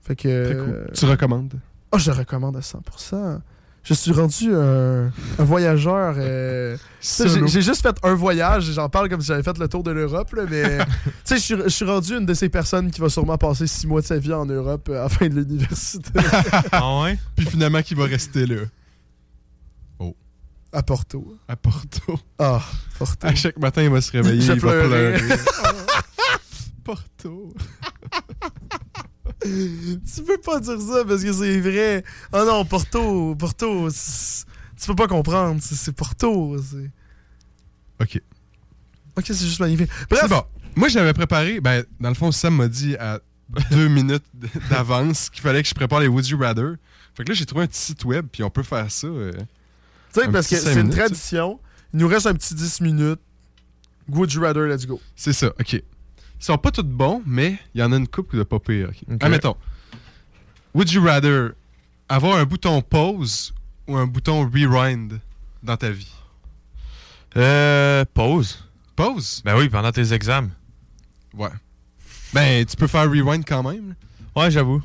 Fait 0.03 0.15
que. 0.17 0.23
Très 0.23 0.55
euh, 0.55 0.65
cool. 0.85 0.93
Tu 0.95 1.05
recommandes? 1.07 1.55
Oh, 1.91 1.99
je 1.99 2.11
le 2.11 2.17
recommande 2.19 2.57
à 2.57 2.61
100%. 2.61 3.41
Je 3.83 3.95
suis 3.95 4.13
rendu 4.13 4.55
un, 4.55 5.07
un 5.39 5.45
voyageur. 5.45 6.15
euh, 6.19 6.77
tu. 7.01 7.47
J'ai 7.47 7.63
juste 7.63 7.81
fait 7.81 7.97
un 8.03 8.15
voyage. 8.15 8.69
et 8.69 8.73
J'en 8.75 8.89
parle 8.91 9.09
comme 9.09 9.21
si 9.23 9.29
j'avais 9.29 9.43
fait 9.43 9.57
le 9.59 9.67
tour 9.67 9.83
de 9.83 9.91
l'Europe. 9.91 10.35
Mais 10.51 10.79
tu 10.79 10.85
sais, 11.25 11.37
je 11.37 11.41
suis- 11.41 11.63
je 11.65 11.69
suis 11.69 11.85
rendu 11.87 12.17
une 12.17 12.27
de 12.27 12.35
ces 12.35 12.49
personnes 12.51 12.91
qui 12.91 13.01
va 13.01 13.09
sûrement 13.09 13.39
passer 13.39 13.67
six 13.67 13.87
mois 13.87 14.03
de 14.03 14.07
sa 14.07 14.19
vie 14.19 14.35
en 14.35 14.45
Europe 14.45 14.89
euh, 14.91 15.01
à 15.01 15.03
la 15.05 15.09
fin 15.09 15.29
de 15.29 15.35
l'université. 15.35 16.11
Ah 16.71 17.01
ouais? 17.03 17.19
Puis 17.35 17.47
finalement, 17.47 17.81
qui 17.83 17.95
va 17.95 18.05
rester 18.05 18.47
là? 18.47 18.57
À 20.73 20.83
Porto. 20.83 21.37
À 21.49 21.57
Porto. 21.57 22.19
Ah, 22.39 22.63
Porto. 22.99 23.27
À 23.27 23.35
chaque 23.35 23.59
matin, 23.59 23.83
il 23.83 23.91
va 23.91 24.01
se 24.01 24.13
réveiller, 24.13 24.41
Je 24.43 24.53
il 24.53 24.61
va 24.61 24.71
pleurer. 24.71 25.19
Porto. 26.85 27.55
tu 29.43 30.23
peux 30.27 30.39
pas 30.39 30.61
dire 30.61 30.81
ça 30.81 31.05
parce 31.05 31.23
que 31.23 31.33
c'est 31.33 31.61
vrai. 31.61 32.05
Oh 32.33 32.45
non, 32.47 32.65
Porto, 32.65 33.35
Porto, 33.37 33.89
tu 33.91 34.87
peux 34.87 34.95
pas 34.97 35.09
comprendre. 35.09 35.61
C'est 35.63 35.93
Porto. 35.93 36.57
OK. 38.01 38.23
Ok, 39.17 39.25
c'est 39.27 39.35
juste 39.47 39.61
magnifique. 39.61 39.91
Bref, 40.11 40.29
bon. 40.29 40.43
Moi, 40.77 40.89
j'avais 40.89 41.13
préparé. 41.13 41.61
Ben, 41.61 41.85
dans 41.99 42.09
le 42.09 42.15
fond, 42.15 42.31
Sam 42.31 42.55
m'a 42.55 42.69
dit 42.69 42.97
à 42.97 43.21
deux 43.71 43.89
minutes 43.89 44.25
d'avance 44.71 45.29
qu'il 45.31 45.43
fallait 45.43 45.63
que 45.63 45.69
je 45.69 45.75
prépare 45.75 46.01
les 46.01 46.09
Would 46.09 46.27
You 46.27 46.39
Rather. 46.39 46.75
Fait 47.15 47.25
que 47.25 47.31
là, 47.31 47.35
j'ai 47.35 47.47
trouvé 47.47 47.65
un 47.65 47.67
petit 47.67 47.81
site 47.81 48.05
web, 48.05 48.27
puis 48.31 48.43
on 48.45 48.51
peut 48.51 48.63
faire 48.63 48.91
ça. 48.91 49.07
euh, 49.09 49.33
tu 50.13 50.21
sais, 50.21 50.29
parce 50.29 50.49
que 50.49 50.57
c'est 50.57 50.81
une 50.81 50.91
tradition. 50.91 51.61
Il 51.93 52.01
nous 52.01 52.09
reste 52.09 52.27
un 52.27 52.35
petit 52.35 52.55
10 52.55 52.81
minutes. 52.83 53.21
Would 54.09 54.33
you 54.33 54.41
rather, 54.43 54.67
let's 54.67 54.87
go. 54.87 55.01
C'est 55.17 55.33
ça, 55.33 55.49
OK. 55.61 55.73
Ils 55.75 55.83
sont 56.45 56.57
pas 56.59 56.71
tous 56.71 56.83
bons, 56.83 57.23
mais 57.27 57.59
il 57.75 57.81
y 57.81 57.85
en 57.85 57.93
a 57.93 57.97
une 57.97 58.09
couple 58.09 58.39
de 58.39 58.43
pas 58.43 58.59
pire. 58.59 58.91
Admettons. 59.21 59.57
Would 60.75 60.91
you 60.93 61.03
rather 61.03 61.55
avoir 62.09 62.37
un 62.37 62.45
bouton 62.45 62.81
pause 62.83 63.53
ou 63.87 63.97
un 63.97 64.07
bouton 64.07 64.49
rewind 64.49 65.21
dans 65.63 65.77
ta 65.77 65.91
vie? 65.91 66.13
Euh. 67.37 68.05
Pause. 68.15 68.65
Pause? 68.97 69.43
Ben 69.45 69.57
oui, 69.57 69.69
pendant 69.69 69.93
tes 69.93 70.13
examens. 70.13 70.51
Ouais. 71.35 71.51
Ben, 72.33 72.65
tu 72.65 72.77
peux 72.77 72.87
faire 72.87 73.11
rewind 73.11 73.45
quand 73.47 73.63
même. 73.63 73.91
là. 73.91 74.43
Ouais, 74.43 74.51
j'avoue. 74.51 74.83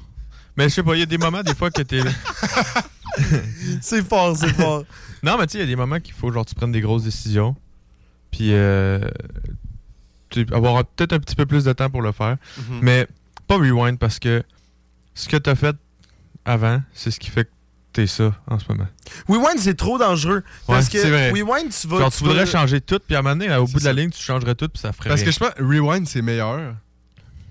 Mais 0.57 0.69
je 0.69 0.75
sais 0.75 0.83
pas, 0.83 0.95
il 0.95 0.99
y 0.99 1.03
a 1.03 1.07
des 1.07 1.17
moments, 1.17 1.43
des 1.43 1.55
fois, 1.55 1.71
que 1.71 1.81
t'es. 1.81 2.01
c'est 3.81 4.03
fort, 4.07 4.35
c'est 4.37 4.49
fort. 4.53 4.83
Non, 5.23 5.37
mais 5.37 5.47
tu 5.47 5.53
sais, 5.53 5.57
il 5.59 5.61
y 5.61 5.63
a 5.63 5.67
des 5.67 5.77
moments 5.77 6.01
qu'il 6.01 6.13
faut, 6.13 6.31
genre, 6.33 6.45
tu 6.45 6.53
prennes 6.53 6.73
des 6.73 6.81
grosses 6.81 7.03
décisions. 7.03 7.55
Puis, 8.29 8.49
euh, 8.51 8.99
tu 10.29 10.45
avoir 10.51 10.83
peut-être 10.85 11.13
un 11.13 11.19
petit 11.19 11.35
peu 11.35 11.45
plus 11.45 11.63
de 11.63 11.71
temps 11.71 11.89
pour 11.89 12.01
le 12.01 12.11
faire. 12.11 12.35
Mhm. 12.57 12.79
Mais 12.81 13.07
pas 13.47 13.55
rewind 13.55 13.97
parce 13.97 14.19
que 14.19 14.43
ce 15.13 15.29
que 15.29 15.37
t'as 15.37 15.55
fait 15.55 15.75
avant, 16.43 16.81
c'est 16.93 17.09
ce 17.11 17.19
qui 17.21 17.29
fait 17.29 17.45
que 17.45 17.49
t'es 17.93 18.05
ça 18.07 18.33
en 18.47 18.59
ce 18.59 18.65
moment. 18.67 18.87
Rewind, 19.29 19.59
c'est 19.59 19.75
trop 19.77 19.97
dangereux. 19.97 20.43
Parce 20.67 20.87
Ouais, 20.93 20.99
que. 20.99 21.31
Rewind, 21.31 21.71
tu 21.71 21.87
vas. 21.87 21.99
Genre, 21.99 22.11
tu 22.11 22.23
voudrais 22.25 22.43
vas- 22.43 22.51
changer 22.51 22.81
tout, 22.81 22.99
puis 22.99 23.15
à 23.15 23.19
un 23.19 23.21
moment 23.21 23.35
donné, 23.37 23.55
au 23.55 23.65
bout 23.65 23.79
de 23.79 23.85
la 23.85 23.93
ligne, 23.93 24.09
tu 24.09 24.21
changerais 24.21 24.55
tout, 24.55 24.67
puis 24.67 24.81
ça 24.81 24.91
ferait 24.91 25.07
Parce 25.09 25.21
rien. 25.21 25.29
que 25.29 25.33
je 25.33 25.39
pense 25.39 25.53
Rewind, 25.57 26.05
c'est 26.07 26.21
meilleur. 26.21 26.75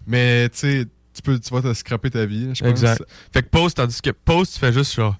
Mais 0.06 0.48
tu 0.50 0.58
sais, 0.58 0.86
tu 1.14 1.22
peux, 1.22 1.38
tu 1.38 1.54
vas 1.54 1.62
te 1.62 1.72
scraper 1.72 2.10
ta 2.10 2.26
vie, 2.26 2.50
je 2.54 2.60
pense. 2.62 2.68
Exact. 2.70 3.02
Fait 3.32 3.42
que 3.42 3.48
pause, 3.48 3.72
tandis 3.72 4.02
que 4.02 4.10
pause, 4.10 4.50
tu 4.50 4.58
fais 4.58 4.72
juste 4.74 4.94
genre. 4.94 5.16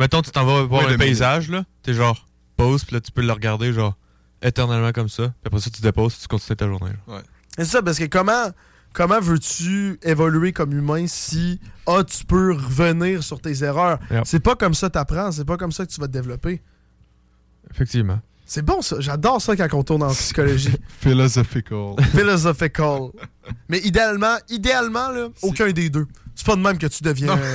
Mettons, 0.00 0.22
tu 0.22 0.30
t'en 0.30 0.46
vas 0.46 0.62
voir 0.62 0.84
Ouais, 0.84 0.88
un 0.88 0.92
le 0.92 0.96
paysage, 0.96 1.50
là. 1.50 1.62
T'es 1.82 1.92
genre 1.92 2.26
pause, 2.56 2.84
puis 2.84 2.94
là, 2.94 3.02
tu 3.02 3.12
peux 3.12 3.20
le 3.20 3.32
regarder, 3.32 3.74
genre, 3.74 3.98
éternellement 4.40 4.92
comme 4.92 5.10
ça. 5.10 5.24
Puis 5.24 5.34
après 5.44 5.60
ça, 5.60 5.68
tu 5.68 5.82
déposes, 5.82 6.18
tu 6.18 6.26
continues 6.26 6.56
ta 6.56 6.66
journée. 6.66 6.92
là. 7.06 7.22
C'est 7.58 7.66
ça, 7.66 7.82
parce 7.82 7.98
que 7.98 8.06
comment, 8.06 8.50
comment 8.94 9.20
veux-tu 9.20 9.98
évoluer 10.02 10.54
comme 10.54 10.72
humain 10.72 11.04
si 11.06 11.60
ah, 11.86 12.02
tu 12.02 12.24
peux 12.24 12.52
revenir 12.54 13.22
sur 13.22 13.42
tes 13.42 13.62
erreurs? 13.62 13.98
Yep. 14.10 14.22
C'est 14.24 14.40
pas 14.40 14.56
comme 14.56 14.72
ça 14.72 14.88
que 14.88 14.94
t'apprends, 14.94 15.32
c'est 15.32 15.44
pas 15.44 15.58
comme 15.58 15.72
ça 15.72 15.84
que 15.84 15.92
tu 15.92 16.00
vas 16.00 16.06
te 16.06 16.12
développer. 16.12 16.62
Effectivement. 17.70 18.20
C'est 18.46 18.64
bon 18.64 18.80
ça, 18.80 18.96
j'adore 19.00 19.42
ça 19.42 19.54
quand 19.54 19.74
on 19.74 19.82
tourne 19.82 20.02
en 20.02 20.12
psychologie. 20.12 20.72
Philosophical. 21.00 21.96
Philosophical. 22.12 23.10
Mais 23.68 23.80
idéalement, 23.80 24.38
idéalement, 24.48 25.10
là, 25.10 25.28
aucun 25.42 25.70
des 25.72 25.90
deux. 25.90 26.06
C'est 26.34 26.46
pas 26.46 26.56
de 26.56 26.62
même 26.62 26.78
que 26.78 26.86
tu 26.86 27.02
deviens. 27.02 27.38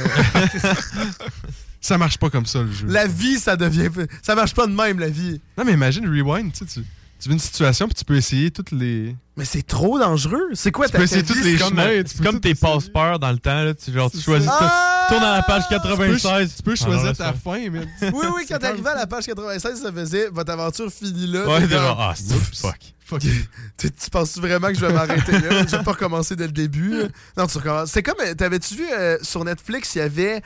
Ça 1.86 1.98
marche 1.98 2.18
pas 2.18 2.30
comme 2.32 2.46
ça, 2.48 2.64
le 2.64 2.72
jeu. 2.72 2.88
la 2.88 3.06
vie, 3.08 3.38
ça 3.38 3.56
devient. 3.56 3.90
Ça 4.24 4.34
marche 4.36 4.54
pas 4.56 4.66
de 4.68 4.74
même, 4.74 5.00
la 5.00 5.10
vie. 5.10 5.40
Non, 5.58 5.64
mais 5.66 5.74
imagine 5.74 6.08
Rewind, 6.08 6.52
tu 6.52 6.60
sais, 6.60 6.66
tu, 6.66 6.86
tu 7.20 7.30
vis 7.30 7.34
une 7.36 7.40
situation, 7.40 7.86
puis 7.88 7.96
tu 7.96 8.04
peux 8.06 8.16
essayer 8.16 8.50
toutes 8.50 8.72
les. 8.72 9.16
Mais 9.38 9.46
c'est 9.46 9.62
trop 9.62 10.00
dangereux. 10.00 10.50
C'est 10.54 10.72
quoi 10.72 10.88
Tu 10.88 10.94
ta 10.94 10.98
peux 10.98 11.04
essayer 11.04 11.22
toutes 11.24 11.44
les 11.44 11.58
c'est 11.58 11.64
Comme, 11.64 11.78
chemins, 11.78 12.04
tu 12.04 12.24
comme 12.24 12.40
tes 12.40 12.56
passe-peurs 12.56 13.20
dans 13.20 13.32
le 13.32 13.38
temps, 13.38 13.64
là. 13.64 13.74
Tu, 13.76 13.92
genre, 13.92 14.10
tu 14.10 14.20
choisis. 14.20 14.50
tu- 14.50 15.14
Tourne 15.14 15.24
à 15.24 15.36
la 15.36 15.44
page 15.44 15.64
Tu 15.70 15.76
peux, 15.76 15.80
96. 15.82 16.56
tu 16.56 16.64
peux 16.64 16.72
Ah, 16.72 16.76
choisir 16.84 17.16
ta 17.16 17.34
fin, 17.34 17.70
mais. 17.70 17.82
Oui, 18.14 18.26
oui, 18.36 18.46
quand 18.50 18.58
t'arrivais 18.58 18.90
à 18.90 18.96
la 18.96 19.06
page 19.08 19.26
96, 19.28 19.82
ça 19.84 19.92
faisait 19.94 20.30
votre 20.30 20.52
aventure 20.52 20.92
finie 20.92 21.28
là. 21.28 21.48
Ouais, 21.48 21.70
genre, 21.70 21.98
ah, 22.02 22.14
c'est 22.16 22.34
fuck. 22.58 22.80
Fuck. 23.06 23.22
Tu, 23.22 23.92
tu 23.92 24.10
penses 24.10 24.36
vraiment 24.40 24.70
que 24.70 24.74
je 24.74 24.80
vais 24.84 24.92
m'arrêter 24.92 25.34
là? 25.34 25.64
Je 25.68 25.78
vais 25.78 25.84
pas 25.84 25.92
recommencer 25.92 26.36
dès 26.36 26.48
le 26.48 26.52
début. 26.52 27.04
Non, 27.38 27.46
tu 27.46 27.60
recommences. 27.60 27.92
C'est 27.92 28.02
comme, 28.02 28.16
euh, 28.26 28.34
t'avais-tu 28.34 28.74
vu 28.74 28.86
euh, 28.92 29.20
sur 29.22 29.46
Netflix, 29.46 29.94
il 29.94 30.00
y 30.00 30.02
avait 30.02 30.42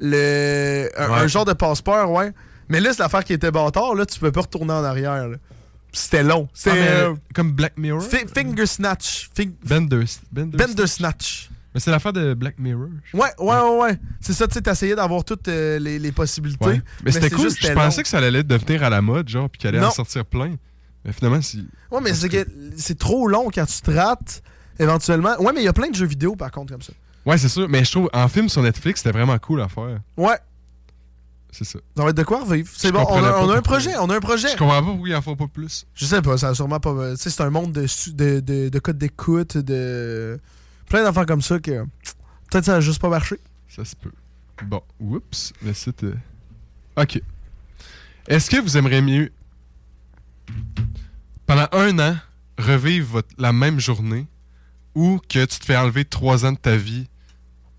le, 0.00 0.88
un, 0.96 1.08
Ouais. 1.10 1.18
un 1.20 1.26
genre 1.26 1.44
de 1.44 1.52
passeport, 1.52 2.10
ouais. 2.10 2.32
Mais 2.68 2.80
là, 2.80 2.92
c'est 2.92 3.02
l'affaire 3.02 3.24
qui 3.24 3.32
était 3.32 3.50
bâtard, 3.50 3.94
là, 3.94 4.06
tu 4.06 4.18
peux 4.18 4.32
pas 4.32 4.42
retourner 4.42 4.72
en 4.72 4.84
arrière. 4.84 5.28
là. 5.28 5.36
C'était 5.92 6.22
long. 6.22 6.46
Ah, 6.48 6.52
C'est 6.54 6.72
mais, 6.72 6.88
euh, 6.88 7.14
comme 7.34 7.52
Black 7.52 7.76
Mirror? 7.76 8.02
fi- 8.02 8.26
Finger 8.32 8.66
Snatch. 8.66 9.28
Fing- 9.36 9.54
Bender. 9.64 10.04
Bender. 10.30 10.56
Bender 10.56 10.86
Snatch. 10.86 11.50
Mais 11.74 11.80
c'est 11.80 11.90
l'affaire 11.90 12.12
de 12.12 12.34
Black 12.34 12.58
Mirror. 12.58 12.88
Ouais, 13.14 13.28
ouais, 13.38 13.56
ouais, 13.60 13.78
ouais. 13.80 13.98
C'est 14.20 14.32
ça, 14.32 14.46
tu 14.46 14.54
sais, 14.54 14.60
t'essayais 14.60 14.94
d'avoir 14.94 15.24
toutes 15.24 15.48
euh, 15.48 15.78
les, 15.80 15.98
les 15.98 16.12
possibilités. 16.12 16.64
Ouais. 16.64 16.82
Mais 17.04 17.10
c'était 17.12 17.28
c'est 17.28 17.34
cool. 17.34 17.44
juste, 17.48 17.58
Je 17.60 17.72
pensais 17.72 17.96
long. 17.98 18.02
que 18.02 18.08
ça 18.08 18.18
allait 18.18 18.42
devenir 18.44 18.82
à 18.84 18.90
la 18.90 19.02
mode, 19.02 19.28
genre, 19.28 19.48
puis 19.50 19.58
qu'il 19.58 19.68
allait 19.68 19.84
en 19.84 19.90
sortir 19.90 20.24
plein. 20.24 20.54
Mais 21.04 21.12
finalement, 21.12 21.40
si. 21.42 21.66
Ouais, 21.90 22.00
mais 22.02 22.14
c'est 22.14 22.28
que 22.28 22.46
c'est 22.76 22.98
trop 22.98 23.26
long 23.26 23.50
quand 23.52 23.66
tu 23.66 23.80
te 23.80 23.90
rates, 23.90 24.42
éventuellement. 24.78 25.40
Ouais, 25.40 25.52
mais 25.52 25.60
il 25.60 25.64
y 25.64 25.68
a 25.68 25.72
plein 25.72 25.88
de 25.90 25.94
jeux 25.94 26.06
vidéo, 26.06 26.36
par 26.36 26.50
contre, 26.52 26.72
comme 26.72 26.82
ça. 26.82 26.92
Ouais, 27.30 27.38
c'est 27.38 27.48
sûr. 27.48 27.68
Mais 27.68 27.84
je 27.84 27.90
trouve, 27.90 28.10
en 28.12 28.28
film 28.28 28.48
sur 28.48 28.62
Netflix, 28.62 29.00
c'était 29.02 29.16
vraiment 29.16 29.38
cool 29.38 29.60
à 29.62 29.68
faire. 29.68 30.00
Ouais. 30.16 30.38
C'est 31.52 31.64
ça. 31.64 31.78
Ça 31.96 32.04
va 32.04 32.10
être 32.10 32.16
de 32.16 32.22
quoi 32.22 32.44
revivre? 32.44 32.68
C'est 32.76 32.92
bon, 32.92 33.00
on 33.08 33.24
a, 33.24 33.30
pas 33.32 33.44
on 33.44 33.50
a 33.50 33.56
un 33.56 33.62
projet, 33.62 33.96
on 33.96 34.08
a 34.08 34.16
un 34.16 34.20
projet. 34.20 34.48
Je 34.52 34.56
comprends 34.56 34.80
pas 34.80 34.86
pourquoi 34.90 35.08
ils 35.08 35.14
en 35.16 35.22
font 35.22 35.34
pas 35.36 35.48
plus. 35.48 35.84
Je 35.94 36.04
sais 36.04 36.22
pas, 36.22 36.38
ça 36.38 36.48
a 36.50 36.54
sûrement 36.54 36.78
pas. 36.78 37.10
Tu 37.12 37.16
sais, 37.22 37.30
c'est 37.30 37.42
un 37.42 37.50
monde 37.50 37.72
de, 37.72 37.86
de, 38.12 38.38
de, 38.40 38.68
de 38.68 38.78
codes 38.78 38.98
d'écoute, 38.98 39.56
de. 39.56 40.38
plein 40.88 41.02
d'affaires 41.02 41.26
comme 41.26 41.42
ça 41.42 41.58
que. 41.58 41.84
Peut-être 42.50 42.64
ça 42.66 42.76
a 42.76 42.80
juste 42.80 43.00
pas 43.00 43.08
marché. 43.08 43.36
Ça 43.68 43.84
se 43.84 43.96
peut. 43.96 44.12
Bon, 44.64 44.82
oups, 45.00 45.52
le 45.64 45.72
site. 45.74 46.04
euh, 46.04 46.14
Ok. 46.96 47.20
Est-ce 48.28 48.48
que 48.50 48.60
vous 48.60 48.76
aimeriez 48.76 49.00
mieux, 49.02 49.32
pendant 51.46 51.66
un 51.72 51.98
an, 51.98 52.16
revivre 52.58 53.08
votre- 53.08 53.34
la 53.38 53.52
même 53.52 53.80
journée 53.80 54.26
ou 54.94 55.18
que 55.28 55.44
tu 55.44 55.58
te 55.58 55.64
fais 55.64 55.76
enlever 55.76 56.04
trois 56.04 56.44
ans 56.44 56.52
de 56.52 56.58
ta 56.58 56.76
vie 56.76 57.08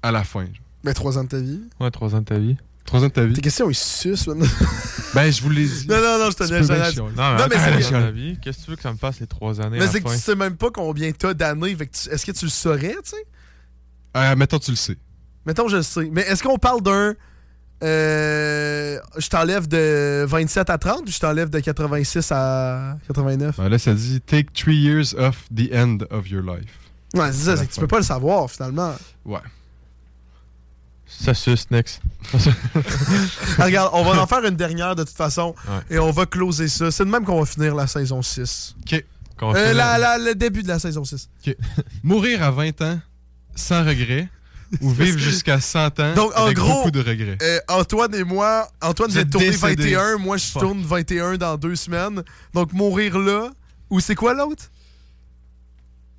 à 0.03 0.11
la 0.11 0.23
fin? 0.23 0.41
genre? 0.45 0.53
Mais 0.83 0.93
trois 0.93 1.17
ans 1.17 1.23
de 1.23 1.29
ta 1.29 1.39
vie. 1.39 1.61
Ouais, 1.79 1.91
trois 1.91 2.15
ans 2.15 2.19
de 2.19 2.25
ta 2.25 2.37
vie. 2.39 2.57
Trois 2.85 3.01
ans 3.03 3.07
de 3.07 3.11
ta 3.13 3.23
vie? 3.25 3.33
Tes 3.33 3.41
questions, 3.41 3.69
ils 3.69 3.75
sucent, 3.75 4.27
man. 4.27 4.47
Ben, 5.13 5.29
je 5.29 5.41
vous 5.41 5.49
l'ai 5.49 5.65
dit. 5.65 5.87
Non, 5.89 5.97
non, 5.97 6.19
non, 6.19 6.31
je 6.31 6.37
te 6.37 6.43
laisse. 6.43 6.69
Non, 6.69 6.75
mais, 7.09 7.15
Non, 7.37 7.47
mais 7.49 7.81
c'est- 7.83 8.11
vie. 8.11 8.37
Qu'est-ce 8.41 8.59
que 8.59 8.63
tu 8.63 8.69
veux 8.71 8.75
que 8.77 8.81
ça 8.81 8.93
me 8.93 8.97
fasse 8.97 9.19
les 9.19 9.27
trois 9.27 9.59
années? 9.59 9.77
Mais 9.77 9.87
c'est 9.87 9.99
que 10.01 10.09
tu 10.09 10.17
sais 10.17 10.35
même 10.35 10.55
pas 10.55 10.71
combien 10.71 11.11
t'as 11.11 11.33
d'années. 11.33 11.75
tu- 11.75 12.09
Est-ce 12.09 12.25
que 12.25 12.31
tu 12.31 12.45
le 12.45 12.49
saurais, 12.51 12.95
tu 13.03 13.09
sais? 13.11 13.25
Euh, 14.15 14.35
mettons, 14.37 14.57
tu 14.59 14.71
le 14.71 14.77
sais. 14.77 14.97
Mettons, 15.45 15.67
je 15.67 15.75
le 15.77 15.83
sais. 15.83 16.09
Mais 16.13 16.21
est-ce 16.21 16.41
qu'on 16.41 16.57
parle 16.57 16.81
d'un. 16.81 17.13
euh, 17.83 18.99
je 19.17 19.27
t'enlève 19.27 19.67
de 19.67 20.23
27 20.27 20.69
à 20.69 20.77
30 20.77 21.07
ou 21.07 21.11
je 21.11 21.19
t'enlève 21.19 21.49
de 21.49 21.59
86 21.59 22.31
à 22.31 22.97
89? 23.07 23.57
Ben, 23.57 23.69
là, 23.69 23.77
ça 23.79 23.93
dit 23.93 24.21
Take 24.21 24.47
three 24.53 24.77
years 24.77 25.13
off 25.17 25.45
the 25.53 25.73
end 25.73 25.97
of 26.09 26.29
your 26.29 26.41
life. 26.43 26.79
Ouais, 27.15 27.31
c'est 27.33 27.43
ça, 27.45 27.57
c'est 27.57 27.67
que 27.67 27.73
tu 27.73 27.79
peux 27.81 27.87
pas 27.87 27.97
le 27.97 28.03
savoir 28.05 28.49
finalement. 28.49 28.93
Ouais. 29.25 29.39
Ça 31.19 31.33
suce, 31.33 31.69
next. 31.69 32.01
Ah, 33.57 33.65
regarde, 33.65 33.89
on 33.93 34.03
va 34.03 34.21
en 34.21 34.27
faire 34.27 34.43
une 34.45 34.55
dernière 34.55 34.95
de 34.95 35.03
toute 35.03 35.15
façon 35.15 35.53
Ouais. 35.67 35.95
et 35.95 35.99
on 35.99 36.11
va 36.11 36.25
closer 36.25 36.67
ça. 36.67 36.89
C'est 36.91 37.05
de 37.05 37.09
même 37.09 37.23
qu'on 37.25 37.39
va 37.39 37.45
finir 37.45 37.75
la 37.75 37.85
saison 37.87 38.21
6. 38.21 38.75
Ok. 38.81 39.03
Euh, 39.43 39.73
la- 39.73 39.97
la- 39.97 40.17
le 40.17 40.35
début 40.35 40.61
de 40.63 40.67
la 40.67 40.77
saison 40.79 41.03
6. 41.03 41.27
Ok. 41.45 41.55
Mourir 42.03 42.43
à 42.43 42.51
20 42.51 42.79
ans 42.81 42.99
sans 43.55 43.83
regret 43.85 44.29
ou 44.81 44.89
vivre 44.91 45.17
jusqu'à 45.29 45.59
100 45.59 45.99
ans 45.99 46.13
Donc, 46.15 46.31
en 46.37 46.45
avec 46.45 46.57
gros, 46.57 46.73
beaucoup 46.73 46.91
de 46.91 46.99
regrets. 47.01 47.37
Euh, 47.41 47.59
Antoine 47.67 48.13
et 48.15 48.23
moi, 48.23 48.67
Antoine 48.81 49.09
Vous 49.09 49.13
vient 49.13 49.21
êtes 49.23 49.27
de 49.27 49.31
tourner 49.33 49.49
décédés. 49.49 49.83
21, 49.95 50.17
moi 50.17 50.37
je 50.37 50.45
Fuck. 50.45 50.61
tourne 50.61 50.83
21 50.83 51.37
dans 51.37 51.57
deux 51.57 51.75
semaines. 51.75 52.23
Donc 52.53 52.71
mourir 52.73 53.17
là, 53.19 53.49
ou 53.89 53.99
c'est 53.99 54.15
quoi 54.15 54.33
l'autre? 54.33 54.65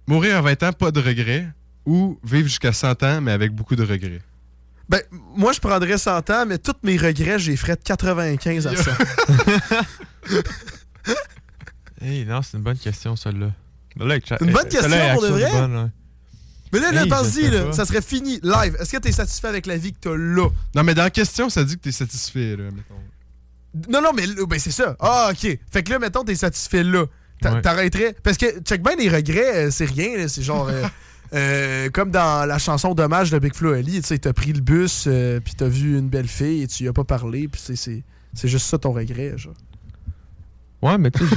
Mourir 0.06 0.36
à 0.36 0.40
20 0.42 0.62
ans, 0.64 0.72
pas 0.72 0.90
de 0.90 1.00
regrets 1.00 1.48
ou 1.86 2.18
vivre 2.24 2.46
jusqu'à 2.48 2.72
100 2.72 3.02
ans 3.04 3.20
mais 3.20 3.32
avec 3.32 3.52
beaucoup 3.52 3.76
de 3.76 3.84
regrets. 3.84 4.20
Ben, 4.92 5.00
moi 5.34 5.52
je 5.52 5.58
prendrais 5.58 5.96
100 5.96 6.28
ans, 6.30 6.44
mais 6.46 6.58
tous 6.58 6.74
mes 6.82 6.96
regrets, 6.98 7.38
j'ai 7.38 7.56
ferais 7.56 7.76
de 7.76 7.82
95 7.82 8.66
à 8.66 8.76
100. 8.76 8.90
Hey, 12.00 12.24
non, 12.26 12.42
c'est 12.42 12.56
une 12.56 12.62
bonne 12.64 12.78
question, 12.78 13.14
celle-là. 13.16 13.52
Là, 13.96 14.16
C'est 14.26 14.40
une 14.40 14.52
bonne 14.52 14.68
question, 14.68 14.90
pour 15.14 15.22
de 15.22 15.28
vrai? 15.28 15.50
bonne, 15.52 15.76
ouais. 15.76 15.90
Mais 16.72 16.80
là, 16.80 16.90
là 16.92 17.02
Hey, 17.02 17.08
pense-y, 17.08 17.74
ça 17.74 17.84
serait 17.84 18.02
fini, 18.02 18.40
live. 18.42 18.76
Est-ce 18.80 18.92
que 18.92 18.96
t'es 18.96 19.12
satisfait 19.12 19.48
avec 19.48 19.66
la 19.66 19.76
vie 19.76 19.92
que 19.92 19.98
t'as 20.00 20.16
là? 20.16 20.48
Non, 20.74 20.82
mais 20.82 20.94
dans 20.94 21.04
la 21.04 21.10
question, 21.10 21.48
ça 21.48 21.62
dit 21.64 21.76
que 21.76 21.82
t'es 21.82 21.92
satisfait, 21.92 22.56
là, 22.56 22.64
mettons. 22.64 23.90
Non, 23.90 24.02
non, 24.02 24.12
mais 24.12 24.26
là, 24.26 24.44
ben, 24.46 24.58
c'est 24.58 24.70
ça. 24.72 24.96
Ah, 24.98 25.30
ok. 25.32 25.58
Fait 25.70 25.82
que 25.82 25.90
là, 25.90 25.98
mettons, 25.98 26.24
t'es 26.24 26.34
satisfait 26.34 26.82
là. 26.82 27.04
Ouais. 27.44 27.60
T'arrêterais. 27.62 28.14
Parce 28.22 28.36
que, 28.36 28.60
check 28.60 28.82
bien, 28.82 28.94
les 28.96 29.08
regrets, 29.08 29.66
euh, 29.66 29.70
c'est 29.70 29.84
rien. 29.86 30.16
là. 30.16 30.28
C'est 30.28 30.42
genre. 30.42 30.68
euh, 30.68 30.82
euh, 31.34 31.88
comme 31.90 32.10
dans 32.10 32.46
la 32.46 32.58
chanson 32.58 32.94
Dommage 32.94 33.30
de 33.30 33.38
Big 33.38 33.54
Flo 33.54 33.74
et 33.74 33.78
Ali, 33.78 34.00
tu 34.00 34.06
sais, 34.08 34.18
t'as 34.18 34.32
pris 34.32 34.52
le 34.52 34.60
bus, 34.60 35.04
euh, 35.06 35.40
puis 35.40 35.54
t'as 35.54 35.68
vu 35.68 35.98
une 35.98 36.08
belle 36.08 36.28
fille 36.28 36.62
et 36.62 36.66
tu 36.66 36.84
y 36.84 36.88
as 36.88 36.92
pas 36.92 37.04
parlé, 37.04 37.48
puis 37.48 37.60
c'est- 37.62 37.76
c'est 37.76 38.02
c'est 38.34 38.48
juste 38.48 38.66
ça 38.66 38.78
ton 38.78 38.92
regret, 38.92 39.34
genre. 39.36 39.52
Ouais, 40.80 40.96
mais 40.98 41.10
tu 41.10 41.26
sais, 41.26 41.36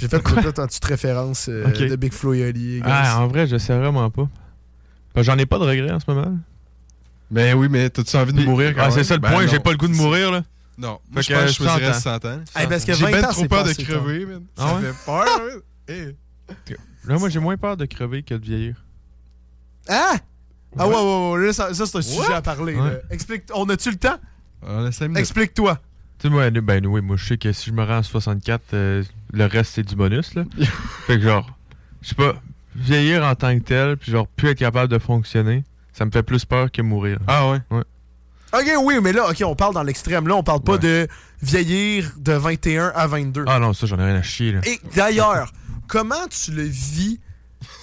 j'ai- 0.00 0.08
fait 0.08 0.18
toute 0.20 0.36
une 0.58 0.66
petite 0.66 0.84
référence 0.84 1.46
euh, 1.48 1.64
de 1.88 1.96
Big 1.96 2.12
Flo 2.12 2.34
et 2.34 2.44
Ali. 2.44 2.80
guys. 2.80 2.82
Ah, 2.84 3.20
en 3.22 3.28
vrai, 3.28 3.46
je 3.46 3.56
sais 3.56 3.76
vraiment 3.76 4.10
pas. 4.10 4.28
Ben, 5.14 5.22
J'en 5.22 5.36
ai 5.38 5.46
pas 5.46 5.58
de 5.58 5.64
regrets 5.64 5.90
en 5.92 6.00
ce 6.00 6.04
moment. 6.10 6.36
Ben 7.30 7.54
oui, 7.54 7.68
mais 7.70 7.88
t'as-tu 7.88 8.16
envie 8.16 8.32
de 8.32 8.44
mourir 8.44 8.74
quand 8.74 8.82
Ah, 8.82 8.88
même? 8.88 8.92
c'est 8.92 9.04
ça 9.04 9.14
le 9.14 9.20
Ben 9.20 9.30
point, 9.30 9.46
j'ai 9.46 9.58
pas 9.60 9.70
le 9.70 9.76
goût 9.78 9.88
de 9.88 9.94
mourir, 9.94 10.30
là. 10.32 10.42
Non, 10.78 10.98
Fait 11.06 11.12
moi 11.12 11.22
je 11.22 11.28
que, 11.28 11.32
pense 11.34 11.42
que 11.44 11.48
je 11.48 11.54
choisirais 11.54 11.92
100 11.92 12.00
100 12.00 12.24
ans. 12.24 12.40
Hey, 12.56 12.66
parce 12.66 12.84
que 12.84 12.92
J'ai 12.94 13.04
20 13.04 13.10
ben 13.10 13.22
trop 13.28 13.44
peur 13.46 13.64
de 13.64 13.72
crever, 13.74 14.26
man. 14.26 14.42
Ah 14.58 14.68
Ça 14.68 14.74
ouais? 14.76 14.82
fait 14.82 15.04
peur. 15.06 15.60
Hey. 15.88 16.16
Là, 17.06 17.18
moi, 17.18 17.28
j'ai 17.28 17.38
moins 17.40 17.56
peur 17.56 17.76
de 17.76 17.84
crever 17.84 18.22
que 18.22 18.34
de 18.34 18.44
vieillir. 18.44 18.81
Ah! 19.88 20.16
Ah 20.78 20.88
ouais, 20.88 20.94
ouais, 20.94 21.32
ouais, 21.32 21.46
là, 21.46 21.52
ça, 21.52 21.74
ça, 21.74 21.86
c'est 21.86 21.98
un 21.98 22.02
sujet 22.02 22.28
What? 22.28 22.36
à 22.36 22.42
parler. 22.42 22.74
Ouais. 22.74 23.02
Explique, 23.10 23.42
on 23.54 23.68
a-tu 23.68 23.90
le 23.90 23.96
temps? 23.96 24.16
On 24.62 24.86
a 24.86 24.92
cinq 24.92 25.08
minutes. 25.08 25.20
Explique-toi. 25.20 25.78
Tu 26.18 26.28
sais, 26.28 26.32
moi, 26.32 26.48
ben 26.50 26.86
oui, 26.86 27.00
moi, 27.02 27.16
je 27.16 27.26
sais 27.26 27.36
que 27.36 27.52
si 27.52 27.70
je 27.70 27.74
me 27.74 27.84
rends 27.84 27.98
à 27.98 28.02
64, 28.02 28.62
euh, 28.72 29.02
le 29.32 29.46
reste, 29.46 29.72
c'est 29.74 29.82
du 29.82 29.96
bonus, 29.96 30.34
là. 30.34 30.44
fait 31.06 31.18
que 31.18 31.24
genre, 31.24 31.50
je 32.00 32.10
sais 32.10 32.14
pas, 32.14 32.34
vieillir 32.74 33.24
en 33.24 33.34
tant 33.34 33.58
que 33.58 33.64
tel, 33.64 33.96
puis 33.96 34.12
genre, 34.12 34.26
plus 34.28 34.50
être 34.50 34.58
capable 34.58 34.90
de 34.90 34.98
fonctionner, 34.98 35.64
ça 35.92 36.06
me 36.06 36.10
fait 36.10 36.22
plus 36.22 36.44
peur 36.44 36.70
que 36.70 36.80
mourir. 36.80 37.18
Ah 37.26 37.50
ouais? 37.50 37.58
Ouais. 37.70 37.82
Ok, 38.54 38.70
oui, 38.82 38.94
mais 39.02 39.12
là, 39.12 39.30
ok, 39.30 39.42
on 39.46 39.54
parle 39.54 39.74
dans 39.74 39.82
l'extrême. 39.82 40.28
Là, 40.28 40.36
on 40.36 40.42
parle 40.42 40.60
pas 40.60 40.78
de 40.78 41.08
vieillir 41.42 42.12
de 42.18 42.32
21 42.32 42.92
à 42.94 43.06
22. 43.06 43.44
Ah 43.46 43.58
non, 43.58 43.72
ça, 43.72 43.86
j'en 43.86 43.98
ai 43.98 44.04
rien 44.04 44.14
à 44.14 44.22
chier, 44.22 44.52
là. 44.52 44.60
Et 44.64 44.78
d'ailleurs, 44.94 45.52
comment 45.88 46.26
tu 46.28 46.52
le 46.52 46.62
vis 46.62 47.18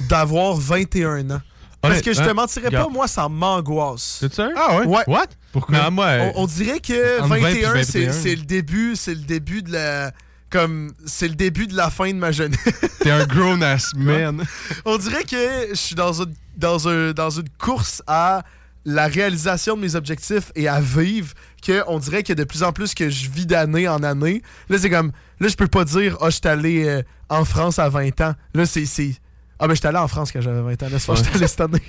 d'avoir 0.10 0.56
21 0.56 1.32
ans? 1.32 1.42
Parce 1.82 2.02
que 2.02 2.12
je 2.12 2.18
te 2.18 2.24
Honnêtement, 2.24 2.42
mentirais 2.42 2.72
pas, 2.72 2.88
moi, 2.90 3.08
ça 3.08 3.30
m'angoisse. 3.30 4.18
C'est 4.20 4.34
ça? 4.34 4.50
Ah 4.56 4.78
ouais? 4.78 4.86
Ouais. 4.86 5.04
What? 5.08 5.28
Pourquoi? 5.54 5.78
Non, 5.78 5.92
moi, 5.92 6.06
euh, 6.08 6.32
On, 6.36 6.44
on 6.44 6.48
dirait 6.48 6.80
que 6.80 7.22
Entre 7.22 7.30
20 7.30 7.36
et 7.38 7.62
21, 7.62 7.84
c'est 7.84 8.00
21. 8.06 8.12
c'est 8.12 8.36
le 8.36 8.44
début, 8.44 8.96
c'est 8.96 9.16
le 9.16 9.22
début 9.22 9.62
de 9.64 9.72
la. 9.72 10.12
Comme, 10.50 10.92
c'est 11.06 11.28
le 11.28 11.36
début 11.36 11.68
de 11.68 11.76
la 11.76 11.92
fin 11.92 12.10
de 12.10 12.18
ma 12.18 12.32
jeunesse. 12.32 12.60
T'es 13.02 13.12
un 13.12 13.24
grown-ass 13.26 13.94
man. 13.96 14.44
On 14.84 14.98
dirait 14.98 15.24
que 15.24 15.68
je 15.70 15.76
suis 15.76 15.96
dans 15.96 16.24
une, 16.24 16.34
dans, 16.58 16.88
un, 16.90 17.12
dans 17.12 17.30
une 17.30 17.50
course 17.60 18.02
à 18.08 18.42
la 18.84 19.08
réalisation 19.08 19.76
de 19.78 19.82
mes 19.82 19.96
objectifs 19.96 20.52
et 20.56 20.68
à 20.68 20.82
vivre 20.82 21.34
que 21.64 21.84
on 21.88 22.00
dirait 22.00 22.24
que 22.24 22.34
de 22.34 22.44
plus 22.46 22.64
en 22.64 22.72
plus 22.72 22.96
que 22.96 23.10
je 23.10 23.30
vis 23.30 23.46
d'année 23.46 23.88
en 23.88 24.02
année, 24.02 24.42
là 24.70 24.80
c'est 24.80 24.90
comme 24.90 25.12
là 25.40 25.48
je 25.50 25.56
peux 25.56 25.68
pas 25.68 25.86
dire 25.86 26.18
ah 26.22 26.30
je 26.32 26.38
suis 26.38 26.48
allé 26.48 26.88
euh, 26.88 27.04
en 27.30 27.46
France 27.46 27.78
à 27.78 27.88
20 27.90 28.20
ans. 28.22 28.34
Là 28.56 28.66
c'est 28.66 28.86
c'est 28.86 29.16
ah 29.60 29.68
ben 29.68 29.74
je 29.74 29.80
suis 29.80 29.88
allé 29.88 29.98
en 29.98 30.08
France 30.08 30.32
quand 30.32 30.42
j'avais 30.42 30.62
20 30.62 30.84
ans. 30.84 30.88
Laisse 30.90 31.06
faire, 31.06 31.16
je 31.16 31.24
suis 31.24 31.36
allé 31.36 31.48
cette 31.48 31.62
année. 31.62 31.82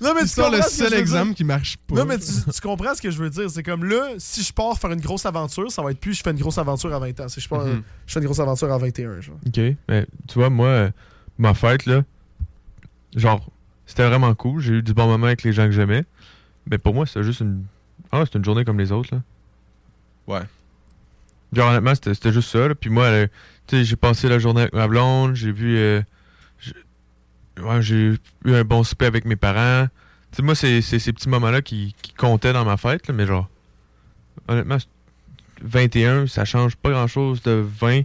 non 0.00 0.14
mais 0.14 0.22
tu 0.22 0.28
C'est 0.28 0.50
le 0.50 0.62
seul 0.62 0.94
exemple 0.94 1.34
qui 1.34 1.44
marche 1.44 1.76
pas. 1.78 1.94
Non, 1.96 2.04
mais 2.04 2.18
tu, 2.18 2.26
tu 2.52 2.60
comprends 2.60 2.94
ce 2.94 3.02
que 3.02 3.10
je 3.10 3.18
veux 3.18 3.30
dire. 3.30 3.50
C'est 3.50 3.62
comme 3.62 3.84
là, 3.84 4.10
si 4.18 4.42
je 4.42 4.52
pars 4.52 4.76
faire 4.78 4.92
une 4.92 5.00
grosse 5.00 5.26
aventure, 5.26 5.70
ça 5.70 5.82
va 5.82 5.90
être 5.90 6.00
plus 6.00 6.14
je 6.14 6.22
fais 6.22 6.30
une 6.30 6.38
grosse 6.38 6.58
aventure 6.58 6.92
à 6.94 6.98
20 6.98 7.20
ans. 7.20 7.28
Si 7.28 7.40
je, 7.40 7.48
pars, 7.48 7.64
Mhm. 7.64 7.82
je 8.06 8.12
fais 8.12 8.20
une 8.20 8.26
grosse 8.26 8.40
aventure 8.40 8.72
à 8.72 8.78
21, 8.78 9.20
genre. 9.20 9.36
Ok. 9.46 9.60
Mais 9.88 10.06
tu 10.26 10.34
vois, 10.38 10.50
moi, 10.50 10.90
ma 11.38 11.54
fête, 11.54 11.86
là, 11.86 12.02
genre, 13.16 13.48
c'était 13.86 14.06
vraiment 14.06 14.34
cool. 14.34 14.60
J'ai 14.60 14.74
eu 14.74 14.82
du 14.82 14.94
bon 14.94 15.06
moment 15.06 15.26
avec 15.26 15.42
les 15.42 15.52
gens 15.52 15.64
que 15.66 15.72
j'aimais. 15.72 16.04
Mais 16.70 16.78
pour 16.78 16.94
moi, 16.94 17.06
c'était 17.06 17.22
juste 17.24 17.40
une. 17.40 17.64
Ah, 18.12 18.22
c'était 18.24 18.38
une 18.38 18.44
journée 18.44 18.64
comme 18.64 18.78
les 18.78 18.92
autres, 18.92 19.14
là. 19.14 19.22
Ouais. 20.26 20.42
Genre, 21.52 21.70
honnêtement, 21.70 21.94
c'était 21.94 22.12
c'était 22.14 22.32
juste 22.32 22.50
ça, 22.50 22.68
là. 22.68 22.74
Puis 22.74 22.90
moi, 22.90 23.08
tu 23.68 23.76
sais, 23.76 23.84
j'ai 23.84 23.96
passé 23.96 24.28
la 24.28 24.38
journée 24.40 24.62
avec 24.62 24.72
ma 24.74 24.88
blonde. 24.88 25.34
J'ai 25.36 25.52
vu. 25.52 25.76
euh, 25.76 26.02
j'ai- 26.60 26.74
eu 28.44 28.54
un 28.54 28.64
bon 28.64 28.82
souper 28.84 29.06
avec 29.06 29.24
mes 29.24 29.36
parents. 29.36 29.86
Tu 30.30 30.36
sais, 30.36 30.42
moi, 30.42 30.54
c'est 30.54 30.80
c'est 30.82 30.98
ces 30.98 31.12
petits 31.12 31.28
moments-là 31.28 31.62
qui, 31.62 31.94
qui 32.02 32.12
comptaient 32.12 32.52
dans 32.52 32.64
ma 32.64 32.76
fête, 32.76 33.06
là. 33.08 33.14
Mais 33.14 33.26
genre, 33.26 33.48
honnêtement, 34.48 34.78
c'est- 34.78 34.86
21, 35.62 36.26
ça 36.28 36.44
change 36.44 36.76
pas 36.76 36.90
grand-chose 36.90 37.42
de 37.42 37.64
20. 37.80 38.02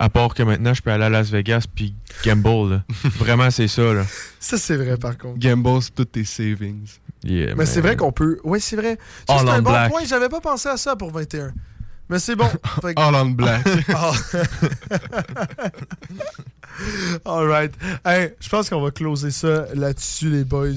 À 0.00 0.08
part 0.10 0.32
que 0.34 0.42
maintenant, 0.44 0.74
je 0.74 0.82
peux 0.82 0.90
aller 0.92 1.04
à 1.04 1.08
Las 1.08 1.30
Vegas 1.30 1.66
puis 1.72 1.92
gamble. 2.24 2.70
là. 2.70 2.82
Vraiment, 3.18 3.50
c'est 3.50 3.66
ça. 3.68 3.92
Là. 3.94 4.04
Ça, 4.38 4.56
c'est 4.56 4.76
vrai, 4.76 4.96
par 4.96 5.18
contre. 5.18 5.38
Gamble 5.40 5.82
sur 5.82 5.92
toutes 5.92 6.12
tes 6.12 6.24
savings. 6.24 6.86
Yeah, 7.24 7.54
Mais 7.56 7.66
c'est 7.66 7.80
vrai 7.80 7.96
qu'on 7.96 8.12
peut. 8.12 8.38
Oui, 8.44 8.60
c'est 8.60 8.76
vrai. 8.76 8.96
C'est 9.28 9.34
un 9.34 9.58
on 9.58 9.62
bon 9.62 9.70
black. 9.70 9.90
point. 9.90 10.04
J'avais 10.06 10.28
pas 10.28 10.40
pensé 10.40 10.68
à 10.68 10.76
ça 10.76 10.94
pour 10.94 11.10
21. 11.10 11.52
Mais 12.08 12.18
c'est 12.18 12.36
bon. 12.36 12.48
Fait 12.82 12.94
que- 12.94 13.00
All 13.00 13.14
on 13.14 13.26
black. 13.30 13.66
All 17.24 17.46
right. 17.48 17.72
Hey, 18.04 18.34
je 18.40 18.48
pense 18.48 18.70
qu'on 18.70 18.80
va 18.80 18.90
closer 18.90 19.30
ça 19.30 19.66
là-dessus, 19.74 20.30
les 20.30 20.44
boys. 20.44 20.68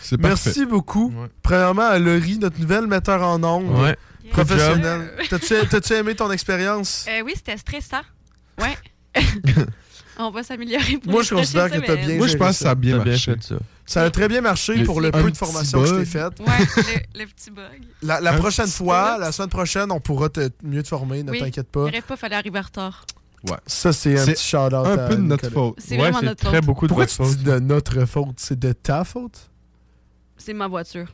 C'est 0.00 0.18
Merci 0.20 0.44
parfait. 0.50 0.66
beaucoup. 0.66 1.12
Premièrement, 1.42 1.86
à 1.88 1.98
Laurie, 1.98 2.38
notre 2.38 2.58
nouvelle 2.58 2.86
metteur 2.86 3.22
en 3.22 3.42
ondes. 3.44 3.78
Ouais. 3.78 3.96
Professionnel. 4.32 5.10
T'as-tu 5.28 5.54
t'as-tu 5.68 5.92
aimé 5.94 6.14
ton 6.14 6.30
expérience? 6.30 7.04
Euh, 7.08 7.22
oui, 7.24 7.32
c'était 7.36 7.56
stressant. 7.56 8.02
Ouais. 8.58 8.76
On 10.22 10.30
va 10.30 10.42
s'améliorer 10.42 10.98
pour 10.98 11.12
Moi, 11.12 11.22
je 11.22 11.34
considère 11.34 11.70
que 11.70 11.78
t'as 11.78 11.86
semaines. 11.86 12.06
bien 12.06 12.16
Moi, 12.18 12.26
je 12.26 12.36
pense 12.36 12.58
que 12.58 12.64
ça 12.64 12.70
a 12.70 12.74
bien 12.74 12.98
T'as 12.98 13.04
bien 13.04 13.12
marché. 13.12 13.32
fait 13.34 13.42
ça. 13.42 13.54
Ça 13.86 14.02
a 14.02 14.10
très 14.10 14.28
bien 14.28 14.40
marché 14.40 14.76
Le- 14.76 14.84
pour 14.84 15.00
le 15.00 15.10
peu 15.10 15.30
de 15.30 15.36
formation 15.36 15.80
que 15.82 15.88
je 15.88 15.94
t'ai 15.96 16.04
faite. 16.04 16.38
Ouais, 16.40 16.46
le, 17.14 17.20
le 17.20 17.26
petit 17.26 17.50
bug. 17.50 17.82
La, 18.02 18.32
prochaine 18.34 18.68
fois, 18.68 19.18
la 19.18 19.32
semaine 19.32 19.48
prochaine, 19.48 19.90
on 19.90 19.98
pourra 20.00 20.28
te, 20.28 20.48
mieux 20.62 20.82
te 20.82 20.88
former, 20.88 21.22
ne 21.22 21.30
Oui. 21.32 21.38
t'inquiète 21.40 21.66
Il 21.68 21.72
pas. 21.72 21.84
rêve 21.86 22.02
pas, 22.04 22.16
fallait 22.16 22.36
arriver 22.36 22.58
en 22.58 22.62
retard. 22.62 23.04
Ouais. 23.48 23.56
Ça, 23.66 23.92
c'est 23.92 24.18
un 24.20 24.26
petit 24.26 24.46
shout-out 24.46 24.74
un 24.74 25.08
peu 25.08 25.16
de 25.16 25.22
notre 25.22 25.48
faute. 25.50 25.74
C'est 25.78 25.96
Ouais, 25.96 26.10
vraiment 26.10 26.20
notre 26.22 26.44
très 26.46 26.56
faute. 26.58 26.66
beaucoup 26.66 26.86
de 26.86 26.88
Pourquoi 26.92 27.06
tu 27.06 27.22
dis 27.22 27.42
de 27.42 27.58
notre 27.58 28.04
faute? 28.04 28.34
C'est 28.36 28.58
de 28.58 28.72
ta 28.72 29.02
faute? 29.04 29.50
C'est 30.36 30.52
ma 30.54 30.68
voiture. 30.68 31.06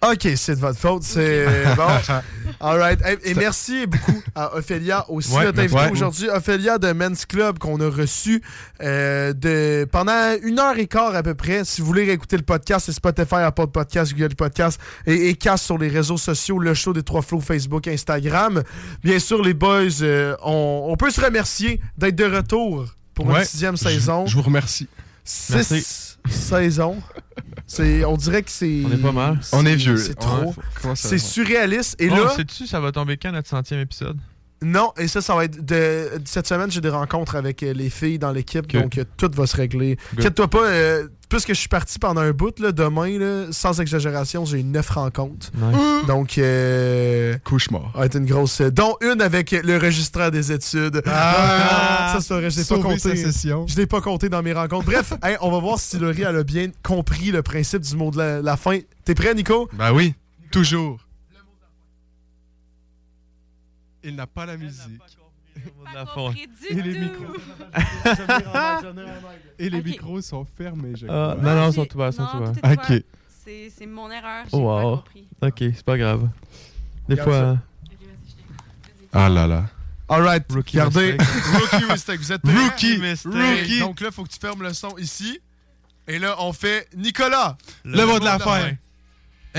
Ok, 0.00 0.28
c'est 0.36 0.54
de 0.54 0.60
votre 0.60 0.78
faute, 0.78 1.02
c'est 1.02 1.44
bon. 1.74 1.82
All 2.60 2.78
right. 2.78 3.00
Et, 3.24 3.30
et 3.30 3.34
merci 3.34 3.84
beaucoup 3.88 4.22
à 4.32 4.54
Ophélia 4.54 5.04
aussi, 5.10 5.32
Ouais, 5.32 5.46
notre 5.46 5.58
invité 5.58 5.74
ouais. 5.80 5.90
aujourd'hui. 5.90 6.28
Ophélia 6.30 6.78
de 6.78 6.92
Men's 6.92 7.26
Club 7.26 7.58
qu'on 7.58 7.80
a 7.80 7.88
reçu 7.90 8.40
euh, 8.80 9.32
de, 9.32 9.88
pendant 9.90 10.36
une 10.42 10.60
heure 10.60 10.78
et 10.78 10.86
quart 10.86 11.16
à 11.16 11.22
peu 11.24 11.34
près. 11.34 11.64
Si 11.64 11.80
vous 11.80 11.88
voulez 11.88 12.04
réécouter 12.04 12.36
le 12.36 12.44
podcast, 12.44 12.86
c'est 12.86 12.92
Spotify, 12.92 13.36
Apple 13.36 13.66
Podcast, 13.66 14.12
Google 14.14 14.36
Podcast 14.36 14.80
et, 15.04 15.30
et 15.30 15.34
casse 15.34 15.62
sur 15.62 15.78
les 15.78 15.88
réseaux 15.88 16.16
sociaux, 16.18 16.60
le 16.60 16.74
show 16.74 16.92
des 16.92 17.02
trois 17.02 17.22
flots, 17.22 17.40
Facebook, 17.40 17.88
Instagram. 17.88 18.62
Bien 19.02 19.18
sûr, 19.18 19.42
les 19.42 19.54
boys, 19.54 20.02
euh, 20.02 20.36
on, 20.44 20.86
on 20.90 20.96
peut 20.96 21.10
se 21.10 21.20
remercier 21.20 21.80
d'être 21.96 22.14
de 22.14 22.24
retour 22.36 22.86
pour 23.14 23.26
Ouais. 23.26 23.40
une 23.40 23.44
sixième 23.44 23.76
saison. 23.76 24.26
Je 24.26 24.36
vous 24.36 24.42
remercie. 24.42 24.86
Six 25.24 26.18
saisons. 26.30 26.98
C'est, 27.68 28.04
on 28.04 28.16
dirait 28.16 28.42
que 28.42 28.50
c'est. 28.50 28.82
On 28.84 28.90
est 28.90 28.96
pas 28.96 29.12
mal. 29.12 29.38
On 29.52 29.64
est 29.66 29.76
vieux. 29.76 29.98
C'est 29.98 30.18
Ouais, 30.18 30.52
trop. 30.82 30.94
C'est 30.96 31.18
surréaliste. 31.18 32.00
Et 32.00 32.08
Oh, 32.10 32.14
là, 32.14 32.30
sais-tu, 32.30 32.66
ça 32.66 32.80
va 32.80 32.90
tomber 32.92 33.16
quand 33.18 33.30
notre 33.30 33.48
centième 33.48 33.80
épisode? 33.80 34.18
Non, 34.62 34.92
et 34.98 35.06
ça, 35.08 35.20
ça 35.20 35.34
va 35.36 35.44
être 35.44 35.64
de 35.64 36.08
cette 36.24 36.46
semaine, 36.48 36.70
j'ai 36.70 36.80
des 36.80 36.88
rencontres 36.88 37.36
avec 37.36 37.62
euh, 37.62 37.72
les 37.72 37.90
filles 37.90 38.18
dans 38.18 38.32
l'équipe, 38.32 38.66
donc 38.72 38.98
euh, 38.98 39.04
tout 39.16 39.30
va 39.34 39.46
se 39.46 39.56
régler. 39.56 39.96
Inquiète-toi 40.16 40.48
pas, 40.48 40.64
euh, 40.66 41.06
puisque 41.28 41.48
je 41.50 41.54
suis 41.60 41.68
parti 41.68 41.98
pendant 42.00 42.22
un 42.22 42.32
bout, 42.32 42.58
là, 42.58 42.72
demain, 42.72 43.18
là, 43.18 43.46
sans 43.52 43.80
exagération, 43.80 44.44
j'ai 44.44 44.62
neuf 44.64 44.90
rencontres. 44.90 45.50
Nice. 45.54 46.06
Donc, 46.08 46.38
euh, 46.38 47.36
Cauchemar. 47.44 47.90
ça 47.92 47.98
va 48.00 48.06
être 48.06 48.16
une 48.16 48.26
grosse. 48.26 48.60
euh, 48.60 48.70
dont 48.70 48.96
une 49.00 49.22
avec 49.22 49.52
le 49.52 49.78
registraire 49.78 50.30
des 50.32 50.50
études. 50.50 51.02
Ah! 51.06 52.14
ça, 52.14 52.20
c'est 52.20 52.34
vrai, 52.34 52.50
je 52.50 52.58
l'ai 52.58 52.64
pas 52.64 52.78
compté. 52.78 53.14
session. 53.16 53.66
Je 53.68 53.76
l'ai 53.76 53.86
pas 53.86 54.00
compté 54.00 54.28
dans 54.28 54.42
mes 54.42 54.52
rencontres. 54.52 54.86
Bref, 54.86 55.12
hey, 55.22 55.36
on 55.40 55.50
va 55.52 55.58
voir 55.60 55.78
si 55.78 55.98
Laurie 55.98 56.22
elle 56.22 56.36
a 56.36 56.42
bien 56.42 56.68
compris 56.82 57.30
le 57.30 57.42
principe 57.42 57.82
du 57.82 57.94
mot 57.96 58.10
de 58.10 58.18
la, 58.18 58.42
la 58.42 58.56
fin. 58.56 58.78
T'es 59.04 59.14
prêt, 59.14 59.34
Nico? 59.34 59.68
Ben 59.74 59.92
oui, 59.92 60.14
toujours. 60.50 60.98
Il 64.08 64.16
n'a 64.16 64.26
pas 64.26 64.46
la 64.46 64.56
musique. 64.56 64.98
Pas 65.92 66.04
compris 66.14 66.46
Et 66.70 66.74
du 66.74 66.82
les 66.82 66.94
tout. 66.94 67.00
micros. 67.00 67.36
Et 69.58 69.70
les 69.70 69.82
micros 69.82 70.20
sont 70.22 70.46
fermés, 70.56 70.92
je 70.96 71.06
Ah, 71.08 71.36
non, 71.40 71.54
non, 71.54 71.72
sont 71.72 71.86
ouverts, 71.94 72.12
sont 72.14 72.22
non, 72.22 72.52
tout 72.52 72.60
Ok. 72.64 73.02
C'est 73.44 73.86
mon 73.86 74.10
erreur, 74.10 74.44
j'ai 74.44 74.50
Oh, 74.56 74.58
pas 74.66 74.84
wow. 74.84 74.96
compris. 74.98 75.28
Ok, 75.42 75.56
c'est 75.58 75.82
pas 75.84 75.96
grave. 75.98 76.28
Des 77.08 77.14
Regarde 77.14 77.30
fois. 77.30 77.58
Ah 79.12 79.28
là 79.28 79.46
là. 79.46 79.64
Alright, 80.08 80.44
Rookie 80.52 80.78
regardez. 80.78 81.12
mistake. 81.18 81.44
Rookie 81.70 81.84
mistake. 81.92 82.20
Vous 82.20 82.32
êtes? 82.32 82.40
Rookie 82.44 82.98
mistake. 82.98 83.32
Rookie. 83.32 83.80
Donc 83.80 84.00
là, 84.00 84.10
faut 84.10 84.24
que 84.24 84.28
tu 84.30 84.38
fermes 84.38 84.62
le 84.62 84.72
son 84.74 84.96
ici. 84.98 85.40
Et 86.06 86.18
là, 86.18 86.36
on 86.40 86.52
fait 86.52 86.88
Nicolas. 86.96 87.56
Le 87.84 88.04
mot 88.06 88.18
de 88.18 88.24
la 88.24 88.38
fin. 88.38 88.70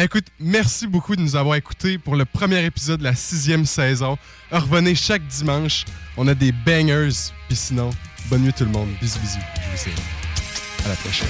Écoute, 0.01 0.27
merci 0.39 0.87
beaucoup 0.87 1.17
de 1.17 1.21
nous 1.21 1.35
avoir 1.35 1.57
écoutés 1.57 1.97
pour 1.97 2.15
le 2.15 2.23
premier 2.23 2.63
épisode 2.63 2.99
de 2.99 3.03
la 3.03 3.15
sixième 3.15 3.65
saison. 3.65 4.17
Revenez 4.49 4.95
chaque 4.95 5.27
dimanche. 5.27 5.83
On 6.15 6.25
a 6.29 6.33
des 6.33 6.53
bangers. 6.53 7.33
Puis 7.49 7.57
sinon, 7.57 7.89
bonne 8.29 8.43
nuit 8.43 8.53
tout 8.53 8.63
le 8.63 8.71
monde. 8.71 8.87
Bisous, 9.01 9.19
bisous. 9.19 9.39
Je 9.75 9.89
vous. 9.89 10.85
À 10.85 10.89
la 10.89 10.95
prochaine. 10.95 11.27